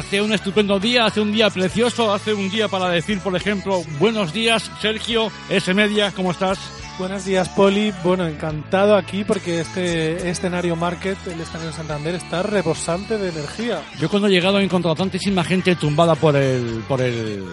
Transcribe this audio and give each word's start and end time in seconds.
Hace 0.00 0.22
un 0.22 0.32
estupendo 0.32 0.80
día, 0.80 1.04
hace 1.04 1.20
un 1.20 1.30
día 1.30 1.50
precioso, 1.50 2.10
hace 2.14 2.32
un 2.32 2.48
día 2.48 2.68
para 2.68 2.88
decir, 2.88 3.20
por 3.20 3.36
ejemplo, 3.36 3.82
buenos 3.98 4.32
días, 4.32 4.70
Sergio, 4.80 5.30
S 5.50 5.74
Media, 5.74 6.10
¿cómo 6.16 6.30
estás? 6.30 6.58
Buenos 6.98 7.26
días, 7.26 7.50
Poli. 7.50 7.92
Bueno, 8.02 8.26
encantado 8.26 8.96
aquí 8.96 9.24
porque 9.24 9.60
este 9.60 10.28
escenario 10.30 10.74
Market, 10.74 11.18
el 11.26 11.38
escenario 11.40 11.72
Santander, 11.72 12.14
está 12.14 12.42
rebosante 12.42 13.18
de 13.18 13.28
energía. 13.28 13.82
Yo 14.00 14.08
cuando 14.08 14.28
he 14.28 14.30
llegado 14.30 14.58
he 14.58 14.64
encontrado 14.64 14.94
tantísima 14.96 15.44
gente 15.44 15.76
tumbada 15.76 16.14
por 16.14 16.34
el, 16.34 16.82
por 16.88 17.00
el, 17.02 17.44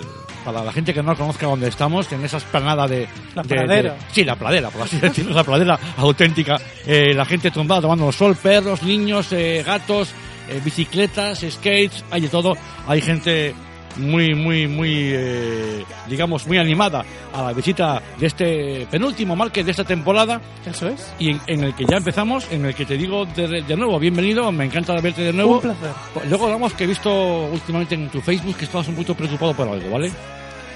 para 0.45 0.63
la 0.63 0.71
gente 0.71 0.93
que 0.93 1.03
no 1.03 1.15
conozca 1.17 1.47
dónde 1.47 1.67
estamos, 1.67 2.09
en 2.13 2.23
esa 2.23 2.37
esplanada 2.37 2.87
de... 2.87 3.07
La 3.35 3.43
de- 3.43 3.49
pradera. 3.49 3.93
de- 3.93 3.99
sí, 4.13 4.23
la 4.23 4.35
pradera, 4.37 4.69
por 4.69 4.83
así 4.83 4.97
decirlo, 5.01 5.35
la 5.35 5.43
pradera 5.43 5.77
auténtica. 5.97 6.57
Eh, 6.85 7.13
la 7.13 7.25
gente 7.25 7.51
tumbada 7.51 7.81
tomando 7.81 8.09
sol, 8.11 8.35
perros, 8.41 8.83
niños, 8.83 9.31
eh, 9.33 9.63
gatos, 9.65 10.09
eh, 10.49 10.61
bicicletas, 10.63 11.39
skates, 11.49 12.03
hay 12.11 12.21
de 12.21 12.30
todo. 12.30 12.55
Hay 12.87 13.02
gente 13.02 13.53
muy, 13.97 14.35
muy, 14.35 14.67
muy, 14.67 15.09
eh, 15.11 15.83
digamos, 16.08 16.45
muy 16.45 16.58
animada 16.59 17.03
a 17.33 17.41
la 17.43 17.53
visita 17.53 18.02
de 18.19 18.27
este 18.27 18.87
penúltimo 18.91 19.36
market 19.36 19.65
de 19.65 19.71
esta 19.71 19.83
temporada 19.83 20.39
Eso 20.65 20.87
es. 20.87 21.13
y 21.17 21.31
en, 21.31 21.41
en 21.47 21.63
el 21.63 21.73
que 21.75 21.83
ya 21.86 21.97
empezamos, 21.97 22.45
en 22.52 22.65
el 22.65 22.75
que 22.75 22.86
te 22.86 22.95
digo 22.95 23.25
de, 23.25 23.63
de 23.63 23.75
nuevo, 23.75 23.97
bienvenido, 23.99 24.52
me 24.52 24.65
encanta 24.65 24.93
verte 25.02 25.23
de 25.23 25.33
nuevo. 25.33 25.55
Un 25.55 25.61
placer. 25.61 25.91
Luego 26.30 26.45
hablamos 26.45 26.73
que 26.73 26.83
he 26.83 26.87
visto 26.87 27.09
últimamente 27.52 27.95
en 27.95 28.09
tu 28.09 28.21
Facebook 28.21 28.57
que 28.57 28.65
estabas 28.65 28.87
un 28.87 28.93
poquito 28.95 29.15
preocupado 29.15 29.53
por 29.55 29.67
algo, 29.67 29.89
¿vale? 29.89 30.11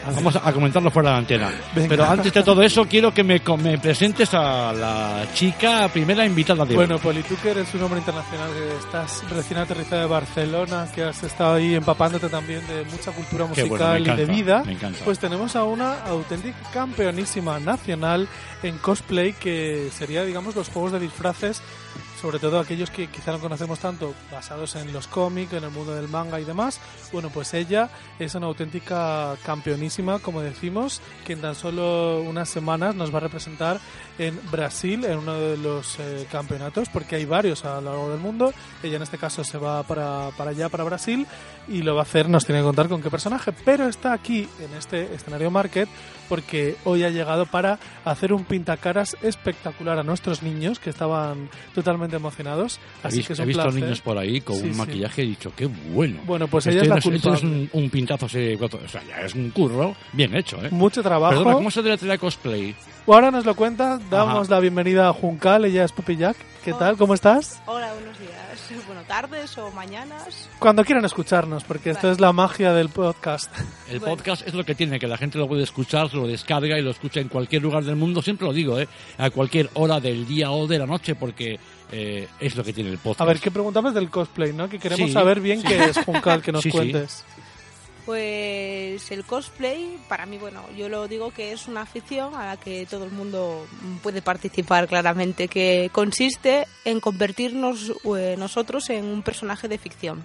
Vamos 0.06 0.35
a, 0.35 0.51
comentarlo 0.51 0.89
fuera 0.91 1.09
de 1.09 1.13
la 1.13 1.19
antena. 1.19 1.51
Venga. 1.75 1.89
Pero 1.89 2.06
antes 2.06 2.34
de 2.34 2.44
todo 2.44 2.62
eso, 2.63 2.85
quiero 2.85 3.13
que 3.13 3.23
me, 3.23 3.41
me 3.62 3.78
presentes 3.78 4.34
a 4.34 4.73
la 4.73 5.25
chica 5.34 5.88
primera 5.89 6.25
invitada 6.25 6.66
de 6.66 6.72
hoy. 6.72 6.75
Bueno, 6.75 7.00
Poli, 7.00 7.23
tú 7.23 7.35
que 7.41 7.51
eres 7.51 7.73
un 7.73 7.84
hombre 7.84 8.00
internacional, 8.00 8.50
que 8.51 8.78
estás 8.78 9.23
recién 9.29 9.59
aterrizado 9.59 10.01
de 10.01 10.07
Barcelona, 10.07 10.88
que 10.94 11.03
has 11.03 11.23
estado 11.23 11.56
ahí 11.56 11.75
empapándote 11.75 12.29
también 12.29 12.66
de 12.67 12.84
mucha 12.85 13.11
cultura 13.11 13.45
musical 13.45 13.69
bueno, 13.69 13.94
me 13.94 14.00
y 14.00 14.03
de 14.03 14.11
encanta, 14.23 14.34
vida, 14.34 14.63
encanta. 14.67 15.00
pues 15.06 15.19
tenemos 15.19 15.56
a 15.56 15.63
una 15.63 16.03
auténtica 16.06 16.57
campeonísima 16.73 17.59
nacional 17.59 18.28
en 18.63 18.78
cosplay 18.78 19.34
que 19.34 19.90
sería, 19.94 20.23
digamos, 20.23 20.56
los 20.56 20.69
juegos 20.69 20.91
de 20.94 21.00
disfraces 21.00 21.61
sobre 22.21 22.37
todo 22.37 22.59
aquellos 22.59 22.91
que 22.91 23.07
quizá 23.07 23.31
no 23.31 23.39
conocemos 23.39 23.79
tanto, 23.79 24.13
basados 24.31 24.75
en 24.75 24.93
los 24.93 25.07
cómics, 25.07 25.53
en 25.53 25.63
el 25.63 25.71
mundo 25.71 25.95
del 25.95 26.07
manga 26.07 26.39
y 26.39 26.43
demás. 26.43 26.79
Bueno, 27.11 27.31
pues 27.33 27.53
ella 27.55 27.89
es 28.19 28.35
una 28.35 28.45
auténtica 28.45 29.35
campeonísima, 29.43 30.19
como 30.19 30.41
decimos, 30.41 31.01
que 31.25 31.33
en 31.33 31.41
tan 31.41 31.55
solo 31.55 32.21
unas 32.21 32.47
semanas 32.47 32.93
nos 32.93 33.11
va 33.11 33.17
a 33.17 33.21
representar 33.21 33.79
en 34.19 34.39
Brasil, 34.51 35.03
en 35.05 35.17
uno 35.17 35.33
de 35.33 35.57
los 35.57 35.99
eh, 35.99 36.27
campeonatos, 36.31 36.89
porque 36.89 37.15
hay 37.15 37.25
varios 37.25 37.65
a 37.65 37.81
lo 37.81 37.89
largo 37.89 38.09
del 38.11 38.19
mundo. 38.19 38.53
Ella 38.83 38.97
en 38.97 39.03
este 39.03 39.17
caso 39.17 39.43
se 39.43 39.57
va 39.57 39.81
para, 39.83 40.29
para 40.37 40.51
allá, 40.51 40.69
para 40.69 40.83
Brasil, 40.83 41.25
y 41.67 41.81
lo 41.81 41.95
va 41.95 42.01
a 42.01 42.03
hacer, 42.03 42.29
nos 42.29 42.45
tiene 42.45 42.61
que 42.61 42.65
contar 42.65 42.87
con 42.87 43.01
qué 43.01 43.09
personaje, 43.09 43.51
pero 43.65 43.87
está 43.87 44.13
aquí 44.13 44.47
en 44.59 44.77
este 44.77 45.13
escenario 45.15 45.49
Market 45.49 45.89
porque 46.31 46.77
hoy 46.85 47.03
ha 47.03 47.09
llegado 47.09 47.45
para 47.45 47.77
hacer 48.05 48.31
un 48.31 48.45
pintacaras 48.45 49.17
espectacular 49.21 49.99
a 49.99 50.03
nuestros 50.03 50.41
niños 50.43 50.79
que 50.79 50.89
estaban 50.89 51.49
totalmente 51.75 52.15
emocionados. 52.15 52.79
Así 53.03 53.21
que 53.21 53.33
es 53.33 53.39
he 53.39 53.41
un 53.41 53.47
visto 53.49 53.63
placer. 53.63 53.81
niños 53.83 53.99
por 53.99 54.17
ahí 54.17 54.39
con 54.39 54.55
Sí, 54.55 54.67
un 54.67 54.71
sí. 54.73 54.77
maquillaje 54.79 55.23
y 55.23 55.25
he 55.25 55.29
dicho, 55.31 55.51
qué 55.57 55.65
bueno. 55.65 56.21
Bueno, 56.25 56.47
pues 56.47 56.67
Este 56.67 56.77
ella 56.77 56.83
es 56.83 56.87
la 56.87 56.95
no 56.95 56.99
es 56.99 57.21
culpable. 57.41 57.47
un, 57.73 57.83
un 57.83 57.89
pintazo 57.89 58.27
así, 58.27 58.55
o 58.61 58.87
sea, 58.87 59.03
ya 59.03 59.17
es 59.25 59.35
un 59.35 59.49
curro 59.49 59.93
bien 60.13 60.33
hecho, 60.33 60.63
¿eh? 60.63 60.69
Mucho 60.71 61.03
trabajo. 61.03 61.33
Perdona, 61.35 61.53
¿cómo 61.55 61.69
se 61.69 61.81
deletrea 61.81 62.17
cosplay? 62.17 62.73
Ahora 63.07 63.31
nos 63.31 63.45
lo 63.45 63.56
cuenta, 63.56 64.00
damos 64.09 64.45
Ajá. 64.47 64.56
la 64.56 64.59
bienvenida 64.62 65.09
a 65.09 65.13
Juncal, 65.13 65.66
ella 65.66 65.84
es 65.84 65.91
Pupi 65.91 66.16
Jack. 66.16 66.38
¿Qué 66.63 66.72
tal? 66.73 66.95
¿Cómo 66.95 67.13
estás? 67.13 67.59
Hola, 67.66 67.91
buenos 67.94 68.17
días. 68.19 68.31
Bueno, 68.88 69.01
tardes 69.06 69.57
o 69.57 69.69
mañanas. 69.72 70.47
Cuando 70.57 70.85
quieran 70.85 71.03
escucharnos, 71.03 71.66
porque 71.66 71.90
esto 71.90 72.09
es 72.09 72.22
la 72.22 72.31
magia 72.31 72.72
del 72.73 72.88
podcast. 72.88 73.51
El 73.90 74.00
Bueno. 74.00 74.16
podcast 74.16 74.47
es 74.47 74.53
lo 74.53 74.63
que 74.63 74.75
tiene, 74.75 74.97
que 74.97 75.07
la 75.07 75.17
gente 75.17 75.38
lo 75.38 75.47
puede 75.47 75.63
escuchar, 75.63 76.13
lo 76.13 76.25
descarga 76.25 76.79
y 76.79 76.81
lo 76.81 76.91
escucha 76.91 77.19
en 77.19 77.28
cualquier 77.28 77.61
lugar 77.63 77.84
del 77.84 77.97
mundo. 77.97 78.22
Siempre 78.22 78.47
lo 78.47 78.53
digo, 78.53 78.79
¿eh? 78.79 78.88
A 79.17 79.29
cualquier 79.29 79.69
hora 79.73 80.00
del 80.00 80.25
día 80.25 80.51
o 80.51 80.67
de 80.67 80.79
la 80.79 80.85
noche, 80.85 81.16
porque 81.16 81.59
eh, 81.91 82.28
es 82.40 82.56
lo 82.56 82.63
que 82.63 82.72
tiene 82.72 82.91
el 82.91 82.97
podcast. 82.97 83.22
A 83.22 83.25
ver, 83.25 83.40
¿qué 83.40 83.51
preguntabas 83.51 83.94
del 83.94 84.09
cosplay, 84.09 84.53
no? 84.53 84.69
Que 84.69 84.79
queremos 84.79 85.07
Sí, 85.07 85.11
saber 85.13 85.41
bien 85.41 85.61
qué 85.63 85.84
es 85.85 85.97
Juncal, 86.06 86.41
que 86.41 86.51
nos 86.53 86.63
Sí, 86.63 86.72
sí. 86.72 86.78
cuentes. 86.78 87.25
Pues 88.06 89.12
el 89.12 89.23
cosplay, 89.25 89.97
para 90.09 90.25
mí, 90.25 90.38
bueno, 90.38 90.63
yo 90.75 90.89
lo 90.89 91.07
digo 91.07 91.31
que 91.31 91.51
es 91.51 91.67
una 91.67 91.81
afición 91.81 92.34
a 92.35 92.45
la 92.47 92.57
que 92.57 92.85
todo 92.89 93.06
el 93.06 93.12
mundo 93.12 93.66
puede 94.01 94.22
participar 94.22 94.88
claramente, 94.88 95.47
que 95.47 95.89
consiste 95.94 96.67
en 96.84 97.00
convertirnos 97.00 97.91
eh, 98.17 98.35
nosotros 98.38 98.90
en 98.90 99.06
un 99.06 99.22
personaje 99.22 99.67
de 99.67 99.78
ficción. 99.78 100.23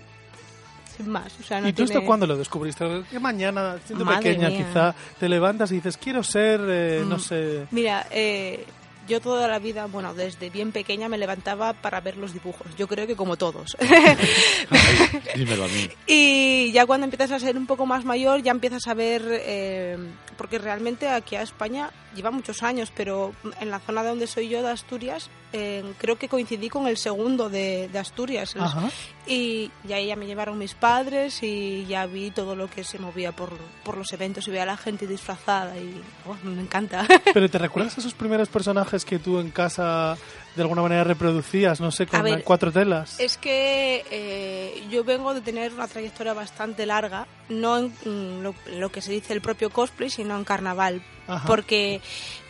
Sin 0.97 1.11
más, 1.11 1.31
o 1.39 1.43
sea, 1.43 1.61
no 1.61 1.69
¿Y 1.69 1.75
tú 1.75 1.83
esto 1.83 1.93
tiene- 1.93 2.07
cuándo 2.07 2.27
lo 2.27 2.39
descubriste? 2.39 3.03
¿Qué 3.11 3.21
mañana, 3.21 3.77
siendo 3.85 4.07
Madre 4.07 4.31
pequeña 4.31 4.49
mía. 4.49 4.67
quizá, 4.67 4.95
te 5.21 5.29
levantas 5.29 5.71
y 5.71 5.75
dices, 5.75 5.99
quiero 5.99 6.23
ser, 6.23 6.61
eh, 6.67 7.05
no 7.07 7.17
Mm. 7.17 7.21
sé... 7.21 7.67
Mira, 7.71 8.07
eh, 8.11 8.65
yo 9.07 9.21
toda 9.21 9.49
la 9.49 9.59
vida, 9.59 9.87
bueno, 9.87 10.15
desde 10.15 10.51
bien 10.51 10.73
pequeña 10.73 11.09
me 11.09 11.19
levantaba 11.19 11.73
para 11.73 12.01
ver 12.01 12.17
los 12.17 12.33
dibujos. 12.33 12.67
Yo 12.77 12.89
creo 12.89 13.07
que 13.07 13.17
como 13.17 13.37
todos. 13.37 13.77
Dímelo 15.37 15.65
a 15.65 15.69
mí. 15.69 15.89
Y 16.07 16.73
ya 16.73 16.87
cuando 16.87 17.05
empiezas 17.05 17.33
a 17.33 17.39
ser 17.39 17.57
un 17.57 17.67
poco 17.67 17.87
más 17.87 18.05
mayor, 18.05 18.43
ya 18.43 18.51
empiezas 18.51 18.87
a 18.87 18.95
ver, 18.95 19.23
eh, 19.31 19.97
porque 20.37 20.59
realmente 20.59 21.09
aquí 21.09 21.37
a 21.37 21.43
España 21.43 21.91
lleva 22.17 22.31
muchos 22.31 22.63
años, 22.63 22.93
pero 22.95 23.33
en 23.61 23.71
la 23.71 23.79
zona 23.79 24.03
de 24.03 24.09
donde 24.09 24.27
soy 24.27 24.49
yo, 24.49 24.63
de 24.63 24.71
Asturias, 24.71 25.31
eh, 25.53 25.85
creo 25.99 26.17
que 26.17 26.29
coincidí 26.29 26.69
con 26.69 26.87
el 26.87 26.97
segundo 26.97 27.49
de, 27.49 27.89
de 27.93 27.99
Asturias. 27.99 28.57
Ajá. 28.59 28.91
Y 29.27 29.71
ya 29.85 29.97
ahí 29.97 30.07
ya 30.07 30.17
me 30.17 30.27
llevaron 30.27 30.59
mis 30.59 30.75
padres 30.75 31.43
y 31.43 31.85
ya 31.87 32.07
vi 32.07 32.31
todo 32.31 32.57
lo 32.57 32.69
que 32.69 32.85
se 32.85 32.99
movía 32.99 33.33
por, 33.33 33.51
por 33.85 33.97
los 33.97 34.13
eventos 34.13 34.47
y 34.47 34.51
veía 34.51 34.65
a 34.65 34.67
la 34.67 34.77
gente 34.77 35.07
disfrazada 35.07 35.77
y 35.79 36.01
oh, 36.27 36.37
me 36.43 36.61
encanta. 36.61 37.07
Pero 37.35 37.51
¿te 37.51 37.59
recuerdas 37.59 37.99
esos 37.99 38.15
primeros 38.15 38.49
personajes 38.49 39.05
que 39.05 39.19
tú 39.19 39.39
en 39.39 39.51
casa 39.51 40.17
de 40.57 40.63
alguna 40.63 40.83
manera 40.83 41.05
reproducías, 41.05 41.81
no 41.81 41.91
sé, 41.91 42.07
con 42.07 42.23
ver, 42.23 42.43
cuatro 42.43 42.73
telas. 42.73 43.21
Es 43.21 43.37
que 43.37 44.05
eh, 44.11 44.83
yo 44.91 45.05
vengo 45.05 45.35
de 45.35 45.43
tener 45.43 45.73
una 45.73 45.87
trayectoria 45.87 46.33
bastante 46.33 46.87
larga, 46.87 47.27
no 47.49 47.79
en 47.79 47.93
mm, 48.05 48.43
lo, 48.43 48.55
lo 48.77 48.89
que 48.91 49.03
se 49.03 49.13
dice 49.13 49.35
el 49.35 49.43
propio 49.43 49.71
cosplay, 49.71 50.11
sino 50.11 50.37
en 50.37 50.45
carnaval. 50.45 51.03
Ajá. 51.29 51.47
Porque, 51.47 52.01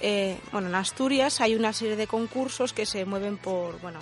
eh, 0.00 0.38
bueno, 0.52 0.68
en 0.68 0.74
Asturias 0.74 1.40
hay 1.40 1.54
una 1.54 1.72
serie 1.72 1.96
de 1.96 2.06
concursos 2.06 2.72
que 2.72 2.86
se 2.86 3.04
mueven 3.04 3.38
por, 3.38 3.80
bueno, 3.80 3.98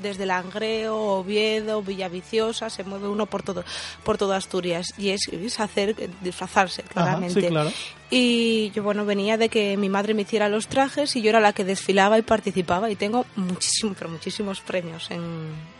desde 0.00 0.26
Langreo, 0.26 0.96
Oviedo, 0.96 1.82
Villaviciosa, 1.82 2.70
se 2.70 2.84
mueve 2.84 3.08
uno 3.08 3.26
por 3.26 3.42
todo, 3.42 3.64
por 4.04 4.18
toda 4.18 4.36
Asturias. 4.36 4.94
Y 4.98 5.10
es, 5.10 5.28
es 5.30 5.60
hacer, 5.60 5.96
disfrazarse, 6.20 6.82
Ajá, 6.82 6.92
claramente. 6.92 7.40
sí, 7.40 7.48
claro. 7.48 7.72
Y 8.10 8.70
yo, 8.70 8.82
bueno, 8.84 9.04
venía 9.04 9.36
de 9.36 9.48
que 9.48 9.76
mi 9.76 9.88
madre 9.88 10.14
me 10.14 10.22
hiciera 10.22 10.48
los 10.48 10.68
trajes 10.68 11.16
y 11.16 11.22
yo 11.22 11.30
era 11.30 11.40
la 11.40 11.52
que 11.52 11.64
desfilaba 11.64 12.18
y 12.18 12.22
participaba. 12.22 12.88
Y 12.90 12.94
tengo 12.94 13.26
muchísimos, 13.34 13.96
pero 13.98 14.10
muchísimos 14.10 14.60
premios 14.60 15.10
en, 15.10 15.20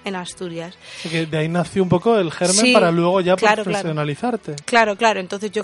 en 0.05 0.17
Asturias. 0.17 0.77
Que 1.09 1.27
de 1.27 1.39
ahí 1.39 1.49
nació 1.49 1.85
un 1.85 1.89
poco 1.89 2.19
el 2.19 2.33
germen 2.33 2.57
Sí, 2.57 2.73
para 2.73 2.91
luego 2.91 3.21
ya 3.21 3.37
claro, 3.37 3.63
claro. 3.63 3.65
profesionalizarte. 3.65 4.57
Claro, 4.65 4.97
claro. 4.97 5.21
Entonces 5.21 5.53
yo 5.53 5.63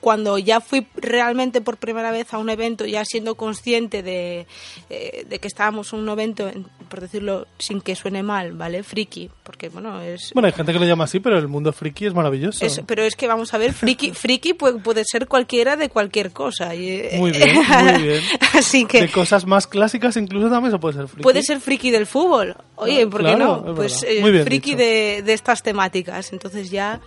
cuando 0.00 0.38
ya 0.38 0.60
fui 0.62 0.86
realmente 0.96 1.60
por 1.60 1.76
primera 1.76 2.10
vez 2.10 2.32
a 2.32 2.38
un 2.38 2.48
evento, 2.48 2.86
ya 2.86 3.04
siendo 3.04 3.34
consciente 3.34 4.02
de, 4.02 4.46
eh, 4.88 5.26
de 5.28 5.38
que 5.38 5.48
estábamos 5.48 5.92
en 5.92 5.98
un 5.98 6.08
evento, 6.08 6.48
en- 6.48 6.66
por 6.88 7.02
decirlo 7.02 7.46
sin 7.58 7.82
que 7.82 7.94
suene 7.94 8.22
mal, 8.22 8.52
¿vale? 8.52 8.82
Friki, 8.82 9.28
porque 9.42 9.68
bueno, 9.68 10.00
es... 10.00 10.30
Bueno, 10.32 10.46
hay 10.46 10.52
gente 10.52 10.72
que 10.72 10.78
lo 10.78 10.86
llama 10.86 11.04
así, 11.04 11.20
pero 11.20 11.36
el 11.38 11.48
mundo 11.48 11.70
friki 11.70 12.06
es 12.06 12.14
maravilloso. 12.14 12.64
es- 12.64 12.80
pero 12.86 13.02
es 13.02 13.14
que 13.14 13.26
vamos 13.28 13.52
a 13.52 13.58
ver, 13.58 13.74
friki, 13.74 14.12
friki 14.12 14.54
puede, 14.54 14.78
puede 14.78 15.02
ser 15.04 15.28
cualquiera 15.28 15.76
de 15.76 15.88
cualquier 15.90 15.97
cosa. 16.32 16.74
y, 16.74 16.88
eh, 16.90 17.10
Muy 17.16 17.30
bien, 17.32 17.54
muy 17.54 18.02
bien. 18.02 18.22
Así 18.54 18.84
que 18.84 19.02
De 19.02 19.10
cosas 19.10 19.46
más 19.46 19.66
clásicas 19.66 20.16
incluso 20.16 20.48
también 20.48 20.72
se 20.72 20.78
puede 20.78 20.94
ser 20.96 21.08
friki. 21.08 21.22
puede 21.22 21.42
ser 21.42 21.60
friki 21.60 21.90
del 21.90 22.06
fútbol. 22.06 22.56
Oye, 22.76 23.06
¿por 23.06 23.20
qué 23.20 23.34
claro, 23.34 23.62
no? 23.64 23.70
es 23.72 23.76
Pues 23.76 24.04
eh, 24.06 24.44
friki 24.44 24.74
de, 24.74 25.22
de 25.24 25.32
estas 25.32 25.62
temáticas. 25.62 26.32
Entonces 26.32 26.70
ya 26.70 27.00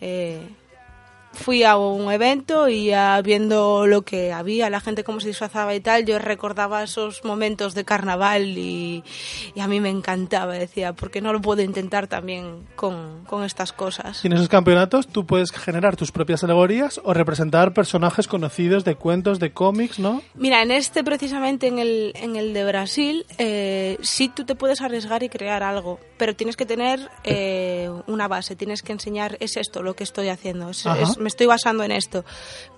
eh, 0.00 0.40
fui 1.38 1.62
a 1.64 1.76
un 1.76 2.10
evento 2.12 2.68
y 2.68 2.86
ya 2.86 3.20
viendo 3.22 3.86
lo 3.86 4.02
que 4.02 4.32
había, 4.32 4.68
la 4.70 4.80
gente 4.80 5.04
cómo 5.04 5.20
se 5.20 5.28
disfrazaba 5.28 5.74
y 5.74 5.80
tal, 5.80 6.04
yo 6.04 6.18
recordaba 6.18 6.82
esos 6.82 7.24
momentos 7.24 7.74
de 7.74 7.84
carnaval 7.84 8.58
y, 8.58 9.02
y 9.54 9.60
a 9.60 9.68
mí 9.68 9.80
me 9.80 9.88
encantaba. 9.90 10.54
Decía, 10.54 10.92
¿por 10.92 11.10
qué 11.10 11.20
no 11.20 11.32
lo 11.32 11.40
puedo 11.40 11.62
intentar 11.62 12.06
también 12.08 12.66
con, 12.76 13.24
con 13.26 13.44
estas 13.44 13.72
cosas? 13.72 14.24
Y 14.24 14.26
en 14.28 14.34
esos 14.34 14.48
campeonatos 14.48 15.06
tú 15.06 15.24
puedes 15.26 15.50
generar 15.52 15.96
tus 15.96 16.12
propias 16.12 16.42
alegorías 16.44 17.00
o 17.04 17.14
representar 17.14 17.72
personajes 17.72 18.26
conocidos 18.28 18.84
de 18.84 18.96
cuentos, 18.96 19.38
de 19.38 19.52
cómics, 19.52 19.98
¿no? 19.98 20.22
Mira, 20.34 20.62
en 20.62 20.70
este 20.70 21.04
precisamente, 21.04 21.66
en 21.68 21.78
el, 21.78 22.12
en 22.16 22.36
el 22.36 22.52
de 22.52 22.64
Brasil, 22.64 23.24
eh, 23.38 23.96
sí 24.02 24.28
tú 24.28 24.44
te 24.44 24.54
puedes 24.54 24.80
arriesgar 24.80 25.22
y 25.22 25.28
crear 25.28 25.62
algo, 25.62 26.00
pero 26.16 26.34
tienes 26.34 26.56
que 26.56 26.66
tener 26.66 27.08
eh, 27.24 27.90
una 28.06 28.28
base, 28.28 28.56
tienes 28.56 28.82
que 28.82 28.92
enseñar, 28.92 29.36
es 29.40 29.56
esto 29.56 29.82
lo 29.82 29.94
que 29.94 30.04
estoy 30.04 30.28
haciendo, 30.28 30.70
es- 30.70 30.84
es- 31.02 31.18
me 31.28 31.30
estoy 31.30 31.46
basando 31.46 31.84
en 31.84 31.92
esto. 31.92 32.24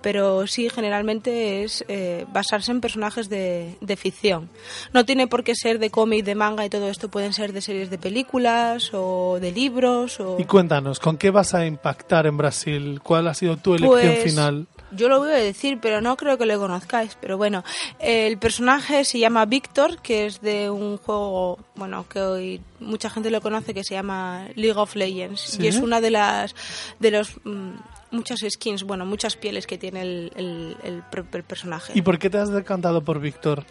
Pero 0.01 0.45
sí, 0.45 0.69
generalmente 0.69 1.63
es 1.63 1.85
eh, 1.87 2.25
basarse 2.33 2.71
en 2.71 2.81
personajes 2.81 3.29
de, 3.29 3.77
de 3.79 3.95
ficción. 3.95 4.49
No 4.93 5.05
tiene 5.05 5.27
por 5.27 5.43
qué 5.45 5.55
ser 5.55 5.79
de 5.79 5.89
cómic, 5.89 6.25
de 6.25 6.35
manga 6.35 6.65
y 6.65 6.69
todo 6.69 6.89
esto, 6.89 7.09
pueden 7.09 7.33
ser 7.33 7.53
de 7.53 7.61
series 7.61 7.89
de 7.89 7.97
películas 7.97 8.91
o 8.93 9.37
de 9.39 9.51
libros 9.51 10.19
o... 10.19 10.37
Y 10.37 10.43
cuéntanos, 10.43 10.99
¿con 10.99 11.17
qué 11.17 11.29
vas 11.29 11.53
a 11.53 11.65
impactar 11.65 12.27
en 12.27 12.35
Brasil? 12.35 12.99
¿Cuál 13.01 13.27
ha 13.29 13.33
sido 13.33 13.55
tu 13.55 13.75
elección 13.75 14.01
Pues, 14.01 14.23
final? 14.23 14.67
Yo 14.93 15.07
lo 15.07 15.19
voy 15.19 15.31
a 15.31 15.35
decir, 15.35 15.79
pero 15.81 16.01
no 16.01 16.17
creo 16.17 16.37
que 16.37 16.45
lo 16.45 16.59
conozcáis. 16.59 17.17
Pero 17.21 17.37
bueno, 17.37 17.63
el 17.99 18.37
personaje 18.37 19.05
se 19.05 19.19
llama 19.19 19.45
Víctor, 19.45 20.01
que 20.01 20.25
es 20.25 20.41
de 20.41 20.69
un 20.69 20.97
juego, 20.97 21.59
bueno, 21.75 22.05
que 22.09 22.19
hoy 22.19 22.61
mucha 22.81 23.09
gente 23.09 23.31
lo 23.31 23.39
conoce, 23.39 23.73
que 23.73 23.85
se 23.85 23.93
llama 23.93 24.47
League 24.55 24.77
of 24.77 24.95
Legends. 24.95 25.39
Sí. 25.39 25.63
Y 25.63 25.67
es 25.67 25.77
una 25.77 26.01
de 26.01 26.11
las, 26.11 26.53
de 26.99 27.11
los, 27.11 27.37
mm, 27.45 27.75
muchas 28.11 28.39
skins, 28.49 28.83
bueno, 28.83 29.05
muchas 29.05 29.35
pieles 29.35 29.65
que 29.67 29.77
tiene 29.77 30.01
el, 30.01 30.31
el, 30.35 30.77
el 30.83 31.03
per- 31.03 31.25
el 31.33 31.43
personaje. 31.43 31.93
¿Y 31.95 32.01
por 32.01 32.19
qué 32.19 32.29
te 32.29 32.37
has 32.37 32.51
decantado 32.51 33.03
por 33.03 33.19
Víctor? 33.19 33.65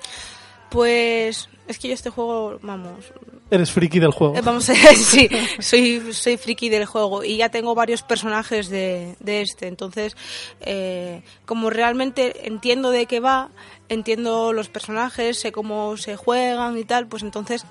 Pues 0.71 1.49
es 1.67 1.79
que 1.79 1.89
yo 1.89 1.95
este 1.95 2.11
juego, 2.11 2.59
vamos, 2.63 3.13
Eres 3.51 3.71
friki 3.73 3.99
del 3.99 4.13
juego. 4.13 4.37
eh, 4.37 4.41
Vamos 4.43 4.69
a 4.71 4.73
ver, 4.75 4.97
sí, 4.97 5.29
soy, 5.59 6.13
soy 6.13 6.37
friki 6.37 6.69
del 6.69 6.87
juego 6.87 7.25
y 7.25 7.37
ya 7.39 7.49
tengo 7.49 7.75
varios 7.75 8.03
personajes 8.03 8.69
de, 8.69 9.17
de 9.21 9.41
este. 9.43 9.67
Entonces, 9.67 10.17
eh, 10.61 11.23
como 11.47 11.71
realmente 11.71 12.47
entiendo 12.47 12.91
de 12.91 13.07
qué 13.07 13.21
va, 13.21 13.51
entiendo 13.89 14.53
los 14.53 14.69
personajes, 14.69 15.39
sé 15.41 15.51
cómo 15.53 15.97
se 15.97 16.17
juegan 16.17 16.79
y 16.79 16.85
tal, 16.85 17.07
pues 17.09 17.23
entonces 17.25 17.67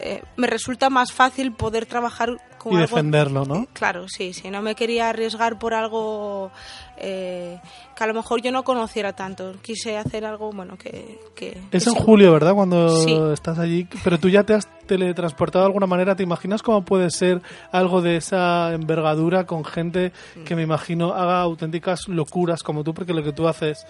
eh, 0.00 0.22
me 0.36 0.46
resulta 0.46 0.88
más 0.90 1.12
fácil 1.12 1.52
poder 1.52 1.84
trabajar 1.86 2.40
con 2.56 2.72
Y 2.72 2.76
algo- 2.76 2.96
defenderlo, 2.96 3.44
¿no? 3.44 3.66
Claro, 3.74 4.08
sí, 4.08 4.32
sí, 4.32 4.50
no 4.50 4.62
me 4.62 4.74
quería 4.74 5.10
arriesgar 5.10 5.58
por 5.58 5.74
algo 5.74 6.50
eh, 6.96 7.60
que 7.94 8.04
a 8.04 8.06
lo 8.06 8.14
mejor 8.14 8.40
yo 8.42 8.50
no 8.50 8.64
conociera 8.64 9.12
tanto. 9.12 9.54
Quise 9.62 9.96
hacer 9.96 10.24
algo, 10.24 10.50
bueno, 10.52 10.76
que... 10.76 11.20
que 11.36 11.58
Es 11.70 11.84
que 11.84 11.90
en 11.90 11.96
sí. 11.96 12.02
julio, 12.04 12.32
¿verdad? 12.32 12.54
Cuando 12.54 13.02
Sí. 13.04 13.16
estás 13.32 13.58
allí. 13.58 13.86
Pero 14.02 14.18
tú 14.18 14.28
ya 14.28 14.42
te 14.44 14.54
has 14.54 14.66
teletransportado 14.88 15.64
de 15.64 15.68
alguna 15.68 15.86
manera. 15.86 16.16
¿Te 16.16 16.24
imaginas 16.24 16.62
cómo 16.62 16.84
puede 16.84 17.10
ser 17.10 17.40
algo 17.70 18.02
de 18.02 18.16
esa 18.16 18.74
envergadura 18.74 19.46
con 19.46 19.64
gente 19.64 20.10
que 20.44 20.56
me 20.56 20.62
imagino 20.62 21.14
haga 21.14 21.40
auténticas 21.42 22.08
locuras 22.08 22.64
como 22.64 22.82
tú? 22.82 22.92
Porque 22.92 23.14
lo 23.14 23.22
que 23.22 23.32
tú 23.32 23.46
haces 23.46 23.86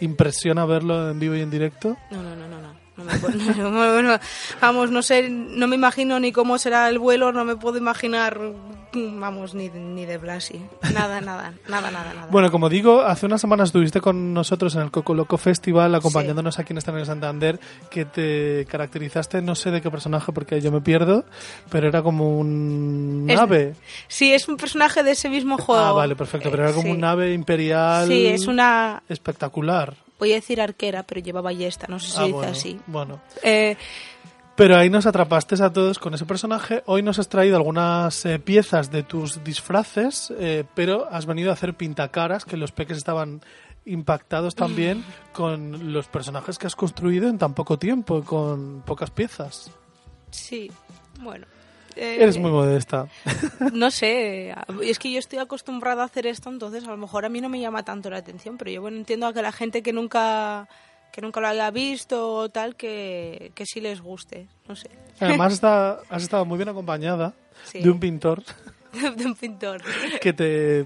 impresiona 0.00 0.64
verlo 0.64 1.10
en 1.10 1.18
vivo 1.18 1.34
y 1.34 1.40
en 1.40 1.50
directo. 1.50 1.96
No, 2.12 2.22
no, 2.22 2.36
no, 2.36 2.46
no, 2.46 2.60
no. 2.60 2.81
No 3.02 3.12
me 3.12 3.18
puedo- 3.18 3.34
no, 3.70 3.70
no, 3.70 4.02
no, 4.02 4.18
vamos, 4.60 4.90
no 4.90 5.02
sé, 5.02 5.28
no 5.30 5.66
me 5.68 5.76
imagino 5.76 6.18
ni 6.20 6.32
cómo 6.32 6.58
será 6.58 6.88
el 6.88 6.98
vuelo, 6.98 7.32
no 7.32 7.44
me 7.44 7.56
puedo 7.56 7.78
imaginar, 7.78 8.38
vamos, 8.94 9.54
ni, 9.54 9.68
ni 9.70 10.04
de 10.06 10.18
Blasi. 10.18 10.60
Nada, 10.94 11.20
nada, 11.22 11.54
nada, 11.68 11.90
nada, 11.90 12.12
nada. 12.14 12.28
Bueno, 12.30 12.50
como 12.50 12.68
digo, 12.68 13.02
hace 13.02 13.26
unas 13.26 13.40
semanas 13.40 13.68
estuviste 13.70 14.00
con 14.00 14.32
nosotros 14.34 14.74
en 14.74 14.82
el 14.82 14.90
Coco 14.90 15.14
Loco 15.14 15.38
Festival 15.38 15.94
acompañándonos 15.94 16.58
aquí 16.58 16.72
en 16.72 16.78
Estadio 16.78 17.00
de 17.00 17.06
Santander 17.06 17.60
que 17.90 18.04
te 18.04 18.66
caracterizaste, 18.70 19.42
no 19.42 19.54
sé 19.54 19.70
de 19.70 19.80
qué 19.80 19.90
personaje 19.90 20.32
porque 20.32 20.60
yo 20.60 20.70
me 20.72 20.80
pierdo, 20.80 21.24
pero 21.70 21.88
era 21.88 22.02
como 22.02 22.38
un 22.38 23.26
Es- 23.28 23.38
ave. 23.38 23.74
Sí, 24.08 24.32
es 24.32 24.48
un 24.48 24.56
personaje 24.56 25.02
de 25.02 25.12
ese 25.12 25.28
mismo 25.28 25.58
juego. 25.58 25.82
Ah, 25.84 25.92
vale, 25.92 26.14
perfecto, 26.16 26.50
pero 26.50 26.64
era 26.64 26.72
como 26.72 26.86
Sí. 26.88 26.90
un 26.92 27.04
ave 27.04 27.32
imperial 27.32 28.06
Sí, 28.08 28.26
es 28.26 28.46
una, 28.46 29.02
espectacular. 29.08 29.94
Voy 30.22 30.32
a 30.32 30.36
decir 30.36 30.60
arquera, 30.60 31.02
pero 31.02 31.20
lleva 31.20 31.40
ballesta, 31.40 31.86
no 31.88 31.98
sé 31.98 32.06
si 32.12 32.18
Ah, 32.18 32.22
dice 32.22 32.32
bueno, 32.32 32.52
así. 32.52 32.80
Bueno, 32.86 33.20
Eh, 33.42 33.76
pero 34.54 34.76
ahí 34.76 34.88
nos 34.88 35.06
atrapaste 35.06 35.56
a 35.60 35.72
todos 35.72 35.98
con 35.98 36.14
ese 36.14 36.26
personaje. 36.26 36.82
Hoy 36.86 37.02
nos 37.02 37.18
has 37.18 37.28
traído 37.28 37.56
algunas 37.56 38.24
eh, 38.24 38.38
piezas 38.38 38.90
de 38.92 39.02
tus 39.02 39.42
disfraces, 39.42 40.32
eh, 40.38 40.62
pero 40.74 41.08
has 41.10 41.26
venido 41.26 41.50
a 41.50 41.54
hacer 41.54 41.74
pintacaras, 41.74 42.44
que 42.44 42.56
los 42.56 42.70
peques 42.70 42.98
estaban 42.98 43.40
impactados 43.84 44.54
también 44.54 45.04
con 45.32 45.92
los 45.92 46.06
personajes 46.06 46.56
que 46.58 46.68
has 46.68 46.76
construido 46.76 47.28
en 47.28 47.38
tan 47.38 47.54
poco 47.54 47.78
tiempo, 47.78 48.22
con 48.22 48.82
pocas 48.86 49.10
piezas. 49.10 49.70
sí, 50.30 50.70
bueno. 51.20 51.46
Eh, 51.96 52.16
Eres 52.20 52.38
muy 52.38 52.50
modesta. 52.50 53.06
No 53.72 53.90
sé, 53.90 54.54
es 54.82 54.98
que 54.98 55.10
yo 55.12 55.18
estoy 55.18 55.38
acostumbrada 55.38 56.02
a 56.02 56.06
hacer 56.06 56.26
esto, 56.26 56.50
entonces 56.50 56.84
a 56.84 56.90
lo 56.90 56.96
mejor 56.96 57.24
a 57.24 57.28
mí 57.28 57.40
no 57.40 57.48
me 57.48 57.60
llama 57.60 57.84
tanto 57.84 58.10
la 58.10 58.18
atención, 58.18 58.56
pero 58.58 58.70
yo 58.70 58.80
bueno 58.82 58.96
entiendo 58.96 59.26
a 59.26 59.32
que 59.32 59.42
la 59.42 59.52
gente 59.52 59.82
que 59.82 59.92
nunca 59.92 60.68
que 61.12 61.20
nunca 61.20 61.40
lo 61.40 61.48
haya 61.48 61.70
visto 61.70 62.32
o 62.34 62.48
tal 62.48 62.74
que, 62.74 63.52
que 63.54 63.66
sí 63.66 63.80
les 63.82 64.00
guste, 64.00 64.46
no 64.66 64.74
sé, 64.74 64.88
Además 65.20 65.52
está, 65.54 66.00
has 66.08 66.22
estado 66.22 66.44
muy 66.44 66.56
bien 66.56 66.68
acompañada 66.70 67.34
Sí. 67.64 67.80
de 67.80 67.90
un 67.90 68.00
pintor 68.00 68.42
de 69.16 69.26
un 69.26 69.34
pintor. 69.34 69.80
que 70.20 70.32
te 70.32 70.80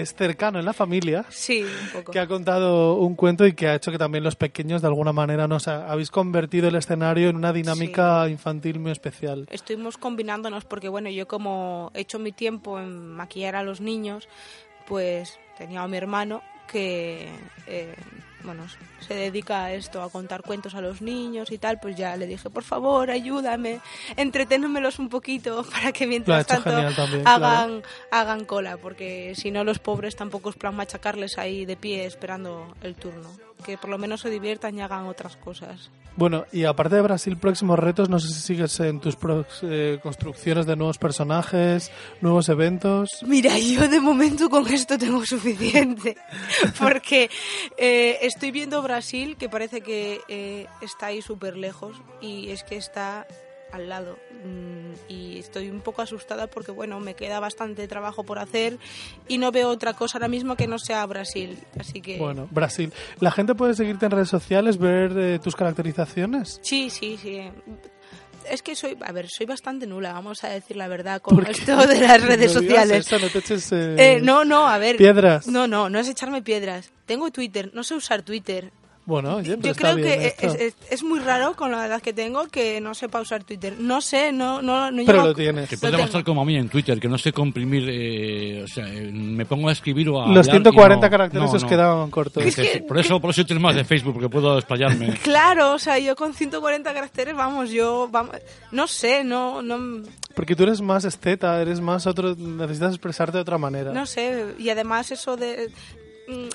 es 0.00 0.14
cercano 0.14 0.58
en 0.58 0.64
la 0.64 0.72
familia. 0.72 1.24
Sí, 1.28 1.62
un 1.62 1.88
poco. 1.92 2.12
que 2.12 2.18
ha 2.18 2.26
contado 2.26 2.94
un 2.96 3.14
cuento 3.14 3.46
y 3.46 3.52
que 3.52 3.68
ha 3.68 3.74
hecho 3.74 3.90
que 3.92 3.98
también 3.98 4.24
los 4.24 4.36
pequeños 4.36 4.80
de 4.82 4.88
alguna 4.88 5.12
manera 5.12 5.46
nos 5.46 5.68
ha- 5.68 5.90
habéis 5.90 6.10
convertido 6.10 6.68
el 6.68 6.74
escenario 6.76 7.28
en 7.28 7.36
una 7.36 7.52
dinámica 7.52 8.28
infantil 8.28 8.78
muy 8.80 8.92
especial. 8.92 9.46
Estuvimos 9.50 9.98
combinándonos 9.98 10.64
porque 10.64 10.88
bueno, 10.88 11.10
yo 11.10 11.28
como 11.28 11.90
he 11.94 12.00
hecho 12.00 12.18
mi 12.18 12.32
tiempo 12.32 12.78
en 12.80 13.08
maquillar 13.08 13.56
a 13.56 13.62
los 13.62 13.80
niños, 13.80 14.28
pues 14.86 15.38
tenía 15.58 15.82
a 15.82 15.88
mi 15.88 15.96
hermano 15.96 16.42
que 16.66 17.28
eh, 17.66 17.94
bueno, 18.44 18.64
se 19.00 19.14
dedica 19.14 19.64
a 19.64 19.72
esto, 19.72 20.02
a 20.02 20.10
contar 20.10 20.42
cuentos 20.42 20.74
a 20.74 20.80
los 20.80 21.02
niños 21.02 21.50
y 21.52 21.58
tal, 21.58 21.78
pues 21.80 21.96
ya 21.96 22.16
le 22.16 22.26
dije, 22.26 22.50
por 22.50 22.62
favor, 22.62 23.10
ayúdame, 23.10 23.80
entreténmelos 24.16 24.98
un 24.98 25.08
poquito 25.08 25.64
para 25.70 25.92
que 25.92 26.06
mientras 26.06 26.46
tanto 26.46 26.70
también, 26.70 27.26
hagan, 27.26 27.82
hagan 28.10 28.44
cola, 28.44 28.76
porque 28.76 29.34
si 29.36 29.50
no 29.50 29.64
los 29.64 29.78
pobres 29.78 30.16
tampoco 30.16 30.50
es 30.50 30.56
plan 30.56 30.74
machacarles 30.74 31.38
ahí 31.38 31.64
de 31.64 31.76
pie 31.76 32.06
esperando 32.06 32.74
el 32.82 32.94
turno. 32.94 33.30
que 33.64 33.76
por 33.76 33.90
lo 33.90 33.98
menos 33.98 34.20
se 34.22 34.30
diviertan 34.30 34.76
y 34.78 34.80
hagan 34.80 35.06
otras 35.06 35.36
cosas. 35.36 35.90
Bueno, 36.16 36.44
y 36.52 36.64
aparte 36.64 36.96
de 36.96 37.02
Brasil, 37.02 37.36
próximos 37.38 37.78
retos, 37.78 38.08
no 38.10 38.18
sé 38.18 38.28
si 38.28 38.40
sigues 38.40 38.78
en 38.80 39.00
tus 39.00 39.18
prox- 39.18 39.60
eh, 39.62 39.98
construcciones 40.02 40.66
de 40.66 40.76
nuevos 40.76 40.98
personajes, 40.98 41.90
nuevos 42.20 42.48
eventos. 42.48 43.08
Mira, 43.26 43.58
yo 43.58 43.88
de 43.88 44.00
momento 44.00 44.50
con 44.50 44.66
esto 44.66 44.98
tengo 44.98 45.24
suficiente, 45.24 46.16
porque 46.78 47.30
eh, 47.78 48.18
estoy 48.22 48.50
viendo 48.50 48.82
Brasil, 48.82 49.36
que 49.38 49.48
parece 49.48 49.80
que 49.80 50.20
eh, 50.28 50.66
está 50.82 51.06
ahí 51.06 51.22
súper 51.22 51.56
lejos, 51.56 51.96
y 52.20 52.50
es 52.50 52.64
que 52.64 52.76
está 52.76 53.26
al 53.72 53.88
lado. 53.88 54.18
Mm, 54.44 54.80
Y 55.08 55.38
estoy 55.38 55.70
un 55.70 55.80
poco 55.80 56.02
asustada 56.02 56.46
porque, 56.48 56.72
bueno, 56.72 56.98
me 57.00 57.14
queda 57.14 57.40
bastante 57.40 57.86
trabajo 57.88 58.24
por 58.24 58.38
hacer 58.38 58.78
y 59.28 59.38
no 59.38 59.52
veo 59.52 59.68
otra 59.68 59.92
cosa 59.94 60.18
ahora 60.18 60.28
mismo 60.28 60.56
que 60.56 60.66
no 60.66 60.78
sea 60.78 61.04
Brasil. 61.06 61.58
Así 61.78 62.00
que... 62.00 62.16
Bueno, 62.18 62.48
Brasil. 62.50 62.92
¿La 63.20 63.30
gente 63.30 63.54
puede 63.54 63.74
seguirte 63.74 64.06
en 64.06 64.12
redes 64.12 64.28
sociales, 64.28 64.78
ver 64.78 65.12
eh, 65.18 65.38
tus 65.38 65.54
caracterizaciones? 65.56 66.58
Sí, 66.62 66.90
sí, 66.90 67.16
sí. 67.20 67.40
Es 68.50 68.62
que 68.62 68.74
soy, 68.74 68.96
a 69.02 69.12
ver, 69.12 69.26
soy 69.28 69.46
bastante 69.46 69.86
nula, 69.86 70.12
vamos 70.12 70.42
a 70.44 70.48
decir 70.48 70.76
la 70.76 70.88
verdad, 70.88 71.20
con 71.20 71.46
esto 71.46 71.76
de 71.86 72.00
las 72.00 72.20
redes 72.26 72.54
No 72.54 72.60
sociales. 72.60 73.06
eso, 73.06 73.18
no 73.18 73.28
te 73.28 73.38
eches, 73.38 73.70
eh, 73.72 73.94
Eh, 74.16 74.20
no, 74.22 74.44
no, 74.44 74.66
a 74.66 74.78
ver. 74.78 74.96
piedras. 74.96 75.46
No, 75.46 75.66
no, 75.68 75.88
no 75.90 75.98
es 75.98 76.08
echarme 76.08 76.42
piedras. 76.42 76.90
Tengo 77.06 77.30
Twitter, 77.30 77.70
no 77.74 77.84
sé 77.84 77.94
usar 77.94 78.22
Twitter. 78.22 78.72
Bueno, 79.06 79.36
oye, 79.36 79.56
pero 79.56 79.62
Yo 79.62 79.70
está 79.72 79.92
creo 79.94 79.96
bien 79.96 80.08
que 80.20 80.36
es, 80.46 80.54
es- 80.54 80.74
es 80.88 81.02
muy 81.02 81.18
raro 81.20 81.54
con 81.56 81.72
la 81.72 81.86
edad 81.86 82.00
que 82.00 82.12
tengo 82.12 82.46
que 82.46 82.80
no 82.80 82.94
sepa 82.94 83.20
usar 83.20 83.42
Twitter. 83.42 83.74
No 83.78 84.00
sé, 84.00 84.30
no, 84.30 84.62
no, 84.62 84.90
no 84.90 85.02
Pero 85.04 85.24
lo 85.24 85.34
tienes. 85.34 85.68
Te 85.68 85.78
puede 85.78 85.98
pasar 85.98 86.22
como 86.22 86.42
a 86.42 86.44
mí 86.44 86.54
en 86.56 86.68
Twitter, 86.68 87.00
que 87.00 87.08
no 87.08 87.18
sé 87.18 87.32
comprimir, 87.32 87.88
eh, 87.90 88.62
o 88.62 88.68
sea, 88.68 88.86
eh, 88.86 89.10
me 89.12 89.44
pongo 89.46 89.68
a 89.68 89.72
escribir 89.72 90.08
o 90.10 90.22
a 90.22 90.26
Los 90.28 90.46
hablar 90.48 90.60
y 90.60 90.64
140 90.64 91.06
no- 91.06 91.10
caracteres 91.10 91.50
no, 91.50 91.56
os 91.56 91.62
no. 91.62 91.68
quedaban 91.68 92.10
cortos. 92.10 92.44
Es 92.44 92.54
que 92.54 92.84
por 92.86 92.98
eso, 92.98 93.20
por 93.20 93.30
eso 93.30 93.44
tienes 93.44 93.62
más 93.62 93.74
de 93.74 93.84
Facebook, 93.84 94.12
porque 94.12 94.28
puedo 94.28 94.56
explayarme. 94.58 95.14
Claro, 95.24 95.72
o 95.72 95.78
sea, 95.78 95.98
yo 95.98 96.14
con 96.14 96.32
140 96.34 96.92
caracteres, 96.94 97.34
vamos, 97.34 97.70
yo, 97.70 98.08
vamos, 98.12 98.36
no 98.70 98.86
sé, 98.86 99.24
no, 99.24 99.60
no, 99.62 100.02
Porque 100.34 100.54
tú 100.54 100.62
eres 100.64 100.80
más 100.82 101.04
esteta, 101.04 101.60
eres 101.60 101.80
más 101.80 102.06
otro, 102.06 102.36
necesitas 102.36 102.90
expresarte 102.92 103.38
de 103.38 103.42
otra 103.42 103.58
manera. 103.58 103.92
No 103.92 104.06
sé, 104.06 104.54
y 104.58 104.68
además 104.70 105.10
eso 105.10 105.36
de 105.36 105.70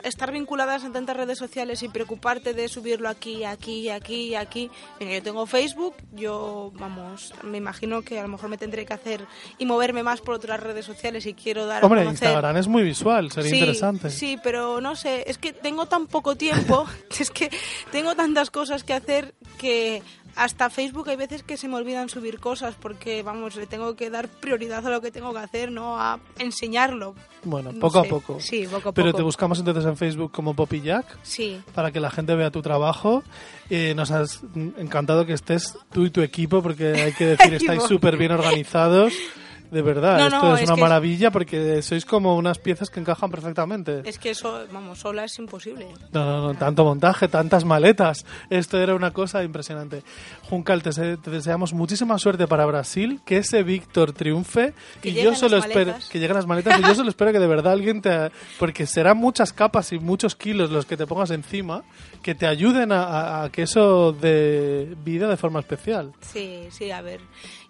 estar 0.03 0.31
vinculadas 0.31 0.83
en 0.83 0.93
tantas 0.93 1.17
redes 1.17 1.37
sociales 1.37 1.83
y 1.83 1.89
preocuparte 1.89 2.53
de 2.53 2.67
subirlo 2.67 3.09
aquí, 3.09 3.43
aquí, 3.43 3.89
aquí, 3.89 4.35
aquí. 4.35 4.69
Mira, 4.99 5.13
yo 5.13 5.23
tengo 5.23 5.45
Facebook, 5.45 5.95
yo, 6.13 6.71
vamos, 6.75 7.33
me 7.43 7.57
imagino 7.57 8.01
que 8.01 8.19
a 8.19 8.23
lo 8.23 8.27
mejor 8.27 8.49
me 8.49 8.57
tendré 8.57 8.85
que 8.85 8.93
hacer 8.93 9.25
y 9.57 9.65
moverme 9.65 10.03
más 10.03 10.21
por 10.21 10.35
otras 10.35 10.59
redes 10.59 10.85
sociales 10.85 11.25
y 11.25 11.33
quiero 11.33 11.65
dar 11.65 11.83
Hombre, 11.83 12.01
a 12.01 12.05
conocer. 12.05 12.27
Instagram 12.27 12.57
es 12.57 12.67
muy 12.67 12.83
visual, 12.83 13.31
sería 13.31 13.49
sí, 13.49 13.57
interesante. 13.57 14.09
Sí, 14.09 14.39
pero 14.43 14.81
no 14.81 14.95
sé, 14.95 15.23
es 15.27 15.37
que 15.37 15.53
tengo 15.53 15.85
tan 15.85 16.07
poco 16.07 16.35
tiempo, 16.35 16.85
es 17.19 17.29
que 17.29 17.49
tengo 17.91 18.15
tantas 18.15 18.51
cosas 18.51 18.83
que 18.83 18.93
hacer 18.93 19.35
que 19.57 20.01
hasta 20.35 20.69
Facebook 20.69 21.09
hay 21.09 21.15
veces 21.15 21.43
que 21.43 21.57
se 21.57 21.67
me 21.67 21.75
olvidan 21.75 22.09
subir 22.09 22.39
cosas 22.39 22.75
porque, 22.79 23.23
vamos, 23.23 23.55
le 23.55 23.67
tengo 23.67 23.95
que 23.95 24.09
dar 24.09 24.27
prioridad 24.27 24.85
a 24.85 24.89
lo 24.89 25.01
que 25.01 25.11
tengo 25.11 25.31
que 25.33 25.39
hacer, 25.39 25.71
no 25.71 25.99
a 25.99 26.19
enseñarlo. 26.39 27.15
Bueno, 27.43 27.71
No 27.71 27.79
poco 27.79 28.01
sé. 28.01 28.07
a 28.07 28.09
poco. 28.09 28.39
Sí, 28.39 28.67
poco 28.69 28.89
a 28.89 28.91
Pero 28.93 29.07
poco. 29.09 29.17
te 29.17 29.23
buscamos 29.23 29.59
entonces 29.59 29.85
en 29.85 29.97
Facebook 29.97 30.31
como 30.31 30.53
Poppy 30.55 30.81
Jack 30.81 31.05
Sí, 31.23 31.61
para 31.73 31.91
que 31.91 31.99
la 31.99 32.09
gente 32.11 32.35
vea 32.35 32.51
tu 32.51 32.61
trabajo. 32.61 33.23
Eh, 33.69 33.93
nos 33.95 34.11
has 34.11 34.41
encantado 34.77 35.25
que 35.25 35.33
estés 35.33 35.77
tú 35.91 36.05
y 36.05 36.09
tu 36.09 36.21
equipo 36.21 36.61
porque 36.61 36.87
hay 37.01 37.13
que 37.13 37.25
decir, 37.27 37.53
estáis 37.55 37.83
súper 37.83 38.17
bien 38.17 38.31
organizados. 38.31 39.13
De 39.71 39.81
verdad, 39.81 40.17
No, 40.19 40.25
esto 40.27 40.41
no, 40.43 40.55
es, 40.55 40.61
es 40.63 40.69
una 40.69 40.75
maravilla 40.81 41.31
porque 41.31 41.81
sois 41.81 42.05
como 42.05 42.35
unas 42.37 42.59
piezas 42.59 42.89
que 42.89 42.99
encajan 42.99 43.29
perfectamente. 43.31 44.01
es 44.05 44.19
que 44.19 44.29
eso, 44.29 44.63
vamos, 44.71 44.99
sola 44.99 45.25
es 45.25 45.37
imposible. 45.39 45.87
No, 46.13 46.23
no, 46.25 46.41
no, 46.47 46.53
tanto 46.59 46.83
montaje, 46.85 47.27
tantas 47.27 47.65
maletas. 47.65 48.25
Esto 48.49 48.77
era 48.79 48.95
una 48.95 49.11
cosa 49.11 49.43
impresionante. 49.43 50.03
Juncal, 50.49 50.83
te, 50.83 50.91
te 51.17 51.31
deseamos 51.31 51.73
muchísima 51.73 52.17
suerte 52.19 52.47
para 52.47 52.65
Brasil, 52.65 53.21
que 53.25 53.37
ese 53.37 53.63
Víctor 53.63 54.13
triunfe. 54.13 54.73
Que 55.01 55.09
y 55.09 55.13
yo 55.15 55.35
solo 55.35 55.57
espero 55.57 55.95
que 56.11 56.19
lleguen 56.19 56.35
las 56.35 56.45
maletas. 56.47 56.79
y 56.79 56.83
yo 56.83 56.95
solo 56.95 57.09
espero 57.09 57.31
que 57.31 57.39
de 57.39 57.47
verdad 57.47 57.73
alguien 57.73 58.01
te. 58.01 58.31
Porque 58.59 58.85
serán 58.85 59.17
muchas 59.17 59.51
capas 59.51 59.91
y 59.91 59.99
muchos 59.99 60.35
kilos 60.35 60.69
los 60.71 60.85
que 60.85 60.95
te 60.97 61.07
pongas 61.07 61.31
encima, 61.31 61.83
que 62.21 62.35
te 62.35 62.45
ayuden 62.47 62.91
a, 62.91 63.03
a- 63.03 63.43
a 63.45 63.49
que 63.49 63.63
eso 63.63 64.11
de 64.13 64.95
vida 65.03 65.27
de 65.27 65.37
forma 65.37 65.59
especial. 65.59 66.13
Sí, 66.21 66.67
sí, 66.69 66.91
a 66.91 67.01
ver. 67.01 67.19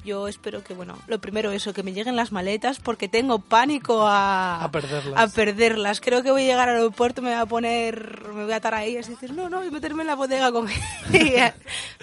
Yo 0.05 0.27
espero 0.27 0.63
que, 0.63 0.75
bueno, 0.75 0.97
lo 1.07 1.19
primero 1.19 1.51
eso, 1.51 1.73
que 1.73 1.81
me 1.81 1.91
lleguen 1.91 2.15
las 2.15 2.31
maletas 2.31 2.77
porque 2.79 3.07
tengo 3.09 3.39
pánico 3.39 4.05
a, 4.07 4.63
A 4.63 4.71
perderlas. 4.71 5.19
a 5.19 5.27
perderlas. 5.33 5.99
Creo 5.99 6.21
que 6.21 6.29
voy 6.31 6.43
a 6.43 6.45
llegar 6.45 6.69
al 6.69 6.75
aeropuerto, 6.75 7.23
me 7.23 7.31
voy 7.31 7.39
a 7.39 7.45
poner, 7.47 8.21
me 8.33 8.43
voy 8.43 8.53
a 8.53 8.57
atar 8.57 8.75
ahí 8.75 8.91
y 8.91 8.95
decir, 8.97 9.33
no, 9.33 9.49
no, 9.49 9.65
y 9.65 9.71
meterme 9.71 10.03
en 10.03 10.07
la 10.07 10.15
bodega 10.15 10.51
con 10.51 10.67
ella. 11.13 11.55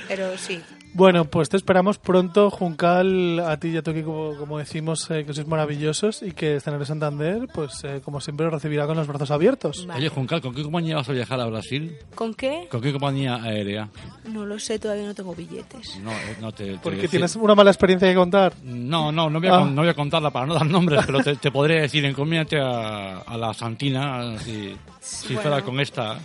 Pero 0.08 0.36
sí, 0.36 0.60
Bueno, 0.94 1.24
pues 1.24 1.48
te 1.48 1.56
esperamos 1.56 1.96
pronto, 1.96 2.50
Juncal, 2.50 3.40
a 3.40 3.56
ti 3.58 3.68
y 3.68 3.76
a 3.78 3.82
tu 3.82 3.92
equipo, 3.92 4.12
como, 4.12 4.36
como 4.36 4.58
decimos, 4.58 5.10
eh, 5.10 5.24
que 5.24 5.32
sois 5.32 5.46
maravillosos 5.46 6.22
y 6.22 6.32
que 6.32 6.56
Escenario 6.56 6.84
Santander, 6.84 7.48
pues 7.54 7.82
eh, 7.84 8.02
como 8.04 8.20
siempre, 8.20 8.44
os 8.46 8.52
recibirá 8.52 8.86
con 8.86 8.96
los 8.98 9.06
brazos 9.06 9.30
abiertos. 9.30 9.86
vale. 9.86 10.00
Oye, 10.00 10.08
Juncal, 10.10 10.42
¿con 10.42 10.54
qué 10.54 10.62
compañía 10.62 10.96
vas 10.96 11.08
a 11.08 11.12
viajar 11.12 11.40
a 11.40 11.46
Brasil? 11.46 11.96
¿Con 12.14 12.34
qué? 12.34 12.66
¿Con 12.70 12.82
qué 12.82 12.92
compañía 12.92 13.36
aérea? 13.42 13.88
No 14.28 14.44
lo 14.44 14.58
sé, 14.58 14.78
todavía 14.78 15.06
no 15.06 15.14
tengo 15.14 15.34
billetes. 15.34 15.98
No, 16.02 16.10
eh, 16.12 16.36
no 16.42 16.52
te, 16.52 16.72
te 16.72 16.78
Porque 16.78 17.08
tienes 17.08 17.36
una 17.36 17.54
mala 17.54 17.70
experiencia 17.70 18.06
que 18.08 18.14
contar. 18.14 18.52
No, 18.62 19.10
no, 19.10 19.30
no 19.30 19.40
voy, 19.40 19.48
a, 19.48 19.54
Ah. 19.54 19.58
con- 19.60 19.74
no 19.74 19.80
voy 19.82 19.90
a 19.90 19.94
contarla 19.94 20.30
para 20.30 20.44
no 20.44 20.52
dar 20.54 20.66
nombres, 20.66 21.00
pero 21.06 21.20
te, 21.22 21.36
te 21.36 21.50
podré 21.50 21.80
decir, 21.80 22.04
encomiéndate 22.04 22.60
a, 22.60 23.18
a 23.20 23.38
la 23.38 23.54
Santina 23.54 24.38
si, 24.40 24.76
si 25.00 25.28
Bueno. 25.34 25.40
fuera 25.42 25.62
con 25.64 25.80
esta. 25.80 26.18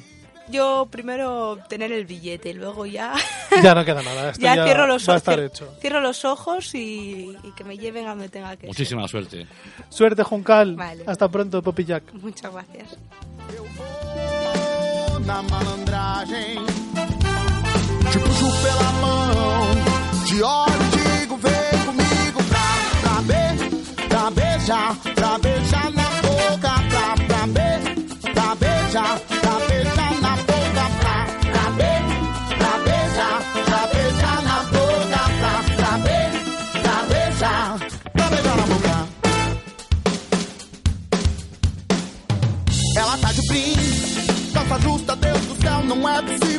Yo 0.50 0.88
primero 0.90 1.52
obtener 1.52 1.92
el 1.92 2.06
billete 2.06 2.50
y 2.50 2.54
luego 2.54 2.86
ya, 2.86 3.14
Ya 3.64 3.76
no 3.76 3.84
queda 3.84 4.02
nada. 4.02 4.30
Esto 4.32 4.42
ya, 4.42 4.56
ya, 4.56 4.64
cierro, 4.66 4.88
los 4.88 5.08
va 5.08 5.14
a 5.14 5.16
ojos, 5.18 5.22
estar 5.22 5.40
cier- 5.40 5.46
hecho. 5.48 5.74
cierro 5.82 6.00
los 6.02 6.24
ojos 6.26 6.74
y, 6.76 7.36
y 7.44 7.52
que 7.56 7.64
me 7.64 7.78
lleven 7.78 8.06
a 8.06 8.10
donde 8.12 8.30
tenga 8.30 8.52
que 8.56 8.62
ser. 8.62 8.68
Muchísima 8.70 9.08
suerte. 9.08 9.46
Suerte, 9.90 10.24
Juncal. 10.24 10.76
Vale. 10.76 11.04
Hasta 11.06 11.28
pronto, 11.30 11.62
Poppy 11.62 11.84
Jack. 11.86 12.14
Muchas 12.14 12.52
gracias. 12.54 12.98
no 45.88 46.08
absence. 46.08 46.57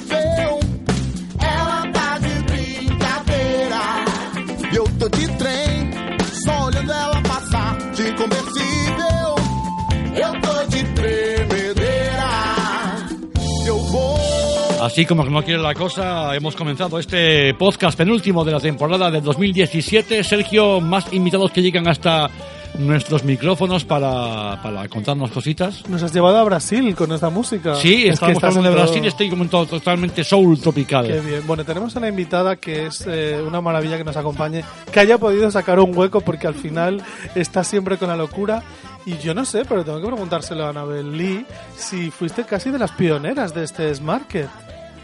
Así 14.80 15.04
como 15.06 15.25
no 15.25 15.42
quiere 15.42 15.61
la 15.61 15.75
cosa, 15.75 16.35
hemos 16.37 16.54
comenzado 16.54 16.99
este 17.00 17.52
podcast 17.54 17.99
penúltimo 17.99 18.44
de 18.44 18.52
la 18.52 18.61
temporada 18.61 19.11
del 19.11 19.23
2017. 19.23 20.23
Sergio, 20.23 20.80
más 20.80 21.12
invitados 21.12 21.50
que 21.50 21.62
llegan 21.62 21.88
hasta 21.88 22.30
nuestros 22.78 23.25
micrófonos 23.25 23.85
para, 23.85 24.61
para 24.62 24.87
contarnos 24.88 25.32
cositas. 25.32 25.88
Nos 25.88 26.02
has 26.04 26.12
llevado 26.12 26.38
a 26.38 26.44
Brasil 26.44 26.94
con 26.94 27.11
esta 27.11 27.28
música. 27.28 27.75
Sí, 27.75 28.04
Es 28.06 28.14
estamos 28.14 28.42
hablando 28.44 28.62
de 28.62 28.76
todo- 28.76 28.85
Brasil, 28.85 29.04
estoy 29.04 29.30
como 29.30 29.47
totalmente 29.49 30.23
soul 30.23 30.61
tropical. 30.61 31.06
Qué 31.08 31.20
bien. 31.20 31.42
Bueno, 31.47 31.64
tenemos 31.64 31.97
una 31.97 32.08
invitada 32.08 32.54
que 32.56 32.87
es 32.87 33.04
eh, 33.08 33.42
una 33.44 33.61
maravilla 33.61 33.99
que 33.99 34.04
nos 34.04 34.16
acompañe, 34.16 34.62
que 34.92 35.00
haya 35.00 35.18
podido 35.18 35.50
sacar 35.50 35.80
un 35.80 35.97
hueco 35.97 36.20
porque 36.20 36.47
al 36.47 36.54
final 36.54 37.02
está 37.35 37.64
siempre 37.64 37.97
con 37.99 38.08
la 38.08 38.16
locura. 38.16 38.62
Y 39.06 39.16
yo 39.18 39.35
no 39.35 39.44
sé, 39.44 39.64
pero 39.64 39.85
tengo 39.85 40.00
que 40.00 40.06
preguntárselo 40.06 40.66
a 40.66 40.68
Anabel 40.68 41.16
Lee 41.16 41.47
si 41.76 42.11
fuiste 42.11 42.44
casi 42.44 42.70
de 42.70 42.78
las 42.78 42.92
pioneras 42.92 43.54
de 43.54 43.64
este 43.64 43.92
Smarket. 43.94 44.49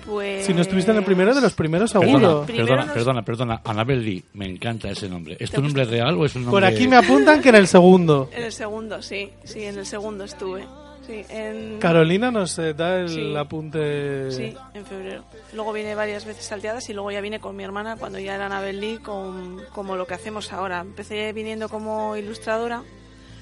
Pues... 0.07 0.45
Si 0.47 0.53
no 0.55 0.61
estuviste 0.63 0.91
en 0.91 0.99
el 0.99 1.05
primero 1.05 1.35
de 1.35 1.41
los 1.41 1.55
primeros, 1.55 1.91
seguro. 1.91 2.45
Perdona, 2.47 2.47
perdona, 2.47 2.85
nos- 2.85 2.95
perdona, 2.95 3.23
perdona. 3.25 3.61
Annabel 3.65 4.05
Lee, 4.05 4.25
me 4.35 4.47
encanta 4.47 4.91
ese 4.91 5.09
nombre. 5.09 5.37
¿Es 5.41 5.51
¿Te 5.51 5.57
tu 5.57 5.63
nombre 5.63 5.85
real 5.85 6.17
o 6.19 6.25
es 6.27 6.35
un 6.37 6.45
nombre...? 6.45 6.61
Por 6.61 6.65
aquí 6.73 6.87
me 6.89 6.97
apuntan 6.97 7.41
que 7.41 7.49
en 7.49 7.55
el 7.57 7.67
segundo. 7.67 8.29
En 8.33 8.43
el 8.45 8.53
segundo, 8.53 9.01
sí, 9.03 9.31
sí, 9.45 9.65
en 9.65 9.79
el 9.79 9.87
segundo 9.87 10.25
estuve. 10.25 10.65
Sí, 11.07 11.23
en, 11.29 11.79
Carolina 11.81 12.31
nos 12.31 12.59
eh, 12.59 12.73
da 12.73 13.01
el 13.01 13.11
Sí. 13.11 13.37
apunte. 13.37 14.31
sí, 14.31 14.55
en 14.73 14.87
febrero. 14.87 15.23
Luego 15.53 15.73
vine 15.75 15.95
varias 15.95 16.25
veces 16.25 16.47
salteadas 16.47 16.89
y 16.89 16.95
luego 16.95 17.11
ya 17.11 17.21
vine 17.21 17.41
con 17.41 17.55
mi 17.55 17.63
hermana 17.63 17.97
cuando 17.97 18.19
ya 18.19 18.35
era 18.35 18.47
Anabel 18.47 18.81
Lee 18.81 18.99
con, 19.03 19.61
como 19.75 19.97
lo 19.97 20.07
que 20.07 20.15
hacemos 20.15 20.51
ahora. 20.53 20.81
Empecé 20.81 21.35
viniendo 21.35 21.69
como 21.69 22.17
ilustradora, 22.17 22.83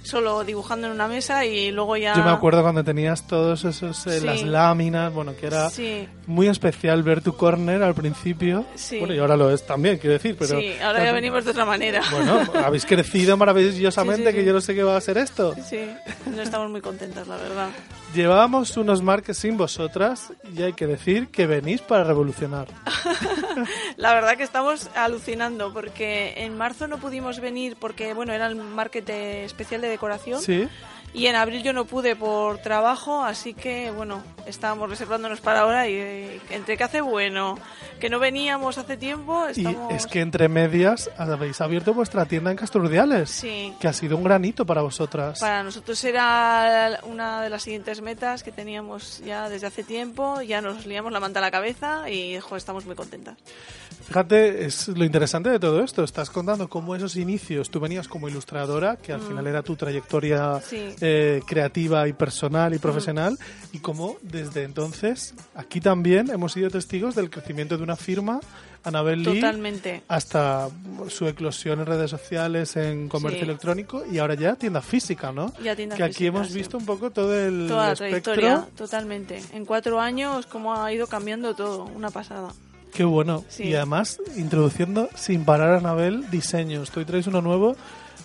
solo 0.02 0.44
dibujando 0.44 0.86
en 0.88 0.92
una 0.94 1.08
mesa 1.08 1.44
y 1.44 1.70
luego 1.70 1.96
ya... 1.96 2.14
Yo 2.14 2.24
me 2.24 2.30
acuerdo 2.30 2.62
cuando 2.62 2.82
tenías 2.84 3.26
todos 3.26 3.64
esos, 3.64 4.06
eh, 4.06 4.20
Sí. 4.20 4.26
las 4.26 4.42
láminas, 4.42 5.12
bueno, 5.12 5.34
que 5.38 5.46
era 5.46 5.70
Sí. 5.70 6.08
muy 6.26 6.48
especial 6.48 7.02
ver 7.02 7.20
tu 7.22 7.36
corner 7.36 7.82
al 7.82 7.94
principio. 7.94 8.64
Sí. 8.74 8.98
Bueno, 8.98 9.14
y 9.14 9.18
ahora 9.18 9.36
lo 9.36 9.50
es 9.50 9.64
también, 9.66 9.98
quiero 9.98 10.14
decir, 10.14 10.36
pero... 10.38 10.58
sí, 10.58 10.72
ahora 10.82 11.04
ya 11.04 11.12
venimos 11.12 11.44
de 11.44 11.50
otra 11.52 11.64
manera. 11.64 12.02
Bueno, 12.10 12.40
habéis 12.64 12.84
crecido 12.84 13.36
maravillosamente, 13.36 14.34
que 14.34 14.44
yo 14.44 14.52
no 14.52 14.60
sé 14.60 14.74
qué 14.74 14.82
va 14.82 14.96
a 14.96 15.00
ser 15.00 15.18
esto. 15.18 15.54
Sí, 15.68 15.80
no 16.26 16.42
estamos 16.42 16.70
muy 16.70 16.80
contentas, 16.80 17.26
la 17.28 17.36
verdad. 17.36 17.68
Llevábamos 18.14 18.76
unos 18.76 19.00
marques 19.02 19.38
sin 19.38 19.56
vosotras 19.56 20.32
y 20.54 20.62
hay 20.62 20.74
que 20.74 20.86
decir 20.86 21.28
que 21.28 21.46
venís 21.46 21.80
para 21.80 22.04
revolucionar. 22.04 22.66
La 23.96 24.12
verdad 24.12 24.36
que 24.36 24.42
estamos 24.42 24.90
alucinando 24.94 25.72
porque 25.72 26.34
en 26.36 26.56
marzo 26.58 26.86
no 26.88 26.98
pudimos 26.98 27.40
venir 27.40 27.76
porque, 27.80 28.12
bueno, 28.12 28.32
era 28.34 28.46
el 28.48 28.56
market 28.56 29.06
de- 29.06 29.44
especial 29.44 29.80
de 29.80 29.88
decoración. 29.88 30.40
Sí, 30.42 30.68
Y 31.14 31.26
en 31.26 31.36
abril 31.36 31.62
yo 31.62 31.74
no 31.74 31.84
pude 31.84 32.16
por 32.16 32.58
trabajo, 32.58 33.22
así 33.22 33.52
que 33.52 33.90
bueno, 33.90 34.22
estábamos 34.46 34.88
reservándonos 34.88 35.42
para 35.42 35.60
ahora 35.60 35.86
y 35.86 35.92
eh, 35.94 36.40
entre 36.48 36.78
que 36.78 36.84
hace 36.84 37.00
bueno, 37.02 37.58
que 38.00 38.08
no 38.08 38.18
veníamos 38.18 38.78
hace 38.78 38.96
tiempo, 38.96 39.44
y 39.54 39.66
es 39.90 40.06
que 40.06 40.20
entre 40.20 40.48
medias 40.48 41.10
habéis 41.18 41.60
abierto 41.60 41.92
vuestra 41.92 42.24
tienda 42.24 42.50
en 42.50 42.56
Casturdiales, 42.56 43.28
Sí, 43.30 43.74
que 43.78 43.88
ha 43.88 43.92
sido 43.92 44.16
un 44.16 44.24
granito 44.24 44.64
para 44.64 44.80
vosotras. 44.80 45.38
para 45.38 45.62
nosotros 45.62 46.02
era 46.02 47.00
una 47.04 47.42
de 47.42 47.50
las 47.50 47.62
siguientes 47.62 48.00
metas 48.00 48.42
que 48.42 48.50
teníamos 48.50 49.20
ya 49.24 49.50
desde 49.50 49.66
hace 49.66 49.84
tiempo, 49.84 50.40
ya 50.40 50.62
nos 50.62 50.86
liamos 50.86 51.12
la 51.12 51.20
manta 51.20 51.40
a 51.40 51.42
la 51.42 51.50
cabeza 51.50 52.08
y 52.08 52.40
jo, 52.40 52.56
estamos 52.56 52.86
muy 52.86 52.94
contentas. 52.96 53.36
Fíjate, 54.06 54.64
es 54.64 54.88
lo 54.88 55.04
interesante 55.04 55.48
de 55.48 55.60
todo 55.60 55.82
esto. 55.82 56.02
Estás 56.02 56.28
contando 56.28 56.68
cómo 56.68 56.96
esos 56.96 57.16
inicios, 57.16 57.70
tú 57.70 57.78
venías 57.80 58.08
como 58.08 58.28
ilustradora, 58.28 58.96
que 58.96 59.12
al 59.12 59.20
final 59.20 59.46
era 59.46 59.62
tu 59.62 59.76
trayectoria 59.76 60.54
Mm. 60.56 60.60
Sí. 60.68 60.94
Eh, 61.04 61.42
creativa 61.46 62.06
y 62.06 62.12
personal 62.12 62.72
y 62.74 62.78
profesional, 62.78 63.36
y 63.72 63.80
cómo 63.80 64.16
desde 64.22 64.62
entonces 64.62 65.34
aquí 65.54 65.80
también 65.80 66.30
hemos 66.30 66.52
sido 66.52 66.70
testigos 66.70 67.14
del 67.16 67.28
crecimiento 67.28 67.76
de 67.76 67.82
una 67.82 67.96
firma, 67.96 68.38
Anabel 68.84 69.22
Lee, 69.22 69.40
Totalmente. 69.40 70.02
hasta 70.08 70.68
su 71.08 71.26
eclosión 71.28 71.80
en 71.80 71.86
redes 71.86 72.10
sociales, 72.10 72.76
en 72.76 73.08
comercio 73.08 73.40
Sí. 73.40 73.44
electrónico 73.44 74.04
y 74.10 74.18
ahora 74.18 74.34
ya 74.34 74.54
tienda 74.56 74.80
física, 74.80 75.30
¿no? 75.32 75.52
Ya 75.62 75.74
tienda 75.76 75.96
que 75.96 76.02
aquí 76.04 76.14
física, 76.14 76.28
hemos 76.28 76.48
sí. 76.48 76.54
visto 76.58 76.78
un 76.78 76.86
poco 76.86 77.10
todo 77.10 77.32
el 77.36 77.66
Toda 77.68 77.86
la 77.88 77.92
espectro. 77.94 78.34
trayectoria, 78.34 78.66
totalmente. 78.76 79.40
En 79.52 79.64
cuatro 79.64 80.00
años, 80.00 80.46
cómo 80.46 80.74
ha 80.74 80.92
ido 80.92 81.06
cambiando 81.08 81.54
todo, 81.54 81.84
una 81.84 82.10
pasada. 82.10 82.48
Qué 82.92 83.04
bueno. 83.04 83.44
Sí. 83.48 83.64
Y 83.68 83.74
además, 83.74 84.18
introduciendo 84.36 85.08
sin 85.14 85.44
parar, 85.44 85.74
Anabel, 85.74 86.28
diseños. 86.30 86.90
Tú 86.90 87.00
hoy 87.00 87.06
traes 87.06 87.26
uno 87.26 87.40
nuevo. 87.40 87.74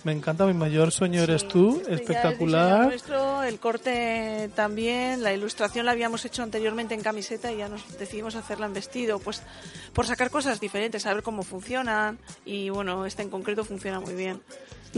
Me 0.04 0.12
encanta, 0.12 0.46
mi 0.46 0.54
mayor 0.54 0.90
sueño 0.92 1.22
eres 1.22 1.42
Sí, 1.42 1.48
tú. 1.48 1.82
Espectacular. 1.88 2.86
nuestro, 2.86 3.42
el 3.42 3.58
corte 3.58 4.50
también, 4.54 5.22
la 5.22 5.32
ilustración 5.32 5.86
la 5.86 5.92
habíamos 5.92 6.24
hecho 6.24 6.42
anteriormente 6.42 6.94
en 6.94 7.02
camiseta 7.02 7.52
y 7.52 7.58
ya 7.58 7.68
nos 7.68 7.98
decidimos 7.98 8.34
hacerla 8.34 8.66
en 8.66 8.74
vestido, 8.74 9.18
pues 9.18 9.42
por 9.92 10.06
sacar 10.06 10.30
cosas 10.30 10.60
diferentes, 10.60 11.02
saber 11.02 11.22
cómo 11.22 11.42
funcionan 11.42 12.18
y 12.44 12.70
bueno, 12.70 13.06
este 13.06 13.22
en 13.22 13.30
concreto 13.30 13.64
funciona 13.64 14.00
muy 14.00 14.14
bien. 14.14 14.40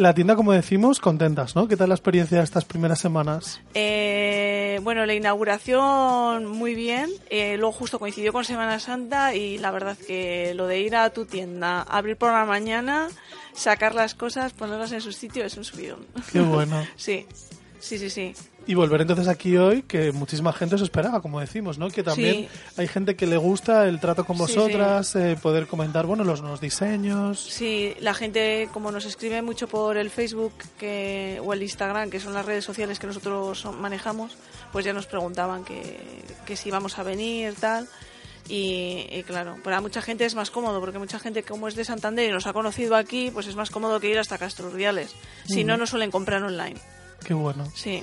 La 0.00 0.14
tienda, 0.14 0.34
como 0.34 0.52
decimos, 0.52 0.98
contentas, 0.98 1.54
¿no? 1.54 1.68
¿Qué 1.68 1.76
tal 1.76 1.90
la 1.90 1.94
experiencia 1.94 2.38
de 2.38 2.44
estas 2.44 2.64
primeras 2.64 3.00
semanas? 3.00 3.60
Eh, 3.74 4.80
bueno, 4.82 5.04
la 5.04 5.12
inauguración 5.12 6.46
muy 6.46 6.74
bien, 6.74 7.10
eh, 7.28 7.58
luego 7.58 7.72
justo 7.72 7.98
coincidió 7.98 8.32
con 8.32 8.46
Semana 8.46 8.78
Santa 8.80 9.34
y 9.34 9.58
la 9.58 9.70
verdad 9.70 9.98
que 9.98 10.54
lo 10.54 10.66
de 10.66 10.80
ir 10.80 10.96
a 10.96 11.10
tu 11.10 11.26
tienda, 11.26 11.82
abrir 11.82 12.16
por 12.16 12.32
la 12.32 12.46
mañana, 12.46 13.08
sacar 13.52 13.94
las 13.94 14.14
cosas, 14.14 14.54
ponerlas 14.54 14.92
en 14.92 15.02
su 15.02 15.12
sitio 15.12 15.44
es 15.44 15.58
un 15.58 15.64
subidón. 15.64 16.06
Qué 16.32 16.40
bueno. 16.40 16.82
Sí, 16.96 17.26
sí, 17.78 17.98
sí, 17.98 18.08
sí. 18.08 18.34
Y 18.66 18.74
volver 18.74 19.00
entonces 19.00 19.26
aquí 19.26 19.56
hoy, 19.56 19.82
que 19.82 20.12
muchísima 20.12 20.52
gente 20.52 20.76
os 20.76 20.82
esperaba, 20.82 21.20
como 21.22 21.40
decimos, 21.40 21.78
¿no? 21.78 21.88
Que 21.90 22.02
también 22.04 22.34
Sí. 22.42 22.48
hay 22.76 22.86
gente 22.88 23.16
que 23.16 23.26
le 23.26 23.36
gusta 23.36 23.88
el 23.88 23.98
trato 23.98 24.24
con 24.24 24.36
Sí, 24.36 24.42
vosotras, 24.42 25.16
eh, 25.16 25.36
poder 25.42 25.66
comentar, 25.66 26.06
bueno, 26.06 26.22
los 26.24 26.40
nuevos 26.40 26.60
diseños. 26.60 27.40
Sí, 27.40 27.94
la 28.00 28.14
gente 28.14 28.68
como 28.72 28.92
nos 28.92 29.06
escribe 29.06 29.42
mucho 29.42 29.66
por 29.66 29.96
el 29.96 30.10
Facebook 30.10 30.52
que, 30.78 31.40
o 31.42 31.52
el 31.52 31.62
Instagram, 31.62 32.10
que 32.10 32.20
son 32.20 32.32
las 32.34 32.44
redes 32.46 32.64
sociales 32.64 32.98
que 33.00 33.06
nosotros 33.08 33.64
manejamos, 33.78 34.36
pues 34.72 34.84
ya 34.84 34.92
nos 34.92 35.06
preguntaban 35.06 35.64
que, 35.64 35.98
que 36.46 36.54
si 36.54 36.68
íbamos 36.68 36.98
a 36.98 37.02
venir, 37.02 37.54
tal. 37.54 37.88
Y, 38.48 39.06
y 39.10 39.22
claro, 39.24 39.56
para 39.64 39.80
mucha 39.80 40.02
gente 40.02 40.24
es 40.26 40.34
más 40.34 40.50
cómodo, 40.50 40.80
porque 40.80 40.98
mucha 40.98 41.18
gente 41.18 41.42
como 41.42 41.66
es 41.66 41.74
de 41.76 41.84
Santander 41.84 42.28
y 42.28 42.32
nos 42.32 42.46
ha 42.46 42.52
conocido 42.52 42.94
aquí, 42.94 43.30
pues 43.32 43.46
es 43.46 43.56
más 43.56 43.70
cómodo 43.70 43.98
que 44.00 44.10
ir 44.10 44.18
hasta 44.18 44.38
Castro 44.38 44.68
Urdiales. 44.68 45.14
Si 45.46 45.64
no, 45.64 45.76
no 45.76 45.86
suelen 45.86 46.10
comprar 46.10 46.42
online. 46.42 46.76
Qué 47.24 47.34
bueno. 47.34 47.66
Sí. 47.74 48.02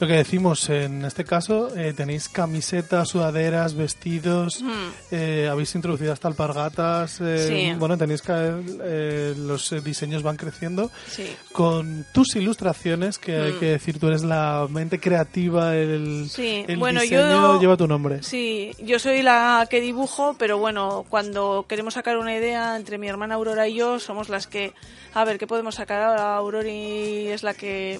Lo 0.00 0.06
que 0.06 0.12
decimos, 0.14 0.68
en 0.70 1.04
este 1.04 1.24
caso, 1.24 1.76
eh, 1.76 1.92
tenéis 1.92 2.28
camisetas, 2.28 3.08
sudaderas, 3.08 3.74
vestidos, 3.74 4.62
eh, 5.10 5.48
habéis 5.50 5.74
introducido 5.74 6.12
hasta 6.12 6.28
alpargatas, 6.28 7.20
eh, 7.20 7.46
Sí. 7.72 7.78
bueno, 7.78 7.98
tenéis 7.98 8.22
que, 8.22 9.34
los 9.36 9.74
diseños 9.82 10.22
van 10.22 10.36
creciendo. 10.36 10.90
Sí. 11.08 11.26
Con 11.52 12.04
tus 12.12 12.36
ilustraciones, 12.36 13.18
que 13.18 13.36
hay 13.36 13.52
Mm. 13.54 13.58
que 13.58 13.66
decir, 13.66 13.98
tú 13.98 14.06
eres 14.08 14.22
la 14.22 14.66
mente 14.70 15.00
creativa, 15.00 15.74
el, 15.76 16.28
Sí, 16.30 16.64
el 16.68 16.76
bueno, 16.78 17.00
diseño 17.00 17.54
yo- 17.54 17.60
lleva 17.60 17.76
tu 17.76 17.88
nombre. 17.88 18.22
Sí, 18.22 18.72
yo 18.78 18.98
soy 18.98 19.22
la 19.22 19.66
que 19.68 19.80
dibujo, 19.80 20.36
pero 20.38 20.58
bueno, 20.58 21.04
cuando 21.08 21.66
queremos 21.68 21.94
sacar 21.94 22.18
una 22.18 22.34
idea 22.36 22.76
entre 22.76 22.98
mi 22.98 23.08
hermana 23.08 23.34
Aurora 23.34 23.66
y 23.68 23.74
yo, 23.74 23.98
somos 23.98 24.28
las 24.28 24.46
que, 24.46 24.74
a 25.14 25.24
ver, 25.24 25.38
¿qué 25.38 25.46
podemos 25.46 25.74
sacar 25.76 26.02
ahora? 26.02 26.36
Aurora 26.36 26.68
es 26.68 27.42
la 27.42 27.54
que 27.54 27.98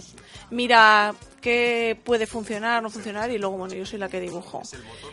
mira 0.50 1.14
qué 1.48 1.96
puede 2.04 2.26
funcionar, 2.26 2.82
no 2.82 2.90
funcionar, 2.90 3.30
y 3.30 3.38
luego, 3.38 3.56
bueno, 3.56 3.74
yo 3.74 3.87
soy 3.87 3.98
la 3.98 4.08
que 4.08 4.20
dibujo. 4.20 4.61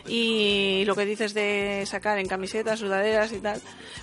Y 0.06 0.84
lo 0.86 0.94
que 0.94 1.04
dices 1.06 1.32
de 1.34 1.84
sacar 1.86 2.18
en 2.18 2.28
camisetas, 2.28 2.80
sudaderas 2.80 3.32
y 3.32 3.38
tal, 3.38 3.60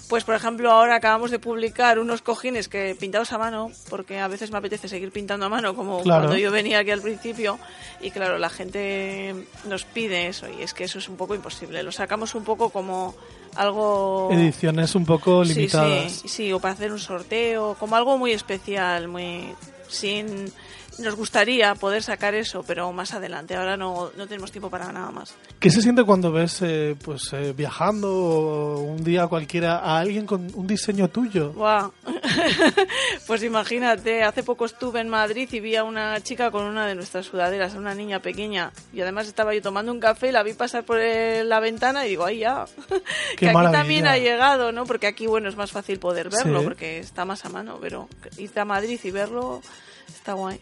pues 0.10 0.24
por 0.24 0.34
ejemplo 0.36 0.72
ahora 0.72 0.96
acabamos 0.96 1.30
de 1.32 1.38
publicar 1.40 2.00
unos 2.00 2.22
cojines 2.22 2.68
que 2.68 2.96
pintados 3.00 3.32
a 3.34 3.38
mano, 3.38 3.72
porque 3.90 4.20
a 4.20 4.28
veces 4.28 4.52
me 4.52 4.58
apetece 4.58 4.88
seguir 4.88 5.12
pintando 5.12 5.46
a 5.46 5.50
mano, 5.50 5.76
como 5.76 6.02
Claro. 6.02 6.24
cuando 6.24 6.38
yo 6.38 6.52
venía 6.52 6.80
aquí 6.80 6.92
al 6.92 7.02
principio, 7.02 7.60
y 8.02 8.10
claro, 8.12 8.38
la 8.40 8.50
gente 8.50 9.36
nos 9.68 9.86
pide 9.86 10.28
eso, 10.28 10.48
y 10.50 10.64
es 10.64 10.74
que 10.74 10.86
eso 10.86 10.98
es 11.00 11.08
un 11.10 11.16
poco 11.18 11.36
imposible. 11.36 11.84
Lo 11.84 11.92
sacamos 11.92 12.34
un 12.36 12.44
poco 12.44 12.70
como 12.72 13.14
algo... 13.56 14.30
Ediciones 14.32 14.96
un 14.96 15.06
poco 15.06 15.46
Sí, 15.46 15.54
limitadas. 15.54 16.12
Sí, 16.12 16.28
sí, 16.28 16.54
o 16.54 16.60
para 16.60 16.74
hacer 16.74 16.92
un 16.92 17.00
sorteo, 17.00 17.76
como 17.80 17.96
algo 17.96 18.18
muy 18.18 18.32
especial, 18.32 19.08
muy 19.08 19.46
sin 19.88 20.52
nos 21.00 21.16
gustaría 21.16 21.74
poder 21.76 22.04
sacar 22.04 22.36
eso, 22.36 22.64
pero 22.64 22.92
más 22.92 23.14
adelante. 23.14 23.56
Ahora 23.56 23.76
no, 23.78 24.12
no 24.16 24.28
tenemos 24.28 24.52
tiempo 24.52 24.70
para 24.70 24.92
nada 24.92 25.12
más. 25.12 25.36
¿Qué 25.60 25.70
se 25.70 25.82
siente 25.82 26.04
cuando 26.04 26.32
ves, 26.32 26.60
eh, 26.62 26.96
pues, 27.04 27.32
eh, 27.34 27.54
viajando 27.56 28.10
o 28.14 28.80
un 28.82 29.04
día 29.04 29.28
cualquiera 29.28 29.80
a 29.80 30.00
alguien 30.00 30.26
con 30.26 30.50
un 30.54 30.68
diseño 30.68 31.08
tuyo? 31.10 31.52
Buah. 31.54 31.90
pues 33.28 33.44
imagínate, 33.44 34.24
hace 34.24 34.44
poco 34.44 34.66
estuve 34.66 35.00
en 35.02 35.10
Madrid 35.10 35.50
y 35.52 35.60
vi 35.60 35.76
a 35.76 35.84
una 35.84 36.20
chica 36.22 36.52
con 36.52 36.66
una 36.66 36.86
de 36.86 36.96
nuestras 36.96 37.26
sudaderas, 37.26 37.74
una 37.76 37.94
niña 37.96 38.20
pequeña, 38.20 38.72
y 38.92 39.02
además 39.02 39.28
estaba 39.28 39.54
yo 39.54 39.62
tomando 39.62 39.92
un 39.92 40.00
café, 40.00 40.32
la 40.32 40.44
vi 40.44 40.54
pasar 40.54 40.84
por 40.84 41.00
el- 41.00 41.48
la 41.50 41.60
ventana 41.60 42.06
y 42.06 42.10
digo, 42.10 42.26
ahí 42.26 42.40
ya, 42.40 42.66
que 43.38 43.48
aquí 43.48 43.54
maravilla. 43.54 43.80
también 43.80 44.08
ha 44.08 44.18
llegado, 44.18 44.72
¿no? 44.72 44.86
Porque 44.86 45.08
aquí, 45.08 45.28
bueno, 45.28 45.50
es 45.50 45.56
más 45.56 45.72
fácil 45.72 46.00
poder 46.00 46.30
verlo, 46.30 46.60
Sí. 46.60 46.64
porque 46.66 47.00
está 47.00 47.26
más 47.26 47.46
a 47.46 47.50
mano, 47.50 47.78
pero 47.82 48.08
irte 48.38 48.60
a 48.60 48.66
Madrid 48.66 49.00
y 49.04 49.12
verlo 49.12 49.62
está 50.08 50.34
guay. 50.34 50.60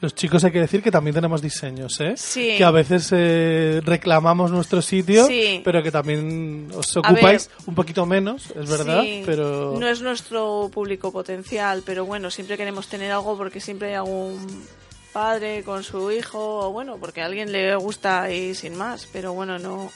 Los 0.00 0.14
chicos 0.14 0.42
hay 0.44 0.50
que 0.52 0.60
decir 0.60 0.82
que 0.82 0.90
también 0.90 1.14
tenemos 1.14 1.40
diseños, 1.40 2.00
¿eh? 2.00 2.14
Sí. 2.16 2.54
Que 2.56 2.64
a 2.64 2.70
veces 2.70 3.08
eh, 3.12 3.80
reclamamos 3.84 4.50
nuestro 4.50 4.82
sitio, 4.82 5.26
Sí. 5.26 5.60
pero 5.64 5.82
que 5.82 5.90
también 5.92 6.68
os 6.74 6.96
ocupáis 6.96 7.50
un 7.66 7.74
poquito 7.74 8.04
menos, 8.04 8.50
es 8.56 8.68
verdad, 8.68 9.02
Sí, 9.02 9.22
pero... 9.24 9.76
No 9.78 9.88
es 9.88 10.00
nuestro 10.02 10.70
público 10.72 11.12
potencial, 11.12 11.82
pero 11.86 12.04
bueno, 12.04 12.30
siempre 12.30 12.56
queremos 12.56 12.88
tener 12.88 13.12
algo 13.12 13.36
porque 13.36 13.60
siempre 13.60 13.88
hay 13.90 13.94
algún 13.94 14.64
padre 15.12 15.62
con 15.62 15.84
su 15.84 16.10
hijo, 16.10 16.66
o 16.66 16.72
bueno, 16.72 16.96
porque 16.98 17.20
a 17.22 17.26
alguien 17.26 17.52
le 17.52 17.76
gusta 17.76 18.30
y 18.30 18.54
sin 18.54 18.74
más, 18.76 19.06
pero 19.12 19.32
bueno, 19.34 19.58
no, 19.58 19.90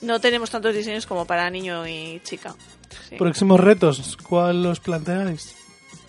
no 0.00 0.20
tenemos 0.20 0.48
tantos 0.50 0.74
diseños 0.74 1.06
como 1.06 1.26
para 1.26 1.50
niño 1.50 1.86
y 1.86 2.20
chica. 2.24 2.54
Sí. 3.08 3.16
Próximos 3.16 3.58
retos, 3.60 4.16
¿cuál 4.28 4.64
os 4.66 4.78
planteáis? 4.80 5.56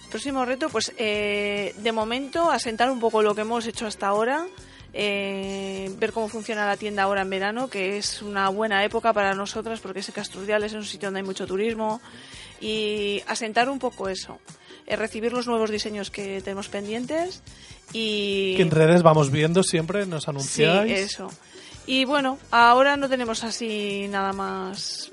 Próximo 0.10 0.46
reto, 0.46 0.70
pues 0.70 0.94
eh, 0.98 1.74
de 1.78 1.92
momento 1.92 2.50
asentar 2.50 2.90
un 2.90 3.00
poco 3.00 3.22
lo 3.22 3.36
que 3.36 3.42
hemos 3.42 3.66
hecho 3.68 3.86
hasta 3.86 4.08
ahora, 4.08 4.46
eh, 4.94 5.92
ver 5.98 6.14
cómo 6.14 6.30
funciona 6.30 6.66
la 6.66 6.78
tienda 6.78 7.04
ahora 7.04 7.24
en 7.24 7.30
verano, 7.30 7.70
que 7.70 7.98
es 7.98 8.22
una 8.22 8.48
buena 8.50 8.84
época 8.86 9.12
para 9.12 9.34
nosotras 9.34 9.82
porque 9.82 10.00
ese 10.00 10.14
Castrudial 10.14 10.64
es 10.64 10.74
un 10.74 10.86
sitio 10.86 11.08
donde 11.08 11.20
hay 11.20 11.26
mucho 11.26 11.46
turismo 11.46 12.00
y 12.62 13.22
asentar 13.28 13.70
un 13.70 13.78
poco 13.80 14.08
eso, 14.08 14.40
eh, 14.88 14.96
recibir 14.96 15.34
los 15.34 15.48
nuevos 15.48 15.70
diseños 15.70 16.12
que 16.12 16.42
tenemos 16.42 16.70
pendientes 16.70 17.44
y 17.92 18.56
Que 18.56 18.62
en 18.62 18.72
redes 18.72 19.04
vamos 19.04 19.32
viendo 19.32 19.64
siempre, 19.64 20.06
nos 20.06 20.24
sí, 20.24 20.30
anunciáis. 20.30 20.92
eso. 20.98 21.30
Y 21.88 22.06
bueno, 22.06 22.40
ahora 22.52 22.96
no 22.96 23.10
tenemos 23.10 23.44
así 23.44 24.08
nada 24.10 24.32
más 24.32 25.12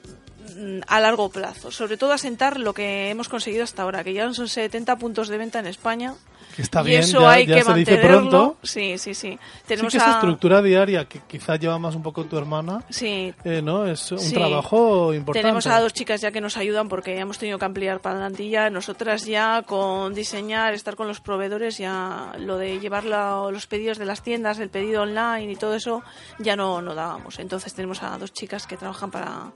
a 0.87 1.01
largo 1.01 1.29
plazo. 1.31 1.71
Sobre 1.71 1.97
todo 1.97 2.13
asentar 2.13 2.59
lo 2.61 2.75
que 2.75 3.11
hemos 3.11 3.29
conseguido 3.29 3.65
hasta 3.65 3.83
ahora, 3.83 4.03
que 4.05 4.13
ya 4.13 4.33
son 4.33 4.49
70 4.49 4.97
puntos 4.97 5.29
de 5.29 5.39
venta 5.39 5.59
en 5.59 5.67
España. 5.67 6.15
Que 6.57 6.61
está 6.63 6.83
y 6.83 6.87
bien, 6.87 7.01
eso 7.01 7.21
ya- 7.23 7.31
hay 7.31 7.47
ya 7.47 7.55
que 7.57 7.65
se 7.65 7.75
dice 7.75 7.91
mantenerlo. 7.93 8.29
pronto. 8.31 8.57
Sí, 8.63 8.99
sí, 8.99 9.15
sí. 9.15 9.31
Sí 9.33 9.39
Tenemos 9.67 9.91
que 9.93 9.97
esa 9.97 10.11
estructura 10.13 10.61
diaria 10.61 11.07
que 11.07 11.21
quizás 11.27 11.59
lleva 11.59 11.79
más 11.79 11.95
un 11.95 12.03
poco 12.03 12.25
tu 12.25 12.37
hermana, 12.37 12.85
Sí, 12.91 13.33
eh, 13.45 13.63
¿no? 13.63 13.87
Es 13.87 14.13
un 14.13 14.19
Sí. 14.19 14.35
trabajo 14.35 15.15
importante. 15.15 15.41
Tenemos 15.45 15.67
a 15.67 15.81
dos 15.81 15.95
chicas 15.95 16.21
ya 16.21 16.31
que 16.31 16.43
nos 16.43 16.59
ayudan 16.59 16.89
porque 16.91 17.19
hemos 17.19 17.39
tenido 17.39 17.59
que 17.59 17.65
ampliar 17.65 18.01
plantilla. 18.01 18.69
Nosotras 18.69 19.25
ya 19.25 19.63
con 19.63 20.13
diseñar, 20.13 20.75
estar 20.75 20.95
con 20.95 21.09
los 21.09 21.21
proveedores, 21.21 21.79
ya 21.79 22.33
lo 22.39 22.59
de 22.59 22.81
llevar 22.81 23.05
la- 23.05 23.49
los 23.51 23.67
pedidos 23.67 23.97
de 23.97 24.05
las 24.05 24.23
tiendas, 24.23 24.59
el 24.59 24.69
pedido 24.69 25.03
online 25.03 25.51
y 25.53 25.57
todo 25.57 25.75
eso, 25.75 26.03
ya 26.39 26.55
no, 26.55 26.83
no 26.83 26.95
dábamos. 26.95 27.39
Entonces 27.39 27.73
tenemos 27.73 28.03
a 28.03 28.19
dos 28.19 28.31
chicas 28.35 28.67
que 28.67 28.77
trabajan 28.77 29.11
para 29.11 29.53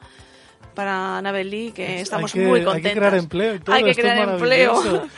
para 0.76 1.18
Anabel 1.18 1.50
Lee, 1.50 1.72
que 1.72 2.00
estamos 2.02 2.32
hay 2.32 2.40
que, 2.42 2.46
muy 2.46 2.58
Hay 2.60 2.64
contentas. 2.64 2.92
que 2.92 2.98
crear 2.98 3.14
empleo 3.16 3.54
y 3.56 3.58
todo. 3.58 3.74
Hay 3.74 3.82
que 3.82 3.90
esto 3.90 4.02
crear 4.02 4.28
empleo. 4.28 5.08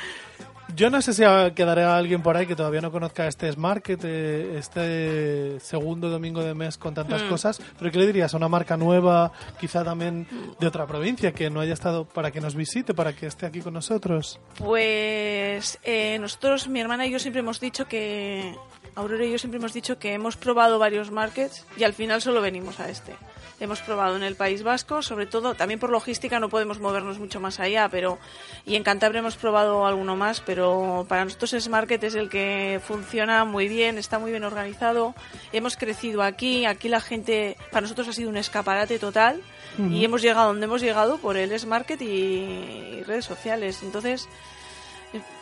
Yo 0.77 0.91
no 0.91 1.03
sé 1.03 1.13
si 1.13 1.23
quedará 1.55 1.97
alguien 1.97 2.23
por 2.23 2.37
ahí 2.37 2.47
que 2.47 2.55
todavía 2.55 2.81
no 2.81 2.93
conozca 2.93 3.27
este 3.27 3.51
Market, 3.57 4.01
eh, 4.05 4.59
este 4.59 5.59
segundo 5.61 6.09
domingo 6.09 6.41
de 6.45 6.55
mes 6.55 6.79
con 6.79 6.95
tantas 6.95 7.23
Mm. 7.25 7.29
cosas, 7.31 7.61
pero 7.79 7.91
¿qué 7.91 7.99
le 7.99 8.07
dirías 8.07 8.33
a 8.33 8.37
una 8.37 8.49
marca 8.49 8.77
nueva, 8.77 9.33
quizá 9.59 9.83
también 9.83 10.29
de 10.61 10.67
otra 10.67 10.87
provincia, 10.87 11.33
que 11.33 11.51
no 11.51 11.61
haya 11.61 11.73
estado 11.73 12.05
para 12.05 12.31
que 12.31 12.41
nos 12.41 12.55
visite, 12.55 12.95
para 12.95 13.13
que 13.13 13.27
esté 13.27 13.47
aquí 13.47 13.61
con 13.61 13.75
nosotros? 13.75 14.39
Pues 14.59 15.79
eh, 15.83 16.17
nosotros, 16.21 16.69
mi 16.69 16.81
hermana 16.81 17.07
y 17.07 17.11
yo 17.11 17.19
siempre 17.19 17.41
hemos 17.41 17.59
dicho 17.59 17.89
que, 17.89 18.55
Aurora 18.99 19.25
y 19.25 19.31
yo 19.31 19.39
siempre 19.39 19.59
hemos 19.59 19.73
dicho 19.73 20.01
que 20.01 20.13
hemos 20.13 20.37
probado 20.37 20.81
varios 20.81 21.13
markets 21.13 21.65
y 21.77 21.85
al 21.85 21.93
final 21.93 22.21
solo 22.21 22.43
venimos 22.43 22.81
a 22.81 22.91
este. 22.91 23.15
Hemos 23.61 23.81
probado 23.81 24.17
en 24.17 24.25
el 24.25 24.35
País 24.35 24.65
Vasco, 24.65 25.03
sobre 25.03 25.27
todo, 25.27 25.55
también 25.55 25.79
por 25.79 25.91
logística 25.91 26.41
no 26.41 26.49
podemos 26.49 26.81
movernos 26.81 27.21
mucho 27.21 27.39
más 27.39 27.61
allá, 27.61 27.89
pero 27.89 28.19
y 28.67 28.75
en 28.75 28.83
Cantabria 28.83 29.21
hemos 29.21 29.37
probado 29.37 29.87
alguno 29.87 30.17
más, 30.17 30.41
pero 30.41 31.07
para 31.09 31.25
nosotros 31.25 31.53
ese 31.53 31.71
market 31.71 32.03
es 32.03 32.17
el 32.17 32.29
que 32.29 32.81
funciona 32.85 33.45
muy 33.45 33.69
bien, 33.69 33.99
está 33.99 34.19
muy 34.19 34.33
bien 34.33 34.43
organizado. 34.43 35.15
Hemos 35.53 35.77
crecido 35.77 36.25
aquí, 36.25 36.65
aquí 36.65 36.89
la 36.89 37.01
gente, 37.01 37.57
para 37.71 37.83
nosotros 37.83 38.09
ha 38.09 38.13
sido 38.13 38.31
un 38.31 38.37
escaparate 38.37 38.99
total 38.99 39.41
y 39.79 40.05
hemos 40.05 40.23
llegado 40.23 40.49
donde 40.49 40.67
hemos 40.67 40.81
llegado 40.81 41.19
por 41.19 41.37
el 41.37 41.53
S-Market 41.53 42.03
y 42.03 43.05
redes 43.05 43.27
sociales. 43.27 43.81
Entonces, 43.85 44.29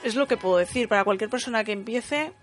es 0.04 0.14
lo 0.14 0.26
que 0.26 0.36
puedo 0.36 0.58
decir 0.58 0.88
para 0.88 1.04
cualquier 1.04 1.30
persona 1.30 1.64
que 1.64 1.72
empiece 1.72 2.34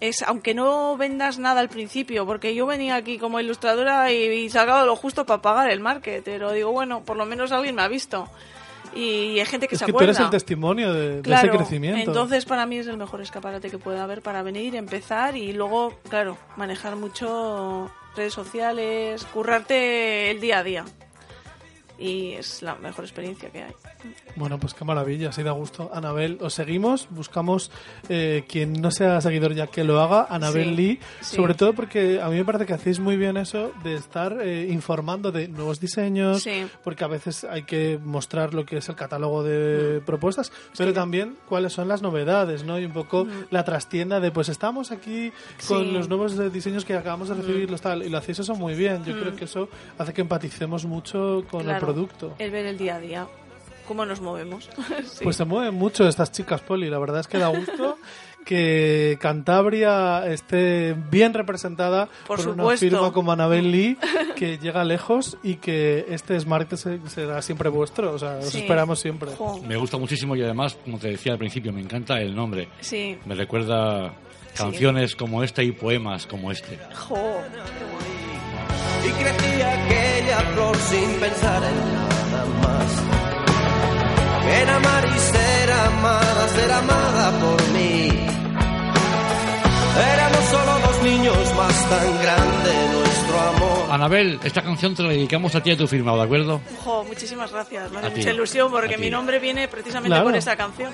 es 0.00 0.22
aunque 0.22 0.54
no 0.54 0.96
vendas 0.96 1.38
nada 1.38 1.60
al 1.60 1.68
principio 1.68 2.26
porque 2.26 2.54
yo 2.54 2.66
venía 2.66 2.96
aquí 2.96 3.18
como 3.18 3.40
ilustradora 3.40 4.12
y, 4.12 4.24
y 4.24 4.50
sacaba 4.50 4.84
lo 4.84 4.96
justo 4.96 5.24
para 5.24 5.42
pagar 5.42 5.70
el 5.70 5.80
market 5.80 6.22
pero 6.24 6.52
digo 6.52 6.72
bueno 6.72 7.02
por 7.02 7.16
lo 7.16 7.26
menos 7.26 7.52
alguien 7.52 7.74
me 7.74 7.82
ha 7.82 7.88
visto 7.88 8.28
y 8.94 9.38
hay 9.38 9.46
gente 9.46 9.68
que 9.68 9.74
es 9.74 9.80
se 9.80 9.84
que 9.84 9.92
tú 9.92 9.98
acuerda 9.98 10.12
eres 10.12 10.20
el 10.20 10.30
testimonio 10.30 10.92
de, 10.92 11.20
ese 11.20 11.50
crecimiento. 11.50 12.00
entonces 12.00 12.46
para 12.46 12.66
mí 12.66 12.78
es 12.78 12.86
el 12.86 12.96
mejor 12.96 13.20
escaparate 13.20 13.70
que 13.70 13.78
puede 13.78 13.98
haber 13.98 14.22
para 14.22 14.42
venir, 14.42 14.74
empezar 14.74 15.36
y 15.36 15.52
luego, 15.52 15.98
claro, 16.08 16.38
manejar 16.56 16.96
mucho 16.96 17.90
redes 18.16 18.32
sociales, 18.32 19.24
currarte 19.26 20.30
el 20.30 20.40
día 20.40 20.60
a 20.60 20.62
día. 20.62 20.84
Y 21.98 22.32
es 22.32 22.62
la 22.62 22.74
mejor 22.76 23.04
experiencia 23.04 23.48
que 23.50 23.62
hay. 23.62 23.72
Bueno, 24.36 24.58
pues 24.58 24.74
qué 24.74 24.84
maravilla, 24.84 25.30
así 25.30 25.42
da 25.42 25.52
gusto. 25.52 25.90
Anabel, 25.94 26.38
os 26.42 26.52
seguimos, 26.52 27.08
buscamos 27.10 27.70
eh, 28.10 28.44
quien 28.48 28.74
no 28.82 28.90
sea 28.90 29.20
seguidor 29.22 29.54
ya 29.54 29.66
que 29.68 29.82
lo 29.82 30.00
haga, 30.00 30.26
Anabel 30.28 30.70
Sí, 30.70 30.74
Lee, 30.74 31.00
sí. 31.22 31.36
sobre 31.36 31.54
todo 31.54 31.72
porque 31.72 32.20
a 32.20 32.28
mí 32.28 32.36
me 32.36 32.44
parece 32.44 32.66
que 32.66 32.74
hacéis 32.74 33.00
muy 33.00 33.16
bien 33.16 33.36
eso 33.38 33.72
de 33.82 33.94
estar 33.94 34.36
eh, 34.42 34.68
informando 34.70 35.32
de 35.32 35.48
nuevos 35.48 35.80
diseños, 35.80 36.42
Sí. 36.42 36.66
porque 36.84 37.02
a 37.04 37.08
veces 37.08 37.44
hay 37.44 37.62
que 37.62 37.98
mostrar 38.02 38.52
lo 38.52 38.66
que 38.66 38.76
es 38.76 38.88
el 38.90 38.94
catálogo 38.94 39.42
de 39.42 40.00
propuestas, 40.04 40.52
pero 40.76 40.92
también 40.92 41.36
cuáles 41.48 41.72
son 41.72 41.88
las 41.88 42.02
novedades, 42.02 42.62
¿no? 42.64 42.78
Y 42.78 42.84
un 42.84 42.92
poco 42.92 43.26
la 43.50 43.64
trastienda 43.64 44.20
de, 44.20 44.30
pues 44.30 44.50
estamos 44.50 44.92
aquí 44.92 45.32
con 45.66 45.84
Sí. 45.84 45.90
los 45.92 46.08
nuevos 46.08 46.38
eh, 46.38 46.50
diseños 46.50 46.84
que 46.84 46.94
acabamos 46.94 47.30
de 47.30 47.36
recibir, 47.36 47.70
los 47.70 47.80
tal, 47.80 48.02
y 48.02 48.10
lo 48.10 48.18
hacéis 48.18 48.40
eso 48.40 48.54
muy 48.54 48.74
bien. 48.74 49.02
Yo 49.04 49.18
creo 49.18 49.34
que 49.34 49.46
eso 49.46 49.68
hace 49.98 50.12
que 50.12 50.20
empaticemos 50.20 50.84
mucho 50.84 51.42
con 51.50 51.62
el 51.62 51.66
Claro, 51.68 51.85
producto. 51.86 52.34
El 52.38 52.50
ver 52.50 52.66
el 52.66 52.76
día 52.78 52.96
a 52.96 53.00
día, 53.00 53.26
cómo 53.86 54.04
nos 54.06 54.20
movemos. 54.20 54.68
Sí. 55.06 55.24
Pues 55.24 55.36
se 55.36 55.44
mueven 55.44 55.74
mucho 55.74 56.06
estas 56.06 56.30
chicas, 56.32 56.60
Poli. 56.60 56.90
La 56.90 56.98
verdad 56.98 57.20
es 57.20 57.28
que 57.28 57.38
da 57.38 57.48
gusto 57.48 57.96
que 58.44 59.16
Cantabria 59.20 60.26
esté 60.26 60.94
bien 61.10 61.32
representada 61.34 62.08
Por 62.26 62.40
una 62.40 62.50
supuesto. 62.62 62.86
firma 62.86 63.12
como 63.12 63.32
Anabel 63.32 63.70
Lee, 63.72 63.98
que 64.36 64.58
llega 64.58 64.84
lejos 64.84 65.36
y 65.42 65.56
que 65.56 66.04
este 66.10 66.38
Smart 66.38 66.72
se- 66.74 67.00
será 67.08 67.40
siempre 67.42 67.68
vuestro. 67.70 68.12
O 68.12 68.18
sea, 68.18 68.36
os 68.38 68.46
Sí. 68.50 68.58
esperamos 68.60 69.00
siempre. 69.00 69.30
Jo, 69.36 69.60
Me 69.62 69.76
gusta 69.76 69.96
muchísimo 69.96 70.36
y 70.36 70.42
además, 70.42 70.76
como 70.84 70.98
te 70.98 71.08
decía 71.08 71.32
al 71.32 71.38
principio, 71.38 71.72
me 71.72 71.80
encanta 71.80 72.20
el 72.20 72.34
nombre. 72.36 72.68
sí, 72.80 73.18
Me 73.24 73.34
recuerda 73.34 74.12
canciones 74.56 75.14
como 75.16 75.42
esta 75.42 75.62
y 75.62 75.72
poemas 75.72 76.26
como 76.26 76.50
este. 76.52 76.78
jo. 76.94 77.40
Y 79.08 79.10
crecí 79.22 79.62
aquella 79.62 80.38
flor 80.52 80.76
sin 80.76 81.10
pensar 81.20 81.62
en 81.64 81.94
nada 81.94 82.44
más. 82.62 83.02
En 84.60 84.68
amar 84.68 85.04
y 85.04 85.18
ser 85.18 85.72
amada, 85.72 86.48
ser 86.48 86.72
amada 86.72 87.30
por 87.40 87.68
mí. 87.70 88.08
Éramos 90.12 90.44
solo 90.50 90.78
dos 90.86 91.02
niños 91.02 91.54
más 91.56 91.90
tan 91.90 92.22
grande 92.22 92.72
nuestro 92.92 93.40
amor. 93.40 93.86
Anabel, 93.90 94.38
esta 94.44 94.62
canción 94.62 94.94
te 94.94 95.02
la 95.02 95.08
dedicamos 95.08 95.54
a 95.54 95.62
ti 95.62 95.70
y 95.70 95.72
a 95.72 95.76
tu 95.76 95.86
firma, 95.88 96.14
¿de 96.14 96.22
acuerdo? 96.22 96.60
Jo, 96.84 97.04
muchísimas 97.04 97.50
gracias. 97.50 97.90
Me 97.90 97.98
hace 98.00 98.10
mucha 98.10 98.30
ilusión 98.30 98.70
porque 98.70 98.98
mi 98.98 99.08
nombre 99.10 99.38
viene 99.38 99.68
precisamente 99.68 100.10
Claro. 100.10 100.24
por 100.26 100.36
esa 100.36 100.54
canción. 100.56 100.92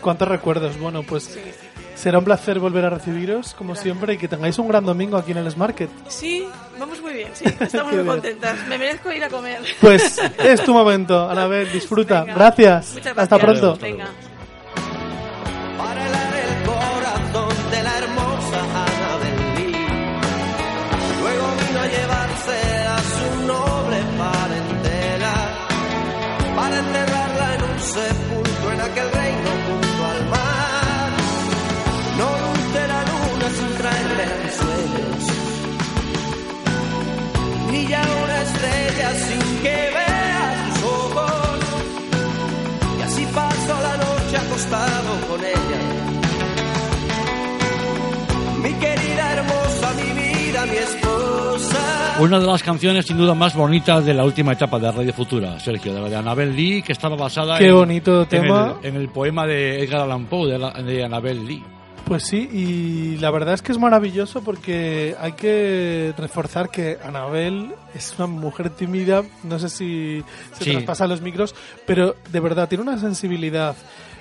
¿Cuántos 0.00 0.26
recuerdos? 0.26 0.78
Bueno, 0.78 1.02
pues 1.02 1.38
será 2.00 2.18
un 2.18 2.24
placer 2.24 2.58
volver 2.58 2.84
a 2.86 2.90
recibiros, 2.90 3.54
como 3.54 3.74
siempre, 3.74 4.14
y 4.14 4.18
que 4.18 4.26
tengáis 4.26 4.58
un 4.58 4.66
gran 4.68 4.84
domingo 4.84 5.16
aquí 5.16 5.32
en 5.32 5.38
el 5.38 5.56
Market. 5.56 5.90
Sí, 6.08 6.46
vamos 6.78 7.00
muy 7.02 7.12
bien, 7.12 7.30
sí. 7.34 7.44
Estamos 7.60 7.92
muy 7.92 8.04
contentas. 8.04 8.56
Me 8.68 8.78
merezco 8.78 9.12
ir 9.12 9.22
a 9.22 9.28
comer. 9.28 9.60
Pues 9.80 10.18
es 10.38 10.64
tu 10.64 10.72
momento, 10.72 11.28
Anabel. 11.28 11.70
Disfruta. 11.70 12.22
Venga. 12.22 12.34
Gracias. 12.34 12.94
Muchas 12.94 13.18
Hasta 13.18 13.38
gracias. 13.38 13.60
pronto. 13.60 13.78
Venga. 13.80 14.08
para 15.76 16.06
helar 16.06 16.34
el 16.34 16.66
corazón 16.66 17.50
estrella 39.00 39.14
sin 39.26 39.62
que 39.62 39.90
vea 39.94 40.66
sus 40.74 40.84
ojos. 40.84 41.58
Y 42.98 43.02
así 43.02 43.26
paso 43.34 43.74
la 43.82 43.96
noche 43.96 44.36
acostado 44.36 45.20
con 45.28 45.40
ella. 45.44 45.80
Mi 48.62 48.72
querida 48.74 49.32
hermosa, 49.32 49.92
mi 49.96 50.20
vida, 50.20 50.66
mi 50.66 50.76
esposa. 50.76 52.16
Una 52.20 52.38
de 52.38 52.46
las 52.46 52.62
canciones 52.62 53.06
sin 53.06 53.16
duda 53.16 53.34
más 53.34 53.54
bonitas 53.54 54.04
de 54.04 54.12
la 54.12 54.24
última 54.24 54.52
etapa 54.52 54.78
de 54.78 54.92
Radio 54.92 55.12
Futura, 55.14 55.58
Sergio, 55.58 55.94
de 55.94 56.00
la 56.02 56.08
de 56.10 56.16
Anabel 56.16 56.54
Lee, 56.54 56.82
que 56.82 56.92
estaba 56.92 57.16
basada 57.16 57.56
Qué 57.58 57.68
en, 57.68 57.74
bonito 57.74 58.22
en 58.22 58.28
tema. 58.28 58.76
el, 58.82 58.88
en 58.90 58.96
el 58.96 59.08
poema 59.08 59.46
de 59.46 59.82
Edgar 59.82 60.02
Allan 60.02 60.26
Poe, 60.26 60.50
de, 60.52 60.58
la- 60.58 60.72
de 60.72 61.04
Anabel 61.04 61.46
Lee. 61.46 61.64
Pues 62.10 62.24
sí, 62.24 62.48
y 62.52 63.18
la 63.18 63.30
verdad 63.30 63.54
es 63.54 63.62
que 63.62 63.70
es 63.70 63.78
maravilloso 63.78 64.42
porque 64.42 65.14
hay 65.20 65.30
que 65.34 66.12
reforzar 66.18 66.68
que 66.68 66.98
Anabel 67.04 67.70
es 67.94 68.16
una 68.18 68.26
mujer 68.26 68.70
tímida, 68.70 69.22
no 69.44 69.60
sé 69.60 69.68
si 69.68 70.24
se 70.58 70.64
Sí. 70.64 70.70
traspasa 70.72 71.06
los 71.06 71.20
micros, 71.20 71.54
pero 71.86 72.16
de 72.32 72.40
verdad 72.40 72.68
tiene 72.68 72.82
una 72.82 72.98
sensibilidad. 72.98 73.76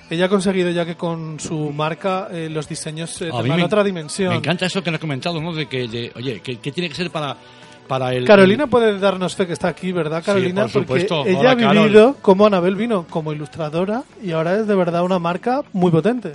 Ella 0.07 0.25
ha 0.25 0.29
conseguido 0.29 0.69
ya 0.69 0.85
que 0.85 0.93
con 0.97 1.39
su 1.39 1.71
marca 1.71 2.27
eh, 2.31 2.47
los 2.51 2.69
diseños 2.69 3.19
eh, 3.23 3.31
tengan 3.31 3.57
me- 3.57 3.63
otra 3.63 3.83
dimensión. 3.83 4.33
Me 4.33 4.37
encanta 4.37 4.67
eso 4.67 4.83
que 4.83 4.91
has 4.91 4.99
comentado, 4.99 5.41
¿no? 5.41 5.51
De 5.51 5.65
que, 5.65 5.87
de, 5.87 6.11
oye, 6.15 6.41
que, 6.41 6.57
que 6.57 6.71
tiene 6.71 6.89
que 6.89 6.95
ser 6.95 7.09
para, 7.09 7.37
para 7.87 8.13
el... 8.13 8.23
Carolina 8.25 8.67
puede 8.67 8.99
darnos 8.99 9.35
fe 9.35 9.47
que 9.47 9.53
está 9.53 9.67
aquí, 9.67 9.91
¿verdad, 9.91 10.21
Carolina? 10.23 10.61
por 10.61 10.69
supuesto. 10.71 11.15
Porque 11.23 11.31
ella 11.31 11.39
Hola, 11.39 11.51
ha 11.53 11.57
Carol. 11.57 11.83
vivido 11.85 12.15
como 12.21 12.45
Anabel 12.45 12.75
vino 12.75 13.07
como 13.09 13.33
ilustradora 13.33 14.03
y 14.21 14.29
ahora 14.33 14.57
es 14.59 14.67
de 14.67 14.75
verdad 14.75 15.01
una 15.03 15.17
marca 15.17 15.63
muy 15.73 15.89
potente. 15.89 16.33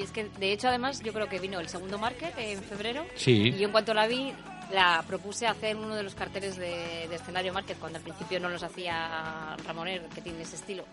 Sí, 0.00 0.04
es 0.04 0.12
que 0.12 0.24
de 0.38 0.52
hecho 0.52 0.68
además 0.68 1.02
yo 1.02 1.12
creo 1.12 1.28
que 1.28 1.38
vino 1.38 1.60
el 1.60 1.68
segundo 1.68 1.98
market 1.98 2.32
en 2.38 2.62
febrero. 2.62 3.04
Sí. 3.16 3.48
y 3.48 3.58
yo 3.58 3.66
en 3.66 3.72
cuanto 3.72 3.92
la 3.92 4.06
vi 4.06 4.32
la 4.72 5.02
propuse 5.06 5.46
hacer 5.46 5.76
uno 5.76 5.94
de 5.96 6.02
los 6.04 6.14
carteles 6.14 6.56
de, 6.56 7.06
de 7.08 7.16
escenario 7.16 7.52
market 7.52 7.76
cuando 7.78 7.98
al 7.98 8.04
principio 8.04 8.38
no 8.38 8.48
los 8.48 8.62
hacía 8.62 9.56
Ramoner 9.66 10.02
que 10.14 10.20
tiene 10.22 10.42
ese 10.42 10.56
estilo. 10.56 10.84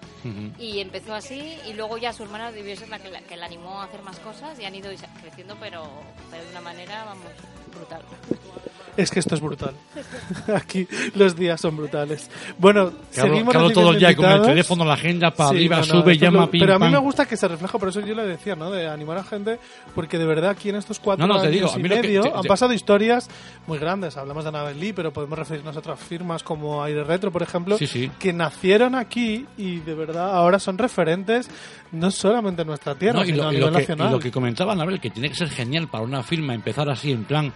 Y 0.59 0.79
empezó 0.79 1.13
así 1.13 1.57
y 1.67 1.73
luego 1.73 1.97
ya 1.97 2.11
su 2.11 2.23
hermana 2.23 2.51
debió 2.51 2.75
ser 2.75 2.89
la 2.89 2.99
que 2.99 3.09
la, 3.09 3.21
que 3.21 3.37
la 3.37 3.45
animó 3.45 3.79
a 3.79 3.85
hacer 3.85 4.01
más 4.01 4.19
cosas 4.19 4.59
y 4.59 4.65
han 4.65 4.75
ido 4.75 4.89
creciendo 5.21 5.55
pero, 5.59 5.87
pero 6.31 6.43
de 6.43 6.49
una 6.49 6.61
manera 6.61 7.05
vamos 7.05 7.27
brutal 7.77 8.01
Es 8.97 9.11
que 9.11 9.19
esto 9.19 9.35
es 9.35 9.41
brutal. 9.41 9.75
Aquí 10.55 10.87
los 11.13 11.35
días 11.35 11.61
son 11.61 11.77
brutales. 11.77 12.31
Bueno, 12.57 12.89
Claro, 13.13 13.29
seguimos 13.29 13.53
claro, 13.53 13.69
todo 13.69 13.91
el 13.91 13.99
día 13.99 14.15
con 14.15 14.25
el 14.25 14.41
teléfono, 14.41 14.83
la 14.85 14.95
agenda 14.95 15.29
para 15.29 15.49
Sí, 15.51 15.55
arriba, 15.57 15.75
no, 15.81 15.81
no, 15.85 16.01
sube, 16.01 16.17
llama, 16.17 16.39
lo- 16.41 16.49
pim, 16.51 16.61
Pero 16.61 16.73
a 16.73 16.79
mí 16.79 16.85
pam. 16.85 16.91
me 16.93 16.97
gusta 16.97 17.27
que 17.27 17.37
se 17.37 17.47
refleja, 17.47 17.77
por 17.77 17.89
eso 17.89 17.99
yo 17.99 18.15
le 18.15 18.23
decía, 18.25 18.55
¿no? 18.55 18.71
De 18.71 18.87
animar 18.87 19.19
a 19.19 19.23
gente, 19.23 19.59
porque 19.93 20.17
de 20.17 20.25
verdad 20.25 20.49
aquí 20.49 20.69
en 20.69 20.77
estos 20.77 20.99
cuatro 20.99 21.27
No, 21.27 21.31
no, 21.35 21.39
te 21.39 21.47
años 21.47 21.53
digo, 21.53 21.71
a 21.71 21.79
y 21.79 21.83
mí 21.83 21.89
lo 21.89 21.95
que- 21.95 22.01
medio 22.01 22.21
te- 22.23 22.31
han 22.33 22.43
pasado 22.45 22.73
historias 22.73 23.29
muy 23.67 23.77
grandes. 23.77 24.17
Hablamos 24.17 24.43
de 24.43 24.49
Annabel 24.49 24.79
Lee, 24.79 24.93
pero 24.93 25.13
podemos 25.13 25.37
referirnos 25.37 25.75
a 25.75 25.79
otras 25.79 25.99
firmas 25.99 26.41
como 26.41 26.83
Aire 26.83 27.03
Retro, 27.03 27.31
por 27.31 27.43
ejemplo, 27.43 27.77
Sí, 27.77 27.85
sí. 27.85 28.09
que 28.17 28.33
nacieron 28.33 28.95
aquí 28.95 29.45
y 29.59 29.79
de 29.81 29.93
verdad 29.93 30.35
ahora 30.35 30.57
son 30.57 30.75
referentes 30.79 31.47
no 31.91 32.09
solamente 32.09 32.63
en 32.63 32.67
nuestra 32.67 32.95
tierra, 32.95 33.19
No, 33.19 33.23
y, 33.25 33.27
sino 33.27 33.43
lo, 33.43 33.49
a 33.49 33.51
y 33.51 33.55
nivel 33.57 33.69
lo 33.69 33.75
que, 33.77 33.83
y 33.83 33.87
nacional. 33.87 34.11
lo 34.11 34.19
que 34.19 34.31
comentaba 34.31 34.73
Anabel, 34.73 34.99
que 34.99 35.11
tiene 35.11 35.29
que 35.29 35.35
ser 35.35 35.49
genial 35.49 35.87
para 35.87 36.03
una 36.03 36.23
firma 36.23 36.55
empezar 36.55 36.89
así 36.89 37.11
en 37.11 37.23
plan 37.25 37.53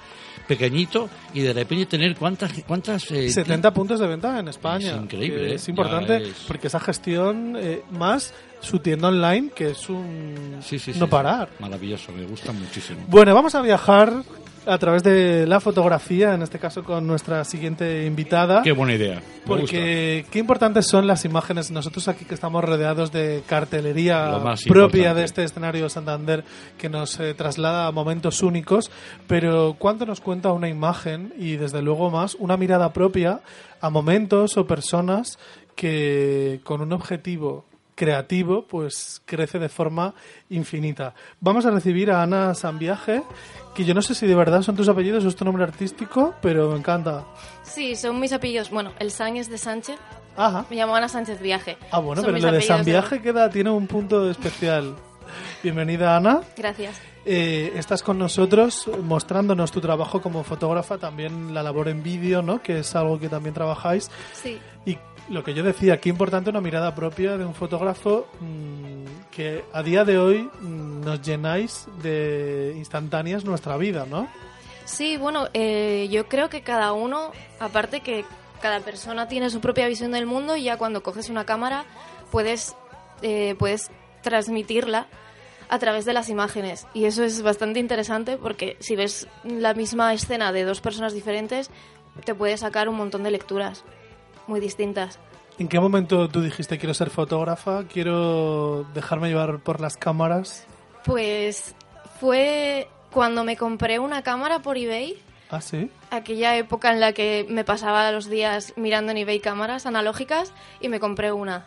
pequeñito 0.48 1.10
y 1.34 1.42
de 1.42 1.54
repente 1.54 1.86
tener 1.86 2.16
cuántas 2.16 2.52
cuántas 2.68 3.10
eh, 3.12 3.30
70 3.30 3.74
puntos 3.74 4.00
de 4.00 4.08
venta 4.08 4.40
en 4.40 4.48
España. 4.48 4.96
Es 4.96 5.02
increíble, 5.02 5.52
¿eh? 5.52 5.56
Es 5.56 5.70
importante 5.70 6.18
es- 6.18 6.34
porque 6.48 6.68
esa 6.68 6.80
gestión 6.80 7.56
eh, 7.58 7.82
más 7.92 8.34
su 8.60 8.80
tienda 8.80 9.08
online, 9.08 9.50
que 9.56 9.72
es 9.72 9.90
un 9.90 10.58
sí, 10.62 10.78
sí, 10.78 10.92
no 10.98 11.06
sí. 11.06 11.12
parar. 11.12 11.50
Maravilloso, 11.60 12.12
me 12.12 12.26
gusta 12.26 12.52
muchísimo. 12.52 13.00
Bueno, 13.08 13.34
vamos 13.34 13.56
a 13.56 13.62
viajar 13.62 14.14
a 14.66 14.78
través 14.78 15.04
de 15.04 15.48
la 15.48 15.60
fotografía, 15.60 16.34
en 16.34 16.42
este 16.42 16.60
caso 16.60 16.84
con 16.84 17.08
nuestra 17.08 17.44
siguiente 17.44 18.06
invitada. 18.06 18.62
Qué 18.62 18.72
buena 18.72 18.94
idea. 18.94 19.16
Me 19.16 19.48
Porque 19.48 20.26
qué 20.30 20.40
importantes 20.40 20.88
son 20.88 21.08
las 21.08 21.26
imágenes. 21.26 21.72
Nosotros 21.72 22.08
aquí 22.08 22.26
que 22.26 22.36
estamos 22.36 22.64
rodeados 22.64 23.12
de 23.12 23.44
cartelería 23.48 24.40
propia 24.68 25.10
importante. 25.10 25.20
de 25.20 25.24
este 25.26 25.44
escenario 25.44 25.90
Santander 25.90 26.44
que 26.78 26.90
nos 26.90 27.20
eh, 27.20 27.34
traslada 27.34 27.88
a 27.88 27.92
momentos 27.92 28.44
únicos, 28.44 28.92
pero 29.28 29.76
cuánto 29.80 30.06
nos 30.06 30.22
cuenta 30.22 30.52
una 30.52 30.70
imagen 30.70 31.34
y 31.38 31.56
desde 31.56 31.82
luego 31.82 32.12
más 32.12 32.36
una 32.36 32.58
mirada 32.58 32.94
propia 32.94 33.42
a 33.80 33.90
momentos 33.90 34.58
o 34.58 34.68
personas 34.68 35.40
que 35.76 36.60
con 36.64 36.82
un 36.82 36.94
objetivo 36.94 37.66
creativo 38.02 38.66
pues 38.66 39.22
crece 39.26 39.60
de 39.60 39.70
forma 39.70 40.16
infinita. 40.50 41.14
Vamos 41.40 41.68
a 41.68 41.70
recibir 41.70 42.10
a 42.10 42.24
Ana 42.24 42.56
Sanviaje, 42.56 43.22
que 43.76 43.86
yo 43.86 43.94
no 43.94 44.02
sé 44.02 44.16
si 44.16 44.26
de 44.26 44.34
verdad 44.34 44.64
son 44.64 44.76
tus 44.76 44.90
apellidos 44.90 45.24
o 45.24 45.28
es 45.28 45.36
tu 45.36 45.46
nombre 45.46 45.64
artístico, 45.64 46.34
pero 46.42 46.72
me 46.72 46.80
encanta. 46.80 47.26
Sí, 47.62 47.96
son 47.96 48.20
mis 48.20 48.34
apellidos. 48.34 48.72
Bueno, 48.72 48.92
el 48.98 49.12
San 49.12 49.38
es 49.38 49.52
de 49.52 49.60
Sánchez. 49.60 50.00
Ajá. 50.36 50.66
Me 50.72 50.78
llamo 50.78 50.96
Ana 50.96 51.10
Sánchez 51.10 51.40
Viaje. 51.40 51.78
Ah, 51.92 52.00
bueno, 52.00 52.24
Son 52.24 52.34
pero 52.34 52.44
lo 52.44 52.52
de 52.52 52.64
San 52.64 52.84
Viaje 52.84 53.22
queda, 53.22 53.52
tiene 53.52 53.70
un 53.70 53.86
punto 53.86 54.28
especial. 54.32 54.96
Bienvenida, 55.62 56.18
Ana. 56.18 56.42
Gracias. 56.58 57.00
Eh, 57.24 57.74
estás 57.76 58.02
con 58.02 58.18
nosotros 58.18 58.90
mostrándonos 59.04 59.72
tu 59.72 59.80
trabajo 59.80 60.24
como 60.24 60.44
fotógrafa, 60.44 60.98
también 60.98 61.54
la 61.54 61.62
labor 61.62 61.88
en 61.88 62.02
vídeo, 62.02 62.42
¿no? 62.42 62.64
Que 62.64 62.80
es 62.80 62.96
algo 62.96 63.20
que 63.20 63.30
también 63.30 63.54
trabajáis. 63.54 64.10
Sí. 64.34 64.58
Y 64.88 64.98
lo 65.32 65.44
que 65.44 65.54
yo 65.54 65.64
decía, 65.64 66.00
qué 66.00 66.10
importante 66.10 66.50
una 66.50 66.60
mirada 66.60 66.94
propia 66.94 67.38
de 67.38 67.46
un 67.46 67.56
fotógrafo 67.56 68.28
mm, 68.42 69.30
que 69.32 69.64
a 69.72 69.82
día 69.82 70.04
de 70.04 70.18
hoy 70.18 70.50
mm, 70.60 71.02
nos 71.02 71.22
llenáis 71.22 71.88
de 72.04 72.74
instantáneas 72.76 73.46
nuestra 73.46 73.78
vida, 73.78 74.06
¿no? 74.10 74.28
Sí, 74.84 75.16
bueno, 75.16 75.48
eh, 75.54 76.10
yo 76.12 76.28
creo 76.28 76.50
que 76.50 76.64
cada 76.64 76.92
uno, 76.92 77.32
aparte 77.60 78.02
que 78.02 78.26
cada 78.62 78.82
persona 78.82 79.30
tiene 79.30 79.50
su 79.50 79.62
propia 79.62 79.88
visión 79.88 80.12
del 80.12 80.26
mundo 80.26 80.58
y 80.58 80.64
ya 80.64 80.78
cuando 80.78 81.02
coges 81.02 81.30
una 81.30 81.46
cámara 81.46 81.86
puedes, 82.30 82.76
eh, 83.22 83.56
puedes 83.58 83.90
transmitirla 84.22 85.08
a 85.70 85.80
través 85.80 86.04
de 86.04 86.12
las 86.12 86.28
imágenes. 86.28 86.88
Y 86.94 87.06
eso 87.06 87.24
es 87.24 87.42
bastante 87.42 87.80
interesante 87.80 88.36
porque 88.36 88.76
si 88.82 88.98
ves 88.98 89.28
la 89.46 89.74
misma 89.74 90.14
escena 90.14 90.52
de 90.52 90.66
dos 90.66 90.82
personas 90.82 91.14
diferentes, 91.14 91.72
te 92.26 92.36
puede 92.36 92.58
sacar 92.58 92.90
un 92.90 92.98
montón 92.98 93.24
de 93.24 93.32
lecturas 93.32 93.86
muy 94.48 94.60
distintas. 94.60 95.20
¿En 95.60 95.68
qué 95.68 95.80
momento 95.80 96.28
tú 96.30 96.42
dijiste 96.42 96.78
quiero 96.78 96.94
ser 96.94 97.10
fotógrafa, 97.10 97.84
quiero 97.84 98.86
dejarme 98.94 99.28
llevar 99.30 99.60
por 99.60 99.80
las 99.82 99.98
cámaras? 99.98 100.66
Pues 101.06 101.76
fue 102.20 102.88
cuando 103.12 103.44
me 103.44 103.58
compré 103.58 104.00
una 104.00 104.22
cámara 104.24 104.60
por 104.60 104.78
eBay, 104.78 105.22
Ah, 105.50 105.60
sí. 105.62 105.92
aquella 106.12 106.56
época 106.56 106.92
en 106.92 107.00
la 107.02 107.12
que 107.14 107.46
me 107.50 107.64
pasaba 107.64 108.12
los 108.12 108.30
días 108.30 108.74
mirando 108.78 109.12
en 109.12 109.18
eBay 109.18 109.40
cámaras 109.40 109.86
analógicas 109.86 110.54
y 110.80 110.88
me 110.90 111.00
compré 111.00 111.32
una. 111.32 111.66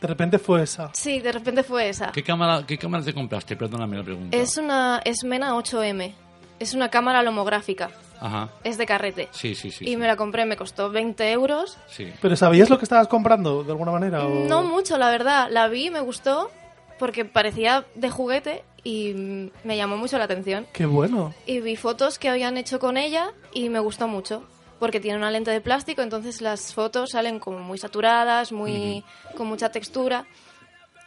De 0.00 0.06
repente 0.06 0.38
fue 0.38 0.62
esa. 0.62 0.90
Sí, 0.94 1.20
de 1.20 1.32
repente 1.32 1.62
fue 1.62 1.88
esa. 1.88 2.12
¿Qué 2.12 2.22
cámara, 2.22 2.64
¿Qué 2.66 2.78
cámara 2.78 3.02
te 3.02 3.12
compraste? 3.14 3.56
Perdóname 3.56 3.96
la 3.96 4.04
pregunta. 4.04 4.36
Es 4.36 4.56
una 4.58 5.00
es 5.04 5.24
Mena 5.24 5.54
8M. 5.54 6.12
Es 6.60 6.74
una 6.74 6.88
cámara 6.90 7.22
lomográfica. 7.22 7.90
Ajá. 8.20 8.48
Es 8.64 8.78
de 8.78 8.86
carrete. 8.86 9.28
Sí, 9.32 9.54
sí, 9.54 9.70
sí. 9.70 9.84
y 9.84 9.88
sí. 9.88 9.96
me 9.96 10.06
la 10.06 10.16
compré, 10.16 10.44
me 10.46 10.56
costó 10.56 10.90
20 10.90 11.30
euros. 11.32 11.76
Sí. 11.88 12.12
¿Pero 12.22 12.36
sabías 12.36 12.70
lo 12.70 12.78
que 12.78 12.84
estabas 12.84 13.08
comprando 13.08 13.62
de 13.64 13.72
alguna 13.72 13.92
manera? 13.92 14.24
o- 14.26 14.46
No 14.46 14.62
mucho, 14.62 14.96
la 14.98 15.10
verdad. 15.10 15.48
La 15.50 15.68
vi, 15.68 15.90
me 15.90 16.00
gustó, 16.00 16.50
porque 16.98 17.24
parecía 17.24 17.84
de 17.94 18.10
juguete 18.10 18.64
y 18.84 19.50
me 19.64 19.76
llamó 19.76 19.96
mucho 19.96 20.16
la 20.18 20.24
atención. 20.24 20.66
Qué 20.72 20.86
bueno. 20.86 21.34
Y 21.46 21.60
vi 21.60 21.76
fotos 21.76 22.18
que 22.18 22.28
habían 22.28 22.56
hecho 22.56 22.78
con 22.78 22.96
ella 22.96 23.32
y 23.52 23.68
me 23.68 23.80
gustó 23.80 24.08
mucho. 24.08 24.42
Porque 24.78 25.00
tiene 25.00 25.16
una 25.16 25.30
lente 25.30 25.50
de 25.50 25.62
plástico, 25.62 26.02
entonces 26.02 26.42
las 26.42 26.74
fotos 26.74 27.10
salen 27.12 27.38
como 27.38 27.60
muy 27.60 27.78
saturadas, 27.78 28.52
muy 28.52 29.02
con 29.34 29.46
mucha 29.46 29.70
textura. 29.70 30.26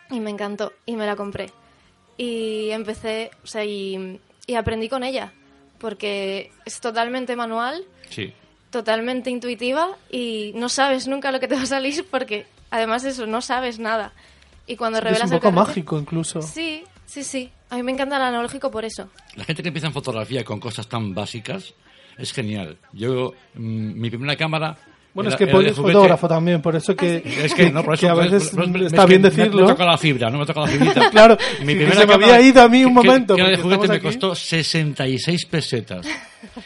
Y 0.09 0.19
me 0.19 0.31
encantó. 0.31 0.73
Y 0.87 0.95
me 0.95 1.05
la 1.05 1.15
compré. 1.15 1.51
Y 2.17 2.69
empecé, 2.71 3.29
o 3.43 3.47
sea, 3.47 3.63
y, 3.63 4.19
y 4.47 4.55
aprendí 4.55 4.89
con 4.89 5.03
ella. 5.03 5.33
Porque 5.79 6.51
es 6.65 6.79
totalmente 6.79 7.35
manual, 7.35 7.83
Sí. 8.09 8.33
totalmente 8.69 9.29
intuitiva 9.29 9.89
y 10.11 10.51
no 10.55 10.69
sabes 10.69 11.07
nunca 11.07 11.31
lo 11.31 11.39
que 11.39 11.47
te 11.47 11.55
va 11.55 11.63
a 11.63 11.65
salir 11.65 12.05
porque 12.09 12.45
además 12.69 13.03
eso, 13.05 13.25
no 13.25 13.41
sabes 13.41 13.79
nada. 13.79 14.13
Y 14.67 14.75
cuando 14.75 14.99
es 14.99 15.03
revelas 15.03 15.29
un 15.29 15.33
el 15.35 15.39
poco 15.39 15.51
carrete- 15.51 15.67
mágico 15.67 15.97
incluso. 15.99 16.41
Sí, 16.41 16.83
sí, 17.05 17.23
sí. 17.23 17.49
A 17.71 17.75
mí 17.77 17.83
me 17.83 17.91
encanta 17.91 18.17
el 18.17 18.21
analógico 18.23 18.69
por 18.69 18.85
eso. 18.85 19.09
La 19.35 19.43
gente 19.45 19.61
que 19.63 19.69
empieza 19.69 19.87
en 19.87 19.93
fotografía 19.93 20.43
con 20.43 20.59
cosas 20.59 20.87
tan 20.87 21.13
básicas 21.15 21.73
es 22.17 22.33
genial. 22.33 22.77
Yo, 22.93 23.33
mm, 23.55 23.99
mi 23.99 24.09
primera 24.09 24.35
cámara. 24.35 24.77
Bueno, 25.13 25.29
era- 25.29 25.35
es 25.35 25.39
que 25.39 25.47
Paul 25.51 25.65
es 25.65 25.75
fotógrafo 25.75 26.27
también, 26.27 26.61
por 26.61 26.75
eso 26.75 26.95
que, 26.95 27.23
Es 27.43 27.53
que, 27.55 27.71
no, 27.71 27.83
por 27.83 27.93
eso, 27.95 28.01
que 28.01 28.09
a 28.09 28.13
veces 28.13 28.49
por- 28.49 28.71
por- 28.71 28.83
está 28.83 29.03
es 29.03 29.09
bien 29.09 29.21
que 29.23 29.29
decirlo. 29.29 29.55
Me, 29.55 29.61
me 29.63 29.67
toca 29.69 29.85
la 29.85 29.97
fibra, 29.97 30.29
no 30.29 30.37
me 30.39 30.45
toca 30.45 30.61
la 30.61 30.67
fibrita. 30.67 31.09
Claro, 31.11 31.37
mi 31.61 31.67
que 31.73 31.75
primera 31.75 31.93
se 31.95 31.99
me 32.05 32.11
cámara, 32.13 32.35
había 32.35 32.47
ido 32.47 32.61
a 32.61 32.69
mí 32.69 32.83
un 32.85 32.89
que- 32.95 33.07
momento, 33.07 33.35
Que, 33.35 33.41
era 33.41 33.49
de 33.51 33.57
juguete 33.57 33.87
me 33.87 33.95
aquí. 33.95 34.03
costó 34.05 34.35
66 34.35 35.45
pesetas. 35.47 36.07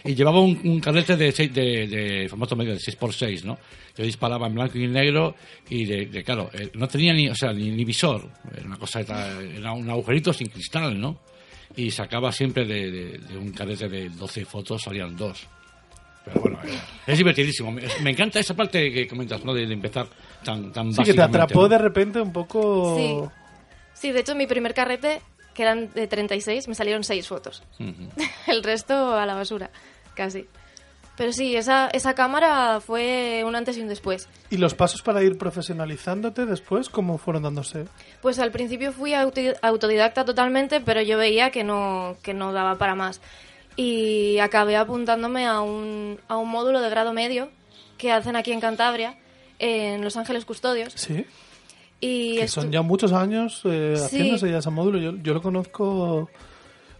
Y 0.03 0.13
llevaba 0.15 0.39
un, 0.41 0.59
un 0.65 0.79
carrete 0.79 1.15
de, 1.15 1.31
seis- 1.31 1.53
de, 1.53 1.87
de 1.87 2.27
formato 2.29 2.55
medio, 2.55 2.73
de 2.73 2.79
6x6, 2.79 3.43
¿no? 3.43 3.57
Yo 3.97 4.03
disparaba 4.03 4.47
en 4.47 4.55
blanco 4.55 4.77
y 4.77 4.87
negro 4.87 5.35
y, 5.69 5.85
de, 5.85 6.05
de- 6.07 6.23
claro, 6.23 6.49
eh, 6.53 6.69
no 6.73 6.87
tenía 6.87 7.13
ni, 7.13 7.29
o 7.29 7.35
sea, 7.35 7.53
ni, 7.53 7.69
ni 7.71 7.85
visor. 7.85 8.27
Era 8.55 8.65
una 8.65 8.77
cosa, 8.77 8.99
era 9.01 9.39
era 9.41 9.71
un 9.71 9.89
agujerito 9.89 10.33
sin 10.33 10.47
cristal, 10.47 10.99
¿no? 10.99 11.19
Y 11.75 11.89
sacaba 11.91 12.31
siempre 12.31 12.65
de, 12.65 12.91
de- 12.91 13.17
de 13.19 13.37
un 13.37 13.51
carrete 13.51 13.87
de 13.87 14.09
12 14.09 14.45
fotos, 14.45 14.81
salían 14.81 15.15
dos. 15.15 15.47
Pero 16.25 16.41
bueno, 16.41 16.59
eh, 16.63 16.79
es 17.07 17.17
divertidísimo. 17.17 17.71
Me, 17.71 18.09
encanta 18.09 18.39
esa 18.39 18.55
parte 18.55 18.91
que 18.91 19.07
comentas, 19.07 19.43
¿no? 19.43 19.53
De, 19.53 19.65
de 19.65 19.73
empezar 19.73 20.07
tan, 20.43 20.71
tan 20.71 20.93
Sí, 20.93 21.03
que 21.03 21.13
te 21.13 21.21
atrapó 21.21 21.63
¿no? 21.63 21.69
de 21.69 21.77
repente 21.77 22.21
un 22.21 22.31
poco... 22.31 22.95
Sí. 22.97 23.41
Sí, 23.93 24.11
de 24.11 24.19
hecho 24.19 24.35
mi 24.35 24.47
primer 24.47 24.73
carrete, 24.73 25.21
que 25.53 25.63
eran 25.63 25.91
de 25.93 26.07
36, 26.07 26.67
me 26.67 26.75
salieron 26.75 27.03
6 27.03 27.27
fotos. 27.27 27.63
Ujú. 27.79 28.09
El 28.47 28.63
resto 28.63 29.15
a 29.15 29.25
la 29.25 29.35
basura, 29.35 29.69
casi. 30.15 30.47
Pero 31.15 31.31
sí, 31.31 31.55
esa, 31.55 31.89
esa 31.89 32.15
cámara 32.15 32.79
fue 32.79 33.43
un 33.45 33.55
antes 33.55 33.77
y 33.77 33.81
un 33.81 33.87
después. 33.87 34.27
¿Y 34.49 34.57
los 34.57 34.73
pasos 34.73 35.03
para 35.03 35.21
ir 35.21 35.37
profesionalizándote 35.37 36.47
después, 36.47 36.89
cómo 36.89 37.19
fueron 37.19 37.43
dándose? 37.43 37.85
Pues 38.21 38.39
al 38.39 38.51
principio 38.51 38.91
fui 38.91 39.13
autodidacta 39.13 40.25
totalmente, 40.25 40.81
pero 40.81 41.01
yo 41.01 41.17
veía 41.17 41.51
que 41.51 41.63
no, 41.63 42.17
que 42.23 42.33
no 42.33 42.51
daba 42.51 42.79
para 42.79 42.95
más. 42.95 43.21
Y 43.75 44.37
acabé 44.39 44.75
apuntándome 44.77 45.45
a 45.47 45.61
un, 45.61 46.19
a 46.27 46.37
un 46.37 46.49
módulo 46.49 46.79
de 46.81 46.89
grado 46.89 47.13
medio 47.13 47.49
que 47.97 48.11
hacen 48.11 48.35
aquí 48.35 48.51
en 48.51 48.59
Cantabria, 48.59 49.17
en 49.59 50.03
Los 50.03 50.15
Ángeles 50.17 50.45
Custodios. 50.45 50.93
Sí. 50.95 51.25
Y 51.99 52.37
Que 52.37 52.47
son 52.47 52.71
ya 52.71 52.81
muchos 52.81 53.13
años 53.13 53.61
eh, 53.65 53.95
Sí. 53.97 54.03
haciéndose 54.03 54.51
ya 54.51 54.57
ese 54.57 54.69
módulo. 54.69 54.99
Yo, 54.99 55.13
yo 55.23 55.33
lo 55.33 55.41
conozco 55.41 56.29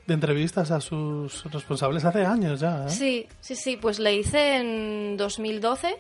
de 0.08 0.14
entrevistas 0.14 0.72
a 0.72 0.80
sus 0.82 1.44
responsables 1.52 2.06
hace 2.06 2.26
años 2.26 2.60
ya. 2.62 2.86
¿eh? 2.86 2.90
Sí, 2.90 3.28
sí, 3.42 3.56
sí, 3.56 3.78
pues 3.78 4.00
le 4.00 4.16
hice 4.16 4.58
en 4.58 5.18
2012, 5.18 5.96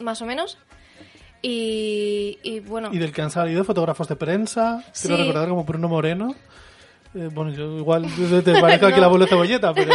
más 0.00 0.22
o 0.22 0.26
menos. 0.26 0.56
Y, 1.42 2.38
y 2.42 2.60
bueno, 2.60 2.90
Y 2.92 2.98
del 2.98 3.12
que 3.12 3.20
han 3.22 3.30
salido 3.30 3.64
fotógrafos 3.64 4.08
de 4.08 4.16
prensa, 4.16 4.82
quiero 5.00 5.16
Sí. 5.16 5.22
recordar 5.22 5.48
como 5.48 5.64
Bruno 5.64 5.88
Moreno. 5.88 6.34
Eh, 7.14 7.28
bueno, 7.32 7.52
yo 7.52 7.78
igual 7.78 8.06
te 8.44 8.52
parezco 8.60 8.86
aquí 8.86 8.98
el 8.98 9.04
abuelo 9.04 9.26
cebolleta, 9.26 9.72
pero, 9.72 9.94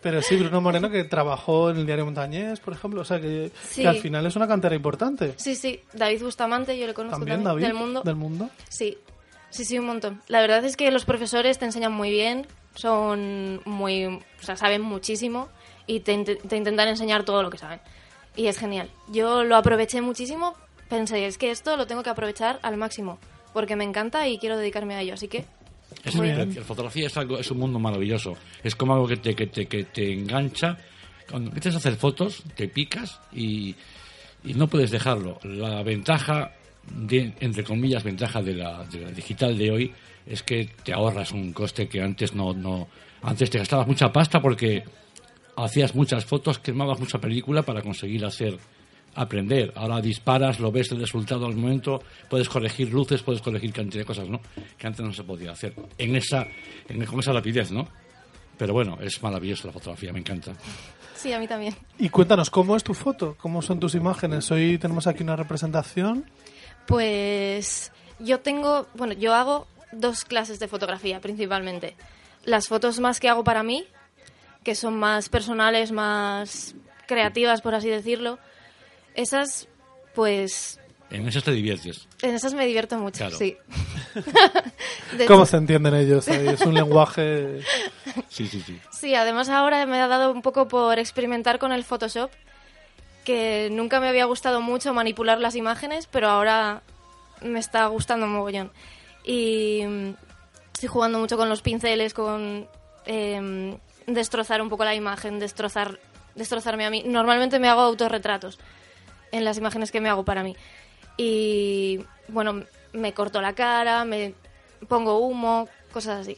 pero 0.00 0.22
sí, 0.22 0.36
Bruno 0.36 0.60
Moreno 0.62 0.88
que 0.90 1.04
trabajó 1.04 1.70
en 1.70 1.76
el 1.78 1.86
diario 1.86 2.04
Montañés, 2.06 2.58
por 2.60 2.72
ejemplo, 2.74 3.02
o 3.02 3.04
sea 3.04 3.20
que, 3.20 3.50
Sí. 3.68 3.82
que 3.82 3.88
al 3.88 3.96
final 3.98 4.24
es 4.26 4.34
una 4.36 4.48
cantera 4.48 4.74
importante. 4.74 5.34
sí, 5.36 5.54
sí, 5.54 5.80
David 5.92 6.22
Bustamante, 6.22 6.78
yo 6.78 6.86
le 6.86 6.94
conozco 6.94 7.18
También 7.18 7.42
también, 7.44 7.62
David, 7.62 7.66
del 7.66 7.74
mundo. 7.74 8.02
del 8.02 8.14
mundo. 8.16 8.50
Sí, 8.70 8.96
sí, 9.50 9.64
sí, 9.64 9.78
un 9.78 9.86
montón. 9.86 10.22
La 10.28 10.40
verdad 10.40 10.64
es 10.64 10.76
que 10.76 10.90
los 10.90 11.04
profesores 11.04 11.58
te 11.58 11.66
enseñan 11.66 11.92
muy 11.92 12.10
bien, 12.10 12.46
son 12.74 13.60
muy, 13.64 14.06
o 14.06 14.20
sea, 14.40 14.56
saben 14.56 14.80
muchísimo 14.82 15.48
y 15.86 16.00
te, 16.00 16.16
te 16.24 16.56
intentan 16.56 16.88
enseñar 16.88 17.24
todo 17.24 17.42
lo 17.42 17.50
que 17.50 17.58
saben. 17.58 17.80
Y 18.36 18.46
es 18.46 18.56
genial. 18.56 18.88
Yo 19.08 19.42
lo 19.44 19.56
aproveché 19.56 20.00
muchísimo, 20.00 20.54
pensé, 20.88 21.26
es 21.26 21.38
que 21.38 21.50
esto 21.50 21.76
lo 21.76 21.86
tengo 21.86 22.02
que 22.02 22.10
aprovechar 22.10 22.58
al 22.62 22.76
máximo, 22.76 23.18
porque 23.52 23.74
me 23.76 23.84
encanta 23.84 24.28
y 24.28 24.38
quiero 24.38 24.56
dedicarme 24.56 24.94
a 24.94 25.00
ello, 25.02 25.14
así 25.14 25.26
que 25.28 25.44
Es 26.04 26.14
la 26.14 26.46
fotografía 26.64 27.06
es, 27.06 27.16
algo, 27.16 27.38
es 27.38 27.50
un 27.50 27.58
mundo 27.58 27.78
maravilloso. 27.78 28.36
Es 28.62 28.74
como 28.74 28.94
algo 28.94 29.08
que 29.08 29.16
te, 29.16 29.34
que 29.34 29.46
te, 29.46 29.66
que 29.66 29.84
te 29.84 30.12
engancha. 30.12 30.78
Cuando 31.28 31.48
empiezas 31.48 31.74
a 31.74 31.78
hacer 31.78 31.96
fotos, 31.96 32.42
te 32.54 32.68
picas 32.68 33.20
y, 33.32 33.74
y 34.44 34.54
no 34.54 34.68
puedes 34.68 34.90
dejarlo. 34.90 35.38
La 35.42 35.82
ventaja, 35.82 36.52
de, 36.90 37.34
entre 37.40 37.64
comillas, 37.64 38.04
ventaja 38.04 38.42
de 38.42 38.54
la, 38.54 38.84
de 38.84 39.00
la 39.00 39.10
digital 39.10 39.56
de 39.58 39.70
hoy 39.70 39.92
es 40.26 40.42
que 40.42 40.70
te 40.84 40.92
ahorras 40.92 41.32
un 41.32 41.52
coste 41.52 41.88
que 41.88 42.02
antes 42.02 42.34
no, 42.34 42.52
no. 42.52 42.88
Antes 43.22 43.50
te 43.50 43.58
gastabas 43.58 43.86
mucha 43.86 44.12
pasta 44.12 44.40
porque 44.40 44.84
hacías 45.56 45.94
muchas 45.94 46.24
fotos, 46.24 46.58
quemabas 46.58 47.00
mucha 47.00 47.18
película 47.18 47.62
para 47.62 47.82
conseguir 47.82 48.24
hacer 48.24 48.58
aprender. 49.14 49.72
Ahora 49.76 50.00
disparas, 50.00 50.60
lo 50.60 50.70
ves 50.70 50.92
el 50.92 51.00
resultado 51.00 51.46
al 51.46 51.54
momento, 51.56 52.02
puedes 52.28 52.48
corregir 52.48 52.92
luces, 52.92 53.22
puedes 53.22 53.42
corregir 53.42 53.72
cantidad 53.72 54.02
de 54.02 54.06
cosas, 54.06 54.28
¿no? 54.28 54.40
Que 54.76 54.86
antes 54.86 55.04
no 55.04 55.12
se 55.12 55.24
podía 55.24 55.52
hacer. 55.52 55.74
En 55.96 56.16
esa, 56.16 56.46
en, 56.88 57.04
con 57.04 57.20
esa 57.20 57.32
rapidez, 57.32 57.70
¿no? 57.70 57.88
Pero 58.56 58.72
bueno, 58.72 58.98
es 59.00 59.22
maravilloso 59.22 59.66
la 59.68 59.72
fotografía, 59.72 60.12
me 60.12 60.18
encanta. 60.18 60.52
sí, 61.14 61.32
a 61.32 61.38
mí 61.38 61.46
también. 61.46 61.74
Y 61.98 62.08
cuéntanos, 62.08 62.50
¿cómo 62.50 62.76
es 62.76 62.82
tu 62.82 62.94
foto? 62.94 63.36
¿Cómo 63.38 63.62
son 63.62 63.78
tus 63.78 63.94
imágenes? 63.94 64.50
Hoy 64.50 64.78
tenemos 64.78 65.06
aquí 65.06 65.22
una 65.22 65.36
representación. 65.36 66.24
Pues 66.86 67.92
yo 68.18 68.40
tengo, 68.40 68.86
bueno, 68.94 69.12
yo 69.14 69.34
hago 69.34 69.66
dos 69.92 70.24
clases 70.24 70.58
de 70.58 70.68
fotografía 70.68 71.20
principalmente. 71.20 71.94
Las 72.44 72.68
fotos 72.68 72.98
más 72.98 73.20
que 73.20 73.28
hago 73.28 73.44
para 73.44 73.62
mí, 73.62 73.84
que 74.64 74.74
son 74.74 74.98
más 74.98 75.28
personales, 75.28 75.92
más 75.92 76.74
creativas, 77.06 77.60
por 77.62 77.74
así 77.74 77.88
decirlo. 77.88 78.38
Esas, 79.18 79.66
pues, 80.14 80.78
En 81.10 81.26
eso 81.26 81.42
te 81.42 81.50
diviertes. 81.50 82.06
en 82.22 82.34
esas 82.36 82.54
me 82.54 82.64
divierto 82.66 82.96
mucho, 82.98 83.18
Claro. 83.18 83.36
sí. 83.36 83.56
De 85.16 85.26
¿Cómo 85.26 85.40
hecho, 85.42 85.50
se 85.50 85.56
entienden 85.56 85.94
ellos? 85.96 86.28
ahí? 86.28 86.46
Es 86.46 86.60
un 86.60 86.74
lenguaje... 86.74 87.60
Sí, 88.28 88.46
sí, 88.46 88.62
sí. 88.64 88.78
Sí, 88.92 89.14
además 89.16 89.48
ahora 89.48 89.84
me 89.86 90.00
ha 90.00 90.06
dado 90.06 90.30
un 90.30 90.40
poco 90.42 90.68
por 90.68 91.00
experimentar 91.00 91.58
con 91.58 91.72
el 91.72 91.82
Photoshop, 91.82 92.30
que 93.24 93.68
nunca 93.72 93.98
me 93.98 94.08
había 94.08 94.24
gustado 94.26 94.60
mucho 94.60 94.94
manipular 94.94 95.40
las 95.40 95.56
imágenes, 95.56 96.06
pero 96.06 96.28
ahora 96.28 96.82
me 97.42 97.58
está 97.58 97.86
gustando 97.88 98.26
un 98.26 98.32
mogollón. 98.34 98.70
Y 99.24 99.82
mm, 99.84 100.10
estoy 100.74 100.88
jugando 100.88 101.18
mucho 101.18 101.36
con 101.36 101.48
los 101.48 101.60
pinceles, 101.62 102.14
con 102.14 102.68
em, 103.04 103.76
destrozar 104.06 104.62
un 104.62 104.68
poco 104.68 104.84
la 104.84 104.94
imagen, 104.94 105.40
destrozar, 105.40 105.98
destrozarme 106.36 106.86
a 106.86 106.90
mí. 106.90 107.02
Normalmente 107.04 107.58
me 107.58 107.68
hago 107.68 107.80
autorretratos 107.80 108.58
en 109.32 109.44
las 109.44 109.58
imágenes 109.58 109.90
que 109.90 110.00
me 110.00 110.08
hago 110.08 110.24
para 110.24 110.42
mí. 110.42 110.56
Y 111.16 112.00
bueno, 112.28 112.62
me 112.92 113.12
corto 113.12 113.40
la 113.40 113.54
cara, 113.54 114.04
me 114.04 114.34
pongo 114.88 115.18
humo, 115.18 115.68
cosas 115.92 116.20
así. 116.20 116.36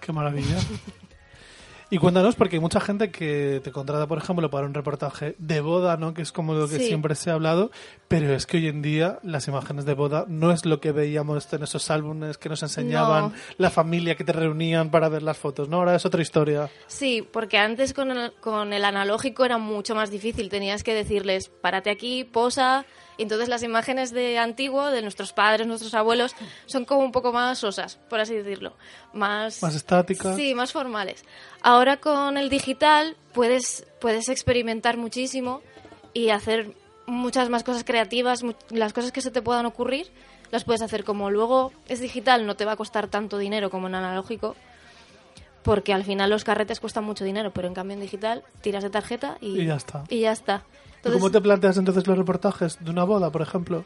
Qué 0.00 0.12
maravilla. 0.12 0.56
Y 1.94 1.98
cuéntanos, 1.98 2.34
porque 2.34 2.56
hay 2.56 2.60
mucha 2.60 2.80
gente 2.80 3.12
que 3.12 3.60
te 3.62 3.70
contrata, 3.70 4.08
por 4.08 4.18
ejemplo, 4.18 4.50
para 4.50 4.66
un 4.66 4.74
reportaje 4.74 5.36
de 5.38 5.60
boda, 5.60 5.96
¿no? 5.96 6.12
Que 6.12 6.22
es 6.22 6.32
como 6.32 6.52
lo 6.54 6.66
que 6.68 6.78
Sí. 6.78 6.88
siempre 6.88 7.14
se 7.14 7.30
ha 7.30 7.34
hablado, 7.34 7.70
pero 8.08 8.34
es 8.34 8.46
que 8.46 8.56
hoy 8.56 8.66
en 8.66 8.82
día 8.82 9.20
las 9.22 9.46
imágenes 9.46 9.84
de 9.84 9.94
boda 9.94 10.24
no 10.26 10.50
es 10.50 10.64
lo 10.66 10.80
que 10.80 10.90
veíamos 10.90 11.52
en 11.52 11.62
esos 11.62 11.92
álbumes 11.92 12.36
que 12.36 12.48
nos 12.48 12.64
enseñaban, 12.64 13.26
No. 13.26 13.32
la 13.58 13.70
familia 13.70 14.16
que 14.16 14.24
te 14.24 14.32
reunían 14.32 14.90
para 14.90 15.08
ver 15.08 15.22
las 15.22 15.38
fotos, 15.38 15.68
¿no? 15.68 15.76
Ahora 15.76 15.94
es 15.94 16.04
otra 16.04 16.20
historia. 16.20 16.68
Sí, 16.88 17.22
porque 17.32 17.58
antes 17.58 17.94
con 17.94 18.10
el, 18.10 18.32
con 18.40 18.72
el 18.72 18.84
analógico 18.84 19.44
era 19.44 19.58
mucho 19.58 19.94
más 19.94 20.10
difícil. 20.10 20.48
Tenías 20.48 20.82
que 20.82 20.94
decirles, 20.94 21.48
párate 21.48 21.90
aquí, 21.90 22.24
posa. 22.24 22.86
Y 23.16 23.22
entonces 23.22 23.48
las 23.48 23.62
imágenes 23.62 24.10
de 24.10 24.38
antiguo, 24.38 24.90
de 24.90 25.02
nuestros 25.02 25.32
padres, 25.32 25.66
nuestros 25.66 25.94
abuelos, 25.94 26.34
son 26.66 26.84
como 26.84 27.02
un 27.02 27.12
poco 27.12 27.32
más 27.32 27.58
sosas, 27.58 27.98
por 28.08 28.20
así 28.20 28.34
decirlo. 28.34 28.74
Más, 29.12 29.62
Más 29.62 29.74
estáticas. 29.74 30.36
Sí, 30.36 30.54
más 30.54 30.72
formales. 30.72 31.24
Ahora 31.62 31.98
con 31.98 32.36
el 32.36 32.48
digital 32.48 33.16
puedes, 33.32 33.86
puedes 34.00 34.28
experimentar 34.28 34.96
muchísimo 34.96 35.62
y 36.12 36.30
hacer 36.30 36.74
muchas 37.06 37.50
más 37.50 37.62
cosas 37.64 37.84
creativas, 37.84 38.42
las 38.70 38.92
cosas 38.92 39.12
que 39.12 39.20
se 39.20 39.30
te 39.30 39.42
puedan 39.42 39.66
ocurrir, 39.66 40.10
las 40.50 40.64
puedes 40.64 40.82
hacer 40.82 41.04
como 41.04 41.30
luego 41.30 41.72
es 41.88 42.00
digital, 42.00 42.46
no 42.46 42.56
te 42.56 42.64
va 42.64 42.72
a 42.72 42.76
costar 42.76 43.08
tanto 43.08 43.38
dinero 43.38 43.70
como 43.70 43.88
en 43.88 43.94
analógico, 43.94 44.56
porque 45.62 45.92
al 45.92 46.04
final 46.04 46.30
los 46.30 46.44
carretes 46.44 46.80
cuestan 46.80 47.04
mucho 47.04 47.24
dinero, 47.24 47.52
pero 47.52 47.68
en 47.68 47.74
cambio 47.74 47.94
en 47.94 48.00
digital 48.00 48.42
tiras 48.60 48.82
de 48.82 48.90
tarjeta 48.90 49.38
y, 49.40 49.60
Y 49.60 49.66
ya 49.66 49.76
está. 49.76 50.04
Y 50.08 50.20
ya 50.20 50.32
está. 50.32 50.64
¿Y 51.04 51.08
Entonces, 51.08 51.20
¿Cómo 51.20 51.30
te 51.30 51.40
planteas 51.40 51.76
entonces 51.76 52.06
los 52.06 52.16
reportajes 52.16 52.78
de 52.80 52.90
una 52.90 53.04
boda, 53.04 53.30
por 53.30 53.42
ejemplo? 53.42 53.84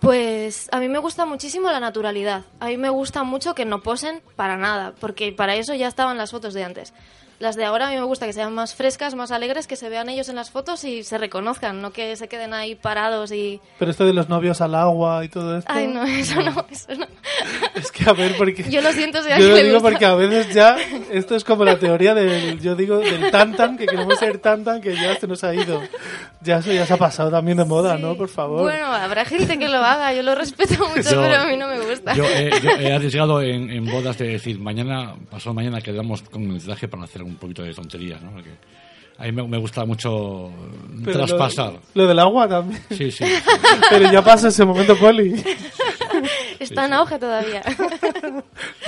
Pues 0.00 0.68
a 0.72 0.80
mí 0.80 0.88
me 0.88 0.98
gusta 0.98 1.26
muchísimo 1.26 1.70
la 1.70 1.78
naturalidad. 1.78 2.44
A 2.58 2.66
mí 2.66 2.76
me 2.76 2.88
gusta 2.88 3.22
mucho 3.22 3.54
que 3.54 3.66
no 3.66 3.82
posen 3.82 4.22
para 4.34 4.56
nada, 4.56 4.94
porque 4.98 5.30
para 5.30 5.54
eso 5.54 5.74
ya 5.74 5.86
estaban 5.86 6.16
las 6.16 6.30
fotos 6.30 6.54
de 6.54 6.64
antes. 6.64 6.94
Las 7.40 7.56
de 7.56 7.64
ahora 7.64 7.88
a 7.88 7.90
mí 7.90 7.96
me 7.96 8.02
gusta 8.04 8.26
que 8.26 8.32
sean 8.34 8.54
más 8.54 8.74
frescas, 8.74 9.14
más 9.14 9.30
alegres, 9.32 9.66
que 9.66 9.74
se 9.74 9.88
vean 9.88 10.08
ellos 10.10 10.28
en 10.28 10.36
las 10.36 10.50
fotos 10.50 10.84
y 10.84 11.02
se 11.04 11.16
reconozcan, 11.18 11.80
no 11.80 11.90
que 11.90 12.14
se 12.16 12.28
queden 12.28 12.52
ahí 12.52 12.74
parados 12.74 13.32
y... 13.32 13.60
Pero 13.78 13.90
esto 13.90 14.04
de 14.04 14.12
los 14.12 14.28
novios 14.28 14.60
al 14.60 14.74
agua 14.74 15.24
y 15.24 15.30
todo 15.30 15.56
esto. 15.56 15.72
Ay, 15.72 15.86
no, 15.88 16.04
eso 16.04 16.40
no, 16.42 16.66
eso 16.70 16.94
no. 16.94 17.06
Es 17.74 17.90
que 17.92 18.08
a 18.08 18.12
ver, 18.12 18.36
porque. 18.36 18.64
Yo 18.68 18.82
lo 18.82 18.92
siento 18.92 19.22
si 19.22 19.30
Yo 19.30 19.38
lo 19.38 19.54
digo 19.56 19.74
gusta. 19.74 19.88
porque 19.90 20.04
a 20.04 20.14
veces 20.14 20.52
ya. 20.54 20.76
Esto 21.10 21.34
es 21.34 21.44
como 21.44 21.64
la 21.64 21.78
teoría 21.78 22.14
del. 22.14 22.60
Yo 22.60 22.74
digo 22.74 22.98
del 22.98 23.30
tantan, 23.30 23.78
que 23.78 23.86
queremos 23.86 24.18
ser 24.18 24.38
tantan, 24.38 24.80
que 24.82 24.94
ya 24.94 25.18
se 25.18 25.26
nos 25.26 25.42
ha 25.44 25.54
ido. 25.54 25.80
Ya 26.42 26.58
eso 26.58 26.72
ya 26.72 26.84
se 26.84 26.92
ha 26.94 26.96
pasado 26.98 27.30
también 27.30 27.56
de 27.58 27.64
moda, 27.64 27.96
¿no? 27.96 28.16
Por 28.16 28.28
favor. 28.28 28.62
Bueno, 28.62 28.86
habrá 28.86 29.24
gente 29.24 29.58
que 29.58 29.68
lo 29.68 29.78
haga, 29.78 30.12
yo 30.12 30.22
lo 30.22 30.34
respeto 30.34 30.74
mucho, 30.96 31.10
Yo- 31.10 31.22
pero 31.22 31.36
a 31.38 31.46
mí 31.46 31.56
no 31.56 31.68
me 31.68 31.80
gusta. 31.80 32.12
Yo, 32.14 32.24
he- 32.24 32.50
yo 32.60 32.70
he 32.70 32.92
arriesgado 32.92 33.40
en, 33.40 33.70
en 33.70 33.86
bodas 33.86 34.18
de 34.18 34.26
decir, 34.28 34.58
mañana, 34.58 35.14
pasado 35.30 35.54
mañana 35.54 35.80
quedamos 35.80 36.22
con 36.22 36.42
el 36.50 36.62
traje 36.62 36.88
para 36.88 37.04
hacer 37.04 37.22
un 37.22 37.29
poquito 37.36 37.62
de 37.62 37.74
tonterías, 37.74 38.20
¿no? 38.22 38.30
Porque 38.32 38.50
a 39.18 39.24
mí 39.24 39.32
me, 39.32 39.46
me 39.46 39.58
gusta 39.58 39.84
mucho 39.84 40.50
Pero 41.04 41.18
lo- 41.20 41.26
traspasar. 41.26 41.74
Lo, 41.94 42.06
del 42.06 42.18
agua 42.18 42.48
también. 42.48 42.80
Sí, 42.90 43.10
sí. 43.10 43.24
Pero 43.90 44.10
ya 44.10 44.22
pasa 44.22 44.48
ese 44.48 44.64
momento, 44.64 44.96
Poli. 44.96 45.34
Está 46.60 46.86
en 46.86 46.92
auge 46.92 47.18
todavía. 47.18 47.62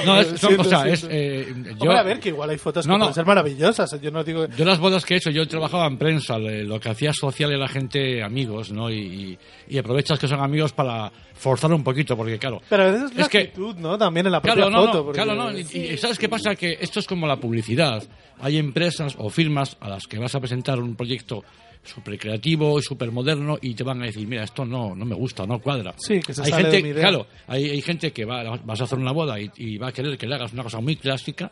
No, 0.04 0.18
es, 0.20 0.28
son- 0.28 0.38
Siento, 0.38 0.62
o 0.62 0.64
sea, 0.64 0.82
siento. 0.82 1.06
es... 1.06 1.08
eh, 1.11 1.54
yo, 1.54 1.72
Hombre, 1.82 1.98
a 1.98 2.02
ver, 2.02 2.20
que 2.20 2.28
igual 2.30 2.50
hay 2.50 2.58
fotos 2.58 2.87
No, 2.87 2.94
que 2.94 2.98
no. 2.98 3.04
pueden 3.06 3.14
ser 3.14 3.26
maravillosas. 3.26 4.00
Yo 4.00 4.11
no 4.11 4.22
digo. 4.24 4.46
Yo 4.56 4.64
las 4.64 4.78
bodas 4.78 5.04
que 5.04 5.14
he 5.14 5.16
hecho, 5.18 5.30
yo 5.30 5.46
trabajaba 5.46 5.87
en 5.87 5.96
prensa, 5.98 6.38
lo 6.38 6.78
que 6.80 6.88
hacía 6.90 7.12
social 7.12 7.50
era 7.50 7.61
la 7.61 7.68
gente 7.68 8.22
amigos, 8.22 8.72
¿no? 8.72 8.90
Y, 8.90 8.98
y- 8.98 9.38
y 9.68 9.78
aprovechas 9.78 10.18
que 10.18 10.28
son 10.28 10.40
amigos 10.40 10.72
para 10.72 11.11
forzar 11.35 11.72
un 11.72 11.82
poquito, 11.85 12.16
porque 12.16 12.38
claro... 12.38 12.61
Pero 12.68 12.82
a 12.82 12.87
veces 12.90 13.11
es 13.12 13.16
la 13.16 13.28
que- 13.28 13.38
actitud, 13.38 13.76
¿no? 13.76 13.96
También 13.96 14.26
en 14.26 14.32
la 14.32 14.40
propia 14.40 14.54
Claro, 14.66 14.70
no, 14.70 14.87
foto. 14.87 14.98
no, 14.98 15.04
porque- 15.04 15.22
claro, 15.22 15.35
no. 15.35 15.56
Y, 15.58 15.61
y 15.62 15.96
¿sabes 15.98 16.18
qué 16.18 16.28
pasa? 16.28 16.54
Que 16.54 16.78
esto 16.80 17.00
es 17.00 17.06
como 17.06 17.26
la 17.26 17.37
publicidad. 17.37 18.02
Hay 18.40 18.58
empresas 18.58 19.14
o 19.18 19.30
firmas 19.30 19.76
a 19.80 19.88
las 19.88 20.06
que 20.06 20.18
vas 20.18 20.35
a 20.35 20.40
presentar 20.40 20.78
un 20.80 20.96
proyecto 20.96 21.44
súper 21.85 22.18
creativo 22.18 22.79
y 22.79 22.83
súper 22.83 23.11
moderno 23.11 23.59
y 23.61 23.75
te 23.75 23.83
van 23.83 24.03
a 24.03 24.07
decir, 24.07 24.27
mira, 24.27 24.45
esto 24.45 24.64
no, 24.64 24.95
no 24.95 25.05
me 25.05 25.14
gusta, 25.14 25.45
no 25.47 25.59
cuadra. 25.61 25.95
Sí, 25.99 26.21
que 26.21 26.33
se 26.33 26.42
hay 26.42 26.51
sale 26.51 26.62
gente, 26.62 26.77
de 26.77 26.83
mi 26.83 26.88
idea. 26.90 27.03
Claro, 27.09 27.27
hay, 27.49 27.71
hay 27.71 27.83
gente 27.83 28.12
que 28.12 28.25
va, 28.25 28.57
vas 28.64 28.81
a 28.81 28.85
hacer 28.85 28.99
una 28.99 29.12
boda 29.12 29.40
y, 29.40 29.51
y 29.57 29.79
va 29.79 29.88
a 29.88 29.92
querer 29.92 30.16
que 30.16 30.27
le 30.27 30.35
hagas 30.37 30.53
una 30.53 30.62
cosa 30.62 30.81
muy 30.81 30.95
clásica, 30.97 31.51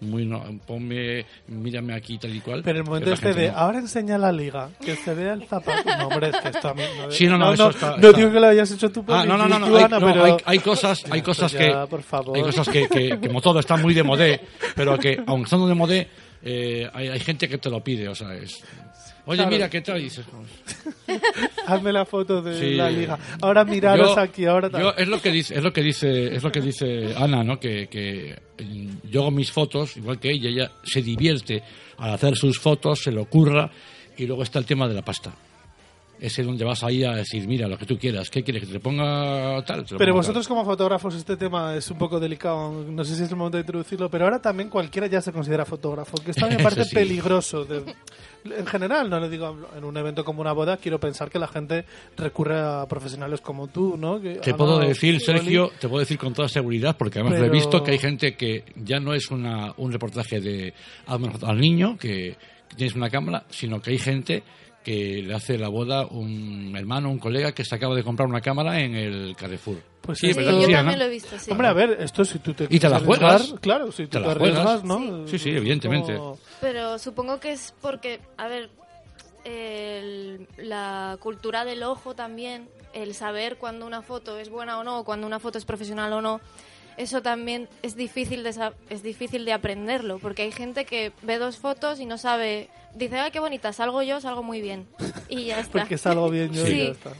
muy, 0.00 0.24
no, 0.24 0.42
ponme, 0.66 1.26
mírame 1.48 1.92
aquí 1.92 2.16
tal 2.16 2.34
y 2.34 2.40
cual. 2.40 2.62
Pero 2.64 2.78
el 2.78 2.84
momento 2.84 3.12
este 3.12 3.34
de 3.34 3.48
no. 3.50 3.56
ahora 3.58 3.80
enseña 3.80 4.16
la 4.16 4.32
liga, 4.32 4.70
que 4.82 4.96
se 4.96 5.12
vea 5.14 5.34
el 5.34 5.44
zapato. 5.46 5.82
No, 5.98 6.08
hombre, 6.08 6.30
es 6.30 6.36
que 6.38 6.48
esto 6.48 6.68
a 6.68 6.74
mí 6.74 6.82
no. 6.98 7.10
Sí, 7.10 7.26
no, 7.26 7.36
no, 7.36 7.52
eso 7.52 7.68
está- 7.68 7.90
no 7.90 7.96
está- 8.08 8.12
digo 8.18 8.32
que 8.32 8.40
lo 8.40 8.46
hayas 8.46 8.70
hecho 8.70 8.90
tú, 8.90 9.00
Ah, 9.08 9.24
Poli, 9.24 9.28
no, 9.28 9.36
no, 9.36 9.46
no, 9.46 9.58
no, 9.58 9.76
hay, 9.76 9.84
Ana, 9.84 9.98
no, 10.00 10.06
pero. 10.06 10.24
hay, 10.24 10.32
hay 10.46 10.58
cosas, 10.60 11.04
hay 11.10 11.20
cosas 11.20 11.52
ya, 11.52 11.58
que, 11.58 11.86
por 11.90 12.02
favor. 12.02 12.34
hay 12.34 12.42
cosas 12.42 12.66
que, 12.66 12.88
que, 12.88 13.18
que 13.20 13.28
como 13.28 13.42
todo 13.42 13.60
están 13.60 13.82
muy 13.82 13.92
de 13.92 14.02
modé, 14.02 14.40
pero 14.74 14.98
que 14.98 15.22
aunque 15.26 15.44
estando 15.44 15.68
de 15.68 15.74
modé, 15.74 16.08
eh, 16.42 16.88
hay, 16.94 17.08
hay 17.08 17.20
gente 17.20 17.46
que 17.46 17.58
te 17.58 17.68
lo 17.68 17.84
pide, 17.84 18.08
o 18.08 18.14
sea, 18.14 18.32
es, 18.32 18.58
oye, 19.30 19.36
Claro. 19.38 19.50
mira, 19.50 19.70
¿qué 19.70 19.80
tal? 19.80 20.00
Dices, 20.00 20.24
"Pues, 20.30 21.20
Hazme 21.66 21.92
la 21.92 22.04
foto 22.04 22.42
de 22.42 22.58
Sí. 22.58 22.74
la 22.74 22.90
liga. 22.90 23.18
Ahora 23.40 23.64
miraros 23.64 24.14
yo- 24.14 24.20
aquí, 24.20 24.44
ahora 24.46 24.68
yo- 24.70 24.94
es 24.96 25.08
lo 25.08 25.20
que 25.20 25.30
dice, 25.30 25.54
es 25.56 25.62
lo 25.62 25.72
que 25.72 25.82
dice, 25.82 26.34
es 26.34 26.42
lo 26.42 26.50
que 26.50 26.60
dice 26.60 27.14
Ana, 27.16 27.42
¿no? 27.44 27.58
Que, 27.58 27.88
que 27.88 28.36
mm, 28.62 29.08
yo 29.10 29.22
hago 29.22 29.30
mis 29.30 29.50
fotos, 29.52 29.96
igual 29.96 30.18
que 30.18 30.30
ella, 30.30 30.48
ella 30.48 30.72
se 30.82 31.02
divierte 31.02 31.62
al 31.98 32.14
hacer 32.14 32.36
sus 32.36 32.58
fotos, 32.58 33.00
se 33.00 33.12
le 33.12 33.20
ocurra, 33.20 33.70
y 34.16 34.26
luego 34.26 34.42
está 34.42 34.58
el 34.58 34.66
tema 34.66 34.88
de 34.88 34.94
la 34.94 35.02
pasta. 35.02 35.32
Ese 36.20 36.42
es 36.42 36.46
donde 36.46 36.64
vas 36.64 36.84
ahí 36.84 37.02
a 37.02 37.12
decir, 37.14 37.48
mira, 37.48 37.66
lo 37.66 37.78
que 37.78 37.86
tú 37.86 37.98
quieras, 37.98 38.28
¿qué 38.28 38.42
quieres? 38.42 38.66
¿Que 38.66 38.74
te 38.74 38.80
ponga 38.80 39.62
tal? 39.64 39.86
Te 39.86 39.96
Pero 39.96 40.12
vosotros 40.12 40.46
como 40.46 40.64
fotógrafos 40.66 41.14
este 41.14 41.36
tema 41.36 41.74
es 41.74 41.90
un 41.90 41.96
poco 41.96 42.20
delicado, 42.20 42.84
no 42.84 43.04
sé 43.04 43.16
si 43.16 43.22
es 43.22 43.30
el 43.30 43.36
momento 43.36 43.56
de 43.56 43.62
introducirlo, 43.62 44.10
pero 44.10 44.24
ahora 44.24 44.38
también 44.40 44.68
cualquiera 44.68 45.06
ya 45.06 45.22
se 45.22 45.32
considera 45.32 45.64
fotógrafo, 45.64 46.18
que 46.18 46.32
está 46.32 46.46
parece 46.62 46.84
sí. 46.84 46.94
peligroso. 46.94 47.64
de- 47.64 47.84
en 48.44 48.66
general, 48.66 49.08
no 49.08 49.18
le 49.20 49.28
digo 49.28 49.56
en 49.76 49.84
un 49.84 49.96
evento 49.96 50.24
como 50.24 50.40
una 50.40 50.52
boda, 50.52 50.76
quiero 50.76 50.98
pensar 51.00 51.30
que 51.30 51.38
la 51.38 51.48
gente 51.48 51.84
recurre 52.16 52.58
a 52.58 52.86
profesionales 52.86 53.40
como 53.40 53.68
tú, 53.68 53.96
¿no? 53.98 54.20
Que, 54.20 54.36
Te 54.36 54.54
puedo 54.54 54.78
decir, 54.78 55.20
Sergio, 55.20 55.70
te 55.78 55.88
puedo 55.88 56.00
decir 56.00 56.18
con 56.18 56.32
toda 56.32 56.48
seguridad, 56.48 56.96
porque 56.96 57.20
además 57.20 57.38
lo 57.38 57.46
he 57.46 57.50
visto 57.50 57.82
que 57.82 57.92
hay 57.92 57.98
gente 57.98 58.36
que 58.36 58.64
ya 58.76 59.00
no 59.00 59.14
es 59.14 59.30
una, 59.30 59.72
un 59.76 59.92
reportaje 59.92 60.40
de 60.40 60.74
al 61.06 61.20
al 61.42 61.58
niño, 61.58 61.96
que 61.98 62.36
tienes 62.76 62.94
una 62.94 63.10
cámara, 63.10 63.44
sino 63.50 63.80
que 63.80 63.90
hay 63.90 63.98
gente 63.98 64.42
que 64.84 65.22
le 65.22 65.34
hace 65.34 65.58
la 65.58 65.68
boda 65.68 66.06
un 66.06 66.74
hermano, 66.76 67.10
un 67.10 67.18
colega 67.18 67.52
que 67.52 67.64
se 67.64 67.74
acaba 67.74 67.94
de 67.94 68.02
comprar 68.02 68.28
una 68.28 68.40
cámara 68.40 68.80
en 68.80 68.94
el 68.94 69.36
Carrefour. 69.36 69.76
Pues 70.00 70.18
sí, 70.18 70.28
sí, 70.32 70.38
¿verdad 70.38 70.52
yo 70.58 70.70
también 70.70 70.98
lo 70.98 71.04
he 71.04 71.08
visto, 71.10 71.38
sí. 71.38 71.50
Hombre, 71.50 71.66
a 71.68 71.72
ver, 71.74 71.98
esto 72.00 72.24
si 72.24 72.38
tú 72.38 72.54
te 72.54 72.66
Y 72.70 72.78
te 72.78 72.88
la 72.88 72.98
juegas. 73.00 73.34
arriesgar, 73.34 73.60
Claro, 73.60 73.92
si 73.92 74.04
tú 74.04 74.08
Te 74.08 74.18
te, 74.18 74.24
la 74.24 74.30
arriesgas, 74.32 74.64
juegas. 74.80 74.84
¿no? 74.84 75.28
Sí, 75.28 75.38
sí, 75.38 75.50
evidentemente. 75.50 76.16
Como- 76.16 76.38
Pero 76.62 76.98
supongo 76.98 77.38
que 77.40 77.52
es 77.52 77.74
porque, 77.82 78.20
a 78.38 78.48
ver, 78.48 78.70
el- 79.44 80.46
la 80.58 81.16
cultura 81.20 81.64
del 81.64 81.82
ojo 81.82 82.14
también, 82.14 82.68
el 82.92 83.14
saber 83.14 83.56
cuando 83.56 83.86
una 83.86 84.02
foto 84.02 84.38
es 84.38 84.48
buena 84.50 84.78
o 84.78 84.84
no, 84.84 85.04
cuando 85.04 85.26
una 85.26 85.38
foto 85.38 85.58
es 85.58 85.64
profesional 85.64 86.12
o 86.14 86.20
no, 86.22 86.40
eso 87.00 87.22
también 87.22 87.68
es 87.82 87.96
difícil 87.96 88.42
de 88.42 88.50
es 88.90 89.02
difícil 89.02 89.44
de 89.44 89.52
aprenderlo, 89.52 90.18
porque 90.18 90.42
hay 90.42 90.52
gente 90.52 90.84
que 90.84 91.12
ve 91.22 91.38
dos 91.38 91.56
fotos 91.56 91.98
y 91.98 92.06
no 92.06 92.18
sabe, 92.18 92.68
dice, 92.94 93.18
ay, 93.18 93.30
qué 93.30 93.40
bonita, 93.40 93.72
salgo 93.72 94.02
yo, 94.02 94.20
salgo 94.20 94.42
muy 94.42 94.60
bien. 94.60 94.86
Y 95.28 95.46
ya 95.46 95.60
está. 95.60 95.80
Porque 95.80 95.96
salgo 95.96 96.28
bien 96.28 96.52
yo 96.52 96.66
y 96.66 96.78
ya 96.78 96.84
está. 96.92 97.12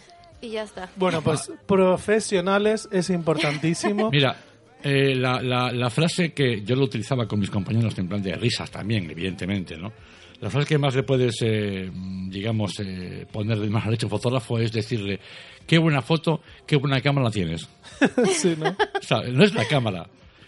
Y 0.42 0.50
ya 0.50 0.62
está. 0.64 0.90
Bueno, 0.96 1.22
pues 1.22 1.50
profesionales 1.66 2.88
es 2.92 3.08
importantísimo. 3.08 4.10
Mira, 4.12 4.36
eh, 4.82 5.14
la, 5.14 5.40
la, 5.40 5.72
la 5.72 5.90
frase 5.90 6.32
que 6.32 6.62
yo 6.62 6.76
lo 6.76 6.84
utilizaba 6.84 7.26
con 7.26 7.40
mis 7.40 7.50
compañeros 7.50 7.98
en 7.98 8.08
plan 8.08 8.22
de 8.22 8.34
risas 8.34 8.70
también, 8.70 9.10
evidentemente, 9.10 9.76
¿no? 9.76 9.92
La 10.40 10.48
frase 10.48 10.68
que 10.68 10.78
más 10.78 10.94
le 10.94 11.02
puedes, 11.02 11.36
eh, 11.42 11.90
digamos, 12.28 12.80
eh, 12.80 13.26
poner 13.30 13.58
de 13.58 13.68
más 13.68 13.86
al 13.86 13.94
hecho 13.94 14.08
fotógrafo 14.08 14.58
es 14.58 14.72
decirle, 14.72 15.20
qué 15.66 15.78
buena 15.78 16.00
foto, 16.00 16.40
qué 16.66 16.76
buena 16.76 17.00
cámara 17.02 17.30
tienes. 17.30 17.68
Sí, 18.32 18.54
¿no? 18.58 18.70
O 18.70 19.02
sea, 19.02 19.22
no 19.22 19.44
es 19.44 19.54
la 19.54 19.66
cámara. 19.66 20.06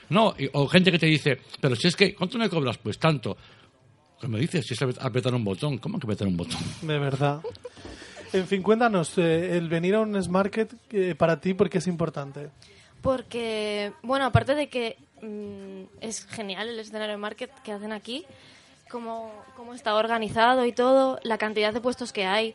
No, 0.08 0.34
y- 0.38 0.48
o 0.52 0.66
gente 0.68 0.90
que 0.92 0.98
te 0.98 1.06
dice, 1.06 1.38
pero 1.60 1.74
si 1.76 1.88
es 1.88 1.96
que, 1.96 2.14
¿cuánto 2.14 2.38
me 2.38 2.48
cobras? 2.48 2.78
Pues 2.78 2.98
tanto. 2.98 3.36
¿Qué 4.20 4.28
me 4.28 4.38
dices? 4.38 4.64
Si 4.66 4.74
es 4.74 4.82
apretar 5.00 5.34
un 5.34 5.42
botón. 5.44 5.78
¿Cómo 5.78 5.98
que 5.98 6.06
apretar 6.06 6.28
un 6.28 6.36
botón? 6.36 6.60
De 6.82 6.98
verdad. 6.98 7.40
En 8.32 8.46
fin, 8.46 8.62
cuéntanos, 8.62 9.18
eh, 9.18 9.56
el 9.58 9.68
venir 9.68 9.94
a 9.94 10.00
un 10.00 10.20
Smarket 10.22 10.72
eh, 10.92 11.14
para 11.14 11.40
ti, 11.40 11.54
¿por 11.54 11.68
qué 11.68 11.78
es 11.78 11.86
importante? 11.86 12.48
Porque, 13.02 13.92
bueno, 14.02 14.24
aparte 14.26 14.54
de 14.54 14.68
que 14.68 14.96
mm, 15.20 15.98
es 16.00 16.24
genial 16.26 16.68
el 16.68 16.78
escenario 16.78 17.08
de 17.08 17.16
market 17.16 17.50
que 17.62 17.72
hacen 17.72 17.92
aquí, 17.92 18.24
cómo, 18.90 19.32
cómo 19.56 19.74
está 19.74 19.94
organizado 19.94 20.64
y 20.64 20.72
todo, 20.72 21.18
la 21.24 21.36
cantidad 21.36 21.74
de 21.74 21.80
puestos 21.80 22.12
que 22.12 22.24
hay, 22.24 22.54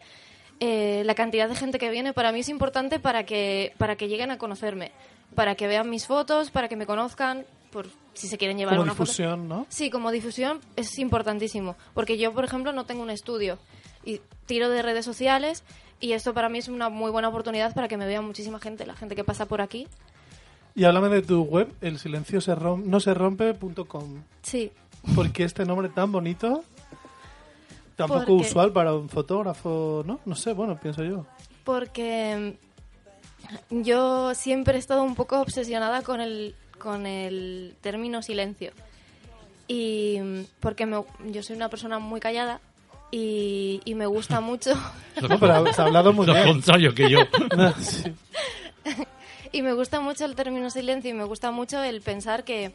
eh, 0.60 1.04
la 1.06 1.16
cantidad 1.16 1.48
de 1.48 1.56
gente 1.56 1.80
que 1.80 1.90
viene, 1.90 2.14
para 2.14 2.32
mí 2.32 2.40
es 2.40 2.50
importante 2.50 3.00
para 3.00 3.26
que, 3.26 3.74
para 3.78 3.96
que 3.96 4.08
lleguen 4.08 4.32
a 4.32 4.38
conocerme, 4.38 4.92
para 5.36 5.56
que 5.56 5.68
vean 5.68 5.90
mis 5.90 6.08
fotos, 6.08 6.52
para 6.52 6.68
que 6.68 6.76
me 6.76 6.86
conozcan, 6.86 7.46
por 7.72 7.88
si 8.14 8.28
se 8.28 8.38
quieren 8.38 8.58
llevar 8.58 8.76
Como 8.76 8.84
una 8.84 8.94
foto. 8.94 9.04
difusión, 9.04 9.48
¿no? 9.48 9.66
Sí, 9.70 9.90
como 9.90 10.12
difusión 10.12 10.60
es 10.76 10.98
importantísimo, 11.00 11.76
porque 11.94 12.18
yo, 12.18 12.34
por 12.34 12.46
ejemplo, 12.46 12.72
no 12.74 12.86
tengo 12.86 13.04
un 13.04 13.10
estudio 13.10 13.60
y 14.04 14.22
tiro 14.46 14.70
de 14.70 14.82
redes 14.82 15.06
sociales 15.06 15.64
y 16.00 16.14
esto 16.14 16.34
para 16.34 16.50
mí 16.50 16.58
es 16.60 16.68
una 16.70 16.90
muy 16.90 17.12
buena 17.12 17.28
oportunidad 17.30 17.74
para 17.74 17.88
que 17.88 17.98
me 17.98 18.06
vea 18.06 18.22
muchísima 18.22 18.60
gente, 18.60 18.86
la 18.86 18.96
gente 18.96 19.16
que 19.16 19.24
pasa 19.24 19.46
por 19.46 19.62
aquí. 19.62 19.88
Y 20.76 20.86
háblame 20.86 21.10
de 21.10 21.22
tu 21.24 21.44
web, 21.44 21.74
el 21.82 21.98
silencio 22.00 22.40
se 22.40 22.54
rom 22.56 22.84
no 22.86 23.00
se 23.00 23.14
rompe.com. 23.14 24.24
Sí, 24.44 24.72
¿Por 25.16 25.32
qué 25.32 25.44
este 25.44 25.66
nombre 25.66 25.90
tan 25.90 26.12
bonito? 26.12 26.64
Tan 27.98 28.08
poco 28.08 28.20
Porque- 28.20 28.32
usual 28.48 28.72
para 28.72 28.94
un 28.94 29.10
fotógrafo, 29.10 30.04
¿no? 30.06 30.20
No 30.26 30.36
sé, 30.36 30.54
bueno, 30.54 30.80
pienso 30.80 31.04
yo. 31.04 31.26
porque 31.66 32.56
mm, 33.70 33.82
yo 33.82 34.34
siempre 34.36 34.76
he 34.76 34.80
estado 34.80 35.04
un 35.04 35.16
poco 35.16 35.42
obsesionada 35.42 36.02
con 36.04 36.22
el, 36.22 36.56
con 36.80 37.06
el 37.06 37.76
término 37.82 38.22
silencio. 38.22 38.72
Y 39.68 40.20
mm, 40.22 40.42
porque 40.62 40.86
me- 40.86 41.04
yo 41.32 41.44
soy 41.44 41.56
una 41.58 41.68
persona 41.70 42.00
muy 42.00 42.20
callada 42.22 42.62
y, 43.12 43.82
y 43.84 43.96
me 43.96 44.06
gusta 44.06 44.40
mucho 44.52 44.74
No, 45.28 45.40
pero 45.40 45.74
se 45.74 45.82
ha 45.82 45.86
hablado 45.86 46.14
muy 46.14 46.26
Lo 46.28 46.34
bien. 46.34 46.46
contrario 46.48 46.94
que 46.94 47.10
yo. 47.10 47.20
Sí. 47.82 48.14
y 49.52 49.62
me 49.64 49.74
gusta 49.74 50.00
mucho 50.02 50.24
el 50.26 50.36
término 50.36 50.70
silencio 50.70 51.10
y 51.10 51.14
me 51.14 51.24
gusta 51.26 51.52
mucho 51.52 51.82
el 51.84 52.02
pensar 52.02 52.44
que, 52.44 52.74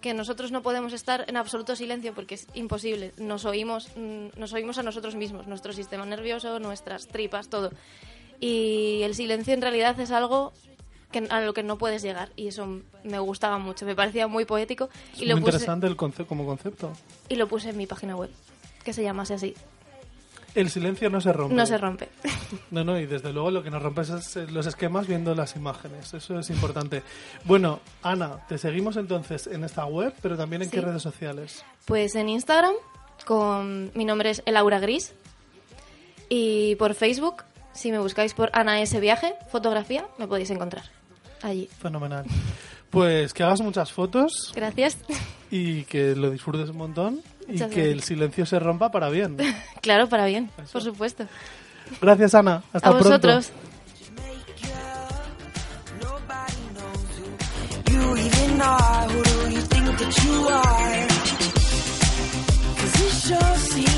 que 0.00 0.14
nosotros 0.14 0.50
no 0.50 0.62
podemos 0.62 0.92
estar 0.92 1.24
en 1.28 1.36
absoluto 1.36 1.76
silencio 1.76 2.14
porque 2.14 2.34
es 2.36 2.46
imposible. 2.54 3.12
Nos 3.18 3.44
oímos, 3.44 3.88
mm, 3.96 4.38
nos 4.38 4.52
oímos 4.52 4.78
a 4.78 4.82
nosotros 4.82 5.14
mismos, 5.14 5.46
nuestro 5.46 5.72
sistema 5.72 6.04
nervioso, 6.06 6.58
nuestras 6.58 7.06
tripas, 7.06 7.48
todo. 7.48 7.70
Y 8.40 9.02
el 9.02 9.14
silencio 9.14 9.52
en 9.52 9.60
realidad 9.60 9.98
es 10.00 10.10
algo 10.10 10.52
que, 11.12 11.26
a 11.28 11.40
lo 11.40 11.52
que 11.52 11.62
no 11.62 11.76
puedes 11.76 12.02
llegar 12.02 12.30
y 12.36 12.48
eso 12.48 12.80
me 13.04 13.18
gustaba 13.18 13.58
mucho, 13.58 13.84
me 13.84 13.94
parecía 13.94 14.28
muy 14.28 14.44
poético 14.44 14.88
Es 15.12 15.22
y 15.22 15.26
lo, 15.26 15.34
puse, 15.34 15.46
interesante 15.50 15.86
el 15.86 15.96
como 15.96 16.46
concepto. 16.46 16.92
y 17.28 17.36
lo 17.36 17.48
puse 17.48 17.70
en 17.70 17.76
mi 17.76 17.86
página 17.86 18.16
web, 18.16 18.30
que 18.84 18.92
se 18.92 19.02
llamase 19.02 19.34
así. 19.34 19.54
El 20.54 20.68
silencio 20.70 21.08
no 21.10 21.20
se 21.20 21.32
rompe. 21.32 21.54
No 21.54 21.66
se 21.66 21.78
rompe. 21.78 22.08
No, 22.72 22.82
no, 22.84 22.98
y 22.98 23.06
desde 23.06 23.32
luego 23.32 23.50
lo 23.52 23.62
que 23.62 23.70
nos 23.70 23.80
rompe 23.82 24.00
es 24.02 24.36
eh, 24.36 24.46
los 24.50 24.66
esquemas 24.66 25.06
viendo 25.06 25.34
las 25.36 25.54
imágenes. 25.54 26.12
Eso 26.14 26.38
es 26.38 26.50
importante. 26.50 27.02
Bueno, 27.44 27.78
Ana, 28.02 28.44
te 28.48 28.58
seguimos 28.58 28.96
entonces 28.96 29.46
en 29.46 29.62
esta 29.64 29.84
web, 29.86 30.12
pero 30.20 30.36
también 30.36 30.62
en 30.62 30.68
Sí. 30.70 30.76
qué 30.76 30.80
redes 30.80 31.02
sociales. 31.02 31.64
Pues 31.84 32.14
en 32.16 32.28
Instagram, 32.28 32.74
con 33.26 33.92
mi 33.94 34.04
nombre 34.04 34.30
es 34.30 34.42
Elaura 34.46 34.80
Gris. 34.80 35.12
Y 36.28 36.74
por 36.76 36.94
Facebook, 36.94 37.42
si 37.72 37.90
me 37.92 37.98
buscáis 37.98 38.34
por 38.34 38.50
Ana 38.52 38.80
S. 38.82 38.98
Viaje, 39.00 39.34
fotografía, 39.50 40.06
me 40.18 40.26
podéis 40.26 40.50
encontrar. 40.50 40.84
Allí. 41.42 41.68
Fenomenal. 41.80 42.24
Pues 42.90 43.32
que 43.32 43.42
hagas 43.44 43.60
muchas 43.60 43.92
fotos 43.92 44.52
Gracias. 44.54 44.98
y 45.50 45.84
que 45.84 46.14
lo 46.16 46.30
disfrutes 46.30 46.70
un 46.70 46.76
montón 46.78 47.20
y 47.50 47.54
Muchas 47.54 47.70
que 47.70 47.90
el 47.90 48.02
silencio 48.02 48.46
se 48.46 48.58
rompa 48.58 48.90
para 48.90 49.08
bien. 49.10 49.36
claro, 49.82 50.08
para 50.08 50.26
bien, 50.26 50.50
por 50.72 50.82
supuesto. 50.82 51.26
Gracias, 52.00 52.34
Ana. 52.34 52.62
Hasta 52.72 52.88
A 52.88 52.92
pronto. 52.92 53.08
vosotros. 53.08 53.52
you 57.90 58.16
even 58.16 58.60
are. 58.60 59.08
Who 59.08 59.22
do 59.22 59.50
you 59.50 59.60
think 59.72 59.86
that 59.98 60.24
you 60.24 60.48
are? 60.48 61.06
Cause 62.78 62.94
it 63.06 63.12
sure 63.26 63.56
seems 63.56 63.89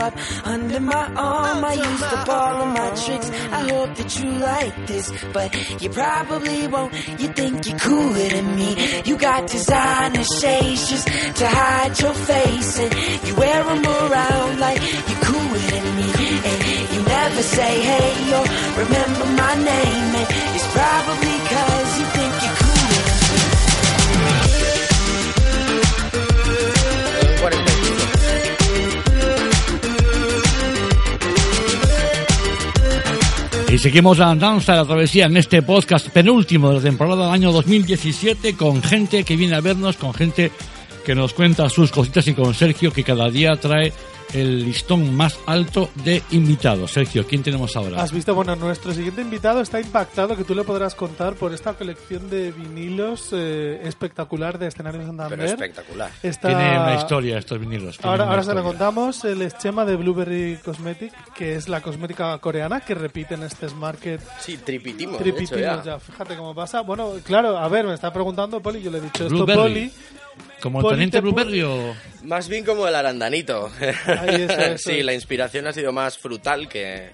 up 0.00 0.14
under 0.44 0.80
my 0.80 1.04
arm. 1.14 1.64
I 1.64 1.74
used 1.74 2.02
up 2.02 2.28
all 2.28 2.62
of 2.62 2.68
my 2.68 2.90
tricks. 3.02 3.30
I 3.52 3.60
hope 3.70 3.94
that 3.96 4.10
you 4.20 4.30
like 4.30 4.86
this, 4.86 5.12
but 5.32 5.48
you 5.82 5.90
probably 5.90 6.66
won't. 6.66 6.92
You 7.20 7.28
think 7.38 7.66
you're 7.66 7.78
cooler 7.78 8.28
than 8.28 8.56
me. 8.56 8.70
You 9.04 9.16
got 9.16 9.48
designer 9.48 10.24
shades 10.24 10.88
just 10.90 11.06
to 11.38 11.46
hide 11.46 11.98
your 12.00 12.14
face, 12.14 12.78
and 12.78 12.92
you 13.26 13.34
wear 13.36 13.62
them 13.64 13.84
around 13.84 14.60
like 14.60 14.80
you're 15.08 15.24
cooler 15.30 15.64
than 15.72 15.86
me. 15.98 16.08
And 16.48 16.58
you 16.94 17.00
never 17.02 17.42
say 17.42 17.72
hey 17.90 18.14
or 18.38 18.44
remember 18.82 19.26
my 19.42 19.54
name, 19.54 20.08
and 20.20 20.28
it's 20.56 20.68
probably 20.72 21.36
cause 21.52 21.87
Seguimos 33.78 34.18
la 34.18 34.34
danza 34.34 34.72
de 34.72 34.78
la 34.78 34.84
travesía 34.84 35.26
en 35.26 35.36
este 35.36 35.62
podcast 35.62 36.08
penúltimo 36.08 36.70
de 36.70 36.76
la 36.76 36.82
temporada 36.82 37.26
del 37.26 37.34
año 37.34 37.52
2017 37.52 38.56
con 38.56 38.82
gente 38.82 39.22
que 39.22 39.36
viene 39.36 39.54
a 39.54 39.60
vernos, 39.60 39.96
con 39.96 40.12
gente 40.12 40.50
que 41.06 41.14
nos 41.14 41.32
cuenta 41.32 41.68
sus 41.68 41.92
cositas 41.92 42.26
y 42.26 42.34
con 42.34 42.54
Sergio 42.54 42.92
que 42.92 43.04
cada 43.04 43.30
día 43.30 43.54
trae 43.54 43.92
el 44.34 44.64
listón 44.64 45.14
más 45.16 45.38
alto 45.46 45.90
de 46.04 46.22
invitados. 46.30 46.92
Sergio, 46.92 47.26
¿quién 47.26 47.42
tenemos 47.42 47.76
ahora? 47.76 48.02
Has 48.02 48.12
visto, 48.12 48.34
bueno, 48.34 48.56
nuestro 48.56 48.92
siguiente 48.92 49.22
invitado 49.22 49.60
está 49.60 49.80
impactado 49.80 50.36
que 50.36 50.44
tú 50.44 50.54
le 50.54 50.64
podrás 50.64 50.94
contar 50.94 51.34
por 51.34 51.52
esta 51.52 51.74
colección 51.74 52.28
de 52.30 52.52
vinilos 52.52 53.30
eh, 53.32 53.80
espectacular 53.84 54.58
de 54.58 54.66
escenarios 54.68 55.06
Santander. 55.06 55.38
Pero 55.38 55.50
espectacular. 55.50 56.10
Está- 56.22 56.48
Tiene 56.48 56.78
una 56.78 56.94
historia 56.96 57.38
estos 57.38 57.58
vinilos. 57.60 57.98
Ahora, 58.02 58.24
ahora 58.28 58.42
se 58.42 58.54
lo 58.54 58.62
contamos. 58.62 59.24
Él 59.24 59.42
es 59.42 59.56
Chema 59.58 59.84
de 59.84 59.96
Blueberry 59.96 60.58
Cosmetic, 60.64 61.12
que 61.34 61.54
es 61.54 61.68
la 61.68 61.80
cosmética 61.80 62.36
coreana 62.38 62.80
que 62.80 62.94
repite 62.94 63.34
en 63.34 63.42
este 63.44 63.68
Market. 63.68 64.20
Sí, 64.40 64.56
tripitimos. 64.58 65.18
Tripitimos 65.18 65.52
hecho, 65.52 65.84
ya. 65.84 65.98
Fíjate 65.98 66.36
cómo 66.36 66.54
pasa. 66.54 66.80
Bueno, 66.82 67.12
claro, 67.24 67.58
a 67.58 67.68
ver, 67.68 67.86
me 67.86 67.94
está 67.94 68.12
preguntando 68.12 68.60
Poli. 68.60 68.82
Yo 68.82 68.90
le 68.90 68.98
he 68.98 69.00
dicho 69.00 69.24
esto, 69.24 69.34
Blueberry. 69.44 69.60
Poli. 69.60 69.92
Como 70.60 70.80
el 70.80 70.88
teniente 70.88 71.20
Blueberry 71.20 71.62
o... 71.62 71.94
Más 72.24 72.48
bien 72.48 72.64
como 72.64 72.86
el 72.88 72.94
arandanito. 72.94 73.70
Ahí, 73.80 74.42
eso, 74.42 74.52
eso. 74.60 74.90
sí, 74.90 75.02
la 75.02 75.14
inspiración 75.14 75.66
ha 75.66 75.72
sido 75.72 75.92
más 75.92 76.18
frutal 76.18 76.68
que, 76.68 77.10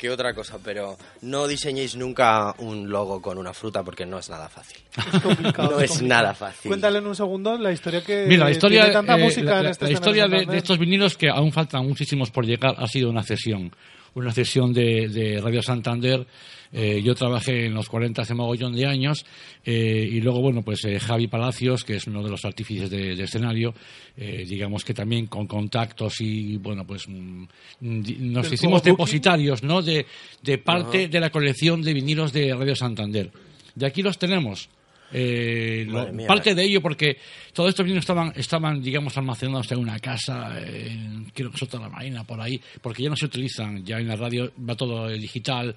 que 0.00 0.10
otra 0.10 0.32
cosa, 0.34 0.58
pero 0.64 0.96
no 1.20 1.46
diseñéis 1.46 1.94
nunca 1.94 2.54
un 2.58 2.88
logo 2.88 3.20
con 3.20 3.36
una 3.36 3.52
fruta 3.52 3.82
porque 3.82 4.06
no 4.06 4.18
es 4.18 4.30
nada 4.30 4.48
fácil. 4.48 4.78
Es 5.12 5.20
complicado, 5.20 5.70
no 5.72 5.80
es 5.80 5.90
complicado. 5.90 6.22
nada 6.22 6.34
fácil. 6.34 6.68
Cuéntale 6.70 6.98
en 6.98 7.06
un 7.06 7.14
segundo 7.14 7.58
la 7.58 7.70
historia 7.70 8.02
que 8.02 8.24
Mira, 8.26 8.46
la 8.46 8.50
historia, 8.50 8.80
tiene 8.80 8.94
tanta 8.94 9.18
eh, 9.18 9.22
música 9.22 9.54
la, 9.54 9.60
en 9.60 9.66
este 9.66 9.84
la 9.84 9.90
historia 9.92 10.26
de, 10.26 10.46
de 10.46 10.56
estos 10.56 10.78
vinilos 10.78 11.16
que 11.16 11.28
aún 11.28 11.52
faltan 11.52 11.86
muchísimos 11.86 12.30
por 12.30 12.46
llegar 12.46 12.74
ha 12.78 12.86
sido 12.86 13.10
una 13.10 13.22
cesión. 13.22 13.70
Una 14.14 14.32
cesión 14.32 14.72
de, 14.72 15.08
de 15.08 15.40
Radio 15.40 15.62
Santander. 15.62 16.26
Eh, 16.72 17.02
yo 17.02 17.14
trabajé 17.16 17.66
en 17.66 17.74
los 17.74 17.88
40 17.88 18.22
hace 18.22 18.32
mogollón 18.32 18.72
de 18.76 18.86
años 18.86 19.26
eh, 19.64 20.08
y 20.10 20.20
luego, 20.20 20.40
bueno, 20.40 20.62
pues 20.62 20.84
eh, 20.84 21.00
Javi 21.00 21.26
Palacios, 21.26 21.82
que 21.82 21.96
es 21.96 22.06
uno 22.06 22.22
de 22.22 22.30
los 22.30 22.44
artífices 22.44 22.88
de, 22.88 23.16
de 23.16 23.24
escenario, 23.24 23.74
eh, 24.16 24.44
digamos 24.48 24.84
que 24.84 24.94
también 24.94 25.26
con 25.26 25.48
contactos 25.48 26.20
y, 26.20 26.58
bueno, 26.58 26.86
pues 26.86 27.08
mm, 27.08 27.44
nos 27.80 28.52
hicimos 28.52 28.82
depositarios, 28.84 29.62
¿no?, 29.64 29.82
de, 29.82 30.06
de 30.42 30.58
parte 30.58 31.08
de 31.08 31.20
la 31.20 31.30
colección 31.30 31.82
de 31.82 31.92
vinilos 31.92 32.32
de 32.32 32.54
Radio 32.54 32.76
Santander. 32.76 33.30
Y 33.78 33.84
aquí 33.84 34.02
los 34.02 34.18
tenemos. 34.18 34.68
Eh, 35.12 35.86
lo- 35.88 36.12
mía. 36.12 36.28
parte 36.28 36.54
de 36.54 36.62
ello 36.62 36.80
porque 36.80 37.16
todos 37.52 37.70
estos 37.70 37.84
vinos 37.84 37.98
estaban, 38.00 38.32
estaban 38.36 38.80
digamos, 38.80 39.16
almacenados 39.18 39.72
en 39.72 39.78
una 39.78 39.98
casa, 39.98 40.56
en, 40.64 41.24
creo 41.34 41.50
que 41.50 41.58
Soto 41.58 41.78
de 41.78 41.82
la 41.82 41.88
Marina, 41.88 42.22
por 42.22 42.40
ahí, 42.40 42.60
porque 42.80 43.02
ya 43.02 43.10
no 43.10 43.16
se 43.16 43.26
utilizan, 43.26 43.84
ya 43.84 43.98
en 43.98 44.06
la 44.06 44.14
radio 44.14 44.52
va 44.68 44.76
todo 44.76 45.08
digital 45.08 45.74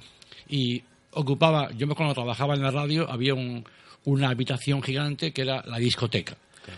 y 0.50 0.84
ocupaba, 1.12 1.72
yo 1.78 1.86
me 1.88 1.96
cuando 1.96 2.14
trabajaba 2.14 2.56
en 2.56 2.62
la 2.64 2.72
radio 2.72 3.10
había 3.10 3.34
un- 3.34 3.64
una 4.06 4.30
habitación 4.30 4.82
gigante 4.84 5.32
que 5.32 5.42
era 5.44 5.64
la 5.66 5.78
discoteca. 5.78 6.36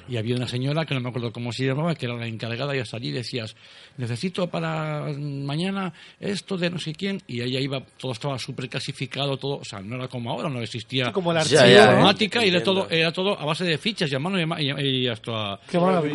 Y 0.09 0.17
había 0.17 0.35
una 0.35 0.47
señora, 0.47 0.83
que 0.83 0.95
no 0.95 0.99
me 0.99 1.09
acuerdo 1.09 1.31
cómo 1.31 1.51
se 1.53 1.63
llamaba, 1.63 1.93
que 1.93 2.07
era 2.07 2.15
la 2.15 2.25
encargada 2.25 2.75
y 2.75 2.79
hasta 2.79 2.97
allí 2.97 3.11
decías, 3.11 3.55
necesito 3.97 4.47
para 4.47 5.05
mañana 5.19 5.93
esto 6.19 6.57
de 6.57 6.71
no 6.71 6.79
sé 6.79 6.93
quién, 6.93 7.21
y 7.27 7.41
ella 7.41 7.59
iba, 7.59 7.81
todo 7.99 8.13
estaba 8.13 8.39
súper 8.39 8.67
clasificado, 8.67 9.37
todo, 9.37 9.57
o 9.57 9.63
sea, 9.63 9.81
no 9.81 9.95
era 9.97 10.07
como 10.07 10.31
ahora, 10.31 10.49
no 10.49 10.59
existía 10.61 11.11
Sí, 11.45 11.55
como 11.55 11.75
¿no? 11.85 11.91
informática 11.91 12.43
y 12.43 12.49
era 12.49 12.63
todo, 12.63 12.89
era 12.89 13.11
todo 13.11 13.39
a 13.39 13.45
base 13.45 13.63
de 13.63 13.77
fichas 13.77 14.11
y 14.11 14.15
a 14.15 14.19
mano 14.19 14.39
y, 14.39 14.43
a 14.71 14.81
y, 14.81 14.87
y 15.03 15.07
hasta 15.07 15.53
a 15.53 15.59
máquina 15.99 16.01
de 16.01 16.07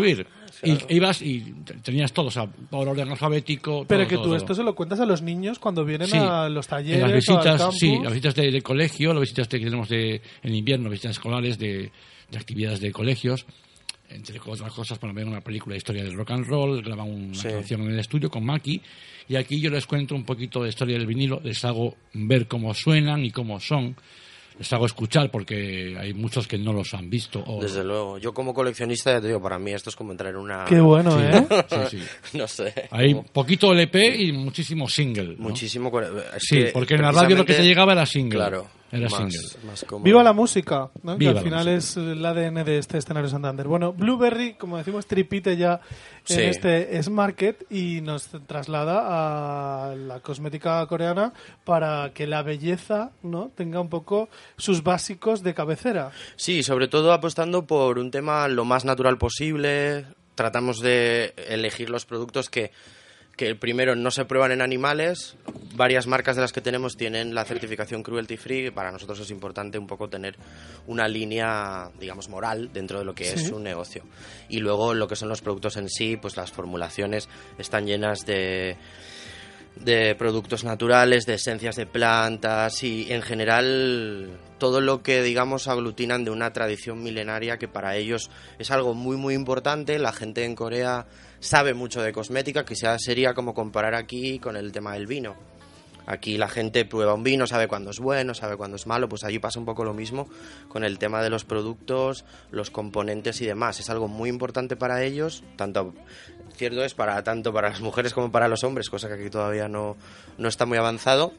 Biblioteca. 0.00 0.37
Y 0.62 0.76
ibas 0.96 1.22
y 1.22 1.40
te- 1.64 1.74
tenías 1.74 2.12
todo, 2.12 2.26
o 2.26 2.30
sea, 2.30 2.46
por 2.46 2.88
orden 2.88 3.08
alfabético. 3.10 3.84
Pero 3.86 4.06
que 4.08 4.14
todo, 4.16 4.22
tú 4.24 4.28
todo. 4.30 4.36
esto 4.36 4.54
se 4.54 4.62
lo 4.62 4.74
cuentas 4.74 4.98
a 5.00 5.06
los 5.06 5.22
niños 5.22 5.58
cuando 5.58 5.84
vienen 5.84 6.08
Sí. 6.08 6.16
a 6.18 6.48
los 6.48 6.66
talleres 6.66 6.96
En 6.96 7.02
las 7.02 7.10
o 7.10 7.12
al 7.12 7.38
visitas, 7.38 7.60
campus. 7.60 7.78
sí, 7.78 7.98
las 8.02 8.12
visitas 8.12 8.34
de, 8.34 8.50
de 8.50 8.62
colegio, 8.62 9.12
las 9.12 9.20
visitas 9.20 9.48
que 9.48 9.58
tenemos 9.60 9.88
de, 9.88 10.20
en 10.42 10.54
invierno, 10.54 10.90
visitas 10.90 11.12
escolares 11.12 11.58
de, 11.58 11.92
de 12.30 12.38
actividades 12.38 12.80
de 12.80 12.90
colegios, 12.92 13.46
entre 14.10 14.40
otras 14.40 14.72
cosas 14.72 14.98
para 14.98 15.12
ver 15.12 15.26
una 15.26 15.42
película 15.42 15.74
de 15.74 15.78
historia 15.78 16.02
del 16.02 16.14
rock 16.14 16.30
and 16.32 16.46
roll, 16.46 16.82
graban 16.82 17.10
una 17.10 17.34
Sí. 17.34 17.48
canción 17.48 17.82
en 17.82 17.90
el 17.92 17.98
estudio 18.00 18.30
con 18.30 18.44
Maki, 18.44 18.80
y 19.28 19.36
aquí 19.36 19.60
yo 19.60 19.70
les 19.70 19.86
cuento 19.86 20.14
un 20.14 20.24
poquito 20.24 20.62
de 20.62 20.70
historia 20.70 20.96
del 20.96 21.06
vinilo, 21.06 21.40
les 21.44 21.62
hago 21.64 21.94
ver 22.14 22.48
cómo 22.48 22.72
suenan 22.74 23.24
y 23.24 23.30
cómo 23.30 23.60
son, 23.60 23.94
les 24.58 24.72
hago 24.72 24.86
escuchar 24.86 25.30
porque 25.30 25.96
hay 25.98 26.14
muchos 26.14 26.48
que 26.48 26.58
no 26.58 26.72
los 26.72 26.92
han 26.94 27.08
visto. 27.08 27.42
O, 27.46 27.62
Desde 27.62 27.84
luego. 27.84 28.18
Yo 28.18 28.34
como 28.34 28.52
coleccionista, 28.52 29.12
ya 29.12 29.20
te 29.20 29.28
digo, 29.28 29.40
para 29.40 29.58
mí 29.58 29.72
esto 29.72 29.90
es 29.90 29.96
como 29.96 30.12
entrar 30.12 30.32
en 30.32 30.40
una... 30.40 30.64
Qué 30.64 30.80
bueno, 30.80 31.12
Sí, 31.12 31.24
¿eh? 31.24 31.46
sí, 31.90 31.98
sí. 31.98 32.38
no 32.38 32.48
sé. 32.48 32.74
Hay 32.90 33.14
como 33.14 33.24
poquito 33.24 33.72
LP 33.72 34.16
y 34.16 34.32
muchísimo 34.32 34.88
single. 34.88 35.36
¿no? 35.36 35.48
Muchísimo... 35.48 35.90
es 36.00 36.08
Sí, 36.38 36.56
que 36.56 36.70
porque 36.72 36.94
en 36.94 37.02
la 37.02 37.12
radio 37.12 37.36
lo 37.36 37.44
que 37.44 37.54
te 37.54 37.62
llegaba 37.62 37.92
era 37.92 38.04
single. 38.04 38.38
Claro. 38.38 38.77
Era 38.90 39.08
más, 39.08 39.18
single. 39.32 39.66
más 39.66 39.84
cómodo. 39.84 40.04
Viva 40.04 40.22
la 40.22 40.32
música, 40.32 40.90
¿no? 41.02 41.16
Viva 41.16 41.32
que 41.32 41.38
al 41.38 41.44
final 41.44 41.68
es 41.68 41.96
el 41.96 42.24
ADN 42.24 42.64
de 42.64 42.78
este 42.78 42.98
escenario 42.98 43.28
Santander. 43.28 43.68
Bueno, 43.68 43.92
Blueberry, 43.92 44.54
como 44.54 44.78
decimos, 44.78 45.06
tripite 45.06 45.56
ya 45.56 45.80
en 46.28 46.36
Sí. 46.36 46.42
este 46.42 46.96
S 46.96 47.10
Market 47.10 47.66
y 47.70 48.00
nos 48.00 48.28
traslada 48.46 49.90
a 49.90 49.94
la 49.94 50.20
cosmética 50.20 50.86
coreana 50.86 51.32
para 51.64 52.12
que 52.14 52.26
la 52.26 52.42
belleza 52.42 53.10
no 53.22 53.50
tenga 53.54 53.80
un 53.80 53.88
poco 53.90 54.28
sus 54.56 54.82
básicos 54.82 55.42
de 55.42 55.54
cabecera. 55.54 56.10
Sí, 56.36 56.62
sobre 56.62 56.88
todo 56.88 57.12
apostando 57.12 57.66
por 57.66 57.98
un 57.98 58.10
tema 58.10 58.48
lo 58.48 58.64
más 58.64 58.84
natural 58.84 59.18
posible. 59.18 60.06
Tratamos 60.34 60.80
de 60.80 61.34
elegir 61.48 61.90
los 61.90 62.06
productos 62.06 62.48
que, 62.48 62.70
que 63.38 63.54
primero 63.54 63.94
no 63.96 64.10
se 64.10 64.24
prueban 64.26 64.50
en 64.52 64.60
animales. 64.60 65.36
Varias 65.76 66.08
marcas 66.08 66.34
de 66.34 66.42
las 66.42 66.52
que 66.52 66.60
tenemos 66.60 66.96
tienen 66.96 67.34
la 67.34 67.44
certificación 67.44 68.02
cruelty 68.02 68.36
free. 68.36 68.70
Para 68.72 68.90
nosotros 68.90 69.20
es 69.20 69.30
importante 69.30 69.78
un 69.78 69.86
poco 69.86 70.08
tener 70.08 70.34
una 70.88 71.06
línea, 71.06 71.88
digamos, 72.00 72.28
moral 72.28 72.70
dentro 72.72 72.98
de 72.98 73.04
lo 73.04 73.14
que 73.14 73.24
Sí. 73.24 73.34
es 73.46 73.50
un 73.52 73.62
negocio. 73.62 74.02
Y 74.48 74.58
luego 74.58 74.92
lo 74.92 75.06
que 75.06 75.14
son 75.14 75.28
los 75.28 75.40
productos 75.40 75.76
en 75.76 75.88
sí, 75.88 76.16
pues 76.16 76.36
las 76.36 76.50
formulaciones 76.50 77.28
están 77.58 77.86
llenas 77.86 78.26
de 78.26 78.76
de 79.76 80.16
productos 80.16 80.64
naturales, 80.64 81.24
de 81.24 81.34
esencias 81.34 81.76
de 81.76 81.86
plantas 81.86 82.82
y 82.82 83.12
en 83.12 83.22
general 83.22 84.28
todo 84.58 84.80
lo 84.80 85.04
que 85.04 85.22
digamos 85.22 85.68
aglutinan 85.68 86.24
de 86.24 86.32
una 86.32 86.52
tradición 86.52 87.00
milenaria 87.00 87.58
que 87.58 87.68
para 87.68 87.94
ellos 87.94 88.28
es 88.58 88.72
algo 88.72 88.94
muy 88.94 89.16
muy 89.16 89.34
importante. 89.34 90.00
La 90.00 90.12
gente 90.12 90.44
en 90.44 90.56
Corea 90.56 91.06
sabe 91.40 91.74
mucho 91.74 92.02
de 92.02 92.12
cosmética, 92.12 92.64
quizás 92.64 93.02
sería 93.02 93.34
como 93.34 93.54
comparar 93.54 93.94
aquí 93.94 94.38
con 94.38 94.56
el 94.56 94.72
tema 94.72 94.94
del 94.94 95.06
vino. 95.06 95.36
Aquí 96.06 96.38
la 96.38 96.48
gente 96.48 96.86
prueba 96.86 97.12
un 97.12 97.22
vino, 97.22 97.46
sabe 97.46 97.68
cuándo 97.68 97.90
es 97.90 97.98
bueno, 97.98 98.32
sabe 98.32 98.56
cuándo 98.56 98.76
es 98.76 98.86
malo, 98.86 99.10
pues 99.10 99.24
allí 99.24 99.38
pasa 99.38 99.58
un 99.58 99.66
poco 99.66 99.84
lo 99.84 99.92
mismo 99.92 100.26
con 100.68 100.82
el 100.82 100.98
tema 100.98 101.22
de 101.22 101.28
los 101.28 101.44
productos, 101.44 102.24
los 102.50 102.70
componentes 102.70 103.42
y 103.42 103.46
demás. 103.46 103.78
Es 103.78 103.90
algo 103.90 104.08
muy 104.08 104.30
importante 104.30 104.74
para 104.74 105.04
ellos, 105.04 105.44
tanto 105.56 105.92
cierto 106.56 106.82
es 106.82 106.94
para 106.94 107.22
tanto 107.22 107.52
para 107.52 107.68
las 107.68 107.82
mujeres 107.82 108.14
como 108.14 108.32
para 108.32 108.48
los 108.48 108.64
hombres, 108.64 108.88
cosa 108.88 109.08
que 109.08 109.14
aquí 109.14 109.28
todavía 109.28 109.68
no, 109.68 109.98
no 110.38 110.48
está 110.48 110.64
muy 110.64 110.78
avanzado. 110.78 111.34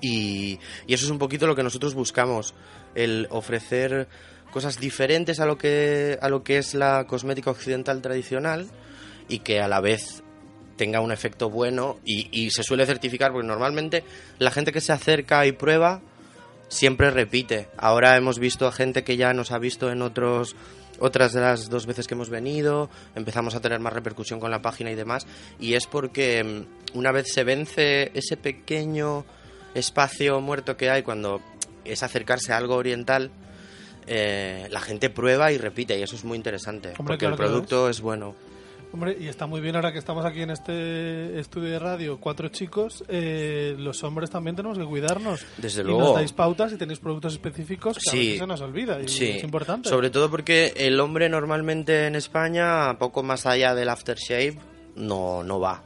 Y, 0.00 0.60
y 0.86 0.94
eso 0.94 1.04
es 1.04 1.10
un 1.10 1.18
poquito 1.18 1.48
lo 1.48 1.56
que 1.56 1.64
nosotros 1.64 1.94
buscamos, 1.94 2.54
el 2.94 3.26
ofrecer 3.30 4.06
cosas 4.52 4.78
diferentes 4.78 5.40
a 5.40 5.46
lo 5.46 5.58
que, 5.58 6.16
a 6.22 6.28
lo 6.28 6.44
que 6.44 6.58
es 6.58 6.74
la 6.74 7.08
cosmética 7.08 7.50
occidental 7.50 8.02
tradicional 8.02 8.68
y 9.28 9.40
que 9.40 9.60
a 9.60 9.68
la 9.68 9.80
vez 9.80 10.22
tenga 10.76 11.00
un 11.00 11.12
efecto 11.12 11.48
bueno 11.48 11.98
y, 12.04 12.28
y 12.30 12.50
se 12.50 12.62
suele 12.62 12.86
certificar 12.86 13.32
porque 13.32 13.46
normalmente 13.46 14.04
la 14.38 14.50
gente 14.50 14.72
que 14.72 14.80
se 14.80 14.92
acerca 14.92 15.46
y 15.46 15.52
prueba 15.52 16.02
siempre 16.68 17.10
repite. 17.10 17.68
Ahora 17.76 18.16
hemos 18.16 18.38
visto 18.38 18.66
a 18.66 18.72
gente 18.72 19.04
que 19.04 19.16
ya 19.16 19.32
nos 19.32 19.52
ha 19.52 19.58
visto 19.58 19.90
en 19.90 20.02
otros 20.02 20.56
otras 20.98 21.32
de 21.32 21.40
las 21.40 21.68
dos 21.68 21.86
veces 21.86 22.06
que 22.06 22.14
hemos 22.14 22.30
venido, 22.30 22.88
empezamos 23.14 23.54
a 23.54 23.60
tener 23.60 23.80
más 23.80 23.92
repercusión 23.92 24.40
con 24.40 24.50
la 24.50 24.62
página 24.62 24.90
y 24.90 24.94
demás, 24.94 25.26
y 25.60 25.74
es 25.74 25.86
porque 25.86 26.42
mm, 26.42 26.96
una 26.98 27.12
vez 27.12 27.26
se 27.32 27.44
vence 27.44 28.10
ese 28.14 28.36
pequeño 28.36 29.24
espacio 29.74 30.40
muerto 30.40 30.76
que 30.76 30.90
hay 30.90 31.02
cuando 31.02 31.40
es 31.84 32.02
acercarse 32.02 32.52
a 32.52 32.56
algo 32.56 32.76
oriental, 32.76 33.30
eh, 34.06 34.68
la 34.70 34.80
gente 34.80 35.10
prueba 35.10 35.52
y 35.52 35.58
repite, 35.58 35.98
y 35.98 36.02
eso 36.02 36.16
es 36.16 36.24
muy 36.24 36.36
interesante, 36.36 36.94
porque 36.96 37.18
claro 37.18 37.34
el 37.34 37.38
producto 37.38 37.88
es 37.88 38.00
bueno. 38.00 38.34
Hombre, 38.96 39.14
y 39.20 39.28
está 39.28 39.44
muy 39.46 39.60
bien 39.60 39.76
ahora 39.76 39.92
que 39.92 39.98
estamos 39.98 40.24
aquí 40.24 40.40
en 40.40 40.48
este 40.48 41.38
estudio 41.38 41.68
de 41.68 41.78
radio, 41.78 42.16
cuatro 42.18 42.48
chicos, 42.48 43.04
eh, 43.08 43.76
los 43.78 44.02
hombres 44.04 44.30
también 44.30 44.56
tenemos 44.56 44.78
que 44.78 44.86
cuidarnos. 44.86 45.44
Desde 45.58 45.82
y 45.82 45.84
luego. 45.84 46.00
nos 46.00 46.14
dais 46.14 46.32
pautas 46.32 46.72
y 46.72 46.78
tenéis 46.78 46.98
productos 46.98 47.34
específicos 47.34 47.98
que 47.98 48.08
a 48.08 48.12
Sí. 48.12 48.18
veces 48.20 48.38
se 48.38 48.46
nos 48.46 48.60
olvida 48.62 48.98
y 49.02 49.06
Sí, 49.08 49.28
es 49.32 49.44
importante. 49.44 49.90
Sobre 49.90 50.08
todo 50.08 50.30
porque 50.30 50.72
el 50.78 50.98
hombre 50.98 51.28
normalmente 51.28 52.06
en 52.06 52.14
España, 52.14 52.96
poco 52.98 53.22
más 53.22 53.44
allá 53.44 53.74
del 53.74 53.90
aftershave, 53.90 54.56
no, 54.94 55.42
no 55.42 55.60
va. 55.60 55.82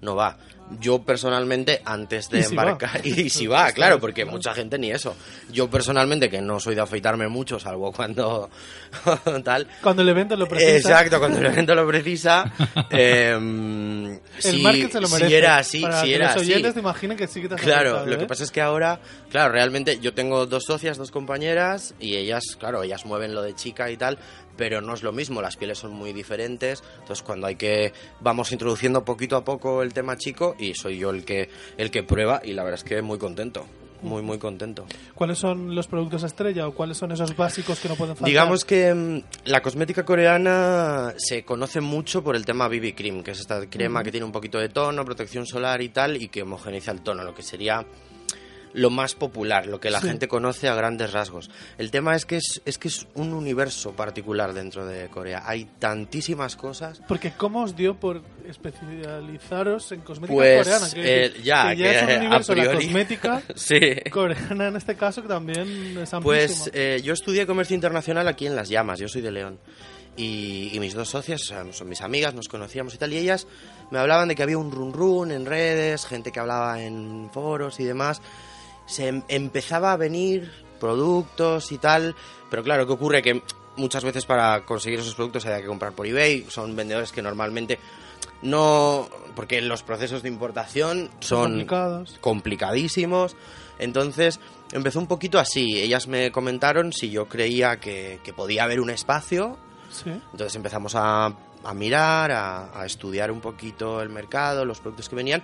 No 0.00 0.16
va. 0.16 0.38
Yo 0.78 1.02
personalmente, 1.02 1.82
antes 1.84 2.28
de 2.30 2.40
Y 2.40 2.42
si 2.44 2.54
va. 2.54 2.62
embarcar. 2.62 3.00
Y 3.06 3.28
si 3.30 3.46
va, 3.46 3.72
claro, 3.72 3.98
porque 3.98 4.24
mucha 4.24 4.54
gente 4.54 4.78
ni 4.78 4.90
eso. 4.92 5.16
Yo 5.52 5.68
personalmente, 5.68 6.30
que 6.30 6.40
no 6.40 6.60
soy 6.60 6.74
de 6.76 6.80
afeitarme 6.82 7.26
mucho, 7.28 7.58
salvo 7.58 7.90
cuando. 7.92 8.48
tal. 9.44 9.66
Cuando 9.82 10.02
el 10.02 10.08
evento 10.10 10.36
lo 10.36 10.46
precisa. 10.46 10.76
Exacto, 10.76 11.18
cuando 11.18 11.38
el 11.38 11.46
evento 11.46 11.74
lo 11.74 11.86
precisa. 11.88 12.52
el 12.90 14.20
si, 14.38 14.62
market 14.62 14.92
se 14.92 15.00
lo 15.00 15.06
si 15.08 15.14
merece. 15.14 15.36
era 15.38 15.56
así, 15.56 15.80
Para 15.82 16.00
si 16.02 16.14
era 16.14 16.26
los 16.28 16.36
así. 16.42 16.50
oyentes 16.50 16.74
te 16.74 16.80
imaginen 16.80 17.16
que 17.16 17.26
sí 17.26 17.40
que 17.42 17.48
te 17.48 17.54
has 17.54 17.60
Claro, 17.60 17.90
afectado, 17.90 18.06
lo 18.10 18.18
que 18.18 18.24
¿eh? 18.24 18.28
pasa 18.28 18.44
es 18.44 18.50
que 18.50 18.60
ahora, 18.60 19.00
claro, 19.30 19.52
realmente 19.52 19.98
yo 20.00 20.14
tengo 20.14 20.46
dos 20.46 20.64
socias, 20.64 20.96
dos 20.98 21.10
compañeras 21.10 21.94
y 22.00 22.16
ellas, 22.16 22.42
claro, 22.58 22.82
ellas 22.82 23.04
mueven 23.06 23.34
lo 23.34 23.42
de 23.42 23.54
chica 23.54 23.90
y 23.90 23.96
tal, 23.96 24.18
pero 24.60 24.82
no 24.82 24.92
es 24.92 25.02
lo 25.02 25.10
mismo, 25.10 25.40
las 25.40 25.56
pieles 25.56 25.78
son 25.78 25.92
muy 25.92 26.12
diferentes, 26.12 26.84
entonces 26.98 27.22
cuando 27.22 27.46
hay 27.46 27.56
que 27.56 27.94
vamos 28.20 28.52
introduciendo 28.52 29.06
poquito 29.06 29.36
a 29.36 29.42
poco 29.42 29.82
el 29.82 29.94
tema 29.94 30.18
chico 30.18 30.54
y 30.58 30.74
soy 30.74 30.98
yo 30.98 31.08
el 31.08 31.24
que 31.24 31.48
el 31.78 31.90
que 31.90 32.02
prueba 32.02 32.42
y 32.44 32.52
la 32.52 32.62
verdad 32.62 32.78
es 32.78 32.84
que 32.84 33.00
muy 33.00 33.16
contento, 33.16 33.64
muy 34.02 34.20
muy 34.20 34.36
contento. 34.36 34.84
¿Cuáles 35.14 35.38
son 35.38 35.74
los 35.74 35.86
productos 35.86 36.24
estrella 36.24 36.68
o 36.68 36.74
cuáles 36.74 36.98
son 36.98 37.10
esos 37.10 37.34
básicos 37.34 37.80
que 37.80 37.88
no 37.88 37.94
pueden 37.94 38.16
faltar? 38.16 38.28
Digamos 38.28 38.66
que 38.66 38.92
mm, 38.92 39.22
la 39.46 39.62
cosmética 39.62 40.04
coreana 40.04 41.14
se 41.16 41.42
conoce 41.42 41.80
mucho 41.80 42.22
por 42.22 42.36
el 42.36 42.44
tema 42.44 42.68
BB 42.68 42.94
Cream, 42.94 43.22
que 43.22 43.30
es 43.30 43.40
esta 43.40 43.64
crema 43.64 44.02
que 44.02 44.10
tiene 44.10 44.26
un 44.26 44.32
poquito 44.32 44.58
de 44.58 44.68
tono, 44.68 45.06
protección 45.06 45.46
solar 45.46 45.80
y 45.80 45.88
tal, 45.88 46.20
y 46.22 46.28
que 46.28 46.42
homogeneiza 46.42 46.92
el 46.92 47.00
tono, 47.00 47.24
lo 47.24 47.34
que 47.34 47.42
sería 47.42 47.86
lo 48.72 48.90
más 48.90 49.14
popular, 49.14 49.66
lo 49.66 49.80
que 49.80 49.90
la 49.90 50.00
Sí. 50.00 50.08
gente 50.08 50.28
conoce 50.28 50.68
a 50.68 50.74
grandes 50.74 51.12
rasgos. 51.12 51.50
El 51.78 51.90
tema 51.90 52.14
es 52.14 52.24
que 52.26 52.36
es, 52.36 52.62
es 52.64 52.78
que 52.78 52.88
es 52.88 53.06
un 53.14 53.32
universo 53.32 53.92
particular 53.92 54.52
dentro 54.52 54.86
de 54.86 55.08
Corea. 55.08 55.42
Hay 55.44 55.64
tantísimas 55.78 56.54
cosas. 56.56 57.02
Porque 57.08 57.32
¿cómo 57.32 57.62
os 57.64 57.74
dio 57.74 57.94
por 57.98 58.22
especializaros 58.48 59.92
en 59.92 60.00
cosmética 60.02 60.34
Pues, 60.34 60.58
coreana? 60.66 60.84
Decir, 60.86 61.02
eh, 61.04 61.32
ya, 61.42 61.70
que 61.70 61.76
ya 61.82 61.90
es 61.92 62.06
que 62.06 62.12
un 62.14 62.20
universo 62.20 62.52
a 62.52 62.56
la 62.56 62.62
priori- 62.64 62.74
cosmética 62.84 63.42
Sí. 63.56 63.80
coreana 64.10 64.68
en 64.68 64.76
este 64.76 64.94
caso 64.96 65.22
que 65.22 65.28
también 65.28 65.98
es 65.98 66.14
amplísimo. 66.14 66.20
Pues 66.22 66.70
eh, 66.72 67.00
yo 67.02 67.12
estudié 67.12 67.46
comercio 67.46 67.74
internacional 67.74 68.28
aquí 68.28 68.46
en 68.46 68.56
Las 68.56 68.68
Llamas, 68.68 68.98
yo 68.98 69.08
soy 69.08 69.22
de 69.22 69.32
León. 69.32 69.58
Y, 70.16 70.70
y 70.74 70.80
mis 70.80 70.92
dos 70.94 71.08
socias, 71.08 71.40
sea, 71.46 71.64
son 71.72 71.88
mis 71.88 72.02
amigas, 72.02 72.34
nos 72.34 72.48
conocíamos 72.48 72.94
y 72.94 72.98
tal, 72.98 73.12
y 73.12 73.18
ellas 73.18 73.46
me 73.90 73.98
hablaban 73.98 74.28
de 74.28 74.34
que 74.34 74.42
había 74.42 74.58
un 74.58 74.70
run 74.70 74.92
run 74.92 75.30
en 75.32 75.46
redes, 75.46 76.04
gente 76.04 76.32
que 76.32 76.40
hablaba 76.40 76.82
en 76.82 77.30
foros 77.32 77.78
y 77.80 77.84
demás. 77.84 78.20
Se 78.90 79.08
em- 79.08 79.22
empezaba 79.28 79.92
a 79.92 79.96
venir 79.96 80.50
productos 80.80 81.72
y 81.72 81.78
tal, 81.78 82.14
pero 82.50 82.62
claro, 82.62 82.86
¿qué 82.86 82.92
ocurre? 82.92 83.22
Que 83.22 83.42
muchas 83.76 84.02
veces 84.02 84.26
para 84.26 84.64
conseguir 84.64 84.98
esos 84.98 85.14
productos 85.14 85.46
había 85.46 85.60
que 85.60 85.66
comprar 85.66 85.92
por 85.92 86.06
eBay, 86.06 86.46
son 86.48 86.74
vendedores 86.74 87.12
que 87.12 87.22
normalmente 87.22 87.78
no... 88.42 89.08
porque 89.36 89.60
los 89.60 89.82
procesos 89.82 90.22
de 90.22 90.28
importación 90.28 91.10
son 91.20 91.50
complicados. 91.52 92.18
complicadísimos. 92.20 93.36
Entonces 93.78 94.40
empezó 94.72 94.98
un 94.98 95.06
poquito 95.06 95.38
así. 95.38 95.80
Ellas 95.80 96.08
me 96.08 96.32
comentaron 96.32 96.92
si 96.92 97.10
yo 97.10 97.28
creía 97.28 97.78
que, 97.80 98.20
que 98.24 98.32
podía 98.32 98.64
haber 98.64 98.80
un 98.80 98.90
espacio. 98.90 99.56
Sí. 99.90 100.10
Entonces 100.10 100.54
empezamos 100.56 100.94
a, 100.96 101.32
a 101.64 101.74
mirar, 101.74 102.32
a, 102.32 102.80
a 102.80 102.86
estudiar 102.86 103.30
un 103.30 103.40
poquito 103.40 104.00
el 104.02 104.08
mercado, 104.08 104.64
los 104.64 104.80
productos 104.80 105.08
que 105.08 105.16
venían 105.16 105.42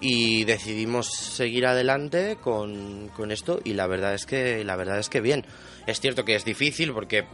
y 0.00 0.44
decidimos 0.44 1.08
seguir 1.08 1.66
adelante 1.66 2.38
con, 2.40 3.08
con 3.14 3.30
esto 3.30 3.60
y 3.64 3.74
la 3.74 3.86
verdad 3.86 4.14
es 4.14 4.26
que 4.26 4.64
la 4.64 4.76
verdad 4.76 4.98
es 4.98 5.08
que 5.08 5.20
bien. 5.20 5.44
Es 5.86 6.00
cierto 6.00 6.24
que 6.24 6.34
es 6.34 6.44
difícil 6.44 6.92
porque 6.92 7.26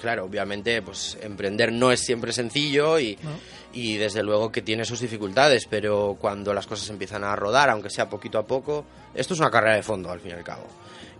claro, 0.00 0.24
obviamente 0.24 0.82
pues 0.82 1.18
emprender 1.20 1.72
no 1.72 1.92
es 1.92 2.00
siempre 2.00 2.32
sencillo 2.32 2.98
y, 2.98 3.18
¿no? 3.22 3.30
y 3.72 3.96
desde 3.96 4.22
luego 4.22 4.50
que 4.50 4.62
tiene 4.62 4.84
sus 4.84 5.00
dificultades, 5.00 5.66
pero 5.68 6.16
cuando 6.20 6.54
las 6.54 6.66
cosas 6.66 6.88
empiezan 6.90 7.24
a 7.24 7.36
rodar, 7.36 7.70
aunque 7.70 7.90
sea 7.90 8.08
poquito 8.08 8.38
a 8.38 8.46
poco, 8.46 8.84
esto 9.14 9.34
es 9.34 9.40
una 9.40 9.50
carrera 9.50 9.76
de 9.76 9.82
fondo 9.82 10.10
al 10.10 10.20
fin 10.20 10.30
y 10.30 10.34
al 10.34 10.44
cabo. 10.44 10.66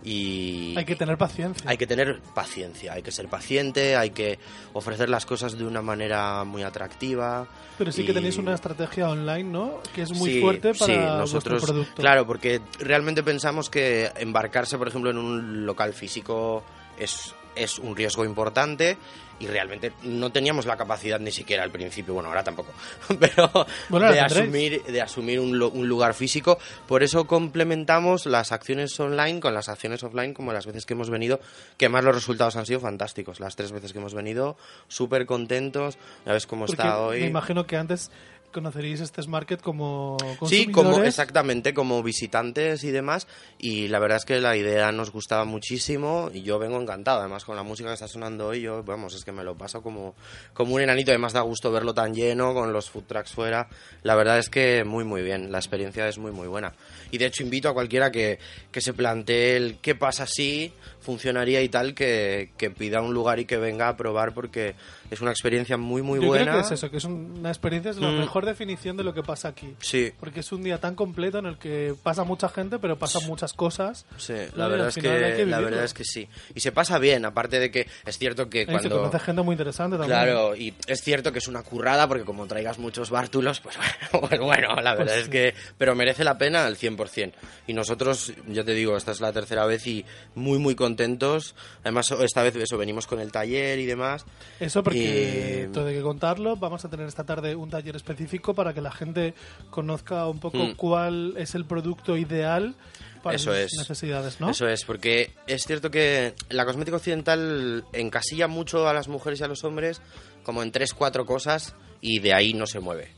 Y 0.03 0.75
Hay 0.77 0.85
que 0.85 0.95
tener 0.95 1.17
paciencia. 1.17 1.69
hay 1.69 1.77
que 1.77 1.87
tener 1.87 2.19
paciencia, 2.35 2.93
hay 2.93 3.01
que 3.01 3.11
ser 3.11 3.27
paciente, 3.29 3.95
hay 3.95 4.09
que 4.09 4.37
ofrecer 4.73 5.09
las 5.09 5.25
cosas 5.25 5.57
de 5.57 5.65
una 5.65 5.81
manera 5.81 6.43
muy 6.43 6.63
atractiva. 6.63 7.47
Pero 7.77 7.91
sí 7.91 8.03
que 8.05 8.11
y- 8.11 8.15
tenéis 8.15 8.37
una 8.37 8.53
estrategia 8.53 9.09
online, 9.09 9.45
¿no? 9.45 9.79
Que 9.95 10.01
es 10.01 10.11
muy 10.11 10.29
Sí, 10.31 10.41
fuerte 10.41 10.73
para 10.73 10.85
sí, 10.85 10.91
vuestro 10.97 11.17
nosotros, 11.17 11.63
producto. 11.63 12.01
Claro, 12.01 12.27
porque 12.27 12.61
realmente 12.79 13.23
pensamos 13.23 13.69
que 13.69 14.11
embarcarse, 14.17 14.77
por 14.77 14.87
ejemplo, 14.89 15.09
en 15.11 15.17
un 15.17 15.65
local 15.65 15.93
físico 15.93 16.63
es, 16.97 17.33
es 17.55 17.79
un 17.79 17.95
riesgo 17.95 18.25
importante 18.25 18.97
y 19.39 19.47
realmente 19.47 19.91
no 20.03 20.31
teníamos 20.31 20.65
la 20.65 20.77
capacidad 20.77 21.19
ni 21.19 21.31
siquiera 21.31 21.63
al 21.63 21.71
principio, 21.71 22.13
bueno, 22.13 22.29
ahora 22.29 22.43
tampoco, 22.43 22.71
pero 23.19 23.49
Bueno, 23.89 24.11
de, 24.11 24.19
asumir, 24.19 24.83
de 24.83 25.01
asumir 25.01 25.39
un, 25.39 25.61
un 25.61 25.87
lugar 25.87 26.13
físico. 26.13 26.57
Por 26.87 27.03
eso 27.03 27.25
complementamos 27.25 28.25
las 28.25 28.51
acciones 28.51 28.97
online 28.99 29.39
con 29.39 29.53
las 29.53 29.69
acciones 29.69 30.03
offline, 30.03 30.33
como 30.33 30.53
las 30.53 30.65
veces 30.65 30.85
que 30.85 30.93
hemos 30.93 31.09
venido, 31.09 31.39
que 31.77 31.89
más 31.89 32.03
los 32.03 32.15
resultados 32.15 32.55
han 32.55 32.65
sido 32.65 32.79
fantásticos. 32.79 33.39
Las 33.39 33.55
tres 33.55 33.71
veces 33.71 33.91
que 33.91 33.99
hemos 33.99 34.13
venido, 34.13 34.55
súper 34.87 35.25
contentos. 35.25 35.97
Ya 36.25 36.33
ves 36.33 36.47
cómo 36.47 36.65
Porque 36.65 36.81
está 36.81 36.99
hoy. 36.99 37.21
me 37.21 37.27
imagino 37.27 37.65
que 37.65 37.75
antes 37.75 38.11
conoceríais 38.53 39.01
este 39.01 39.21
market 39.27 39.61
como 39.61 40.15
Sí, 40.47 40.67
como 40.67 40.73
consumidores. 40.75 41.09
exactamente, 41.09 41.73
como 41.73 42.01
visitantes 42.01 42.85
y 42.85 42.91
demás. 42.91 43.27
Y 43.59 43.89
la 43.89 43.99
verdad 43.99 44.19
es 44.19 44.25
que 44.25 44.39
la 44.39 44.55
idea 44.55 44.91
nos 44.93 45.11
gustaba 45.11 45.43
muchísimo 45.43 46.29
y 46.33 46.43
yo 46.43 46.59
vengo 46.59 46.79
encantado. 46.81 47.19
Además, 47.19 47.43
con 47.43 47.57
la 47.57 47.63
música 47.63 47.89
que 47.89 47.95
está 47.95 48.07
sonando 48.07 48.47
hoy, 48.47 48.61
yo, 48.61 48.83
vamos, 48.83 49.13
es 49.15 49.25
que 49.25 49.33
me 49.33 49.43
lo 49.43 49.57
paso 49.57 49.81
como, 49.81 50.15
como 50.53 50.75
un 50.75 50.81
enanito. 50.81 51.11
Además, 51.11 51.33
da 51.33 51.41
gusto 51.41 51.71
verlo 51.71 51.93
tan 51.93 52.13
lleno, 52.13 52.53
con 52.53 52.71
los 52.71 52.89
food 52.89 53.03
trucks 53.03 53.31
fuera. 53.33 53.67
La 54.03 54.15
verdad 54.15 54.37
es 54.39 54.49
que 54.49 54.83
muy, 54.85 55.03
muy 55.03 55.21
bien. 55.23 55.51
La 55.51 55.57
experiencia 55.57 56.07
es 56.07 56.17
muy, 56.17 56.31
muy 56.31 56.47
buena. 56.47 56.73
Y 57.11 57.17
de 57.17 57.25
hecho, 57.25 57.43
invito 57.43 57.67
a 57.67 57.73
cualquiera 57.73 58.11
que, 58.11 58.39
que 58.71 58.79
se 58.79 58.93
plantee 58.93 59.57
el 59.57 59.79
qué 59.81 59.95
pasa 59.95 60.25
si 60.27 60.71
funcionaría 61.01 61.61
y 61.61 61.67
tal, 61.69 61.93
que, 61.93 62.51
que 62.57 62.69
pida 62.69 63.01
un 63.01 63.13
lugar 63.13 63.39
y 63.39 63.45
que 63.45 63.57
venga 63.57 63.89
a 63.89 63.97
probar 63.97 64.33
porque 64.33 64.75
es 65.13 65.21
una 65.21 65.31
experiencia 65.31 65.77
muy, 65.77 66.01
muy 66.01 66.19
Yo 66.19 66.27
buena. 66.27 66.43
creo 66.45 66.55
que 66.57 66.61
es 66.61 66.71
eso, 66.71 66.91
que 66.91 66.97
es 66.97 67.03
un- 67.05 67.35
una 67.39 67.49
experiencia, 67.49 67.91
es 67.91 67.97
la 67.97 68.09
Mm. 68.09 68.19
mejor 68.19 68.45
definición 68.45 68.97
de 68.97 69.03
lo 69.03 69.13
que 69.13 69.23
pasa 69.23 69.47
aquí. 69.49 69.73
Sí. 69.79 70.11
Porque 70.19 70.41
es 70.41 70.51
un 70.51 70.63
día 70.63 70.79
tan 70.79 70.95
completo 70.95 71.39
en 71.39 71.45
el 71.45 71.57
que 71.57 71.95
pasa 72.03 72.23
mucha 72.23 72.49
gente, 72.49 72.79
pero 72.79 72.97
pasan 72.97 73.25
muchas 73.27 73.53
cosas. 73.53 74.05
Sí, 74.17 74.33
la 74.55 74.67
verdad, 74.67 74.89
es 74.89 74.95
que, 74.95 75.01
que 75.01 75.45
la 75.45 75.59
verdad 75.59 75.83
es 75.83 75.93
que 75.93 76.03
sí. 76.03 76.27
Y 76.55 76.59
se 76.59 76.71
pasa 76.71 76.99
bien, 76.99 77.25
aparte 77.25 77.59
de 77.59 77.71
que 77.71 77.87
es 78.05 78.17
cierto 78.17 78.49
que 78.49 78.63
Y 78.63 78.65
se 78.65 78.71
cuando... 78.71 78.97
conoce 78.99 79.19
gente 79.19 79.41
muy 79.41 79.53
interesante 79.53 79.97
también. 79.97 80.19
Claro, 80.19 80.55
y 80.55 80.73
es 80.87 81.01
cierto 81.01 81.31
que 81.31 81.39
es 81.39 81.47
una 81.47 81.63
currada 81.63 82.07
porque 82.07 82.23
como 82.23 82.45
traigas 82.47 82.79
muchos 82.79 83.09
bártulos, 83.09 83.59
pues 83.59 83.77
bueno, 83.77 83.91
pues 84.29 84.39
bueno, 84.41 84.75
la 84.81 84.95
verdad 84.95 85.13
Pues 85.13 85.23
es 85.23 85.29
que... 85.29 85.53
Pero 85.77 85.95
merece 85.95 86.23
la 86.23 86.37
pena 86.37 86.65
al 86.65 86.77
100%. 86.77 87.33
Y 87.67 87.73
nosotros, 87.73 88.33
ya 88.47 88.63
te 88.63 88.73
digo, 88.73 88.95
esta 88.97 89.11
es 89.11 89.21
la 89.21 89.31
tercera 89.33 89.65
vez 89.65 89.85
y 89.87 90.05
muy, 90.35 90.59
muy 90.59 90.75
contentos. 90.75 91.55
Además, 91.83 92.09
esta 92.11 92.43
vez 92.43 92.55
eso, 92.55 92.77
venimos 92.77 93.07
con 93.07 93.19
el 93.19 93.31
taller 93.31 93.79
y 93.79 93.85
demás. 93.85 94.25
Eso 94.59 94.83
porque, 94.83 95.02
Y- 95.03 95.67
todo 95.73 95.87
hay 95.87 95.95
que 95.95 96.01
contarlo, 96.01 96.55
vamos 96.55 96.85
a 96.85 96.89
tener 96.89 97.07
esta 97.07 97.23
tarde 97.23 97.55
un 97.55 97.69
taller 97.69 97.95
específico 97.95 98.53
para 98.53 98.73
que 98.73 98.81
la 98.81 98.91
gente 98.91 99.33
conozca 99.69 100.27
un 100.27 100.39
poco 100.39 100.57
Mm. 100.59 100.75
cuál 100.75 101.33
es 101.37 101.55
el 101.55 101.65
producto 101.65 102.15
ideal 102.17 102.75
para 103.23 103.35
Eso 103.37 103.51
sus 103.51 103.59
es. 103.59 103.71
necesidades, 103.77 104.39
¿no? 104.39 104.49
Eso 104.49 104.67
es, 104.67 104.83
porque 104.85 105.31
es 105.47 105.63
cierto 105.65 105.89
que 105.89 106.33
la 106.49 106.65
cosmética 106.65 106.97
occidental 106.97 107.85
encasilla 107.93 108.47
mucho 108.47 108.87
a 108.87 108.93
las 108.93 109.07
mujeres 109.07 109.39
y 109.39 109.43
a 109.43 109.47
los 109.47 109.63
hombres 109.63 110.01
como 110.43 110.61
en 110.61 110.71
tres, 110.71 110.93
cuatro 110.93 111.25
cosas 111.25 111.73
y 112.01 112.19
de 112.19 112.33
ahí 112.33 112.53
no 112.53 112.67
se 112.67 112.79
mueve. 112.79 113.09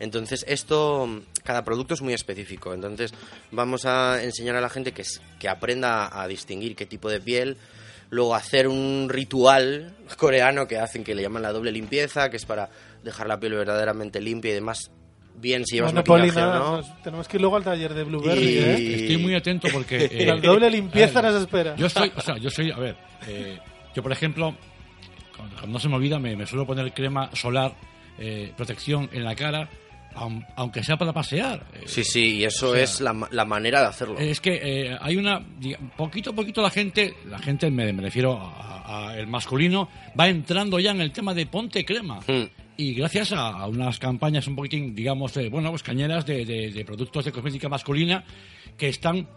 Entonces, 0.00 0.46
esto, 0.48 1.06
cada 1.44 1.62
producto 1.62 1.92
es 1.92 2.00
muy 2.00 2.14
específico. 2.14 2.72
Entonces, 2.72 3.12
vamos 3.50 3.84
a 3.84 4.22
enseñar 4.22 4.56
a 4.56 4.62
la 4.62 4.70
gente 4.70 4.92
que, 4.92 5.02
que 5.38 5.46
aprenda 5.48 6.08
a 6.22 6.26
distinguir 6.26 6.74
qué 6.74 6.86
tipo 6.86 7.10
de 7.10 7.20
piel. 7.20 7.58
Luego, 8.10 8.34
hacer 8.34 8.66
un 8.68 9.08
ritual 9.08 9.94
coreano 10.16 10.66
que 10.66 10.78
hacen 10.78 11.04
que 11.04 11.14
le 11.14 11.22
llaman 11.22 11.42
la 11.42 11.52
doble 11.52 11.70
limpieza, 11.72 12.28
que 12.28 12.36
es 12.36 12.44
para 12.44 12.68
dejar 13.04 13.28
la 13.28 13.38
piel 13.38 13.54
verdaderamente 13.54 14.20
limpia 14.20 14.50
y 14.50 14.54
demás. 14.54 14.90
Bien 15.36 15.64
si 15.64 15.76
llevas 15.76 15.94
maquillaje 15.94 16.32
nada, 16.32 16.58
no. 16.58 16.76
nos- 16.78 17.02
tenemos 17.02 17.28
que 17.28 17.36
ir 17.36 17.40
luego 17.40 17.56
al 17.56 17.62
taller 17.64 17.94
de 17.94 18.02
Blueberry, 18.04 18.42
Y- 18.42 18.58
¿eh? 18.58 18.94
Estoy 19.02 19.16
muy 19.18 19.34
atento 19.34 19.68
porque... 19.72 19.96
eh, 20.12 20.26
La 20.26 20.36
doble 20.36 20.68
limpieza 20.70 21.20
a 21.20 21.22
ver, 21.22 21.32
nos 21.32 21.42
espera. 21.42 21.76
Yo 21.76 21.88
soy, 21.88 22.12
o 22.14 22.20
sea, 22.20 22.36
yo 22.36 22.50
soy, 22.50 22.70
a 22.72 22.76
ver, 22.78 22.96
eh, 23.28 23.58
yo 23.94 24.02
por 24.02 24.10
ejemplo, 24.12 24.54
cuando, 25.36 25.54
cuando 25.56 25.72
no 25.74 25.78
se 25.78 25.88
me 25.88 25.94
olvida, 25.96 26.18
me, 26.18 26.34
me 26.36 26.46
suelo 26.46 26.66
poner 26.66 26.92
crema 26.92 27.30
solar, 27.34 27.74
eh, 28.18 28.52
protección 28.56 29.08
en 29.12 29.24
la 29.24 29.34
cara, 29.36 29.70
aunque 30.56 30.82
sea 30.82 30.96
para 30.96 31.12
pasear. 31.12 31.66
Sí, 31.86 32.04
sí, 32.04 32.36
y 32.36 32.44
eso 32.44 32.70
O 32.70 32.74
sea, 32.74 32.82
es 32.82 33.00
la, 33.00 33.28
la 33.30 33.44
manera 33.44 33.80
de 33.80 33.86
hacerlo. 33.86 34.18
Es 34.18 34.40
que 34.40 34.60
eh, 34.62 34.96
hay 35.00 35.16
una, 35.16 35.44
poquito 35.96 36.30
a 36.30 36.32
poquito 36.34 36.62
la 36.62 36.70
gente, 36.70 37.14
la 37.28 37.38
gente 37.38 37.70
me, 37.70 37.92
me 37.92 38.02
refiero 38.02 38.38
a, 38.38 39.08
a 39.10 39.18
el 39.18 39.26
masculino, 39.26 39.88
va 40.18 40.28
entrando 40.28 40.78
ya 40.80 40.90
en 40.90 41.00
el 41.00 41.12
tema 41.12 41.32
de 41.34 41.46
ponte 41.46 41.84
crema. 41.84 42.20
Hmm. 42.26 42.44
Y 42.76 42.94
gracias 42.94 43.32
a, 43.32 43.48
a 43.50 43.66
unas 43.66 43.98
campañas 43.98 44.46
un 44.46 44.56
poquitín, 44.56 44.94
digamos, 44.94 45.36
eh, 45.36 45.48
bueno, 45.50 45.70
pues 45.70 45.82
cañeras 45.82 46.24
de, 46.24 46.44
de- 46.46 46.70
de 46.70 46.84
productos 46.84 47.24
de 47.26 47.32
cosmética 47.32 47.68
masculina 47.68 48.24
que 48.78 48.88
están 48.88 49.28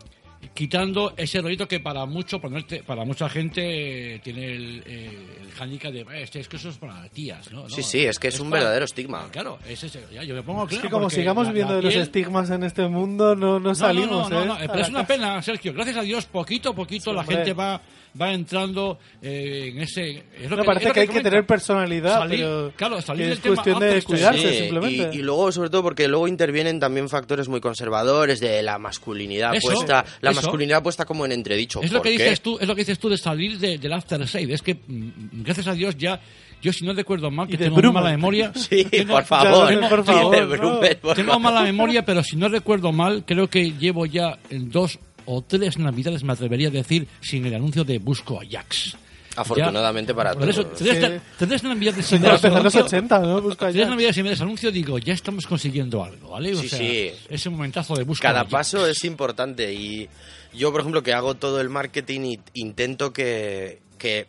quitando 0.53 1.13
ese 1.17 1.41
rollito 1.41 1.67
que 1.67 1.79
para 1.79 2.05
mucho 2.05 2.39
ponerte, 2.39 2.83
para 2.83 3.05
mucha 3.05 3.29
gente 3.29 4.15
eh, 4.15 4.19
tiene 4.19 4.53
el, 4.55 4.83
eh, 4.85 5.17
el 5.41 5.61
handicap 5.61 5.91
de 5.91 6.01
"Eh, 6.01 6.29
es 6.33 6.47
que 6.47 6.57
eso 6.57 6.69
es 6.69 6.77
para 6.77 7.07
tías, 7.09 7.51
¿no? 7.51 7.69
Sí, 7.69 7.77
No, 7.81 7.83
sí, 7.87 8.05
es 8.05 8.19
que 8.19 8.27
es 8.29 8.39
un 8.39 8.49
para- 8.49 8.61
verdadero 8.63 8.85
estigma. 8.85 9.29
Claro, 9.31 9.59
es 9.67 9.83
ese, 9.83 10.03
ya, 10.13 10.23
yo 10.23 10.35
me 10.35 10.43
pongo 10.43 10.63
Es 10.63 10.69
crema 10.69 10.81
que 10.83 10.89
como 10.89 11.09
sigamos 11.09 11.43
la- 11.45 11.49
la 11.49 11.53
viendo 11.53 11.75
de 11.75 11.81
los 11.83 11.95
estigmas 11.95 12.49
en 12.49 12.63
este 12.63 12.87
mundo, 12.87 13.35
no, 13.35 13.59
no 13.59 13.75
salimos, 13.75 14.29
no, 14.29 14.37
no, 14.37 14.43
¿eh? 14.43 14.45
no, 14.47 14.53
A 14.53 14.57
pero 14.59 14.79
es 14.83 14.89
una 14.89 15.05
pena, 15.07 15.41
Sergio. 15.41 15.73
Gracias 15.73 15.97
a 15.97 16.01
Dios, 16.01 16.25
poquito 16.25 16.69
a 16.69 16.75
poquito 16.75 17.11
Sí, 17.11 17.15
la 17.15 17.21
hombre. 17.21 17.35
gente 17.37 17.53
va 17.53 17.81
va 18.19 18.31
entrando 18.33 18.99
eh, 19.21 19.71
en 19.73 19.79
ese. 19.81 20.23
Es 20.39 20.49
lo 20.49 20.57
que, 20.57 20.63
parece 20.63 20.85
es 20.85 20.89
lo 20.89 20.93
que 20.93 20.99
hay 21.01 21.07
que 21.07 21.21
tener 21.21 21.45
personalidad, 21.45 22.19
Salir, 22.19 22.39
pero 22.39 22.71
claro, 22.75 23.01
salir 23.01 23.23
del 23.25 23.33
es 23.33 23.39
tema 23.39 23.55
cuestión 23.55 23.79
de 23.79 23.85
after 23.87 24.01
sex. 24.01 24.05
cuidarse, 24.05 24.49
Sí, 24.51 24.57
simplemente. 24.59 25.09
Y, 25.13 25.19
y 25.19 25.21
luego, 25.23 25.51
sobre 25.51 25.69
todo, 25.69 25.83
porque 25.83 26.07
luego 26.07 26.27
intervienen 26.27 26.79
también 26.79 27.09
factores 27.09 27.47
muy 27.49 27.59
conservadores 27.59 28.39
de 28.39 28.61
la 28.61 28.77
masculinidad 28.77 29.55
Eso, 29.55 29.67
puesta, 29.69 30.05
la 30.21 30.31
eso. 30.31 30.41
masculinidad 30.41 30.83
puesta 30.83 31.05
como 31.05 31.25
en 31.25 31.31
entredicho. 31.31 31.81
Es 31.81 31.91
lo 31.91 31.99
¿Por 31.99 32.07
que 32.11 32.17
qué? 32.17 32.23
dices 32.23 32.41
tú, 32.41 32.57
es 32.59 32.67
lo 32.67 32.75
que 32.75 32.81
dices 32.81 32.99
tú 32.99 33.09
de 33.09 33.17
salir 33.17 33.57
de, 33.57 33.77
del 33.77 33.93
after 33.93 34.27
save. 34.27 34.53
Es 34.53 34.61
que 34.61 34.75
mm, 34.75 35.43
gracias 35.43 35.67
a 35.67 35.73
Dios 35.73 35.97
ya 35.97 36.19
yo 36.61 36.71
si 36.71 36.85
no 36.85 36.93
recuerdo 36.93 37.29
mal 37.29 37.45
que 37.47 37.57
de 37.57 37.65
tengo 37.69 37.91
mala 37.91 38.11
memoria. 38.11 38.51
Sí, 38.55 38.85
tengo- 38.85 39.15
por 39.15 39.23
favor. 39.25 39.89
Por 39.89 40.05
favor, 40.05 40.35
de 40.81 40.95
por 40.95 41.15
Tengo 41.15 41.31
favor. 41.33 41.41
mala 41.41 41.63
memoria, 41.63 42.05
pero 42.05 42.23
si 42.23 42.35
no 42.37 42.47
recuerdo 42.47 42.91
mal, 42.91 43.23
creo 43.25 43.49
que 43.49 43.71
llevo 43.71 44.05
ya 44.05 44.37
en 44.49 44.69
dos 44.69 44.97
o 45.25 45.41
tres 45.41 45.77
navidades, 45.77 46.23
me 46.23 46.33
atrevería 46.33 46.67
a 46.67 46.71
decir, 46.71 47.07
sin 47.21 47.45
el 47.45 47.55
anuncio 47.55 47.83
de 47.83 47.99
Busco 47.99 48.39
Ajax. 48.41 48.95
Afortunadamente 49.35 50.13
para 50.13 50.33
Por 50.35 50.47
eso, 50.47 50.63
todos. 50.63 50.77
tendrías, 50.77 51.21
tendrías 51.39 51.63
navidades 51.63 52.05
sin 52.05 52.21
Tendría 52.21 52.33
ver 52.33 52.41
que 52.41 52.47
ese 52.47 52.55
empezar 52.55 52.63
los 52.63 52.75
anuncio. 52.75 52.97
80, 52.99 53.19
¿no? 53.19 53.41
Busca 53.41 53.65
Tendrías 53.65 53.87
ya. 53.87 53.89
navidades 53.89 54.15
sin 54.15 54.23
ver 54.25 54.33
ese 54.33 54.43
anuncio, 54.43 54.71
digo, 54.71 54.99
ya 54.99 55.13
estamos 55.13 55.47
consiguiendo 55.47 56.03
algo, 56.03 56.29
¿vale? 56.29 56.53
O 56.53 56.61
Sí, 56.61 56.69
sea, 56.69 56.77
sí. 56.79 57.11
Ese 57.29 57.49
momentazo 57.49 57.95
de 57.95 58.03
búsqueda. 58.03 58.31
Cada 58.31 58.45
paso 58.47 58.85
es 58.87 59.03
importante 59.05 59.73
y 59.73 60.07
yo, 60.53 60.71
por 60.71 60.81
ejemplo, 60.81 61.01
que 61.01 61.13
hago 61.13 61.33
todo 61.35 61.59
el 61.61 61.69
marketing 61.69 62.21
y 62.21 62.39
intento 62.53 63.11
que, 63.11 63.79
que, 63.97 64.27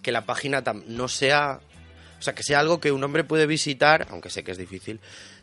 que 0.00 0.12
la 0.12 0.24
página 0.24 0.64
tam- 0.64 0.82
no 0.86 1.08
sea, 1.08 1.60
o 2.18 2.22
sea, 2.22 2.34
que 2.34 2.42
sea 2.42 2.60
algo 2.60 2.80
que 2.80 2.90
un 2.90 3.04
hombre 3.04 3.24
puede 3.24 3.46
visitar, 3.46 4.06
aunque 4.10 4.30
sé 4.30 4.44
que 4.44 4.52
es 4.52 4.58
difícil, 4.58 4.98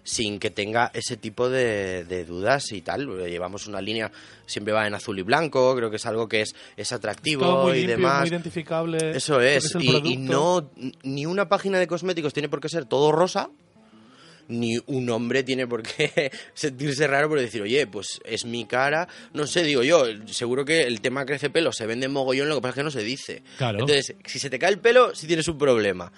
sin 0.05 0.39
que 0.39 0.51
tenga 0.51 0.91
ese 0.93 1.17
tipo 1.17 1.49
de, 1.49 2.05
de 2.05 2.23
dudas 2.23 2.71
y 2.71 2.81
tal. 2.81 3.07
Llevamos 3.27 3.67
una 3.67 3.81
línea, 3.81 4.11
siempre 4.45 4.73
va 4.73 4.87
en 4.87 4.93
azul 4.93 5.19
y 5.19 5.23
blanco, 5.23 5.75
creo 5.75 5.89
que 5.89 5.97
es 5.97 6.05
algo 6.05 6.29
que 6.29 6.41
es, 6.41 6.55
es 6.77 6.93
atractivo 6.93 7.41
Todo 7.43 7.63
muy 7.63 7.71
y 7.71 7.75
limpio, 7.79 7.97
demás. 7.97 8.19
muy 8.21 8.29
identificable. 8.29 9.11
Eso 9.17 9.41
es, 9.41 9.75
y, 9.79 10.15
no, 10.17 10.71
ni 11.03 11.25
una 11.25 11.49
página 11.49 11.79
de 11.79 11.87
cosméticos 11.87 12.31
tiene 12.33 12.47
por 12.47 12.61
qué 12.61 12.69
ser 12.69 12.85
todo 12.85 13.11
rosa, 13.11 13.49
ni 14.47 14.77
un 14.85 15.09
hombre 15.09 15.41
tiene 15.41 15.65
por 15.65 15.81
qué 15.81 16.31
sentirse 16.53 17.07
raro 17.07 17.27
por 17.27 17.39
decir, 17.39 17.63
oye, 17.63 17.87
pues 17.87 18.19
es 18.23 18.45
mi 18.45 18.65
cara, 18.65 19.07
no 19.33 19.47
sé, 19.47 19.63
digo 19.63 19.81
yo, 19.81 20.05
seguro 20.27 20.63
que 20.65 20.83
el 20.83 21.01
tema 21.01 21.25
crece 21.25 21.49
pelo 21.49 21.71
se 21.71 21.87
vende 21.87 22.07
mogollón, 22.07 22.49
lo 22.49 22.55
que 22.55 22.61
pasa 22.61 22.69
es 22.69 22.75
que 22.75 22.83
no 22.83 22.91
se 22.91 23.03
dice. 23.03 23.41
Claro. 23.57 23.79
Entonces, 23.79 24.13
si 24.25 24.37
se 24.37 24.51
te 24.51 24.59
cae 24.59 24.69
el 24.69 24.77
pelo, 24.79 25.15
sí 25.15 25.25
tienes 25.25 25.47
un 25.47 25.57
problema. 25.57 26.11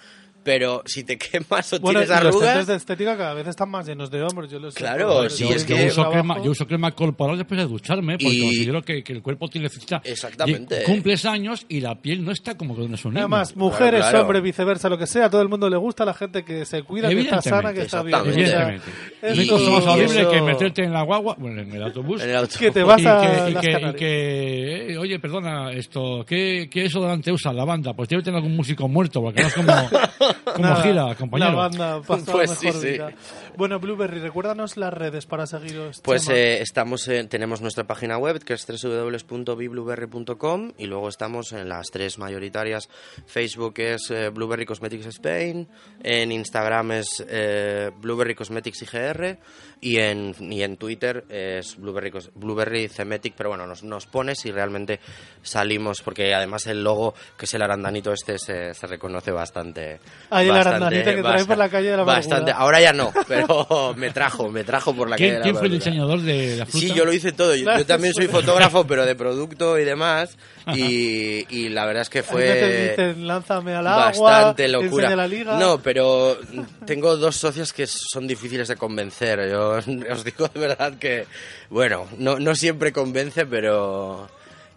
Pero 0.48 0.82
si 0.86 1.04
te 1.04 1.18
quemas 1.18 1.70
o 1.74 1.78
Bueno, 1.80 2.00
tienes 2.00 2.08
los 2.08 2.32
centros 2.32 2.42
arrugas, 2.48 2.66
de 2.66 2.74
estética 2.76 3.16
cada 3.18 3.34
vez 3.34 3.46
están 3.48 3.68
más 3.68 3.86
llenos 3.86 4.10
de 4.10 4.22
hombres. 4.22 4.50
Yo 4.50 4.58
lo 4.58 4.70
sé. 4.70 4.78
Claro, 4.78 5.28
sí, 5.28 5.46
yo- 5.46 5.54
es 5.54 5.66
yo, 5.66 5.76
que- 5.76 5.86
uso 5.88 6.10
crema, 6.10 6.42
yo 6.42 6.50
uso 6.52 6.66
crema 6.66 6.90
corporal 6.92 7.36
después 7.36 7.60
de 7.60 7.66
ducharme 7.66 8.14
porque 8.14 8.34
Y- 8.34 8.40
considero 8.42 8.82
que, 8.82 9.04
que 9.04 9.12
el 9.12 9.20
cuerpo 9.22 9.46
tiene 9.48 9.64
necesita 9.64 10.00
Exactamente. 10.04 10.84
cumples 10.84 11.26
años 11.26 11.66
y 11.68 11.80
la 11.80 11.94
piel 12.00 12.24
no 12.24 12.32
está 12.32 12.56
como 12.56 12.74
cuando 12.74 12.94
es 12.94 13.04
un 13.04 13.12
niño. 13.12 13.24
Además, 13.24 13.54
mujeres, 13.56 14.00
claro. 14.00 14.22
hombres, 14.22 14.42
viceversa, 14.42 14.88
lo 14.88 14.96
que 14.96 15.06
sea, 15.06 15.26
a 15.26 15.30
todo 15.30 15.42
el 15.42 15.48
mundo 15.50 15.68
le 15.68 15.76
gusta 15.76 16.04
la 16.06 16.14
gente 16.14 16.44
que 16.44 16.64
se 16.64 16.82
cuida, 16.84 17.10
que 17.10 17.20
está 17.20 17.42
sana, 17.42 17.74
que 17.74 17.82
está 17.82 18.02
bien. 18.02 18.18
Evidentemente 18.24 18.86
es 19.20 19.36
no 19.36 19.42
Y- 19.42 19.70
más 19.70 19.84
horrible 19.86 20.20
eso- 20.22 20.30
que 20.30 20.40
meterte 20.40 20.84
en 20.84 20.92
la 20.94 21.02
guagua 21.02 21.34
bueno 21.38 21.60
en 21.60 21.70
el 21.74 21.82
autobús 21.82 22.22
en 22.22 22.30
el 22.30 22.36
auto. 22.36 22.58
Que 22.58 22.70
te 22.70 22.82
vas 22.82 23.04
a 23.04 23.20
que, 23.20 23.50
y 23.50 23.54
que- 23.56 23.94
que, 23.96 24.92
eh, 24.92 24.98
oye, 24.98 25.18
perdona, 25.18 25.72
esto, 25.72 26.24
¿qué, 26.26 26.68
qué 26.70 26.86
eso 26.86 27.02
delante 27.02 27.30
usa 27.32 27.52
la 27.52 27.64
banda? 27.64 27.92
Pues 27.94 28.08
debe 28.08 28.22
tener 28.22 28.36
algún 28.38 28.56
músico 28.56 28.88
muerto, 28.88 29.20
porque 29.20 29.42
no 29.42 29.48
es 29.48 29.54
como, 29.54 29.72
como 30.44 30.58
Nada, 30.58 30.82
gira, 30.82 31.14
compañero. 31.14 31.50
La 31.52 31.56
banda 31.56 32.02
pasó 32.02 32.32
Pues 32.32 32.50
mejor 32.62 32.74
sí, 32.74 32.80
sí. 32.80 32.88
vida. 32.92 33.12
Bueno, 33.56 33.78
Blueberry, 33.80 34.20
recuérdanos 34.20 34.76
las 34.76 34.92
redes 34.94 35.26
para 35.26 35.46
seguiros. 35.46 36.00
Pues 36.02 36.24
Chema. 36.26 36.38
eh, 36.38 36.62
estamos 36.62 37.06
en- 37.08 37.28
tenemos 37.28 37.60
nuestra 37.60 37.84
página 37.84 38.18
web 38.18 38.42
que 38.44 38.54
es 38.54 38.66
www.biblueberry.com 38.66 40.72
y 40.78 40.86
luego 40.86 41.08
estamos 41.08 41.52
en 41.52 41.68
las 41.68 41.88
tres 41.90 42.18
mayoritarias. 42.18 42.88
Facebook 43.26 43.74
es 43.78 44.10
eh, 44.10 44.28
Blueberry 44.30 44.64
Cosmetics 44.66 45.06
Spain, 45.06 45.68
en 46.02 46.32
Instagram 46.32 46.92
es 46.92 47.24
eh, 47.28 47.90
Blueberry 48.00 48.34
Cosmetics 48.34 48.82
IGR 48.82 49.38
y 49.80 49.98
en, 49.98 50.34
y 50.40 50.62
en 50.62 50.76
Twitter 50.76 51.24
es 51.28 51.76
Blueberry, 51.76 52.12
Blueberry 52.34 52.88
Thematic, 52.88 53.34
pero 53.36 53.50
bueno, 53.50 53.66
nos, 53.66 53.82
nos 53.84 54.06
pones 54.06 54.44
y 54.46 54.50
realmente 54.50 55.00
salimos 55.42 56.02
porque 56.02 56.34
además 56.34 56.66
el 56.66 56.82
logo 56.82 57.14
que 57.36 57.44
es 57.44 57.54
el 57.54 57.62
arandanito 57.62 58.12
este 58.12 58.38
se, 58.38 58.74
se 58.74 58.86
reconoce 58.86 59.30
bastante. 59.30 60.00
Ay, 60.30 60.46
el 60.46 60.52
bastante- 60.52 60.68
arandanito 60.84 61.10
que 61.14 61.22
trae 61.22 61.44
por 61.44 61.58
la 61.58 61.68
calle 61.68 61.90
de 61.90 61.96
la 61.96 62.02
Bastante. 62.04 62.50
amargura. 62.52 62.56
Ahora 62.64 62.80
ya 62.80 62.92
no, 62.92 63.12
pero 63.26 63.94
me 63.96 64.10
trajo, 64.10 64.48
me 64.50 64.64
trajo 64.64 64.94
por 64.94 65.08
la 65.08 65.16
calle 65.16 65.26
de 65.26 65.30
¿Quién, 65.30 65.38
la 65.40 65.42
quién 65.44 65.56
fue 65.56 65.66
el 65.66 65.72
diseñador 65.74 66.20
de 66.22 66.56
la 66.56 66.66
fruta? 66.66 66.86
Sí, 66.86 66.92
yo 66.94 67.04
lo 67.04 67.12
hice 67.12 67.32
todo. 67.32 67.54
Yo, 67.54 67.66
también 67.86 68.14
soy 68.14 68.26
fotógrafo, 68.28 68.86
pero 68.86 69.06
de 69.06 69.14
producto 69.14 69.78
y 69.78 69.84
demás. 69.84 70.36
Y, 70.74 71.46
y 71.48 71.68
la 71.70 71.86
verdad 71.86 72.02
es 72.02 72.10
que 72.10 72.22
fue 72.22 72.44
te 72.46 72.90
dicen, 72.90 73.26
lánzame 73.26 73.74
al 73.74 73.86
agua, 73.86 74.06
bastante 74.06 74.68
locura. 74.68 75.04
enseña 75.06 75.16
la 75.16 75.28
liga. 75.28 75.58
No, 75.58 75.78
pero 75.80 76.36
tengo 76.84 77.16
dos 77.16 77.36
socios 77.36 77.72
que 77.72 77.86
son 77.86 78.26
difíciles 78.26 78.68
de 78.68 78.76
convencer. 78.76 79.48
Yo 79.50 79.67
os 80.10 80.24
digo 80.24 80.48
de 80.48 80.60
verdad 80.60 80.98
que, 80.98 81.26
bueno, 81.70 82.06
no, 82.18 82.38
no 82.38 82.54
siempre 82.54 82.92
convence, 82.92 83.46
pero, 83.46 84.28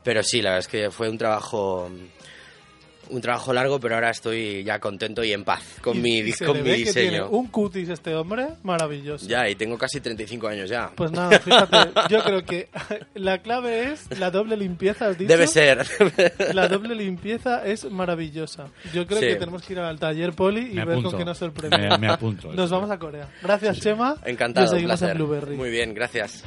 pero 0.03 0.23
sí, 0.23 0.41
la 0.41 0.51
verdad 0.51 0.59
es 0.59 0.67
que 0.67 0.91
fue 0.91 1.09
un 1.09 1.17
trabajo 1.17 1.89
un 3.09 3.19
trabajo 3.21 3.51
largo, 3.53 3.79
pero 3.79 3.95
ahora 3.95 4.09
estoy 4.11 4.63
ya 4.63 4.79
contento 4.79 5.23
y 5.23 5.33
en 5.33 5.43
paz 5.43 5.61
con 5.81 5.97
Y- 5.97 5.99
mi, 6.01 6.31
se 6.31 6.45
con 6.45 6.57
le 6.57 6.63
mi 6.63 6.69
ve 6.69 6.77
que 6.83 6.93
tiene 6.93 7.09
diseño. 7.09 7.29
un 7.29 7.47
cutis 7.47 7.89
este 7.89 8.15
hombre 8.15 8.47
maravilloso. 8.63 9.27
Ya, 9.27 9.49
y 9.49 9.55
tengo 9.55 9.77
casi 9.77 9.99
35 9.99 10.47
años 10.47 10.69
ya. 10.69 10.91
Pues 10.95 11.11
nada, 11.11 11.37
fíjate, 11.39 11.77
yo 12.09 12.23
creo 12.23 12.45
que 12.45 12.69
la 13.15 13.39
clave 13.41 13.91
es 13.91 14.17
la 14.19 14.31
doble 14.31 14.55
limpieza, 14.57 15.07
¿has 15.07 15.17
dicho? 15.17 15.27
Debe 15.29 15.47
ser. 15.47 15.85
La 16.53 16.67
doble 16.67 16.95
limpieza 16.95 17.65
es 17.65 17.89
maravillosa. 17.89 18.67
Yo 18.93 19.05
creo 19.07 19.19
Sí. 19.19 19.27
que 19.27 19.35
tenemos 19.35 19.61
que 19.63 19.73
ir 19.73 19.79
al 19.79 19.99
taller 19.99 20.33
poli 20.33 20.61
y 20.71 20.75
Me 20.75 20.85
ver 20.85 20.91
apunto. 20.93 21.09
con 21.11 21.19
qué 21.19 21.25
nos 21.25 21.37
sorprende. 21.37 21.77
Me- 21.77 21.97
me 21.97 22.07
apunto. 22.07 22.51
Nos 22.53 22.69
vamos 22.69 22.89
a 22.91 22.97
Corea. 22.99 23.27
Gracias, 23.41 23.79
Chema. 23.79 24.15
Encantado, 24.25 24.65
Y 24.65 24.69
un 24.69 24.75
seguimos 24.75 24.99
placer. 24.99 25.11
en 25.11 25.17
Blueberry. 25.25 25.55
Muy 25.55 25.69
bien, 25.69 25.93
gracias. 25.93 26.43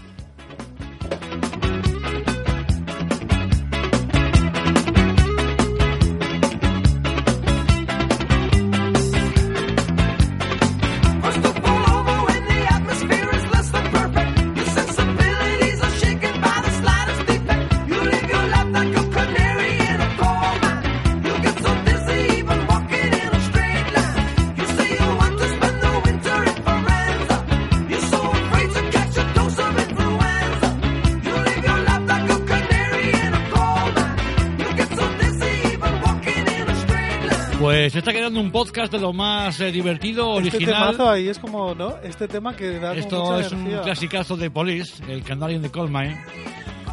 Quedando 38.35 38.49
un 38.49 38.51
podcast 38.53 38.91
de 38.93 38.99
lo 38.99 39.13
más 39.13 39.61
eh, 39.61 39.71
divertido, 39.71 40.41
Este 40.41 40.57
original. 40.57 40.91
temazo 40.91 41.09
ahí 41.09 41.29
es 41.29 41.39
como, 41.39 41.73
¿no? 41.77 41.99
Este 42.03 42.27
tema 42.27 42.57
que 42.57 42.81
da 42.81 42.89
como 42.89 43.01
Esto 43.01 43.23
mucha 43.27 43.41
es 43.47 43.53
un 43.53 43.61
energía. 43.61 43.83
clasicazo 43.83 44.37
de 44.37 44.51
Police, 44.51 45.05
el 45.09 45.23
Canadian 45.23 45.63
de 45.63 45.71
Coal 45.71 45.89
Mine. 45.89 46.21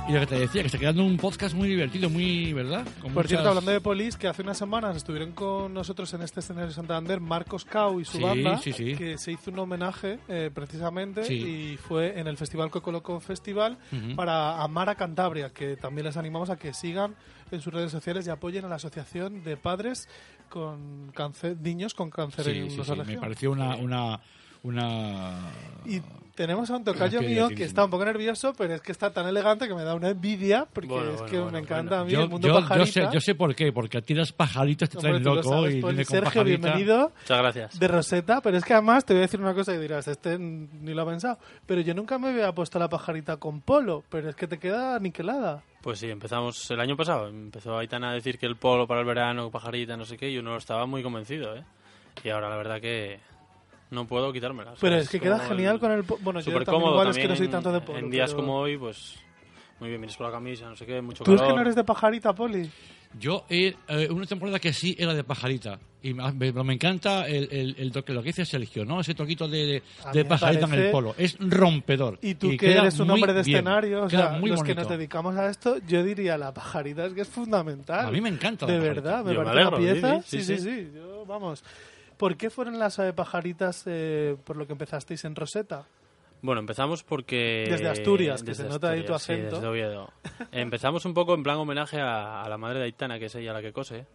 Y 0.07 0.13
lo 0.13 0.19
que 0.19 0.27
te 0.27 0.35
decía, 0.39 0.61
que 0.61 0.67
está 0.67 0.77
quedando 0.77 1.03
un 1.03 1.17
podcast 1.17 1.55
muy 1.55 1.67
divertido, 1.67 2.11
muy, 2.11 2.53
¿verdad? 2.53 2.83
Con 3.01 3.11
Por 3.13 3.23
muchas- 3.23 3.29
cierto, 3.29 3.49
hablando 3.49 3.71
de 3.71 3.81
Polis, 3.81 4.17
que 4.17 4.27
hace 4.27 4.43
unas 4.43 4.55
semanas 4.59 4.95
estuvieron 4.95 5.31
con 5.31 5.73
nosotros 5.73 6.13
en 6.13 6.21
este 6.21 6.41
escenario 6.41 6.67
de 6.67 6.75
Santander 6.75 7.19
Marcos 7.19 7.65
Cau 7.65 7.99
y 7.99 8.05
su 8.05 8.17
Sí, 8.17 8.23
banda, 8.23 8.59
sí, 8.59 8.71
sí. 8.71 8.93
que 8.95 9.17
se 9.17 9.31
hizo 9.31 9.49
un 9.49 9.57
homenaje 9.57 10.19
eh, 10.27 10.51
precisamente 10.53 11.33
y 11.33 11.75
fue 11.77 12.19
en 12.19 12.27
el 12.27 12.37
Festival 12.37 12.69
Cocoloco 12.69 13.19
Festival 13.19 13.79
Ujú. 13.91 14.15
para 14.15 14.61
Amar 14.61 14.89
a 14.89 14.95
Cantabria, 14.95 15.49
que 15.49 15.75
también 15.75 16.05
les 16.05 16.17
animamos 16.17 16.51
a 16.51 16.57
que 16.57 16.71
sigan 16.75 17.15
en 17.49 17.61
sus 17.61 17.73
redes 17.73 17.91
sociales 17.91 18.27
y 18.27 18.29
apoyen 18.29 18.63
a 18.65 18.67
la 18.69 18.75
Asociación 18.75 19.43
de 19.43 19.57
Padres 19.57 20.07
con 20.52 21.12
cáncer, 21.16 21.58
niños 21.60 21.95
con 21.95 22.12
cáncer 22.12 22.45
Sí, 22.45 22.52
en 22.52 22.70
sí, 22.70 22.78
los 22.78 22.86
sí, 22.86 22.93
me 22.93 23.18
pareció 23.18 23.52
una... 23.52 23.76
una, 23.78 24.20
una... 24.62 25.39
Y 25.86 26.02
tenemos 26.36 26.69
a 26.71 26.77
un 26.77 26.84
tocayo 26.84 27.19
Qué 27.19 27.27
mío 27.27 27.49
que 27.49 27.63
está 27.63 27.86
un 27.86 27.91
poco 27.91 28.05
nervioso, 28.05 28.53
pero 28.57 28.73
es 28.73 28.82
que 28.82 28.91
está 28.91 29.11
tan 29.11 29.27
elegante 29.27 29.67
que 29.67 29.73
me 29.75 29.84
da 29.84 29.95
una 29.95 30.09
envidia, 30.09 30.65
porque 30.71 30.88
Bueno, 30.89 31.11
es 31.11 31.21
que 31.23 31.38
bueno, 31.38 31.51
me 31.51 31.59
encanta 31.59 31.89
bueno. 31.97 32.01
a 32.01 32.05
mí 32.05 32.11
Yo, 32.11 32.21
el 32.23 32.29
mundo 32.29 32.47
yo- 32.47 32.53
yo 32.55 32.59
pajarita. 32.61 32.86
sé, 32.91 33.07
yo 33.13 33.19
sé 33.19 33.36
por 33.36 33.53
qué, 33.55 33.71
porque 33.73 33.97
a 33.97 34.01
ti 34.01 34.13
las 34.13 34.32
pajaritas 34.32 34.89
te 34.89 34.97
traen 34.97 35.23
loco 35.23 35.43
sabes, 35.43 35.75
y 35.75 35.82
Sergio, 35.82 36.21
pajarita. 36.23 36.43
bienvenido. 36.43 37.11
Muchas 37.21 37.38
gracias. 37.38 37.79
de 37.79 37.88
Rosetta, 37.88 38.41
pero 38.41 38.57
es 38.57 38.63
que 38.65 38.73
además 38.73 39.05
te 39.05 39.13
voy 39.13 39.19
a 39.19 39.21
decir 39.23 39.39
una 39.41 39.53
cosa 39.53 39.73
que 39.73 39.79
dirás, 39.79 40.07
este 40.07 40.38
ni 40.39 40.93
lo 40.93 41.01
ha 41.01 41.05
pensado, 41.05 41.38
pero 41.65 41.82
yo 41.82 41.93
nunca 41.93 42.17
me 42.17 42.29
había 42.29 42.51
puesto 42.53 42.79
la 42.79 42.89
pajarita 42.89 43.38
con 43.38 43.61
polo, 43.61 44.03
pero 44.09 44.29
es 44.29 44.36
que 44.36 44.47
te 44.47 44.57
queda 44.59 44.97
niquelada. 44.99 45.63
Pues 45.82 45.99
sí, 45.99 46.09
empezamos 46.09 46.69
el 46.69 46.79
año 46.79 46.95
pasado. 46.95 47.27
Empezó 47.27 47.77
Aitana 47.77 48.11
a 48.11 48.13
decir 48.13 48.38
que 48.38 48.45
el 48.45 48.55
polo 48.55 48.86
para 48.88 48.99
el 49.01 49.05
verano, 49.05 49.49
pajarita, 49.49 49.97
no 49.97 50.05
sé 50.05 50.15
qué, 50.17 50.29
y 50.29 50.38
uno 50.38 50.55
estaba 50.57 50.86
muy 50.86 51.01
convencido, 51.01 51.55
¿eh? 51.55 51.63
Y 52.23 52.29
ahora 52.29 52.49
la 52.49 52.55
verdad 52.57 52.79
que 52.79 53.19
no 53.91 54.07
puedo 54.07 54.33
quitármela. 54.33 54.73
Pero 54.81 54.95
es 54.97 55.07
que 55.09 55.19
queda 55.19 55.39
genial 55.39 55.79
con 55.79 55.91
el 55.91 56.01
bueno, 56.01 56.39
yo 56.39 56.45
Súper 56.45 56.63
también 56.65 56.81
cómodo 56.81 56.91
igual 56.93 57.07
es 57.09 57.17
que 57.17 57.27
no 57.27 57.35
soy 57.35 57.45
en- 57.45 57.51
tanto 57.51 57.71
de 57.71 57.81
polo, 57.81 57.99
En 57.99 58.09
días 58.09 58.31
pero- 58.31 58.43
como 58.43 58.57
hoy, 58.59 58.77
pues 58.77 59.15
muy 59.79 59.89
bien, 59.89 60.01
vienes 60.01 60.15
con 60.17 60.27
la 60.27 60.31
camisa, 60.33 60.67
no 60.69 60.75
sé 60.75 60.85
qué, 60.85 61.01
mucho 61.01 61.23
Tú 61.23 61.33
es 61.33 61.37
calor. 61.39 61.51
que 61.53 61.55
no 61.55 61.61
eres 61.61 61.75
de 61.75 61.83
pajarita, 61.83 62.33
Poli. 62.33 62.69
Yo, 63.19 63.45
eh, 63.49 63.75
eh, 63.89 64.07
una 64.09 64.25
temporada 64.25 64.57
que 64.59 64.71
sí 64.71 64.95
era 64.97 65.13
de 65.13 65.23
pajarita. 65.25 65.79
Y 66.03 66.13
me, 66.13 66.31
me- 66.31 66.63
me 66.63 66.73
encanta 66.73 67.27
el, 67.27 67.49
el, 67.51 67.75
el 67.77 67.91
toque, 67.91 68.13
lo 68.13 68.21
que 68.23 68.27
dice 68.29 68.45
Sergio, 68.45 68.85
¿no? 68.85 69.01
Ese 69.01 69.13
toquito 69.13 69.47
de, 69.49 69.83
de, 70.13 70.23
me 70.23 70.25
pajarita 70.25 70.65
en 70.67 70.73
el 70.75 70.91
polo. 70.91 71.13
Es 71.17 71.35
rompedor. 71.39 72.17
Y 72.21 72.35
tú 72.35 72.51
que 72.51 72.57
queda 72.57 72.81
eres 72.83 72.99
un 72.99 73.09
hombre 73.11 73.33
de 73.33 73.43
bien. 73.43 73.57
escenario, 73.57 74.03
o 74.03 74.09
sea, 74.09 74.29
muy 74.39 74.49
los 74.51 74.61
que 74.63 74.73
bonito. 74.73 74.81
nos 74.89 74.97
dedicamos 74.97 75.35
a 75.35 75.49
esto, 75.49 75.77
yo 75.87 76.03
diría 76.03 76.37
la 76.37 76.53
pajarita 76.53 77.05
es 77.07 77.13
que 77.13 77.21
es 77.21 77.27
fundamental. 77.27 78.05
A 78.07 78.11
mí 78.11 78.21
me 78.21 78.29
encanta 78.29 78.65
la 78.65 78.73
De 78.73 78.79
pajarita. 78.79 79.01
verdad, 79.01 79.25
me 79.25 79.33
Yo 79.33 79.39
me 79.39 79.45
parece 79.45 79.67
una 79.67 79.77
alegro, 79.77 80.01
pieza. 80.01 80.21
sí, 80.21 80.37
Sí, 80.37 80.43
sí, 80.43 80.57
sí, 80.57 80.63
sí. 80.63 80.69
sí, 80.85 80.91
yo, 80.95 81.25
vamos. 81.25 81.63
¿Por 82.22 82.38
qué 82.38 82.51
fueron 82.51 82.78
las 82.78 82.99
eh, 82.99 83.13
pajaritas 83.13 83.82
eh, 83.88 84.38
por 84.43 84.55
lo 84.55 84.67
que 84.67 84.74
empezasteis 84.74 85.26
en 85.26 85.36
Rosetta? 85.36 85.88
Bueno, 86.43 86.61
empezamos 86.61 87.01
porque... 87.03 87.65
Desde 87.67 87.89
Asturias, 87.89 88.43
que 88.43 88.51
desde 88.51 88.65
se 88.65 88.69
nota 88.69 88.91
ahí 88.91 89.03
tu 89.03 89.15
Asturias, 89.15 89.24
sí, 89.24 89.34
acento. 89.47 89.55
desde 89.55 89.67
Oviedo. 89.67 90.13
empezamos 90.51 91.03
un 91.05 91.15
poco 91.15 91.34
en 91.34 91.41
plan 91.41 91.57
homenaje 91.57 91.99
a, 91.99 92.43
a 92.43 92.47
la 92.47 92.59
madre 92.59 92.78
de 92.78 92.86
Aitana, 92.86 93.17
que 93.17 93.26
es 93.26 93.34
ella 93.34 93.53
la 93.53 93.61
que 93.63 93.74
cose. 93.74 94.05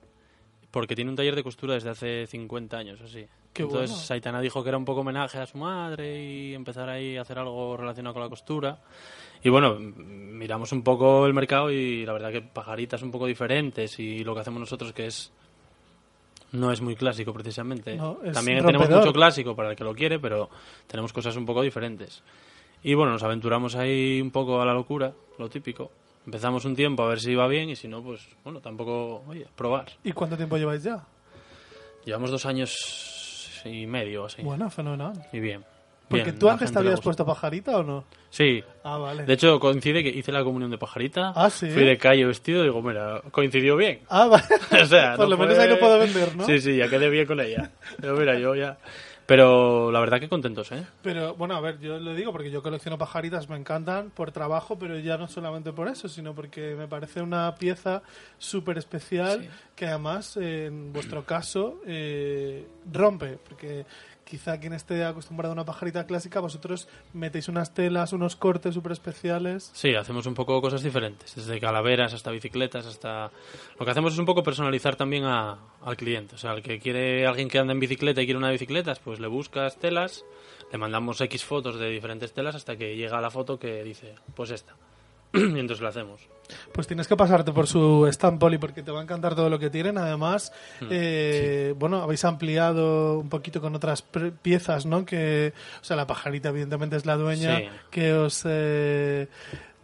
porque 0.71 0.95
tiene 0.95 1.11
un 1.11 1.17
taller 1.17 1.35
de 1.35 1.43
costura 1.43 1.75
desde 1.75 1.91
hace 1.91 2.29
50 2.29 2.79
años, 2.79 3.01
así. 3.01 3.27
Qué 3.53 3.63
Entonces 3.63 3.91
bueno. 3.91 4.05
Saitana 4.05 4.41
dijo 4.41 4.63
que 4.63 4.69
era 4.69 4.79
un 4.79 4.85
poco 4.85 5.01
homenaje 5.01 5.39
a 5.39 5.47
su 5.47 5.59
madre 5.59 6.23
y 6.23 6.55
empezar 6.55 6.89
ahí 6.89 7.17
a 7.17 7.23
hacer 7.23 7.41
algo 7.41 7.77
relacionado 7.77 8.15
con 8.15 8.23
la 8.23 8.29
costura. 8.29 8.79
Y 9.43 9.49
bueno, 9.49 9.81
miramos 9.81 10.71
un 10.71 10.85
poco 10.85 11.27
el 11.27 11.35
mercado 11.35 11.73
y 11.73 12.07
la 12.07 12.13
verdad 12.13 12.31
que 12.31 12.43
pajaritas 12.43 13.03
un 13.03 13.11
poco 13.11 13.27
diferentes 13.27 13.99
y 13.99 14.23
lo 14.23 14.33
que 14.33 14.43
hacemos 14.43 14.61
nosotros 14.61 14.93
que 14.93 15.07
es 15.07 15.33
no 16.53 16.73
es 16.73 16.81
muy 16.81 16.97
clásico 16.97 17.33
precisamente. 17.33 17.97
No, 17.97 18.19
También 18.33 18.65
tenemos 18.65 18.89
mucho 18.89 19.13
clásico 19.13 19.55
para 19.55 19.71
el 19.71 19.77
que 19.77 19.85
lo 19.85 19.95
quiere, 19.95 20.19
pero 20.19 20.49
tenemos 20.87 21.13
cosas 21.13 21.37
un 21.37 21.47
poco 21.47 21.63
diferentes. 21.63 22.23
Y 22.83 22.95
bueno, 22.95 23.13
nos 23.13 23.23
aventuramos 23.23 23.75
ahí 23.75 24.21
un 24.21 24.31
poco 24.31 24.61
a 24.61 24.67
la 24.67 24.73
locura, 24.73 25.13
lo 25.39 25.49
típico. 25.49 25.91
Empezamos 26.25 26.65
un 26.65 26.75
tiempo 26.75 27.05
a 27.05 27.09
ver 27.09 27.21
si 27.21 27.33
iba 27.33 27.47
bien 27.47 27.71
y 27.71 27.77
si 27.77 27.89
no, 27.89 28.03
pues 28.03 28.29
bueno, 28.43 28.61
tampoco, 28.61 29.23
oye, 29.29 29.47
probar. 29.55 29.87
¿Y 30.03 30.13
cuánto 30.13 30.37
tiempo 30.37 30.57
lleváis 30.57 30.83
ya? 30.83 31.05
Llevamos 32.05 32.31
dos 32.31 32.47
años 32.47 33.63
y 33.65 33.87
medio 33.87 34.25
así. 34.25 34.43
Bueno, 34.43 34.71
fenomenal. 34.71 35.27
Y 35.33 35.41
bien. 35.41 35.65
Porque 36.09 36.27
Bien, 36.27 36.39
tú 36.39 36.49
antes 36.49 36.71
te 36.71 36.79
habías 36.79 37.01
puesto 37.01 37.27
pajarita 37.27 37.79
o 37.79 37.83
no? 37.83 38.05
Sí. 38.31 38.63
Ah, 38.85 38.97
vale. 38.97 39.25
De 39.25 39.33
hecho, 39.33 39.59
coincide 39.59 40.05
que 40.05 40.11
hice 40.11 40.31
la 40.31 40.45
comunión 40.45 40.71
de 40.71 40.79
pajarita. 40.79 41.33
Ah, 41.35 41.51
¿sí? 41.51 41.69
Fui 41.71 41.85
de 41.85 41.99
calle 41.99 42.25
vestido 42.25 42.61
y 42.61 42.65
digo, 42.65 42.81
mira, 42.81 43.23
coincidió 43.33 43.77
bien. 43.77 44.01
Ah, 44.09 44.27
vale. 44.27 44.45
o 44.83 44.87
sea, 44.87 45.15
Por 45.17 45.25
no 45.27 45.37
lo 45.37 45.39
menos 45.39 45.59
ahí 45.59 45.69
lo 45.69 45.79
puedo 45.81 45.99
vender, 45.99 46.37
¿no? 46.37 46.47
Sí, 46.47 46.61
sí, 46.61 46.77
ya 46.77 46.89
quedé 46.89 47.11
bien 47.11 47.27
con 47.27 47.41
ella. 47.41 47.73
Pero 48.01 48.17
mira, 48.17 48.39
yo 48.39 48.55
ya... 48.55 48.79
Pero 49.27 49.91
la 49.91 49.99
verdad 49.99 50.21
que 50.21 50.29
contentos, 50.29 50.71
¿eh? 50.71 50.87
Pero 51.03 51.35
bueno, 51.35 51.57
a 51.57 51.61
ver, 51.61 51.81
yo 51.81 51.99
lo 51.99 52.15
digo 52.15 52.31
porque 52.31 52.49
yo 52.49 52.63
colecciono 52.63 52.97
pajaritas, 52.97 53.49
me 53.49 53.57
encantan 53.57 54.11
por 54.11 54.31
trabajo, 54.31 54.79
pero 54.79 54.97
ya 55.01 55.19
no 55.19 55.27
solamente 55.27 55.73
por 55.73 55.89
eso, 55.89 56.09
sino 56.09 56.33
porque 56.33 56.77
me 56.77 56.87
parece 56.87 57.23
una 57.23 57.53
pieza 57.57 58.03
súper 58.39 58.79
especial 58.79 59.49
que 59.75 59.87
además, 59.87 60.37
en 60.37 60.93
vuestro 60.93 61.25
caso, 61.25 61.81
eh, 61.87 62.69
rompe. 62.93 63.39
Porque 63.49 63.85
quizá 64.29 64.59
quien 64.59 64.73
esté 64.73 65.05
acostumbrado 65.05 65.53
a 65.53 65.55
una 65.55 65.65
pajarita 65.65 66.05
clásica, 66.05 66.41
vosotros 66.41 66.89
metéis 67.15 67.49
unas 67.49 67.73
telas, 67.73 68.13
unos 68.13 68.35
cortes 68.35 68.75
súper 68.75 68.93
especiales. 68.93 69.71
Sí, 69.73 69.95
hacemos 69.95 70.27
un 70.27 70.35
poco 70.35 70.61
cosas 70.61 70.83
diferentes, 70.83 71.35
desde 71.37 71.61
calaveras 71.61 72.13
hasta 72.13 72.31
bicicletas, 72.33 72.87
hasta... 72.87 73.31
Lo 73.79 73.85
que 73.87 73.91
hacemos 73.93 74.13
es 74.15 74.19
un 74.19 74.27
poco 74.27 74.43
personalizar 74.43 74.97
también 74.97 75.25
a- 75.25 75.59
al 75.83 75.97
cliente. 75.97 76.35
O 76.35 76.39
sea, 76.39 76.53
el 76.55 76.63
que 76.63 76.79
quiere, 76.81 77.25
alguien 77.27 77.49
que 77.49 77.59
anda 77.61 77.73
en 77.73 77.79
bicicleta 77.81 78.21
y 78.21 78.25
quiere 78.25 78.39
una 78.39 78.49
de 78.49 78.55
bicicletas, 78.55 78.99
pues 78.99 79.21
le 79.21 79.29
buscas 79.29 79.79
telas, 79.79 80.25
le 80.73 80.79
mandamos 80.79 81.21
X 81.21 81.45
fotos 81.45 81.79
de 81.79 81.89
diferentes 81.89 82.33
telas 82.33 82.57
hasta 82.57 82.77
que 82.77 82.97
llega 82.97 83.21
la 83.21 83.31
foto 83.31 83.59
que 83.59 83.85
dice, 83.85 84.17
pues 84.35 84.51
esta. 84.51 84.75
y 85.35 85.39
entonces 85.59 85.81
la 85.83 85.91
hacemos. 85.91 86.21
Pues 86.73 86.87
tienes 86.87 87.09
que 87.09 87.17
pasarte 87.17 87.53
por 87.53 87.67
su 87.67 88.07
stand 88.09 88.39
poli 88.39 88.59
porque 88.59 88.83
te 88.83 88.91
va 88.93 89.01
a 89.01 89.03
encantar 89.03 89.35
todo 89.35 89.51
lo 89.51 89.59
que 89.59 89.71
tienen. 89.71 89.99
Además, 89.99 90.53
Mm, 90.81 90.87
eh, 90.91 91.75
bueno, 91.79 92.03
habéis 92.03 92.25
ampliado 92.25 93.19
un 93.19 93.29
poquito 93.29 93.61
con 93.61 93.75
otras 93.75 94.03
piezas, 94.43 94.87
¿no? 94.87 95.05
Que, 95.05 95.53
o 95.81 95.85
sea, 95.85 95.97
la 95.97 96.07
pajarita 96.07 96.51
evidentemente 96.51 96.97
es 96.97 97.07
la 97.07 97.17
dueña 97.17 97.57
Sí. 97.59 97.65
que 97.91 98.13
os 98.13 98.43
eh, 98.45 99.29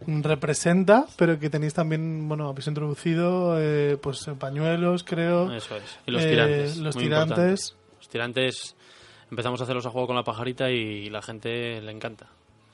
representa, 0.07 1.05
pero 1.17 1.39
que 1.39 1.49
tenéis 1.49 1.73
también, 1.73 2.27
bueno, 2.27 2.49
habéis 2.49 2.67
introducido, 2.67 3.55
eh, 3.59 3.97
pues 4.01 4.25
pañuelos, 4.39 5.03
creo. 5.03 5.51
Eso 5.53 5.75
es. 5.77 5.99
Y 6.05 6.11
los 6.11 6.23
Eh, 6.23 6.29
tirantes. 6.29 6.77
los 6.77 6.95
muy 6.95 7.03
tirantes. 7.05 7.29
importante. 7.37 7.95
Los 7.99 8.09
tirantes 8.09 8.75
empezamos 9.31 9.59
a 9.61 9.63
hacerlos 9.63 9.85
a 9.85 9.89
juego 9.89 10.07
con 10.07 10.15
la 10.15 10.23
pajarita 10.23 10.69
y 10.69 11.09
la 11.09 11.21
gente 11.21 11.81
le 11.81 11.91
encanta. 11.91 12.27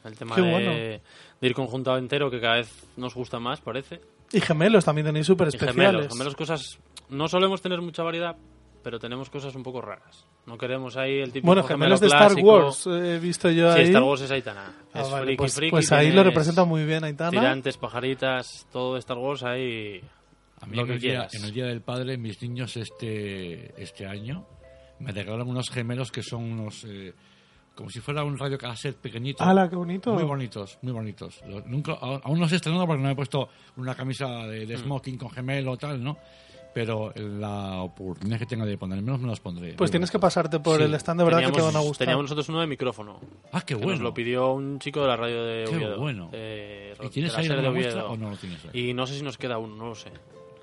El 0.04 0.16
tema 0.18 0.36
de, 0.36 0.41
bueno. 0.41 0.72
de 0.72 1.02
ir 1.41 1.54
conjuntado 1.54 1.97
entero, 1.97 2.32
que 2.32 2.39
cada 2.39 2.56
vez 2.56 2.72
nos 2.97 3.14
gusta 3.14 3.39
más, 3.39 3.60
parece. 3.62 4.00
Y 4.32 4.39
gemelos 4.41 4.86
también 4.86 5.08
tenéis 5.08 5.26
súper 5.26 5.47
Y 5.47 5.50
especiales. 5.50 5.76
gemelos, 5.86 6.08
gemelos 6.14 6.36
cosas... 6.36 6.80
No 7.10 7.28
solemos 7.28 7.62
tener 7.62 7.82
mucha 7.82 8.04
variedad, 8.04 8.36
pero 8.84 9.00
tenemos 9.00 9.30
cosas 9.30 9.56
un 9.56 9.64
poco 9.64 9.82
raras. 9.82 10.26
No 10.45 10.58
queremos 10.58 10.95
ahí 10.95 11.18
el 11.20 11.32
típico 11.32 11.47
Bueno, 11.47 11.64
gemelo 11.64 11.97
gemelos 11.97 12.00
de 12.00 12.08
Star 12.08 12.28
clásico. 12.28 12.47
Wars, 12.47 12.88
eh, 12.88 13.16
he 13.16 13.20
visto 13.20 13.50
yo 13.50 13.74
Sí, 13.74 13.80
ahí. 13.80 13.86
Star 13.88 14.04
Wars 14.04 14.22
es 14.22 14.32
Aitana. 14.32 14.74
Ah, 14.93 15.02
es 15.02 15.10
vale, 15.12 15.24
friki, 15.26 15.38
pues, 15.38 15.56
friki, 15.56 15.72
pues 15.72 15.91
ahí 15.91 16.12
lo 16.12 16.24
representa 16.24 16.64
muy 16.66 16.86
bien 16.86 17.04
Aitana. 17.04 17.32
Tirantes, 17.32 17.78
pajaritas, 17.78 18.68
todo 18.72 18.93
de 18.93 19.00
Star 19.00 19.18
Wars 19.18 19.43
ahí... 19.43 20.02
A 20.62 20.66
mí 20.66 20.76
lo 20.76 20.82
en 20.84 20.88
que 20.88 20.93
el, 20.93 21.00
día, 21.00 21.28
en 21.32 21.45
el 21.45 21.54
Día 21.54 21.66
del 21.66 21.82
Padre, 21.82 22.18
mis 22.18 22.41
niños 22.41 22.78
este, 22.78 23.82
este 23.82 24.06
año 24.06 24.45
me 25.00 25.12
regalaron 25.12 25.50
unos 25.50 25.70
gemelos 25.70 26.12
que 26.12 26.22
son 26.22 26.43
unos... 26.43 26.84
eh, 26.84 27.14
como 27.80 27.90
si 27.90 28.02
fuera 28.02 28.26
un 28.26 28.38
radio 28.38 28.58
cassette 28.58 28.98
pequeñito. 28.98 29.42
¡Hala, 29.42 29.70
qué 29.70 29.78
bonito! 29.78 30.14
Muy 30.14 30.24
bonitos, 30.24 30.78
muy 30.82 30.92
bonitos. 30.92 31.42
Lo- 31.48 31.62
nunca, 31.62 31.94
aún 31.94 32.36
no 32.36 32.42
los 32.42 32.52
he 32.52 32.58
estrenado 32.58 32.86
porque 32.86 33.02
no 33.02 33.08
me 33.08 33.14
he 33.14 33.16
puesto 33.16 33.48
una 33.78 33.96
camisa 33.96 34.28
de, 34.48 34.66
Mm. 34.66 34.68
de 34.68 34.78
smoking 34.78 35.18
con 35.18 35.30
gemelo 35.30 35.72
o 35.72 35.78
tal, 35.78 36.04
¿no? 36.04 36.18
Pero 36.74 37.14
la 37.16 37.82
oportunidad 37.82 38.38
que 38.38 38.46
tenga 38.46 38.66
de 38.66 38.78
ponérmelos 38.78 39.20
me 39.22 39.28
los 39.28 39.40
pondré. 39.40 39.74
Pues 39.76 39.90
tienes 39.92 40.12
que 40.12 40.20
pasarte 40.20 40.60
por 40.60 40.78
Sí. 40.78 40.84
el 40.84 40.94
stand 40.96 41.22
de 41.22 41.26
verdad 41.26 41.40
que 41.46 41.52
te 41.54 41.62
van 41.62 41.76
a 41.76 41.80
gustar. 41.80 42.06
Teníamos 42.06 42.24
nosotros 42.26 42.50
uno 42.50 42.60
de 42.60 42.68
micrófono. 42.68 43.20
Ah, 43.54 43.62
qué 43.62 43.76
bueno. 43.76 43.92
Nos 43.94 44.02
lo 44.02 44.14
pidió 44.14 44.52
un 44.52 44.78
chico 44.80 45.02
de 45.02 45.08
la 45.08 45.16
radio 45.16 45.44
de 45.46 45.64
Qué 45.64 45.76
Oviedo. 45.78 45.98
bueno. 46.00 46.30
de- 46.32 46.94
¿Y 47.02 47.08
tienes 47.10 47.34
ahí 47.38 47.48
la 47.48 47.56
de 47.62 47.70
muestra 47.72 48.04
Oviedo. 48.06 48.12
o 48.12 48.18
no 48.18 48.30
lo 48.32 48.36
tienes 48.38 48.60
ahí? 48.66 48.90
Y 48.90 48.94
no 48.94 49.08
sé 49.08 49.16
si 49.16 49.24
nos 49.24 49.38
queda 49.38 49.58
uno, 49.58 49.76
no 49.76 49.88
lo 49.88 49.96
sé. 49.96 50.12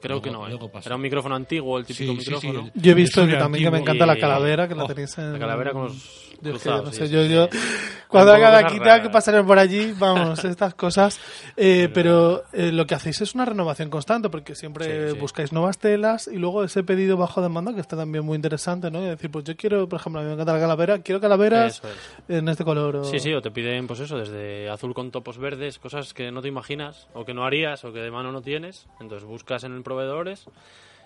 Creo 0.07 0.21
Luego- 0.21 0.23
que 0.23 0.31
no, 0.31 0.47
¿eh? 0.47 0.51
luego. 0.51 0.71
Era 0.85 0.95
un 0.97 1.03
micrófono 1.03 1.35
antiguo, 1.35 1.79
el 1.79 1.85
típico 1.87 2.13
Sí, 2.13 2.19
sí, 2.19 2.25
sí, 2.25 2.31
micrófono. 2.47 2.71
el- 2.75 2.83
Yo 2.83 2.91
he 2.93 2.95
visto 2.95 3.27
que 3.27 3.35
también 3.35 3.65
que 3.65 3.71
me 3.71 3.79
encanta 3.79 4.07
la 4.07 4.17
calavera, 4.17 4.69
que 4.69 4.75
la 4.75 4.85
Oh, 4.85 4.87
tenéis 4.87 5.17
en... 5.19 5.33
La 5.33 5.39
calavera 5.39 5.73
con 5.73 5.85
los 5.85 5.95
Yo, 5.95 5.99
es 5.99 6.41
que 6.43 6.51
cruzados. 6.51 6.85
no 6.85 6.91
sí, 6.93 6.99
sé, 6.99 7.07
sí, 7.09 7.13
yo, 7.13 7.23
sí. 7.25 7.29
yo- 7.33 7.49
cuando 8.09 8.33
haga 8.33 8.51
la 8.51 8.67
quita 8.69 9.03
que 9.03 9.11
pasaré 9.11 9.43
por 9.43 9.59
allí, 9.59 9.93
vamos, 9.99 10.45
estas 10.45 10.75
cosas. 10.75 11.19
Eh, 11.57 11.89
pero 11.93 12.45
eh, 12.53 12.71
lo 12.73 12.87
que 12.87 12.95
hacéis 12.95 13.21
es 13.23 13.35
una 13.35 13.45
renovación 13.47 13.91
constante, 13.91 14.29
porque 14.31 14.55
siempre 14.55 15.09
Sí, 15.09 15.15
sí. 15.15 15.19
buscáis 15.21 15.53
nuevas 15.53 15.79
telas 15.79 16.29
y 16.33 16.37
luego 16.37 16.63
ese 16.63 16.83
pedido 16.85 17.17
bajo 17.17 17.43
demanda, 17.43 17.75
que 17.75 17.81
está 17.81 17.97
también 17.97 18.25
muy 18.25 18.37
interesante, 18.37 18.91
¿no? 18.91 19.03
Y 19.03 19.07
decir, 19.07 19.31
pues 19.31 19.45
yo 19.45 19.57
quiero, 19.57 19.89
por 19.89 19.99
ejemplo, 20.01 20.21
a 20.21 20.23
mí 20.23 20.29
me 20.29 20.35
encanta 20.35 20.53
la 20.53 20.61
calavera, 20.61 20.99
quiero 21.01 21.21
calaveras 21.21 21.83
es. 21.85 22.31
en 22.37 22.49
este 22.49 22.65
color. 22.65 22.97
o- 22.97 23.05
Sí, 23.05 23.19
sí, 23.19 23.33
o 23.33 23.43
te 23.43 23.51
piden, 23.51 23.87
pues 23.87 24.01
eso, 24.01 24.17
desde 24.19 24.69
azul 24.71 24.95
con 24.95 25.11
topos 25.11 25.39
verdes, 25.39 25.79
cosas 25.79 26.15
que 26.15 26.31
no 26.31 26.43
te 26.43 26.49
imaginas, 26.49 27.09
o 27.15 27.25
que 27.25 27.35
no 27.35 27.45
harías, 27.45 27.85
o 27.85 27.93
que 27.93 27.99
de 28.01 28.11
mano 28.11 28.31
no 28.31 28.41
tienes. 28.43 28.87
Entonces 29.01 29.27
buscas 29.27 29.65
en 29.65 29.73
el 29.75 29.83
proveedores 29.97 30.45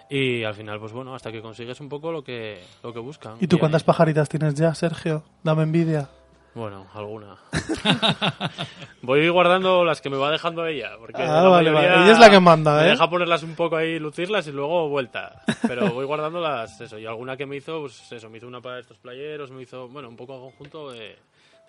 y 0.08 0.42
al 0.42 0.54
final, 0.54 0.80
pues 0.80 0.92
bueno, 0.92 1.14
hasta 1.14 1.30
que 1.30 1.40
consigues 1.40 1.78
un 1.80 1.88
poco 1.88 2.10
lo 2.10 2.24
que, 2.24 2.60
lo 2.82 2.92
que 2.92 2.98
buscan. 2.98 3.36
¿Y 3.40 3.46
tú 3.46 3.56
ahí- 3.56 3.60
cuántas 3.60 3.84
pajaritas 3.84 4.28
tienes 4.28 4.54
ya, 4.54 4.74
Sergio? 4.74 5.22
Dame 5.44 5.62
envidia. 5.62 6.08
Bueno, 6.52 6.84
alguna. 6.94 7.36
Voy 9.02 9.28
guardando 9.28 9.84
las 9.84 10.00
que 10.00 10.10
me 10.10 10.16
va 10.16 10.32
dejando 10.32 10.66
ella, 10.66 10.90
porque 10.98 11.22
Ah, 11.22 11.42
la 11.42 11.48
vale, 11.48 11.70
mayoría 11.70 11.90
vale. 11.92 12.02
Ella 12.04 12.12
es 12.12 12.18
la 12.18 12.28
que 12.30 12.40
manda, 12.40 12.76
me 12.80 12.86
¿eh? 12.86 12.90
deja 12.90 13.08
ponerlas 13.08 13.42
un 13.44 13.54
poco 13.54 13.76
ahí, 13.76 14.00
lucirlas 14.00 14.46
y 14.48 14.52
luego 14.52 14.88
vuelta. 14.88 15.42
Pero 15.66 15.90
voy 15.92 16.04
guardando 16.06 16.40
las, 16.40 16.80
eso, 16.80 16.98
y 16.98 17.06
alguna 17.06 17.36
que 17.36 17.46
me 17.46 17.56
hizo, 17.56 17.80
pues 17.82 18.10
eso, 18.10 18.28
me 18.28 18.38
hizo 18.38 18.48
una 18.48 18.60
para 18.60 18.80
estos 18.80 18.98
playeros, 18.98 19.52
me 19.52 19.62
hizo, 19.62 19.86
bueno, 19.88 20.08
un 20.08 20.16
poco 20.16 20.40
conjunto 20.40 20.90
de, 20.90 21.16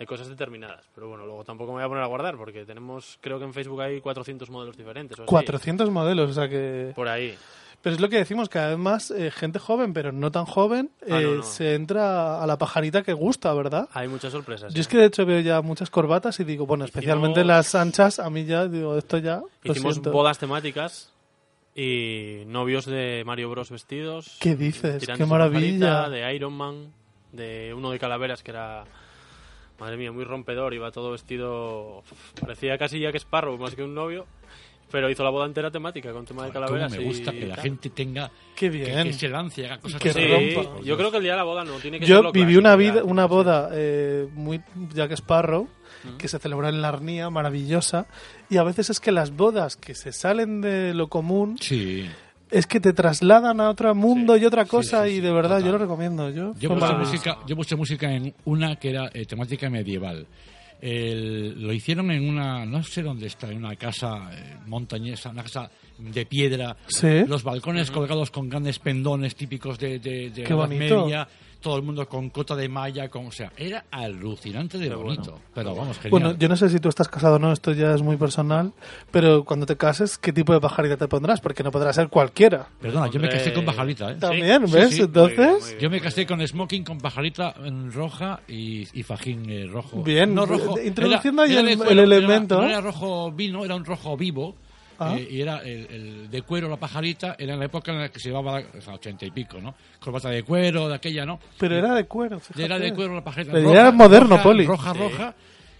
de 0.02 0.06
cosas 0.06 0.28
determinadas. 0.28 0.84
Pero 0.94 1.08
bueno, 1.08 1.24
luego 1.26 1.42
tampoco 1.44 1.72
me 1.72 1.78
voy 1.78 1.84
a 1.84 1.88
poner 1.88 2.04
a 2.04 2.06
guardar, 2.06 2.36
porque 2.36 2.64
tenemos, 2.64 3.18
creo 3.20 3.38
que 3.38 3.44
en 3.44 3.52
Facebook 3.54 3.80
hay 3.80 4.00
400 4.00 4.50
modelos 4.50 4.76
diferentes. 4.76 5.18
o 5.18 5.22
así. 5.22 5.28
400 5.28 5.90
modelos, 5.90 6.30
o 6.30 6.34
sea 6.34 6.48
que... 6.48 6.92
Por 6.94 7.08
ahí. 7.08 7.36
Pero 7.80 7.94
es 7.96 8.00
lo 8.00 8.08
que 8.08 8.16
decimos, 8.18 8.48
que 8.48 8.60
además 8.60 9.10
eh, 9.10 9.32
gente 9.32 9.58
joven, 9.58 9.92
pero 9.92 10.12
no 10.12 10.30
tan 10.30 10.44
joven, 10.44 10.90
Ah, 11.10 11.20
eh, 11.20 11.24
no, 11.24 11.34
no. 11.38 11.42
se 11.42 11.74
entra 11.74 12.40
a 12.40 12.46
la 12.46 12.56
pajarita 12.56 13.02
que 13.02 13.12
gusta, 13.12 13.52
¿verdad? 13.54 13.88
Hay 13.92 14.06
muchas 14.06 14.30
sorpresas. 14.30 14.72
Yo 14.72 14.80
es 14.82 14.86
¿eh? 14.86 14.90
que 14.90 14.98
de 14.98 15.06
hecho 15.06 15.26
veo 15.26 15.40
ya 15.40 15.60
muchas 15.62 15.90
corbatas 15.90 16.38
y 16.38 16.44
digo, 16.44 16.64
bueno, 16.64 16.84
especialmente 16.84 17.40
Hicimos- 17.40 17.46
las 17.48 17.74
anchas, 17.74 18.20
a 18.20 18.30
mí 18.30 18.44
ya, 18.44 18.68
digo, 18.68 18.96
esto 18.96 19.18
ya, 19.18 19.42
Hicimos 19.64 20.00
bodas 20.00 20.38
temáticas 20.38 21.10
y 21.74 22.42
novios 22.46 22.86
de 22.86 23.22
Mario 23.26 23.50
Bros 23.50 23.70
vestidos. 23.70 24.36
¿Qué 24.40 24.54
dices? 24.54 25.04
¡Qué 25.06 25.26
maravilla! 25.26 26.08
De 26.08 26.34
Iron 26.34 26.52
Man, 26.52 26.92
de 27.32 27.72
uno 27.76 27.90
de 27.90 27.98
calaveras 27.98 28.42
que 28.42 28.50
era, 28.50 28.84
madre 29.82 29.96
mía, 29.96 30.12
muy 30.12 30.24
rompedor. 30.24 30.72
Iba 30.74 30.90
todo 30.90 31.10
vestido, 31.12 32.02
parecía 32.40 32.78
casi 32.78 33.00
Jack 33.00 33.16
Sparrow 33.16 33.56
más 33.58 33.74
que 33.74 33.82
un 33.82 33.94
novio. 33.94 34.26
Pero 34.90 35.08
hizo 35.08 35.24
la 35.24 35.30
boda 35.30 35.46
entera 35.46 35.70
temática 35.70 36.12
con 36.12 36.26
tema 36.26 36.44
de 36.44 36.52
calaveras. 36.52 36.92
me 36.92 37.00
y 37.00 37.04
gusta 37.06 37.32
que 37.32 37.46
la 37.46 37.54
tal. 37.54 37.64
gente 37.64 37.88
tenga... 37.88 38.30
¡Qué 38.54 38.70
Que, 38.70 38.70
bien! 38.70 39.04
que 39.04 39.12
se 39.14 39.26
lance 39.28 39.62
y 39.62 39.64
haga 39.64 39.78
cosas 39.78 39.98
Que 40.02 40.12
Sí, 40.12 40.26
rompa. 40.28 40.80
yo 40.84 40.98
creo 40.98 41.10
que 41.10 41.16
el 41.16 41.22
día 41.22 41.32
de 41.32 41.38
la 41.38 41.44
boda 41.44 41.64
no 41.64 41.76
tiene 41.78 41.98
que 41.98 42.04
ser 42.06 42.14
Yo 42.16 42.22
lo 42.22 42.30
viví 42.30 42.56
una, 42.58 42.70
ya, 42.72 42.76
vida, 42.76 43.02
una 43.04 43.24
boda 43.24 43.70
eh, 43.72 44.28
muy 44.34 44.60
Jack 44.92 45.12
Sparrow 45.12 45.66
que 46.18 46.28
se 46.28 46.38
celebró 46.38 46.68
en 46.68 46.82
la 46.82 46.88
Arnía, 46.88 47.30
maravillosa, 47.30 48.06
y 48.50 48.56
a 48.58 48.64
veces 48.64 48.90
es 48.90 48.98
que 49.00 49.12
las 49.12 49.30
bodas 49.34 49.76
que 49.76 49.94
se 49.94 50.12
salen 50.12 50.60
de 50.60 50.92
lo 50.94 51.06
común 51.08 51.56
Sí. 51.60 52.06
Es 52.52 52.66
que 52.66 52.78
te 52.80 52.92
trasladan 52.92 53.60
a 53.60 53.70
otro 53.70 53.94
mundo 53.94 54.36
y 54.36 54.44
otra 54.44 54.64
cosa 54.66 55.06
sí, 55.06 55.14
y 55.14 55.20
de 55.20 55.32
verdad 55.32 55.56
total. 55.58 55.64
yo 55.64 55.72
lo 55.72 55.78
recomiendo. 55.78 56.30
Yo, 56.30 56.52
Yo 56.60 56.74
puse, 56.74 56.92
música, 56.94 57.38
yo 57.46 57.56
puse 57.56 57.74
música 57.76 58.12
en 58.12 58.32
una 58.44 58.76
que 58.76 58.90
era 58.90 59.10
eh, 59.12 59.24
temática 59.26 59.68
medieval. 59.70 60.26
el- 60.80 61.62
lo 61.62 61.72
hicieron 61.72 62.10
en 62.10 62.28
una, 62.28 62.66
no 62.66 62.82
sé 62.82 63.02
dónde 63.02 63.26
está, 63.28 63.48
en 63.50 63.58
una 63.58 63.76
casa 63.76 64.30
eh, 64.32 64.56
montañesa, 64.66 65.30
una 65.30 65.44
casa 65.44 65.70
de 65.98 66.26
piedra, 66.26 66.76
Sí. 66.88 67.24
los 67.28 67.44
balcones 67.44 67.90
colgados 67.92 68.30
con 68.32 68.48
grandes 68.48 68.80
pendones 68.80 69.36
típicos 69.36 69.78
de, 69.78 70.00
de, 70.00 70.30
de 70.30 70.42
Qué 70.42 70.52
Edad. 70.52 70.68
Media, 70.68 71.28
todo 71.62 71.76
el 71.78 71.82
mundo 71.82 72.06
con 72.08 72.28
cota 72.28 72.54
de 72.54 72.68
malla, 72.68 73.08
con, 73.08 73.26
o 73.28 73.32
sea, 73.32 73.50
era 73.56 73.84
alucinante 73.90 74.76
de 74.76 74.94
bonito, 74.94 75.22
bueno. 75.30 75.38
pero 75.54 75.74
vamos, 75.74 75.96
genial. 75.98 76.10
Bueno, 76.10 76.38
yo 76.38 76.48
no 76.48 76.56
sé 76.56 76.68
si 76.68 76.78
tú 76.80 76.88
estás 76.90 77.08
casado 77.08 77.36
o 77.36 77.38
no, 77.38 77.52
esto 77.52 77.72
ya 77.72 77.94
es 77.94 78.02
muy 78.02 78.16
personal, 78.18 78.72
pero 79.10 79.44
cuando 79.44 79.64
te 79.64 79.76
cases, 79.76 80.18
¿qué 80.18 80.32
tipo 80.32 80.52
de 80.52 80.60
pajarita 80.60 80.96
te 80.98 81.08
pondrás? 81.08 81.40
Porque 81.40 81.62
no 81.62 81.70
podrá 81.70 81.92
ser 81.94 82.08
cualquiera. 82.08 82.68
Perdona, 82.80 83.08
yo 83.10 83.18
me 83.20 83.28
casé 83.30 83.52
con 83.54 83.64
pajarita, 83.64 84.10
¿eh? 84.12 84.16
También, 84.20 84.66
Sí, 84.68 84.74
¿ves? 84.74 84.90
sí, 84.96 85.02
Entonces, 85.02 85.36
bien, 85.38 85.52
muy 85.52 85.68
bien. 85.68 85.78
Yo 85.80 85.90
me 85.90 86.00
casé 86.00 86.26
con 86.26 86.46
smoking, 86.46 86.84
con 86.84 86.98
pajarita 86.98 87.54
en 87.64 87.90
roja 87.92 88.40
y, 88.48 88.86
y 88.98 89.02
fajín 89.02 89.48
eh, 89.48 89.66
rojo. 89.66 90.02
Bien, 90.02 90.34
no 90.34 90.44
rojo. 90.44 90.78
introduciendo 90.80 91.42
ahí 91.42 91.52
de 91.54 91.60
el- 91.60 91.80
era- 91.80 92.02
elemento. 92.02 92.60
no 92.60 92.68
era 92.68 92.80
rojo 92.80 93.30
vino, 93.32 93.64
era 93.64 93.76
un 93.76 93.84
rojo 93.84 94.16
vivo. 94.16 94.56
Ah. 95.10 95.16
eh, 95.18 95.28
y 95.30 95.40
era 95.40 95.58
el, 95.58 95.86
el 95.90 96.30
de 96.30 96.42
cuero, 96.42 96.68
la 96.68 96.76
pajarita, 96.76 97.36
era 97.38 97.54
en 97.54 97.58
la 97.58 97.66
época 97.66 97.92
en 97.92 97.98
la 98.00 98.08
que 98.08 98.18
se 98.20 98.28
llevaba, 98.28 98.60
o 98.76 98.80
sea, 98.80 98.94
ochenta 98.94 99.24
y 99.26 99.30
pico, 99.30 99.58
¿no? 99.60 99.74
Corbata 100.00 100.28
de 100.30 100.42
cuero, 100.42 100.88
de 100.88 100.94
aquella, 100.94 101.24
¿no? 101.26 101.38
pero 101.58 101.76
era 101.76 101.94
de 101.94 102.04
cuero. 102.06 102.38
fíjate. 102.40 102.64
Era 102.64 102.78
de 102.78 102.92
cuero 102.94 103.14
la 103.14 103.24
pajarita. 103.24 103.52
La 103.54 103.60
idea 103.60 103.88
es 103.88 103.94
moderno, 103.94 104.30
roja, 104.36 104.42
Poli. 104.42 104.64
Roja, 104.66 104.92
Sí. 104.92 104.98
roja. 104.98 105.34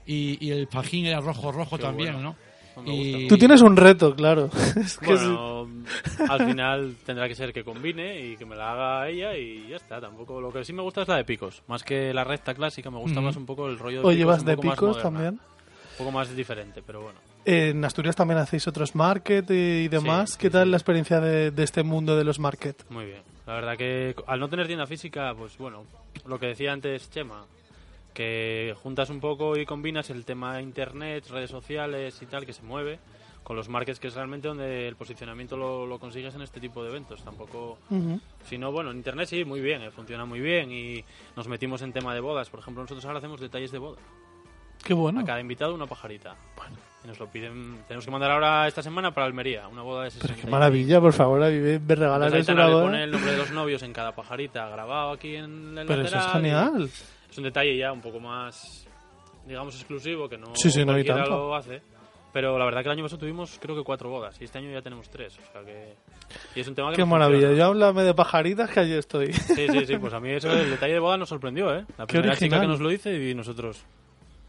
Y, 0.07 0.47
y 0.47 0.51
el 0.51 0.67
fajín 0.67 1.07
era 1.07 1.21
rojo, 1.21 1.53
rojo 1.53 1.77
Qué 1.77 1.83
también, 1.83 2.15
bueno. 2.15 2.37
¿no? 2.37 2.53
Y- 2.87 3.29
Tú 3.29 3.37
tienes 3.37 3.61
un 3.61 3.77
reto, 3.77 4.15
claro. 4.17 4.49
Es 4.77 4.97
que 4.99 5.17
sí. 5.19 5.37
Al 6.29 6.47
final 6.47 6.95
tendrá 7.05 7.29
que 7.29 7.35
ser 7.35 7.53
que 7.53 7.63
combine 7.65 8.19
y 8.29 8.37
que 8.37 8.47
me 8.47 8.57
la 8.57 8.73
haga 8.73 9.09
ella 9.11 9.37
y 9.37 9.69
ya 9.69 9.77
está. 9.77 10.01
Tampoco 10.01 10.41
lo 10.41 10.51
que 10.51 10.65
sí 10.65 10.73
me 10.73 10.81
gusta 10.83 11.03
es 11.03 11.09
la 11.09 11.17
de 11.17 11.25
picos, 11.25 11.63
más 11.69 11.83
que 11.85 12.15
la 12.15 12.25
recta 12.25 12.55
clásica. 12.55 12.91
Me 12.91 12.99
gusta 12.99 13.21
más 13.21 13.37
un 13.37 13.45
poco 13.47 13.67
el 13.69 13.79
rollo 13.79 13.99
de 13.99 14.01
¿O 14.01 14.09
picos, 14.09 14.17
llevas 14.17 14.45
de 14.45 14.57
picos 14.57 14.81
moderna. 14.81 15.03
también? 15.03 15.33
Un 15.35 15.99
poco 15.99 16.11
más 16.13 16.35
diferente, 16.35 16.83
pero 16.85 17.03
bueno. 17.03 17.19
En 17.45 17.85
Asturias 17.85 18.15
también 18.15 18.39
hacéis 18.39 18.67
otros 18.69 18.95
market 18.95 19.51
y 19.51 19.89
demás. 19.89 20.31
Sí, 20.33 20.39
¿Qué 20.39 20.47
sí, 20.49 20.53
tal 20.53 20.65
sí. 20.65 20.71
la 20.71 20.77
experiencia 20.77 21.21
de, 21.21 21.51
de 21.51 21.63
este 21.65 21.83
mundo 21.83 22.17
de 22.17 22.25
los 22.25 22.39
market? 22.39 22.85
Muy 22.89 23.07
bien. 23.07 23.23
La 23.47 23.55
verdad 23.55 23.77
que 23.77 24.15
al 24.27 24.39
no 24.39 24.49
tener 24.49 24.67
tienda 24.67 24.87
física, 24.87 25.35
pues 25.37 25.59
bueno, 25.59 25.85
lo 26.27 26.39
que 26.39 26.47
decía 26.47 26.73
antes 26.73 27.11
Chema, 27.11 27.45
que 28.15 28.75
juntas 28.83 29.11
un 29.11 29.21
poco 29.21 29.57
y 29.57 29.67
combinas 29.67 30.11
el 30.11 30.25
tema 30.25 30.61
internet, 30.63 31.27
redes 31.29 31.51
sociales 31.51 32.21
y 32.23 32.27
tal, 32.27 32.47
que 32.47 32.53
se 32.53 32.63
mueve, 32.63 33.01
con 33.43 33.57
los 33.57 33.69
markets, 33.69 33.99
que 33.99 34.07
es 34.07 34.15
realmente 34.15 34.47
donde 34.47 34.87
el 34.87 34.95
posicionamiento 34.95 35.57
lo, 35.57 35.87
lo 35.87 35.99
consigues 35.99 36.35
en 36.37 36.43
este 36.43 36.61
tipo 36.61 36.85
de 36.85 36.91
eventos. 36.91 37.25
Tampoco 37.25 37.79
Ujú. 37.91 38.21
Si 38.49 38.59
no, 38.59 38.71
bueno, 38.71 38.93
en 38.93 38.99
internet 38.99 39.29
sí, 39.29 39.45
muy 39.45 39.61
bien, 39.61 39.83
eh, 39.83 39.91
funciona 39.91 40.25
muy 40.25 40.39
bien 40.39 40.71
y 40.71 41.05
nos 41.35 41.49
metimos 41.49 41.83
en 41.83 41.93
tema 41.93 42.15
de 42.15 42.21
bodas. 42.21 42.49
Por 42.51 42.61
ejemplo, 42.61 42.83
nosotros 42.85 43.05
ahora 43.05 43.19
hacemos 43.19 43.41
detalles 43.41 43.73
de 43.73 43.79
boda. 43.79 43.99
Qué 44.85 44.95
bueno. 44.95 45.21
A 45.21 45.25
cada 45.25 45.41
invitado 45.41 45.75
una 45.75 45.87
pajarita. 45.87 46.37
Y 47.05 47.09
nos 47.09 47.19
lo 47.19 47.27
piden, 47.27 47.79
tenemos 47.89 48.05
que 48.05 48.11
mandar 48.13 48.31
ahora 48.31 48.69
esta 48.69 48.81
semana 48.83 49.13
para 49.13 49.27
Almería, 49.27 49.67
una 49.67 49.83
boda 49.83 50.05
de 50.05 50.11
60. 50.13 50.41
Qué 50.43 50.47
maravilla, 50.49 51.01
por 51.01 51.13
favor, 51.13 51.43
a 51.43 51.49
mí 51.49 51.59
me 51.59 51.79
me 51.81 51.95
regalas 51.97 52.29
Entonces, 52.29 52.55
una 52.55 52.67
boda. 52.69 52.83
pone 52.85 53.03
el 53.05 53.11
nombre 53.11 53.33
de 53.33 53.39
los 53.39 53.51
novios 53.51 53.83
en 53.83 53.93
cada 53.93 54.13
pajarita 54.15 54.69
grabado 54.69 55.11
aquí 55.11 55.35
en 55.35 55.77
el 55.79 55.87
Pero 55.87 56.03
eso 56.03 56.17
es 56.17 56.25
lateral 56.27 56.33
genial. 56.43 56.91
Es 57.31 57.39
un 57.39 57.45
detalle 57.45 57.77
ya 57.77 57.93
un 57.93 58.01
poco 58.01 58.21
más, 58.21 58.87
digamos, 59.47 59.75
exclusivo, 59.75 60.29
que 60.29 60.39
no 60.39 60.55
Sí, 60.55 60.71
sí, 60.71 60.85
no 60.85 60.93
hay 60.93 61.05
tanto. 61.05 61.29
lo 61.31 61.55
hace. 61.57 61.83
Pero 62.33 62.57
la 62.59 62.65
verdad 62.65 62.81
que 62.83 62.89
el 62.89 62.93
año 62.93 63.03
pasado 63.03 63.19
tuvimos 63.21 63.59
creo 63.61 63.77
que 63.77 63.83
cuatro 63.83 64.09
bodas 64.09 64.41
y 64.41 64.45
este 64.45 64.57
año 64.59 64.71
ya 64.71 64.81
tenemos 64.81 65.11
tres. 65.11 65.37
O 65.39 65.53
sea 65.53 65.63
que... 65.65 65.95
Y 66.55 66.61
es 66.61 66.69
un 66.69 66.75
tema 66.75 66.91
que 66.91 66.97
Qué 66.97 67.05
maravilla. 67.05 67.49
funciona. 67.49 67.59
Yo 67.59 67.65
háblame 67.67 68.05
de 68.05 68.15
pajaritas 68.15 68.71
que 68.71 68.81
allí 68.81 68.95
estoy. 68.95 69.33
Sí, 69.35 69.67
sí, 69.69 69.85
sí, 69.87 69.97
pues 69.99 70.15
a 70.15 70.21
mí 70.21 70.31
eso, 70.31 70.51
el 70.51 70.71
detalle 70.71 70.95
de 70.95 70.99
boda 71.01 71.19
nos 71.19 71.29
sorprendió, 71.29 71.75
¿eh? 71.77 71.85
La 71.99 72.07
primera 72.07 72.35
chica 72.37 72.61
que 72.61 72.67
nos 72.67 72.81
lo 72.81 72.89
dice 72.89 73.13
y 73.13 73.35
nosotros 73.35 73.85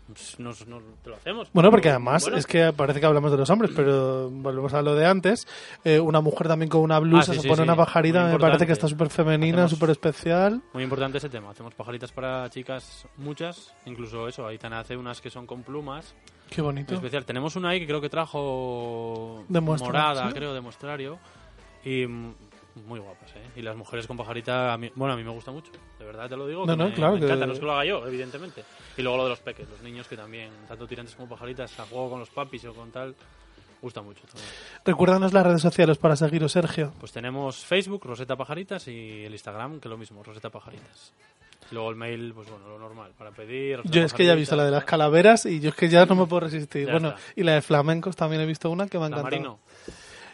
pues, 0.07 0.39
nos, 0.39 0.67
nos- 0.67 0.83
te 1.03 1.09
lo 1.09 1.15
hacemos. 1.15 1.49
Bueno, 1.53 1.71
porque 1.71 1.89
además 1.89 2.23
bueno. 2.23 2.37
es 2.37 2.45
que 2.47 2.73
parece 2.73 2.99
que 2.99 3.05
hablamos 3.05 3.31
de 3.31 3.37
los 3.37 3.49
hombres, 3.49 3.71
pero 3.75 4.29
volvemos 4.29 4.73
a 4.73 4.81
lo 4.81 4.95
de 4.95 5.05
antes. 5.05 5.47
Eh, 5.83 5.99
una 5.99 6.21
mujer 6.21 6.47
también 6.47 6.69
con 6.69 6.81
una 6.81 6.99
blusa 6.99 7.31
Ah, 7.31 7.35
sí, 7.35 7.41
se 7.41 7.47
pone 7.47 7.57
sí. 7.57 7.63
una 7.63 7.75
pajarita, 7.75 8.25
me 8.27 8.37
parece 8.39 8.65
que 8.65 8.73
está 8.73 8.87
súper 8.87 9.09
femenina, 9.09 9.67
súper 9.67 9.89
especial. 9.91 10.61
Muy 10.73 10.83
importante 10.83 11.17
ese 11.17 11.29
tema. 11.29 11.51
Hacemos 11.51 11.73
pajaritas 11.73 12.11
para 12.11 12.49
chicas, 12.49 13.07
muchas. 13.17 13.73
Incluso 13.85 14.27
eso, 14.27 14.45
Aitana 14.47 14.79
hace 14.79 14.97
unas 14.97 15.21
que 15.21 15.29
son 15.29 15.45
con 15.47 15.63
plumas. 15.63 16.13
Qué 16.49 16.61
bonito. 16.61 16.93
Especial. 16.93 17.25
Tenemos 17.25 17.55
una 17.55 17.69
ahí 17.69 17.79
que 17.79 17.87
creo 17.87 18.01
que 18.01 18.09
trajo 18.09 19.43
morada, 19.49 20.31
creo, 20.33 20.53
de 20.53 20.61
muestrario. 20.61 21.17
Y 21.85 22.05
muy 22.07 22.99
guapas, 22.99 23.31
¿eh? 23.35 23.49
Y 23.55 23.61
las 23.61 23.75
mujeres 23.75 24.07
con 24.07 24.17
pajarita, 24.17 24.73
a 24.73 24.77
mí- 24.77 24.91
bueno, 24.95 25.13
a 25.13 25.17
mí 25.17 25.23
me 25.23 25.29
gusta 25.31 25.51
mucho. 25.51 25.71
De 26.03 26.07
verdad 26.11 26.27
te 26.29 26.35
lo 26.35 26.45
digo. 26.45 26.65
No, 26.65 26.75
no, 26.75 26.89
me, 26.89 26.93
claro 26.93 27.13
me 27.13 27.19
que- 27.19 27.25
encanta. 27.27 27.45
No 27.45 27.53
es 27.53 27.59
que 27.59 27.65
lo 27.65 27.71
haga 27.71 27.85
yo, 27.85 28.05
evidentemente. 28.05 28.63
Y 28.97 29.01
luego 29.01 29.17
lo 29.17 29.23
de 29.23 29.29
los 29.29 29.39
peques, 29.39 29.69
los 29.69 29.81
niños 29.81 30.05
que 30.07 30.17
también, 30.17 30.49
tanto 30.67 30.85
tirantes 30.85 31.15
como 31.15 31.29
pajaritas, 31.29 31.79
a 31.79 31.85
juego 31.85 32.09
con 32.09 32.19
los 32.19 32.29
papis 32.29 32.65
o 32.65 32.73
con 32.73 32.91
tal, 32.91 33.15
gusta 33.81 34.01
mucho 34.01 34.21
también. 34.27 34.49
Recuérdanos 34.83 35.31
las 35.31 35.45
redes 35.45 35.61
sociales 35.61 35.97
para 35.97 36.15
seguiros, 36.17 36.51
Sergio. 36.51 36.91
Pues 36.99 37.13
tenemos 37.13 37.63
Facebook, 37.65 38.03
Roseta 38.03 38.35
Pajaritas, 38.35 38.85
y 38.89 39.23
el 39.23 39.31
Instagram, 39.31 39.79
que 39.79 39.87
es 39.87 39.89
lo 39.89 39.97
mismo, 39.97 40.21
Roseta 40.23 40.49
Pajaritas. 40.49 41.13
Y 41.71 41.75
luego 41.75 41.89
el 41.89 41.95
mail, 41.95 42.33
pues 42.35 42.49
bueno, 42.49 42.67
lo 42.67 42.77
normal, 42.77 43.11
para 43.17 43.31
pedir. 43.31 43.79
Yo 43.85 44.01
es 44.03 44.13
que 44.13 44.25
ya 44.25 44.33
he 44.33 44.35
visto 44.35 44.55
la 44.57 44.65
de 44.65 44.71
las 44.71 44.83
calaveras 44.83 45.45
y 45.45 45.61
yo 45.61 45.69
es 45.69 45.75
que 45.75 45.87
ya 45.87 46.05
no 46.05 46.15
me 46.15 46.25
puedo 46.25 46.41
resistir. 46.41 46.85
Ya 46.87 46.91
bueno, 46.91 47.09
está. 47.09 47.21
y 47.37 47.43
la 47.43 47.53
de 47.53 47.61
flamencos 47.61 48.15
también 48.17 48.41
he 48.41 48.45
visto 48.45 48.69
una 48.69 48.87
que 48.87 48.99
me 48.99 49.05
ha 49.05 49.09
La 49.09 49.15
encantado. 49.19 49.31
Marino. 49.43 49.59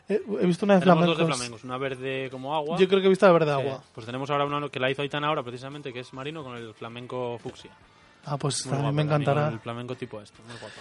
He 0.10 0.46
visto 0.48 0.66
una 0.66 0.74
de 0.76 0.80
Tenemos 0.82 1.06
flamencos. 1.06 1.08
dos 1.08 1.18
de 1.18 1.26
flamencos, 1.26 1.64
una 1.64 1.78
verde 1.78 2.30
como 2.32 2.56
agua. 2.56 2.78
Yo 2.80 2.88
creo 2.88 3.00
que 3.00 3.06
he 3.06 3.10
visto 3.10 3.28
la 3.28 3.32
verde 3.32 3.54
Sí, 3.54 3.62
agua. 3.62 3.84
Pues 3.94 4.06
tenemos 4.08 4.30
ahora 4.32 4.46
una 4.46 4.68
que 4.70 4.80
la 4.80 4.90
hizo 4.90 5.04
Aitana 5.04 5.28
ahora 5.28 5.44
precisamente, 5.44 5.94
que 5.94 6.00
es 6.00 6.12
marino 6.14 6.44
con 6.44 6.56
el 6.58 6.74
flamenco 6.74 7.38
fucsia. 7.38 7.70
Ah, 8.26 8.38
pues 8.38 8.66
Muy 8.66 8.76
guapa 8.78 8.92
me 8.92 9.02
encantará. 9.04 9.48
El 9.50 9.60
flamenco 9.60 9.96
tipo 9.96 10.20
esto, 10.20 10.42
muy 10.48 10.58
guapa. 10.60 10.76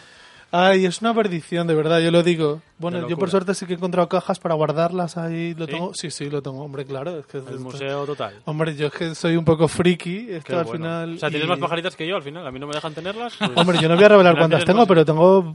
Ay, 0.51 0.87
es 0.87 1.03
una 1.03 1.13
perdición, 1.13 1.67
de 1.67 1.75
verdad, 1.75 2.01
yo 2.01 2.11
lo 2.11 2.23
digo. 2.23 2.63
Bueno, 2.79 3.07
yo 3.07 3.19
por 3.19 3.29
suerte 3.31 3.53
sí 3.55 3.67
que 3.67 3.75
he 3.75 3.77
encontrado 3.77 4.09
cajas 4.09 4.39
para 4.41 4.55
guardarlas 4.55 5.19
ahí. 5.19 5.53
Lo 5.55 5.67
¿Sí? 5.67 5.73
tengo. 5.73 5.93
Sí, 5.93 6.11
sí, 6.11 6.31
lo 6.31 6.41
tengo. 6.41 6.63
Hombre, 6.65 6.87
claro. 6.87 7.19
Es 7.19 7.27
que 7.27 7.37
El 7.37 7.45
esto- 7.45 7.59
museo 7.61 8.07
total. 8.07 8.35
Hombre, 8.47 8.75
yo 8.75 8.87
es 8.87 8.93
que 8.95 9.15
soy 9.15 9.37
un 9.37 9.45
poco 9.45 9.69
friki. 9.69 10.29
Esto 10.31 10.47
Qué 10.47 10.55
al 10.55 10.65
bueno. 10.65 10.79
final. 10.79 11.15
O 11.17 11.19
sea, 11.19 11.29
tienes 11.29 11.47
y- 11.47 11.51
más 11.51 11.59
pajaritas 11.59 11.95
que 11.95 12.07
yo 12.09 12.17
al 12.17 12.23
final. 12.23 12.47
A 12.47 12.51
mí 12.51 12.59
no 12.59 12.67
me 12.67 12.73
dejan 12.75 12.95
tenerlas. 12.95 13.37
pues- 13.39 13.51
Hombre, 13.57 13.77
yo 13.79 13.91
no 13.91 13.97
voy 13.97 14.05
a 14.05 14.09
revelar 14.09 14.37
cuántas 14.39 14.65
tengo, 14.65 14.87
pero 14.87 15.05
tengo 15.05 15.55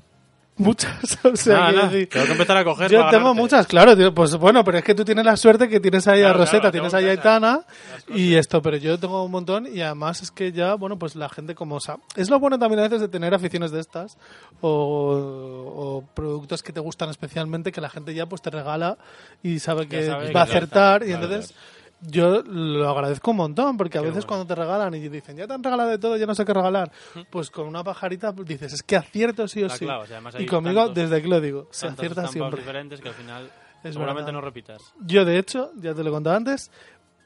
muchas. 0.58 1.18
O 1.24 1.36
sea, 1.36 1.72
decir- 1.72 2.10
tengo 2.10 2.26
que 2.26 2.32
empezar 2.34 2.58
a 2.58 2.64
coger 2.64 2.91
Yo 2.91 2.99
tengo 3.10 3.12
ganarte. 3.26 3.41
muchas, 3.41 3.68
claro. 3.68 3.95
tío, 3.97 4.14
Pues 4.14 4.36
bueno, 4.36 4.64
pero 4.64 4.78
es 4.78 4.84
que 4.84 4.93
tú 4.93 5.04
tienes 5.06 5.26
la 5.26 5.36
suerte 5.38 5.68
que 5.70 5.80
tienes 5.80 6.08
ahí 6.08 6.22
a 6.22 6.34
Rosetta, 6.34 6.60
claro, 6.60 6.72
tienes 6.72 6.93
ahí 6.93 7.06
a 7.08 7.12
Aitana 7.12 7.62
y 8.10 8.36
esto, 8.36 8.62
pero 8.62 8.78
yo 8.78 8.99
tengo 8.99 9.24
un 9.24 9.32
montón 9.32 9.68
y 9.74 9.82
además 9.82 10.22
es 10.22 10.32
que 10.32 10.51
ya, 10.51 10.76
bueno, 10.76 10.99
pues 10.99 11.16
la 11.16 11.30
gente 11.30 11.56
como... 11.56 11.80
sa- 11.80 11.97
Es 12.16 12.30
lo 12.30 12.39
bueno 12.39 12.60
también 12.60 12.80
a 12.80 12.84
veces 12.84 13.01
de 13.01 13.08
tener 13.08 13.34
aficiones 13.34 13.72
de 13.72 13.80
estas 13.80 14.18
o, 14.62 14.70
o 15.76 16.04
productos 16.14 16.62
que 16.64 16.74
te 16.74 16.80
gustan 16.80 17.10
especialmente 17.10 17.72
que 17.72 17.82
la 17.82 17.89
gente 17.89 18.14
ya 18.14 18.26
pues 18.28 18.41
te 18.41 18.49
regala 18.49 18.97
y 19.41 19.60
sabe 19.60 19.88
que 19.88 20.06
sabe 20.06 20.28
que 20.28 20.34
va 20.34 20.41
a 20.41 20.43
acertar 20.43 21.04
y 21.08 21.14
entonces... 21.14 21.54
Yo 22.06 22.43
lo 22.43 22.89
agradezco 22.89 23.32
un 23.32 23.38
montón, 23.38 23.78
porque 23.78 23.97
a 23.97 24.01
Qué 24.01 24.08
veces 24.08 24.26
bueno. 24.26 24.45
cuando 24.45 24.45
te 24.47 24.56
regalan 24.62 24.93
y 24.93 25.08
dicen, 25.10 25.38
ya 25.38 25.47
te 25.47 25.54
han 25.54 25.64
regalado 25.64 25.89
de 25.89 25.97
todo, 25.97 26.18
ya 26.18 26.26
no 26.26 26.36
sé 26.36 26.43
qué 26.45 26.54
regalar, 26.54 26.91
pues 27.30 27.49
con 27.49 27.68
una 27.68 27.84
pajarita 27.84 28.34
pues 28.34 28.47
dices, 28.47 28.74
es 28.74 28.84
que 28.84 28.95
acierto 28.97 29.47
sí 29.47 29.64
o 29.64 29.68
La 29.68 29.78
sí. 29.78 29.86
clavas, 29.86 30.10
y 30.39 30.45
conmigo, 30.45 30.82
tantos- 30.88 30.95
desde 30.95 31.22
que 31.22 31.28
lo 31.28 31.39
digo, 31.39 31.68
se 31.72 31.88
acierta 31.88 32.28
siempre. 32.28 32.60
diferentes 32.60 32.99
que 32.99 33.08
al 33.10 33.16
final 33.16 33.49
Es 33.84 33.93
seguramente 33.93 34.28
verdad. 34.28 34.34
no 34.34 34.41
repitas. 34.41 34.93
Yo, 34.99 35.24
de 35.26 35.38
hecho, 35.38 35.72
ya 35.76 35.93
te 35.93 36.04
lo 36.04 36.10
he 36.10 36.14
contado 36.14 36.36
antes, 36.36 36.72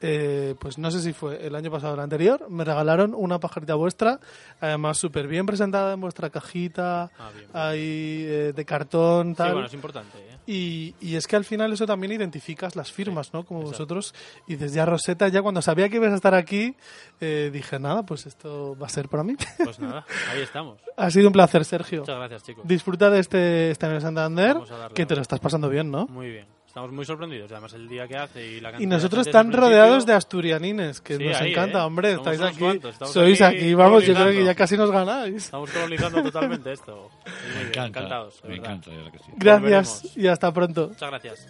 eh, 0.00 0.54
pues 0.60 0.78
no 0.78 0.90
sé 0.90 1.00
si 1.00 1.12
fue 1.12 1.44
el 1.46 1.54
año 1.54 1.70
pasado 1.70 1.92
o 1.92 1.94
el 1.94 2.00
anterior, 2.00 2.48
me 2.48 2.64
regalaron 2.64 3.14
una 3.14 3.40
pajarita 3.40 3.74
vuestra, 3.74 4.20
además 4.60 4.98
súper 4.98 5.26
bien 5.26 5.44
presentada 5.46 5.94
en 5.94 6.00
vuestra 6.00 6.30
cajita, 6.30 7.10
Ah, 7.18 7.30
bien. 7.34 7.46
ahí 7.52 8.24
eh, 8.26 8.52
de 8.54 8.64
cartón, 8.64 9.30
Sí, 9.30 9.34
tal. 9.36 9.52
bueno, 9.52 9.66
es 9.66 9.74
importante. 9.74 10.18
¿eh? 10.18 10.38
Y, 10.46 10.94
y 11.00 11.16
es 11.16 11.26
que 11.26 11.36
al 11.36 11.44
final 11.44 11.72
eso 11.74 11.84
también 11.84 12.10
identificas 12.12 12.74
las 12.74 12.90
firmas, 12.90 13.34
¿no? 13.34 13.44
Como 13.44 13.60
vosotros. 13.60 14.14
Y 14.46 14.56
desde 14.56 14.76
ya 14.76 14.86
Rosetta, 14.86 15.28
ya 15.28 15.42
cuando 15.42 15.60
sabía 15.60 15.90
que 15.90 15.96
ibas 15.96 16.12
a 16.12 16.14
estar 16.14 16.34
aquí, 16.34 16.74
eh, 17.20 17.50
dije, 17.52 17.78
nada, 17.78 18.04
pues 18.04 18.24
esto 18.26 18.74
va 18.80 18.86
a 18.86 18.90
ser 18.90 19.08
para 19.10 19.22
mí. 19.24 19.36
Pues 19.62 19.78
nada, 19.78 20.06
ahí 20.32 20.40
estamos. 20.42 20.78
ha 20.96 21.10
sido 21.10 21.26
un 21.26 21.34
placer, 21.34 21.66
Sergio. 21.66 22.00
Muchas 22.00 22.16
gracias, 22.16 22.42
chicos. 22.44 22.66
Disfruta 22.66 23.10
de 23.10 23.18
este, 23.20 23.70
este 23.72 24.00
Santander, 24.00 24.56
a 24.56 24.88
que 24.94 25.04
te 25.04 25.14
lo 25.16 25.20
estás 25.20 25.38
pasando 25.40 25.68
bien, 25.68 25.90
¿no? 25.90 26.06
Muy 26.06 26.30
bien. 26.30 26.57
Estamos 26.68 26.92
muy 26.92 27.04
sorprendidos. 27.04 27.50
Además, 27.50 27.72
el 27.72 27.88
día 27.88 28.06
que 28.06 28.16
hace 28.16 28.46
y 28.46 28.60
la 28.60 28.70
cantidad 28.70 28.84
Y 28.84 28.86
nosotros 28.86 29.26
principio- 29.26 29.58
rodeados 29.58 30.06
de 30.06 30.12
asturianines, 30.12 31.00
que 31.00 31.16
Sí, 31.16 31.24
nos 31.24 31.40
ahí, 31.40 31.50
encanta, 31.52 31.78
¿eh? 31.78 31.82
hombre, 31.82 32.14
Somos 32.14 32.32
estáis 32.32 32.50
aquí, 32.52 32.58
cuantos, 32.60 32.94
sois 33.10 33.42
aquí 33.42 33.56
aquí, 33.56 33.74
vamos, 33.74 34.04
yo 34.04 34.14
creo 34.14 34.30
que 34.30 34.44
ya 34.44 34.54
casi 34.54 34.76
nos 34.76 34.90
ganáis. 34.92 35.46
Estamos 35.46 35.70
colonizando 35.70 36.22
totalmente 36.22 36.72
esto. 36.72 37.10
Muy 37.24 37.54
Me 37.54 37.60
encanta, 37.68 37.86
encantados. 38.00 38.40
me 38.44 38.50
verdad. 38.50 38.64
encanta, 38.74 38.90
que 39.12 39.18
sí. 39.18 39.24
Gracias 39.36 40.16
y 40.16 40.26
hasta 40.28 40.52
pronto. 40.52 40.88
Muchas 40.88 41.10
gracias. 41.10 41.48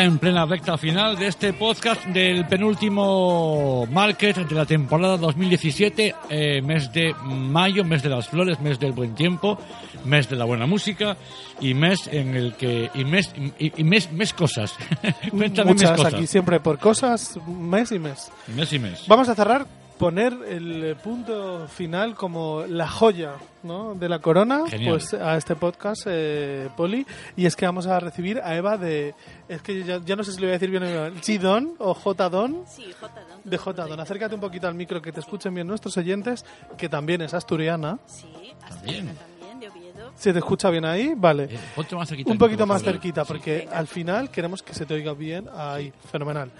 Ya 0.00 0.04
en 0.04 0.18
plena 0.18 0.46
recta 0.46 0.78
final 0.78 1.16
de 1.16 1.26
este 1.26 1.52
podcast 1.52 2.04
del 2.06 2.46
penúltimo 2.46 3.86
market 3.86 4.36
de 4.36 4.54
la 4.54 4.64
temporada 4.64 5.16
2017, 5.16 6.14
eh, 6.28 6.62
mes 6.62 6.92
de 6.92 7.14
mayo, 7.24 7.84
mes 7.84 8.02
de 8.02 8.08
las 8.08 8.28
flores, 8.28 8.60
mes 8.60 8.78
del 8.78 8.92
buen 8.92 9.14
tiempo, 9.14 9.58
mes 10.04 10.28
de 10.28 10.36
la 10.36 10.44
buena 10.44 10.66
música 10.66 11.16
y 11.60 11.74
mes 11.74 12.08
en 12.12 12.36
el 12.36 12.54
que 12.54 12.90
y 12.94 13.04
mes 13.04 13.32
y, 13.58 13.80
y 13.80 13.84
mes 13.84 14.10
mes 14.12 14.32
cosas. 14.32 14.74
Cuéntame 15.30 15.72
mes 15.72 15.82
Muchas 15.82 15.96
cosas. 15.96 16.14
aquí 16.14 16.26
siempre 16.26 16.60
por 16.60 16.78
cosas, 16.78 17.38
mes 17.46 17.92
y 17.92 17.98
mes. 17.98 18.30
Mes 18.54 18.72
y 18.72 18.78
mes. 18.78 19.04
Vamos 19.06 19.28
a 19.28 19.34
cerrar, 19.34 19.66
poner 20.00 20.32
el 20.48 20.96
punto 20.96 21.68
final 21.68 22.14
como 22.14 22.64
la 22.66 22.88
joya 22.88 23.34
¿no? 23.62 23.94
de 23.94 24.08
la 24.08 24.18
corona 24.18 24.62
Genial. 24.66 24.92
pues 24.92 25.12
a 25.12 25.36
este 25.36 25.56
podcast, 25.56 26.06
eh, 26.06 26.70
Poli. 26.74 27.06
Y 27.36 27.44
es 27.44 27.54
que 27.54 27.66
vamos 27.66 27.86
a 27.86 28.00
recibir 28.00 28.40
a 28.42 28.56
Eva 28.56 28.78
de. 28.78 29.14
Es 29.46 29.60
que 29.60 29.84
ya, 29.84 30.00
ya 30.02 30.16
no 30.16 30.24
sé 30.24 30.32
si 30.32 30.40
le 30.40 30.46
voy 30.46 30.52
a 30.52 30.58
decir 30.58 30.70
bien 30.70 30.82
G-Don 31.20 31.74
o 31.78 31.92
J-Don. 31.92 32.64
Sí, 32.66 32.90
J. 32.98 33.20
Don. 33.20 33.40
De 33.44 33.58
J-Don. 33.58 34.00
Acércate 34.00 34.34
un 34.34 34.40
poquito 34.40 34.66
al 34.66 34.74
micro 34.74 35.02
que 35.02 35.12
te 35.12 35.20
escuchen 35.20 35.54
bien 35.54 35.66
nuestros 35.66 35.94
oyentes, 35.98 36.46
que 36.78 36.88
también 36.88 37.20
es 37.20 37.34
asturiana. 37.34 37.98
Sí, 38.06 38.26
Asturiana 38.62 39.12
también, 39.12 39.60
de 39.60 39.68
Oviedo. 39.68 40.12
¿Se 40.16 40.32
te 40.32 40.38
escucha 40.38 40.70
bien 40.70 40.86
ahí? 40.86 41.12
Vale. 41.14 41.44
Eh, 41.44 41.94
más 41.94 42.08
cerquita 42.08 42.30
Un 42.30 42.36
el 42.36 42.38
poquito 42.38 42.66
más 42.66 42.82
cerquita, 42.82 43.26
porque 43.26 43.68
al 43.70 43.86
final 43.86 44.30
queremos 44.30 44.62
que 44.62 44.72
se 44.72 44.86
te 44.86 44.94
oiga 44.94 45.12
bien 45.12 45.46
ahí. 45.54 45.92
Fenomenal. 46.10 46.50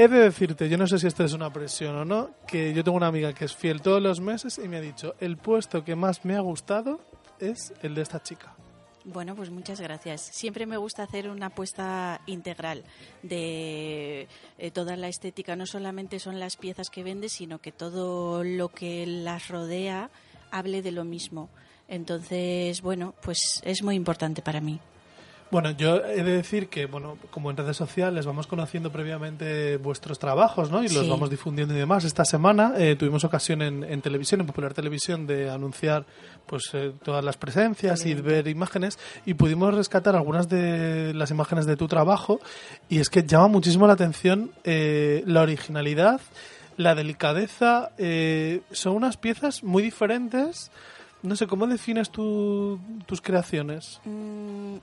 He 0.00 0.06
de 0.06 0.20
decirte, 0.20 0.68
yo 0.68 0.78
no 0.78 0.86
sé 0.86 1.00
si 1.00 1.08
esto 1.08 1.24
es 1.24 1.32
una 1.32 1.52
presión 1.52 1.96
o 1.96 2.04
no, 2.04 2.30
que 2.46 2.72
yo 2.72 2.84
tengo 2.84 2.96
una 2.96 3.08
amiga 3.08 3.32
que 3.32 3.46
es 3.46 3.56
fiel 3.56 3.82
todos 3.82 4.00
los 4.00 4.20
meses 4.20 4.60
y 4.64 4.68
me 4.68 4.76
ha 4.76 4.80
dicho, 4.80 5.16
el 5.18 5.36
puesto 5.38 5.82
que 5.82 5.96
más 5.96 6.24
me 6.24 6.36
ha 6.36 6.40
gustado 6.40 7.00
es 7.40 7.72
el 7.82 7.96
de 7.96 8.02
esta 8.02 8.22
chica. 8.22 8.54
Bueno, 9.04 9.34
pues 9.34 9.50
muchas 9.50 9.80
gracias. 9.80 10.20
Siempre 10.20 10.66
me 10.66 10.76
gusta 10.76 11.02
hacer 11.02 11.28
una 11.28 11.46
apuesta 11.46 12.20
integral 12.26 12.84
de 13.24 14.28
eh, 14.58 14.70
toda 14.70 14.94
la 14.94 15.08
estética. 15.08 15.56
No 15.56 15.66
solamente 15.66 16.20
son 16.20 16.38
las 16.38 16.56
piezas 16.56 16.90
que 16.90 17.02
vende, 17.02 17.28
sino 17.28 17.58
que 17.58 17.72
todo 17.72 18.44
lo 18.44 18.68
que 18.68 19.04
las 19.04 19.48
rodea 19.48 20.10
hable 20.52 20.80
de 20.80 20.92
lo 20.92 21.02
mismo. 21.02 21.50
Entonces, 21.88 22.82
bueno, 22.82 23.16
pues 23.20 23.60
es 23.64 23.82
muy 23.82 23.96
importante 23.96 24.42
para 24.42 24.60
mí. 24.60 24.78
Bueno, 25.50 25.70
yo 25.70 25.96
he 26.04 26.22
de 26.22 26.32
decir 26.32 26.68
que, 26.68 26.84
bueno, 26.84 27.16
como 27.30 27.50
en 27.50 27.56
redes 27.56 27.76
sociales 27.76 28.26
vamos 28.26 28.46
conociendo 28.46 28.92
previamente 28.92 29.78
vuestros 29.78 30.18
trabajos, 30.18 30.70
¿no? 30.70 30.80
Y 30.84 30.88
los 30.90 31.04
Sí. 31.04 31.08
vamos 31.08 31.30
difundiendo 31.30 31.72
y 31.74 31.78
demás. 31.78 32.04
Esta 32.04 32.26
semana 32.26 32.74
eh, 32.76 32.96
tuvimos 32.96 33.24
ocasión 33.24 33.62
en, 33.62 33.82
en 33.82 34.02
televisión, 34.02 34.42
en 34.42 34.46
Popular 34.46 34.74
Televisión, 34.74 35.26
de 35.26 35.48
anunciar 35.48 36.04
pues 36.44 36.64
eh, 36.74 36.92
todas 37.02 37.24
las 37.24 37.38
presencias 37.38 38.04
y 38.04 38.12
ver 38.12 38.46
imágenes 38.46 38.98
y 39.24 39.34
pudimos 39.34 39.72
rescatar 39.74 40.16
algunas 40.16 40.50
de 40.50 41.14
las 41.14 41.30
imágenes 41.30 41.64
de 41.64 41.76
tu 41.76 41.88
trabajo 41.88 42.40
y 42.90 42.98
es 42.98 43.08
que 43.08 43.22
llama 43.22 43.48
muchísimo 43.48 43.86
la 43.86 43.94
atención 43.94 44.50
eh, 44.64 45.22
la 45.26 45.40
originalidad, 45.40 46.20
la 46.76 46.94
delicadeza. 46.94 47.90
eh, 47.96 48.60
son 48.70 48.96
unas 48.96 49.16
piezas 49.16 49.64
muy 49.64 49.82
diferentes. 49.82 50.70
No 51.22 51.36
sé, 51.36 51.46
¿cómo 51.46 51.66
defines 51.66 52.10
tu- 52.10 52.78
tus 53.06 53.20
creaciones? 53.22 54.00
Mm, 54.04 54.76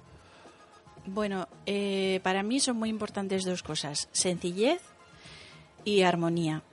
bueno, 1.06 1.48
eh, 1.66 2.20
para 2.24 2.44
mí 2.44 2.60
son 2.60 2.78
muy 2.78 2.90
importantes 2.90 3.44
dos 3.44 3.64
cosas, 3.64 4.10
sencillez 4.12 4.82
y 5.84 6.02
armonía. 6.02 6.64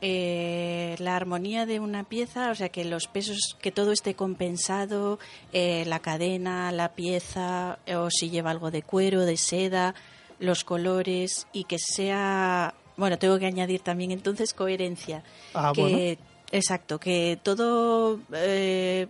Eh, 0.00 0.96
la 0.98 1.16
armonía 1.16 1.64
de 1.64 1.80
una 1.80 2.04
pieza, 2.04 2.50
o 2.50 2.54
sea, 2.54 2.68
que 2.68 2.84
los 2.84 3.06
pesos, 3.06 3.56
que 3.60 3.72
todo 3.72 3.92
esté 3.92 4.14
compensado, 4.14 5.18
eh, 5.52 5.84
la 5.86 6.00
cadena, 6.00 6.70
la 6.72 6.94
pieza, 6.94 7.78
o 7.96 8.10
si 8.10 8.28
lleva 8.28 8.50
algo 8.50 8.70
de 8.70 8.82
cuero, 8.82 9.24
de 9.24 9.36
seda, 9.36 9.94
los 10.38 10.64
colores, 10.64 11.46
y 11.52 11.64
que 11.64 11.78
sea, 11.78 12.74
bueno, 12.96 13.18
tengo 13.18 13.38
que 13.38 13.46
añadir 13.46 13.80
también 13.80 14.10
entonces 14.10 14.52
coherencia. 14.52 15.22
Ah, 15.54 15.72
que, 15.74 15.80
bueno. 15.80 16.16
Exacto, 16.52 17.00
que 17.00 17.38
todo 17.42 18.20
eh, 18.32 19.08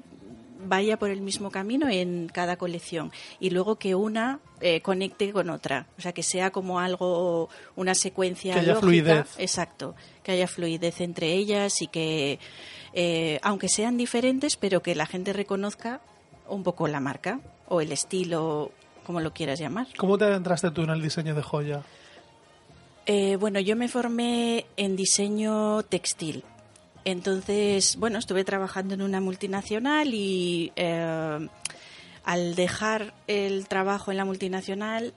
vaya 0.65 0.99
por 0.99 1.11
el 1.11 1.21
mismo 1.21 1.51
camino 1.51 1.89
en 1.89 2.29
cada 2.33 2.57
colección 2.57 3.12
y 3.41 3.51
luego 3.51 3.77
que 3.77 3.95
una 3.95 4.41
eh, 4.61 4.81
conecte 4.81 5.33
con 5.33 5.51
otra, 5.51 5.87
o 5.99 6.01
sea, 6.01 6.12
que 6.12 6.23
sea 6.23 6.51
como 6.51 6.81
algo, 6.81 7.49
una 7.77 7.95
secuencia 7.95 8.55
Que 8.55 8.61
haya 8.61 8.69
lógica. 8.75 8.87
fluidez. 8.87 9.35
Exacto, 9.39 9.95
que 10.23 10.33
haya 10.33 10.47
fluidez 10.49 11.01
entre 11.01 11.33
ellas 11.33 11.83
y 11.83 11.87
que, 11.89 12.39
eh, 12.93 13.39
aunque 13.43 13.69
sean 13.69 13.97
diferentes, 13.97 14.57
pero 14.57 14.83
que 14.83 14.95
la 14.95 15.07
gente 15.07 15.33
reconozca 15.33 16.01
un 16.49 16.62
poco 16.62 16.89
la 16.89 17.01
marca 17.01 17.41
o 17.69 17.81
el 17.81 17.93
estilo, 17.93 18.73
como 19.05 19.21
lo 19.21 19.33
quieras 19.33 19.59
llamar. 19.61 19.87
¿Cómo 19.97 20.17
te 20.19 20.25
adentraste 20.25 20.71
tú 20.71 20.83
en 20.83 20.91
el 20.91 21.03
diseño 21.03 21.35
de 21.35 21.43
joya? 21.43 21.83
Eh, 23.07 23.37
bueno, 23.37 23.61
yo 23.61 23.77
me 23.77 23.89
formé 23.89 24.65
en 24.77 24.97
diseño 24.97 25.83
textil. 25.83 26.43
Entonces, 27.05 27.96
bueno, 27.96 28.18
estuve 28.18 28.44
trabajando 28.44 28.94
en 28.94 29.02
una 29.02 29.20
multinacional 29.20 30.14
y 30.14 30.72
eh, 30.76 31.48
al 32.24 32.55
dejar 32.55 33.14
el 33.26 33.68
trabajo 33.68 34.11
en 34.11 34.16
la 34.16 34.24
multinacional 34.24 35.12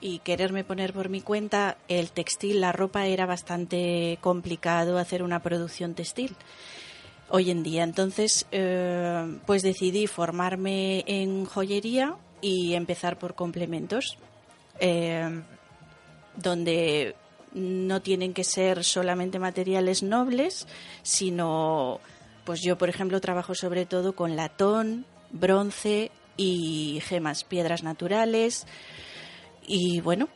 y 0.00 0.20
quererme 0.20 0.64
poner 0.64 0.92
por 0.92 1.08
mi 1.08 1.20
cuenta, 1.20 1.76
el 1.88 2.10
textil, 2.10 2.60
la 2.60 2.72
ropa 2.72 3.06
era 3.06 3.26
bastante 3.26 4.18
complicado 4.20 4.98
hacer 4.98 5.22
una 5.22 5.40
producción 5.42 5.94
textil 5.94 6.36
hoy 7.28 7.50
en 7.50 7.62
día. 7.62 7.84
Entonces, 7.84 8.46
eh, 8.50 9.38
pues 9.46 9.62
decidí 9.62 10.06
formarme 10.06 11.04
en 11.06 11.44
joyería 11.44 12.16
y 12.40 12.74
empezar 12.74 13.18
por 13.18 13.34
complementos, 13.34 14.18
eh, 14.80 15.42
donde 16.36 17.14
no 17.54 18.02
tienen 18.02 18.34
que 18.34 18.44
ser 18.44 18.84
solamente 18.84 19.38
materiales 19.38 20.02
nobles, 20.02 20.66
sino, 21.02 22.00
pues 22.44 22.60
yo, 22.62 22.78
por 22.78 22.88
ejemplo, 22.88 23.20
trabajo 23.20 23.54
sobre 23.54 23.86
todo 23.86 24.14
con 24.14 24.36
latón, 24.36 25.06
bronce 25.30 26.10
y 26.36 27.00
gemas, 27.04 27.44
piedras 27.44 27.82
naturales. 27.82 28.66
Y 29.66 30.00
bueno, 30.00 30.28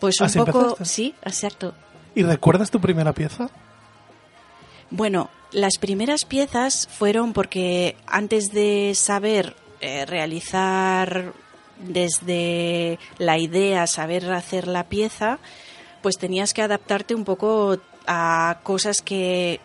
pues 0.00 0.20
un 0.20 0.26
¿Así 0.26 0.38
poco, 0.38 0.60
empezaste? 0.60 0.84
sí, 0.84 1.14
exacto. 1.24 1.74
¿Y 2.14 2.22
recuerdas 2.22 2.70
tu 2.70 2.80
primera 2.80 3.12
pieza? 3.12 3.48
Bueno, 4.90 5.30
las 5.52 5.78
primeras 5.78 6.24
piezas 6.24 6.86
fueron 6.86 7.32
porque 7.32 7.96
antes 8.06 8.52
de 8.52 8.92
saber 8.94 9.56
eh, 9.80 10.04
realizar 10.06 11.32
desde 11.78 12.98
la 13.18 13.38
idea, 13.38 13.86
saber 13.86 14.30
hacer 14.30 14.68
la 14.68 14.84
pieza, 14.84 15.38
pues 16.02 16.18
tenías 16.18 16.52
que 16.54 16.62
adaptarte 16.62 17.14
un 17.14 17.24
poco 17.24 17.78
a 18.06 18.58
cosas 18.62 19.00
que 19.02 19.60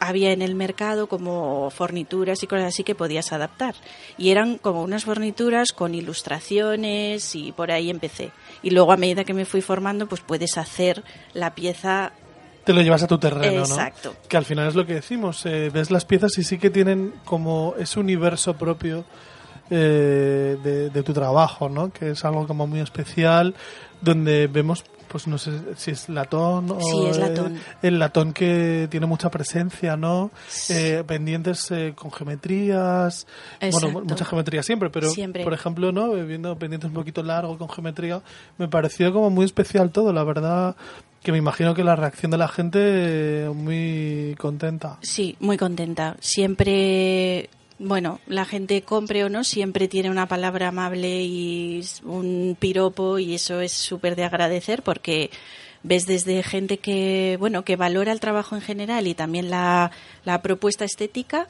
había 0.00 0.32
en 0.32 0.42
el 0.42 0.56
mercado 0.56 1.06
como 1.06 1.70
fornituras 1.70 2.42
y 2.42 2.48
cosas 2.48 2.66
así 2.66 2.82
que 2.82 2.96
podías 2.96 3.32
adaptar. 3.32 3.76
Y 4.18 4.30
eran 4.30 4.58
como 4.58 4.82
unas 4.82 5.04
fornituras 5.04 5.70
con 5.72 5.94
ilustraciones 5.94 7.36
y 7.36 7.52
por 7.52 7.70
ahí 7.70 7.88
empecé. 7.88 8.32
Y 8.64 8.70
luego 8.70 8.92
a 8.92 8.96
medida 8.96 9.22
que 9.24 9.34
me 9.34 9.44
fui 9.44 9.60
formando, 9.60 10.08
pues 10.08 10.20
puedes 10.20 10.58
hacer 10.58 11.04
la 11.34 11.54
pieza 11.54 12.12
Te 12.64 12.72
lo 12.72 12.82
llevas 12.82 13.04
a 13.04 13.06
tu 13.06 13.18
terreno, 13.18 13.60
Exacto. 13.60 14.10
¿no? 14.20 14.28
Que 14.28 14.36
al 14.36 14.44
final 14.44 14.66
es 14.68 14.74
lo 14.74 14.86
que 14.86 14.94
decimos. 14.94 15.46
eh, 15.46 15.70
ves 15.72 15.90
las 15.92 16.04
piezas 16.04 16.36
y 16.38 16.42
sí 16.42 16.58
que 16.58 16.70
tienen 16.70 17.14
como 17.24 17.74
ese 17.78 18.00
universo 18.00 18.54
propio 18.56 19.04
eh, 19.70 20.56
de, 20.62 20.90
de 20.90 21.02
tu 21.02 21.12
trabajo, 21.12 21.68
¿no? 21.68 21.92
Que 21.92 22.10
es 22.10 22.24
algo 22.24 22.46
como 22.46 22.66
muy 22.66 22.80
especial, 22.80 23.54
donde 24.00 24.46
vemos, 24.48 24.84
pues 25.12 25.26
no 25.26 25.36
sé 25.36 25.52
si 25.76 25.90
es 25.90 26.08
latón 26.08 26.70
o 26.70 26.80
Sí, 26.80 27.06
es 27.06 27.18
latón. 27.18 27.60
el 27.82 27.98
latón 27.98 28.32
que 28.32 28.88
tiene 28.90 29.04
mucha 29.04 29.30
presencia, 29.30 29.94
¿no? 29.96 30.30
Eh, 30.70 31.04
pendientes 31.06 31.70
eh, 31.70 31.92
con 31.94 32.10
geometrías, 32.10 33.26
bueno, 33.60 33.76
Exacto. 33.88 34.04
mucha 34.04 34.24
geometría 34.24 34.62
siempre, 34.62 34.88
pero 34.88 35.10
Siempre. 35.10 35.44
por 35.44 35.52
ejemplo, 35.52 35.92
¿no? 35.92 36.16
Eh, 36.16 36.24
Viendo 36.24 36.56
pendientes 36.58 36.88
un 36.88 36.94
poquito 36.94 37.22
largo 37.22 37.58
con 37.58 37.68
geometría, 37.68 38.22
me 38.56 38.68
pareció 38.68 39.12
como 39.12 39.28
muy 39.28 39.44
especial 39.44 39.90
todo, 39.90 40.12
la 40.14 40.24
verdad 40.24 40.74
que 41.22 41.30
me 41.30 41.38
imagino 41.38 41.74
que 41.74 41.84
la 41.84 41.94
reacción 41.94 42.30
de 42.32 42.38
la 42.38 42.48
gente 42.48 42.78
eh, 42.82 43.48
muy 43.54 44.34
contenta. 44.38 44.98
Sí, 45.02 45.36
muy 45.40 45.56
contenta. 45.58 46.16
Siempre, 46.20 47.48
bueno, 47.84 48.20
la 48.26 48.44
gente 48.44 48.82
compre 48.82 49.24
o 49.24 49.28
no, 49.28 49.42
siempre 49.44 49.88
tiene 49.88 50.08
una 50.10 50.26
palabra 50.28 50.68
amable 50.68 51.22
y 51.22 51.84
un 52.04 52.56
piropo 52.58 53.18
y 53.18 53.34
eso 53.34 53.60
es 53.60 53.72
súper 53.72 54.14
de 54.16 54.24
agradecer 54.24 54.82
porque 54.82 55.30
ves 55.82 56.06
desde 56.06 56.42
gente 56.44 56.78
que, 56.78 57.36
bueno, 57.40 57.64
que 57.64 57.74
valora 57.76 58.12
el 58.12 58.20
trabajo 58.20 58.54
en 58.54 58.62
general 58.62 59.06
y 59.08 59.14
también 59.14 59.50
la, 59.50 59.90
la 60.24 60.40
propuesta 60.42 60.84
estética 60.84 61.48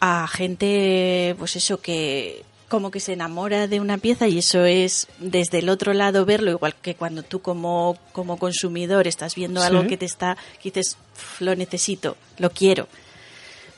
a 0.00 0.28
gente, 0.28 1.34
pues 1.38 1.56
eso, 1.56 1.80
que 1.80 2.44
como 2.68 2.90
que 2.90 3.00
se 3.00 3.12
enamora 3.12 3.66
de 3.66 3.80
una 3.80 3.98
pieza 3.98 4.28
y 4.28 4.38
eso 4.38 4.64
es 4.64 5.06
desde 5.18 5.58
el 5.58 5.68
otro 5.68 5.92
lado 5.92 6.24
verlo, 6.24 6.50
igual 6.52 6.74
que 6.80 6.94
cuando 6.94 7.22
tú 7.22 7.40
como, 7.42 7.98
como 8.12 8.38
consumidor 8.38 9.06
estás 9.06 9.34
viendo 9.34 9.60
Sí. 9.60 9.66
algo 9.66 9.86
que 9.86 9.98
te 9.98 10.06
está, 10.06 10.36
que 10.62 10.70
dices, 10.70 10.96
"Uf, 11.14 11.40
lo 11.42 11.54
necesito, 11.54 12.16
lo 12.38 12.48
quiero. 12.50 12.88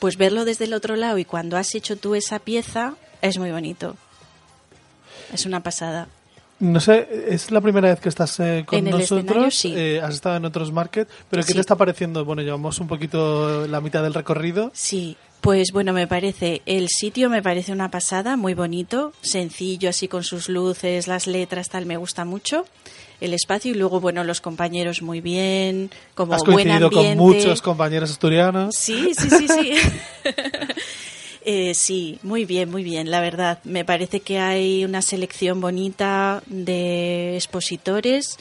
Pues 0.04 0.18
verlo 0.18 0.44
desde 0.44 0.66
el 0.66 0.74
otro 0.74 0.96
lado 0.96 1.16
y 1.16 1.24
cuando 1.24 1.56
has 1.56 1.74
hecho 1.74 1.96
tú 1.96 2.14
esa 2.14 2.38
pieza 2.38 2.92
es 3.22 3.38
muy 3.38 3.50
bonito. 3.52 3.96
Es 5.32 5.46
una 5.46 5.62
pasada. 5.62 6.08
No 6.60 6.78
sé, 6.78 7.08
es 7.30 7.50
la 7.50 7.62
primera 7.62 7.88
vez 7.88 8.00
que 8.00 8.10
estás 8.10 8.38
eh, 8.38 8.64
con 8.66 8.80
En 8.80 8.90
nosotros. 8.90 9.54
sí. 9.54 9.72
eh, 9.74 10.02
has 10.02 10.12
estado 10.14 10.36
en 10.36 10.44
otros 10.44 10.70
markets, 10.72 11.10
pero 11.30 11.40
¿qué 11.42 11.48
Sí. 11.48 11.54
te 11.54 11.60
está 11.60 11.76
pareciendo? 11.76 12.22
Bueno, 12.26 12.42
llevamos 12.42 12.78
un 12.80 12.86
poquito 12.86 13.66
la 13.66 13.80
mitad 13.80 14.02
del 14.02 14.12
recorrido. 14.12 14.70
Sí, 14.74 15.16
pues 15.40 15.72
bueno, 15.72 15.94
me 15.94 16.06
parece, 16.06 16.60
el 16.66 16.88
sitio 16.90 17.30
me 17.30 17.40
parece 17.42 17.72
una 17.72 17.90
pasada, 17.90 18.36
muy 18.36 18.52
bonito, 18.52 19.14
sencillo, 19.22 19.88
así 19.88 20.06
con 20.06 20.22
sus 20.22 20.50
luces, 20.50 21.08
las 21.08 21.26
letras, 21.26 21.70
tal, 21.70 21.86
me 21.86 21.96
gusta 21.96 22.26
mucho 22.26 22.66
el 23.20 23.34
espacio 23.34 23.70
y 23.72 23.74
luego, 23.74 24.00
bueno, 24.00 24.24
los 24.24 24.40
compañeros 24.40 25.02
muy 25.02 25.20
bien, 25.20 25.90
como 26.14 26.34
Has 26.34 26.42
buen 26.42 26.54
coincidido 26.56 26.90
con 26.90 26.98
ambiente. 26.98 27.22
muchos 27.22 27.62
compañeros 27.62 28.10
asturianos. 28.10 28.74
Sí, 28.76 29.12
sí, 29.18 29.30
sí, 29.30 29.48
sí. 29.48 29.72
Eh, 31.46 31.74
sí, 31.74 32.18
muy 32.22 32.46
bien, 32.46 32.70
muy 32.70 32.82
bien, 32.82 33.10
la 33.10 33.20
verdad. 33.20 33.58
Me 33.64 33.84
parece 33.84 34.20
que 34.20 34.38
hay 34.38 34.82
una 34.82 35.02
selección 35.02 35.60
bonita 35.60 36.42
de 36.46 37.34
expositores, 37.34 38.38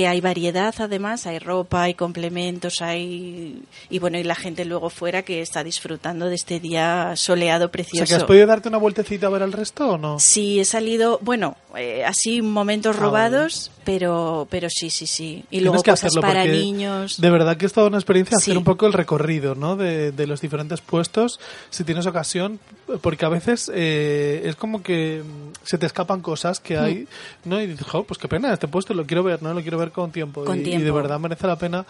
que 0.00 0.06
hay 0.06 0.22
variedad 0.22 0.74
además, 0.78 1.26
hay 1.26 1.38
ropa, 1.38 1.82
hay 1.82 1.92
complementos, 1.92 2.80
hay... 2.80 3.62
Y 3.90 3.98
bueno, 3.98 4.16
y 4.18 4.22
la 4.22 4.34
gente 4.34 4.64
luego 4.64 4.88
fuera 4.88 5.20
que 5.24 5.42
está 5.42 5.62
disfrutando 5.62 6.24
de 6.30 6.36
este 6.36 6.58
día 6.58 7.12
soleado 7.16 7.66
O 7.66 7.70
precioso. 7.70 8.06
sea, 8.06 8.16
que 8.16 8.22
has 8.22 8.26
podido 8.26 8.46
darte 8.46 8.70
una 8.70 8.78
vueltecita 8.78 9.26
a 9.26 9.30
ver 9.30 9.42
el 9.42 9.52
resto 9.52 9.90
o 9.90 9.98
no? 9.98 10.18
Sí, 10.18 10.58
he 10.58 10.64
salido, 10.64 11.18
bueno, 11.20 11.58
eh, 11.76 12.02
así 12.06 12.40
momentos 12.40 12.96
Ah, 12.96 13.00
robados, 13.00 13.70
pero, 13.84 14.48
pero 14.50 14.68
sí, 14.70 14.88
sí, 14.88 15.06
sí. 15.06 15.44
Y 15.50 15.60
luego 15.60 15.82
que 15.82 15.90
cosas 15.90 16.14
para 16.18 16.46
niños. 16.46 17.20
De 17.20 17.28
verdad 17.28 17.58
que 17.58 17.66
es 17.66 17.72
toda 17.74 17.88
una 17.88 17.98
experiencia 17.98 18.38
hacer 18.38 18.56
un 18.56 18.64
poco 18.64 18.86
el 18.86 18.94
recorrido 18.94 19.54
¿no? 19.54 19.76
de, 19.76 20.12
de 20.12 20.26
los 20.26 20.40
diferentes 20.40 20.80
puestos, 20.80 21.38
si 21.68 21.84
tienes 21.84 22.06
ocasión, 22.06 22.58
porque 23.02 23.26
a 23.26 23.28
veces 23.28 23.70
eh, 23.74 24.42
es 24.46 24.56
como 24.56 24.82
que 24.82 25.22
mm, 25.22 25.52
se 25.66 25.76
te 25.76 25.84
escapan 25.84 26.22
cosas 26.22 26.58
que 26.58 26.78
hay, 26.78 27.06
¿no? 27.44 27.60
Y 27.60 27.66
dices, 27.66 27.86
"Jo, 27.86 28.04
pues 28.04 28.18
qué 28.18 28.28
pena, 28.28 28.52
este 28.54 28.66
puesto 28.66 28.94
lo 28.94 29.04
quiero 29.04 29.22
ver, 29.22 29.42
¿no? 29.42 29.52
Lo 29.52 29.60
quiero 29.60 29.76
ver 29.76 29.89
con 29.90 30.10
tiempo. 30.12 30.44
Con 30.44 30.58
y, 30.58 30.70
y 30.74 30.78
de 30.78 30.90
verdad 30.90 31.18
merece 31.18 31.46
la 31.46 31.56
pena, 31.56 31.84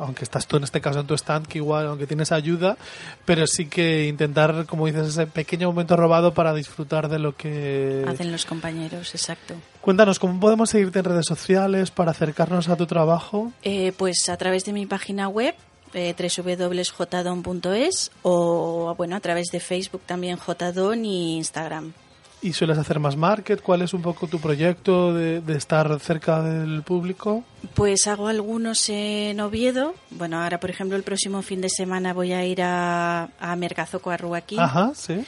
aunque 0.00 0.24
estás 0.24 0.46
tú 0.46 0.56
en 0.56 0.64
este 0.64 0.80
caso 0.80 1.00
en 1.00 1.06
tu 1.06 1.14
stand, 1.14 1.46
que 1.46 1.58
igual, 1.58 1.86
aunque 1.86 2.06
tienes 2.06 2.32
ayuda, 2.32 2.76
pero 3.24 3.46
sí 3.46 3.66
que 3.66 4.06
intentar, 4.06 4.66
como 4.66 4.86
dices, 4.86 5.08
ese 5.08 5.26
pequeño 5.26 5.68
momento 5.68 5.96
robado 5.96 6.34
para 6.34 6.54
disfrutar 6.54 7.08
de 7.08 7.18
lo 7.18 7.36
que... 7.36 8.04
Hacen 8.06 8.32
los 8.32 8.44
compañeros, 8.46 9.14
exacto. 9.14 9.54
Cuéntanos, 9.80 10.18
¿cómo 10.18 10.38
podemos 10.40 10.70
seguirte 10.70 10.98
en 10.98 11.04
redes 11.04 11.26
sociales 11.26 11.90
para 11.90 12.10
acercarnos 12.10 12.68
a 12.68 12.76
tu 12.76 12.86
trabajo? 12.86 13.52
Eh, 13.62 13.92
pues 13.96 14.28
a 14.28 14.36
través 14.36 14.64
de 14.64 14.72
mi 14.72 14.86
página 14.86 15.28
web 15.28 15.54
eh, 15.94 16.14
www.jdon.es 16.36 18.10
o 18.22 18.94
bueno 18.96 19.16
a 19.16 19.20
través 19.20 19.48
de 19.48 19.60
Facebook 19.60 20.02
también 20.04 20.36
jdon 20.36 21.04
y 21.04 21.36
Instagram. 21.36 21.92
¿Y 22.40 22.52
sueles 22.52 22.78
hacer 22.78 23.00
más 23.00 23.16
market? 23.16 23.60
¿Cuál 23.60 23.82
es 23.82 23.92
un 23.94 24.00
poco 24.02 24.28
tu 24.28 24.38
proyecto 24.38 25.12
de, 25.12 25.40
de 25.40 25.56
estar 25.56 25.98
cerca 25.98 26.40
del 26.40 26.82
público? 26.82 27.42
Pues 27.74 28.06
hago 28.06 28.28
algunos 28.28 28.88
en 28.90 29.40
Oviedo. 29.40 29.94
Bueno, 30.10 30.40
ahora 30.40 30.60
por 30.60 30.70
ejemplo 30.70 30.96
el 30.96 31.02
próximo 31.02 31.42
fin 31.42 31.60
de 31.60 31.68
semana 31.68 32.14
voy 32.14 32.32
a 32.32 32.44
ir 32.46 32.62
a, 32.62 33.28
a 33.40 33.56
Mercazoco 33.56 34.10
a 34.10 34.16
Ruaquín. 34.16 34.60
Ajá, 34.60 34.92
sí. 34.94 35.24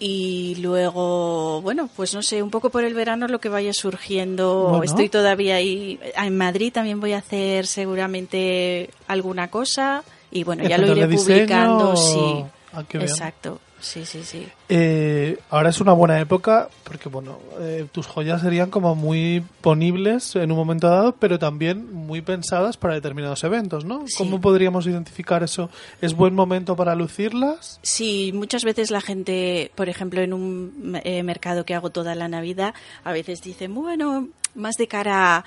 Y 0.00 0.54
luego, 0.62 1.60
bueno, 1.60 1.90
pues 1.96 2.14
no 2.14 2.22
sé, 2.22 2.40
un 2.42 2.50
poco 2.50 2.70
por 2.70 2.84
el 2.84 2.94
verano 2.94 3.26
lo 3.28 3.40
que 3.40 3.48
vaya 3.48 3.72
surgiendo. 3.74 4.68
Bueno. 4.68 4.84
Estoy 4.84 5.08
todavía 5.08 5.56
ahí. 5.56 5.98
En 6.16 6.36
Madrid 6.38 6.72
también 6.72 7.00
voy 7.00 7.12
a 7.12 7.18
hacer 7.18 7.66
seguramente 7.66 8.90
alguna 9.06 9.48
cosa. 9.48 10.02
Y 10.30 10.44
bueno, 10.44 10.62
ya 10.62 10.78
lo 10.78 10.86
¿Centros 10.86 10.98
iré 10.98 11.08
diseño 11.08 11.36
publicando. 11.36 11.90
o- 11.90 11.96
Sí, 11.96 12.44
Ah, 12.72 12.84
exacto. 13.00 13.60
Sí, 13.80 14.04
sí, 14.04 14.22
sí. 14.24 14.48
Eh, 14.68 15.38
ahora 15.50 15.70
es 15.70 15.80
una 15.80 15.92
buena 15.92 16.20
época 16.20 16.68
porque, 16.84 17.08
bueno, 17.08 17.38
eh, 17.60 17.86
tus 17.92 18.06
joyas 18.06 18.42
serían 18.42 18.70
como 18.70 18.94
muy 18.94 19.44
ponibles 19.60 20.34
en 20.36 20.50
un 20.50 20.58
momento 20.58 20.88
dado, 20.88 21.14
pero 21.16 21.38
también 21.38 21.92
muy 21.92 22.20
pensadas 22.20 22.76
para 22.76 22.94
determinados 22.94 23.44
eventos, 23.44 23.84
¿no? 23.84 24.06
Sí. 24.06 24.14
¿Cómo 24.18 24.40
podríamos 24.40 24.86
identificar 24.86 25.42
eso? 25.42 25.70
¿Es 26.00 26.14
buen 26.14 26.34
momento 26.34 26.76
para 26.76 26.94
lucirlas? 26.94 27.78
Sí, 27.82 28.32
muchas 28.34 28.64
veces 28.64 28.90
la 28.90 29.00
gente, 29.00 29.70
por 29.74 29.88
ejemplo, 29.88 30.20
en 30.20 30.32
un 30.32 31.00
eh, 31.04 31.22
mercado 31.22 31.64
que 31.64 31.74
hago 31.74 31.90
toda 31.90 32.14
la 32.14 32.28
Navidad, 32.28 32.74
a 33.04 33.12
veces 33.12 33.40
dicen, 33.42 33.74
bueno, 33.74 34.28
más 34.54 34.74
de 34.76 34.88
cara 34.88 35.36
a, 35.36 35.44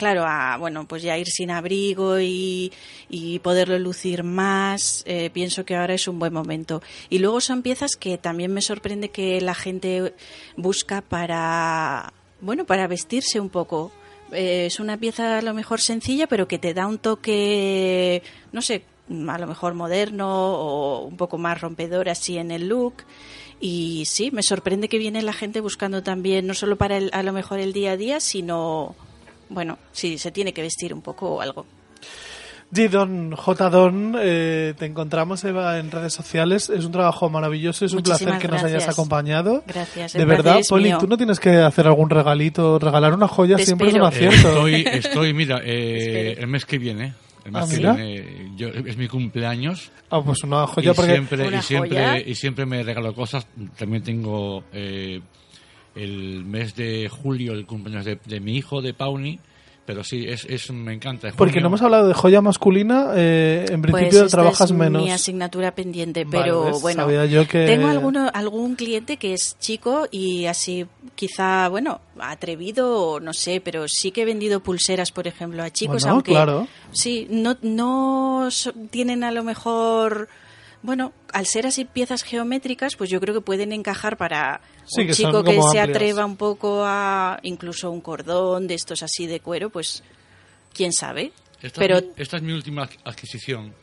claro, 0.00 0.24
a, 0.26 0.56
bueno, 0.56 0.86
pues 0.88 1.02
ya 1.02 1.18
ir 1.18 1.26
sin 1.28 1.50
abrigo 1.50 2.18
y, 2.18 2.72
y 3.10 3.38
poderlo 3.40 3.78
lucir 3.78 4.24
más, 4.24 5.02
eh, 5.06 5.28
pienso 5.30 5.66
que 5.66 5.76
ahora 5.76 5.92
es 5.92 6.08
un 6.08 6.18
buen 6.18 6.32
momento. 6.32 6.80
Y 7.10 7.18
luego 7.18 7.42
son 7.42 7.60
piezas 7.60 7.96
que 7.96 8.16
también 8.16 8.50
me 8.54 8.62
sorprende 8.62 9.10
que 9.10 9.38
la 9.42 9.54
gente 9.54 10.14
busca 10.56 11.02
para, 11.02 12.14
bueno, 12.40 12.64
para 12.64 12.86
vestirse 12.86 13.38
un 13.40 13.50
poco. 13.50 13.92
Eh, 14.32 14.64
es 14.66 14.80
una 14.80 14.96
pieza 14.96 15.36
a 15.38 15.42
lo 15.42 15.52
mejor 15.52 15.82
sencilla, 15.82 16.26
pero 16.26 16.48
que 16.48 16.58
te 16.58 16.72
da 16.72 16.86
un 16.86 16.96
toque, 16.98 18.22
no 18.52 18.62
sé, 18.62 18.84
a 19.28 19.38
lo 19.38 19.46
mejor 19.46 19.74
moderno 19.74 20.28
o 20.54 21.04
un 21.04 21.18
poco 21.18 21.36
más 21.36 21.60
rompedor 21.60 22.08
así 22.08 22.38
en 22.38 22.50
el 22.50 22.68
look. 22.68 22.94
Y 23.60 24.04
sí, 24.06 24.30
me 24.30 24.42
sorprende 24.42 24.88
que 24.88 24.96
viene 24.96 25.20
la 25.20 25.34
gente 25.34 25.60
buscando 25.60 26.02
también, 26.02 26.46
no 26.46 26.54
solo 26.54 26.76
para 26.76 26.96
el- 26.96 27.10
a 27.12 27.22
lo 27.22 27.34
mejor 27.34 27.58
el 27.58 27.74
día 27.74 27.92
a 27.92 27.96
día, 27.98 28.18
sino, 28.18 28.94
bueno, 29.50 29.78
si 29.92 30.16
se 30.16 30.30
tiene 30.30 30.52
que 30.54 30.62
vestir 30.62 30.94
un 30.94 31.02
poco 31.02 31.28
o 31.36 31.40
algo. 31.42 31.66
G-Don, 32.72 33.32
J-Don, 33.34 34.14
eh, 34.20 34.74
te 34.78 34.86
encontramos 34.86 35.42
Eva 35.42 35.78
en 35.80 35.90
redes 35.90 36.12
sociales. 36.12 36.70
Es 36.70 36.84
un 36.84 36.92
trabajo 36.92 37.28
maravilloso, 37.28 37.84
es 37.84 37.92
un 37.94 38.02
placer 38.02 38.38
que 38.38 38.46
nos 38.46 38.62
hayas 38.62 38.88
acompañado. 38.88 39.64
Gracias, 39.66 40.12
De 40.12 40.24
verdad, 40.24 40.60
Poli, 40.68 40.84
mío. 40.84 40.98
tú 41.00 41.08
no 41.08 41.16
tienes 41.16 41.40
que 41.40 41.50
hacer 41.56 41.88
algún 41.88 42.08
regalito, 42.10 42.78
regalar 42.78 43.12
una 43.12 43.26
joya 43.26 43.56
Te 43.56 43.66
siempre 43.66 43.88
espero. 43.88 44.08
es 44.08 44.20
un 44.20 44.28
acierto. 44.28 44.48
Estoy, 44.68 44.84
estoy, 44.86 45.34
mira, 45.34 45.60
eh, 45.64 46.36
el 46.38 46.46
mes 46.46 46.64
que 46.64 46.78
viene, 46.78 47.14
el 47.44 47.50
mes 47.50 47.62
Ah, 47.64 47.66
que 47.68 47.76
mira. 47.76 47.92
viene, 47.94 48.52
yo- 48.56 48.68
es 48.68 48.96
mi 48.96 49.08
cumpleaños. 49.08 49.90
Ah, 50.08 50.22
pues 50.24 50.44
una 50.44 50.64
joya 50.68 50.92
y 50.92 50.94
porque 50.94 51.10
siempre, 51.10 51.48
Una 51.48 51.58
y 51.58 51.62
siempre, 51.62 51.90
joya. 51.90 52.18
y 52.24 52.34
siempre 52.36 52.66
me 52.66 52.84
regalo 52.84 53.12
cosas. 53.16 53.48
También 53.76 54.04
tengo 54.04 54.62
eh, 54.72 55.20
el 55.94 56.44
mes 56.44 56.74
de 56.76 57.08
julio 57.08 57.52
el 57.52 57.66
cumpleaños 57.66 58.04
de, 58.04 58.18
de 58.24 58.40
mi 58.40 58.56
hijo, 58.56 58.82
de 58.82 58.94
Pauni. 58.94 59.38
Pero 59.86 60.04
sí, 60.04 60.24
es, 60.28 60.44
es 60.44 60.70
me 60.70 60.92
encanta. 60.92 61.32
Porque 61.36 61.60
no 61.60 61.66
hemos 61.66 61.82
hablado 61.82 62.06
de 62.06 62.14
joya 62.14 62.40
masculina, 62.40 63.08
eh, 63.16 63.64
en 63.70 63.80
Pues 63.82 63.92
principio 63.94 64.24
esta 64.26 64.36
trabajas 64.36 64.70
es 64.70 64.76
menos. 64.76 65.02
mi 65.02 65.10
asignatura 65.10 65.74
pendiente, 65.74 66.24
pero 66.30 66.78
bueno, 66.78 67.02
Sabía 67.02 67.24
yo 67.26 67.48
que- 67.48 67.66
tengo 67.66 67.88
alguno, 67.88 68.30
algún 68.32 68.76
cliente 68.76 69.16
que 69.16 69.32
es 69.32 69.56
chico 69.58 70.06
y 70.12 70.44
así 70.46 70.86
quizá, 71.16 71.68
bueno, 71.70 72.02
atrevido 72.20 72.94
o 73.00 73.20
no 73.20 73.32
sé, 73.32 73.60
pero 73.60 73.86
sí 73.88 74.12
que 74.12 74.22
he 74.22 74.24
vendido 74.26 74.60
pulseras, 74.60 75.10
por 75.10 75.26
ejemplo, 75.26 75.64
a 75.64 75.70
chicos, 75.70 76.02
Bueno, 76.02 76.12
aunque 76.14 76.32
claro. 76.32 76.68
sí, 76.92 77.26
no, 77.28 77.56
no 77.62 78.48
tienen 78.90 79.24
a 79.24 79.32
lo 79.32 79.42
mejor... 79.42 80.28
Bueno, 80.82 81.12
al 81.32 81.44
ser 81.46 81.66
así 81.66 81.84
piezas 81.84 82.22
geométricas, 82.22 82.96
pues 82.96 83.10
yo 83.10 83.20
creo 83.20 83.34
que 83.34 83.40
pueden 83.42 83.72
encajar 83.72 84.16
para 84.16 84.60
Sí, 84.86 85.02
un 85.02 85.06
que 85.08 85.12
chico 85.12 85.44
que 85.44 85.52
se 85.52 85.78
amplias. 85.80 85.88
atreva 85.90 86.24
un 86.24 86.36
poco 86.36 86.82
a 86.86 87.38
incluso 87.42 87.90
un 87.90 88.00
cordón 88.00 88.66
de 88.66 88.74
estos 88.74 89.02
así 89.02 89.26
de 89.26 89.40
cuero, 89.40 89.68
pues 89.70 90.02
quién 90.72 90.92
sabe. 90.92 91.32
Esta, 91.60 91.78
Pero 91.78 91.98
es 91.98 92.04
mi, 92.04 92.10
esta 92.16 92.36
es 92.38 92.42
mi 92.42 92.52
última 92.52 92.88
adquisición. 93.04 93.74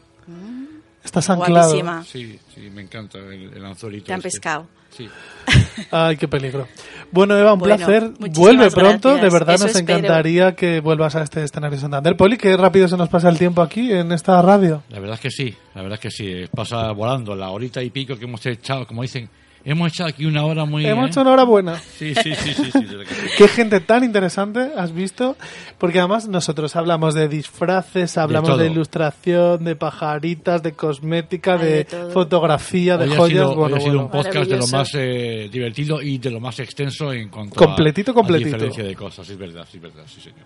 Estás 1.04 1.30
anclado. 1.30 1.68
Guapísima. 1.70 2.04
Sí, 2.04 2.40
sí, 2.54 2.62
me 2.72 2.82
encanta 2.82 3.20
el, 3.20 3.54
el 3.54 3.66
anzuelito. 3.66 4.06
te 4.08 4.14
han 4.14 4.20
este. 4.20 4.30
pescado. 4.32 4.68
Sí. 4.90 5.08
Ay, 5.92 6.18
qué 6.18 6.28
peligro. 6.28 6.68
Bueno, 7.12 7.38
Eva, 7.38 7.54
un 7.54 7.60
Bueno, 7.60 7.78
placer. 7.78 8.12
Vuelve 8.36 8.70
pronto. 8.70 9.10
gracias. 9.10 9.22
De 9.22 9.30
verdad 9.40 9.56
Eso 9.56 9.66
nos 9.68 9.76
espero. 9.76 9.98
encantaría 10.00 10.56
que 10.56 10.82
vuelvas 10.82 11.16
a 11.16 11.24
este 11.24 11.44
escenario 11.44 11.78
Santander. 11.80 12.18
Poli, 12.18 12.38
qué 12.38 12.58
rápido 12.58 12.88
se 12.88 12.98
nos 12.98 13.08
pasa 13.10 13.30
el 13.30 13.38
tiempo 13.38 13.62
aquí 13.62 13.92
en 13.94 14.12
esta 14.12 14.42
radio. 14.42 14.84
La 14.90 15.00
verdad 15.00 15.16
es 15.16 15.22
que 15.22 15.32
sí, 15.32 15.56
la 15.76 15.82
verdad 15.84 15.96
es 15.96 16.02
que 16.02 16.12
sí. 16.12 16.46
Pasa 16.54 16.92
volando 16.92 17.36
la 17.36 17.50
horita 17.50 17.82
y 17.82 17.90
pico 17.92 18.18
que 18.18 18.26
hemos 18.26 18.46
echado, 18.46 18.86
como 18.86 19.04
dicen, 19.04 19.30
hemos 19.72 19.92
echado 19.92 20.10
aquí 20.10 20.26
una 20.26 20.46
hora 20.46 20.66
muy... 20.66 20.86
Hemos 20.86 21.06
¿eh? 21.06 21.10
hecho 21.10 21.22
una 21.22 21.32
hora 21.32 21.44
buena. 21.44 21.78
Sí, 21.78 22.16
sí, 22.16 22.34
sí, 22.36 22.54
sí. 22.54 22.72
Qué 23.38 23.48
gente 23.50 23.82
tan 23.82 24.04
interesante 24.04 24.72
has 24.78 24.94
visto, 24.94 25.36
porque 25.78 26.00
además 26.00 26.28
nosotros 26.28 26.76
hablamos 26.76 27.14
de 27.14 27.28
disfraces, 27.28 28.18
hablamos 28.18 28.58
de, 28.58 28.68
ilustración, 28.68 29.66
de 29.66 29.76
pajaritas, 29.76 30.64
de 30.64 30.72
cosmética, 30.72 31.58
de, 31.58 31.86
fotografía, 32.14 32.98
de 32.98 33.08
joyas. 33.10 33.22
ha 33.22 33.50
sido 33.50 33.56
bueno. 33.56 34.04
un 34.04 34.10
podcast 34.10 34.50
de 34.50 34.58
lo 34.58 34.68
más 34.68 34.90
eh, 34.94 35.50
divertido 35.52 36.02
y 36.02 36.18
de 36.18 36.32
lo 36.32 36.40
más 36.40 36.60
extenso 36.60 37.12
en 37.12 37.30
cuanto 37.30 37.56
Completito, 37.56 38.12
a, 38.12 38.14
completito. 38.14 38.48
a 38.48 38.52
diferencia 38.52 38.84
de 38.86 38.96
cosas. 38.96 39.30
Es 39.30 39.38
verdad, 39.38 39.68
sí, 39.70 39.78
es 39.78 39.84
verdad, 39.84 40.04
sí, 40.08 40.22
señor. 40.22 40.46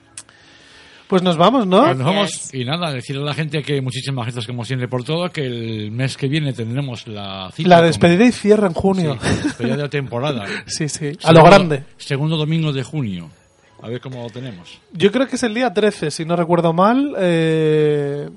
Pues 1.12 1.24
nos 1.24 1.36
vamos, 1.36 1.68
¿no? 1.68 1.84
Pues 1.84 1.98
nos 1.98 2.06
vamos 2.08 2.54
y 2.54 2.64
nada, 2.64 2.90
decirle 2.94 3.22
a 3.22 3.26
la 3.26 3.34
gente 3.34 3.62
que 3.64 3.82
muchísimas 3.82 4.28
gracias 4.28 4.48
como 4.48 4.64
siempre 4.64 4.88
por 4.88 5.04
todo, 5.04 5.30
que 5.30 5.46
el 5.46 5.92
mes 5.92 6.16
que 6.16 6.30
viene 6.30 6.54
tendremos 6.54 7.06
la 7.06 7.52
cita. 7.54 7.68
La 7.68 7.76
con- 7.80 7.86
despedida 7.88 8.26
y 8.26 8.32
cierre 8.32 8.68
en 8.68 8.74
junio. 8.74 9.18
Sí, 9.22 9.30
despedida 9.44 9.76
de 9.76 9.82
la 9.84 9.90
temporada. 9.90 10.46
Sí, 10.68 10.88
sí, 10.88 11.12
a 11.22 11.34
lo 11.34 11.44
grande. 11.44 11.84
Segundo 11.98 12.38
domingo 12.38 12.72
de 12.72 12.84
junio. 12.84 13.30
A 13.82 13.90
ver 13.90 14.00
cómo 14.00 14.24
lo 14.24 14.30
tenemos. 14.30 14.80
Yo 14.94 15.12
creo 15.12 15.28
que 15.28 15.36
es 15.36 15.44
el 15.44 15.54
día 15.54 15.74
13, 15.74 16.12
si 16.12 16.24
no 16.24 16.38
recuerdo 16.38 16.72
mal. 16.72 17.14
Eh, 17.20 18.30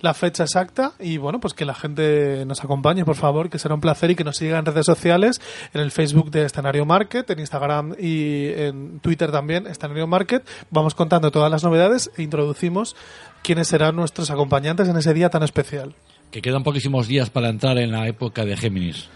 la 0.00 0.12
fecha 0.14 0.42
exacta 0.44 0.92
y 1.00 1.16
bueno, 1.16 1.40
pues 1.40 1.54
que 1.54 1.64
la 1.64 1.74
gente 1.74 2.44
nos 2.46 2.62
acompañe, 2.62 3.04
por 3.04 3.16
favor, 3.16 3.48
que 3.48 3.58
será 3.58 3.74
un 3.74 3.80
placer 3.80 4.10
y 4.10 4.14
que 4.14 4.24
nos 4.24 4.36
siga 4.36 4.58
en 4.58 4.66
redes 4.66 4.84
sociales, 4.86 5.40
en 5.72 5.80
el 5.80 5.90
Facebook 5.90 6.30
de 6.30 6.44
Escenario 6.44 6.84
Market, 6.84 7.28
en 7.30 7.38
Instagram 7.40 7.94
y 7.98 8.48
en 8.54 9.00
Twitter 9.00 9.30
también, 9.32 9.66
Escenario 9.66 10.06
Market. 10.06 10.46
Vamos 10.70 10.94
contando 10.94 11.30
todas 11.30 11.50
las 11.50 11.64
novedades 11.64 12.10
e 12.16 12.22
introducimos 12.22 12.96
quiénes 13.42 13.68
serán 13.68 13.96
nuestros 13.96 14.30
acompañantes 14.30 14.88
en 14.88 14.96
ese 14.96 15.14
día 15.14 15.30
tan 15.30 15.42
especial. 15.42 15.94
Que 16.30 16.42
quedan 16.42 16.64
poquísimos 16.64 17.06
días 17.08 17.30
para 17.30 17.48
entrar 17.48 17.78
en 17.78 17.92
la 17.92 18.06
época 18.08 18.44
de 18.44 18.56
Géminis. 18.56 19.08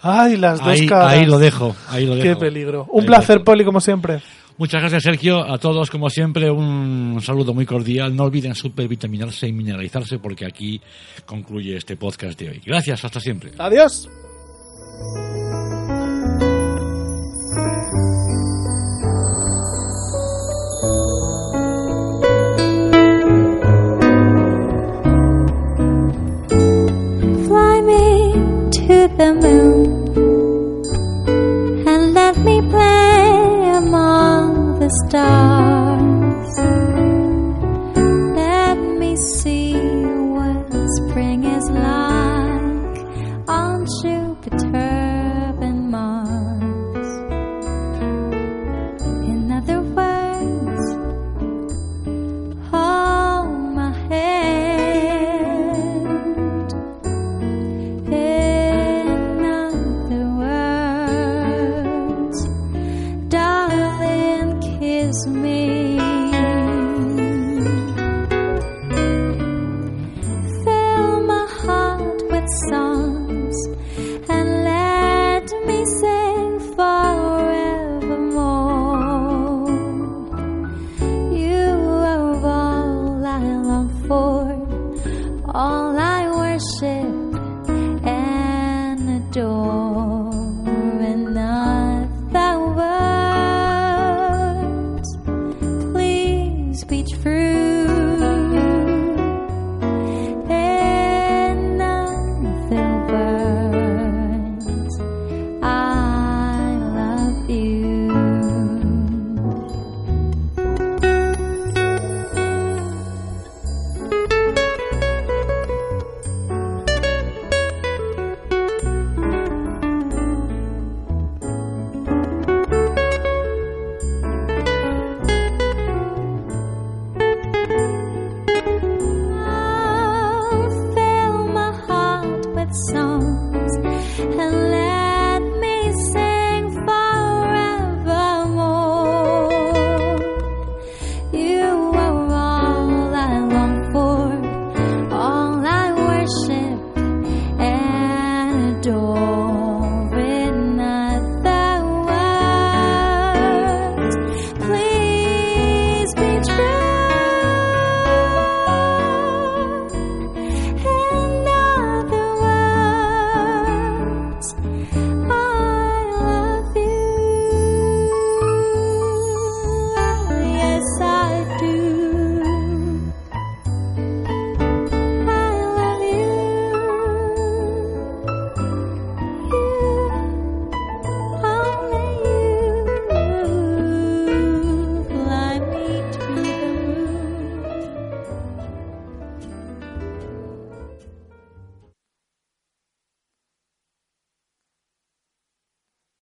Ay, 0.00 0.36
las 0.36 0.58
dos 0.58 0.68
Ahí, 0.68 0.86
caras. 0.86 1.12
ahí 1.12 1.26
lo 1.26 1.38
dejo, 1.38 1.76
ahí 1.88 2.06
lo 2.06 2.14
Qué 2.16 2.28
dejo. 2.30 2.40
peligro. 2.40 2.82
Ahí 2.82 2.88
Un 3.00 3.06
placer. 3.06 3.44
Poli, 3.44 3.64
como 3.64 3.80
siempre. 3.80 4.20
Muchas 4.58 4.80
gracias, 4.80 5.02
Sergio. 5.02 5.42
A 5.50 5.58
todos, 5.58 5.90
como 5.90 6.10
siempre, 6.10 6.50
un 6.50 7.20
saludo 7.22 7.54
muy 7.54 7.66
cordial. 7.66 8.14
No 8.14 8.24
olviden 8.24 8.54
supervitaminarse 8.54 9.48
y 9.48 9.52
mineralizarse 9.52 10.18
porque 10.18 10.46
aquí 10.46 10.80
concluye 11.26 11.76
este 11.76 11.96
podcast 11.96 12.38
de 12.38 12.50
hoy. 12.50 12.62
Gracias, 12.64 13.04
hasta 13.04 13.20
siempre. 13.20 13.52
Adiós. 13.58 14.08
Fly 27.46 27.80
me 27.82 28.32
to 28.70 29.08
the 29.18 29.34
moon 29.42 30.02
and 31.86 32.14
let 32.14 32.36
me 32.38 32.60
play 32.70 33.70
among 33.76 34.41
the 34.82 34.90
stars. 35.06 36.54
Let 38.34 38.78
me 38.98 39.16
see 39.16 39.71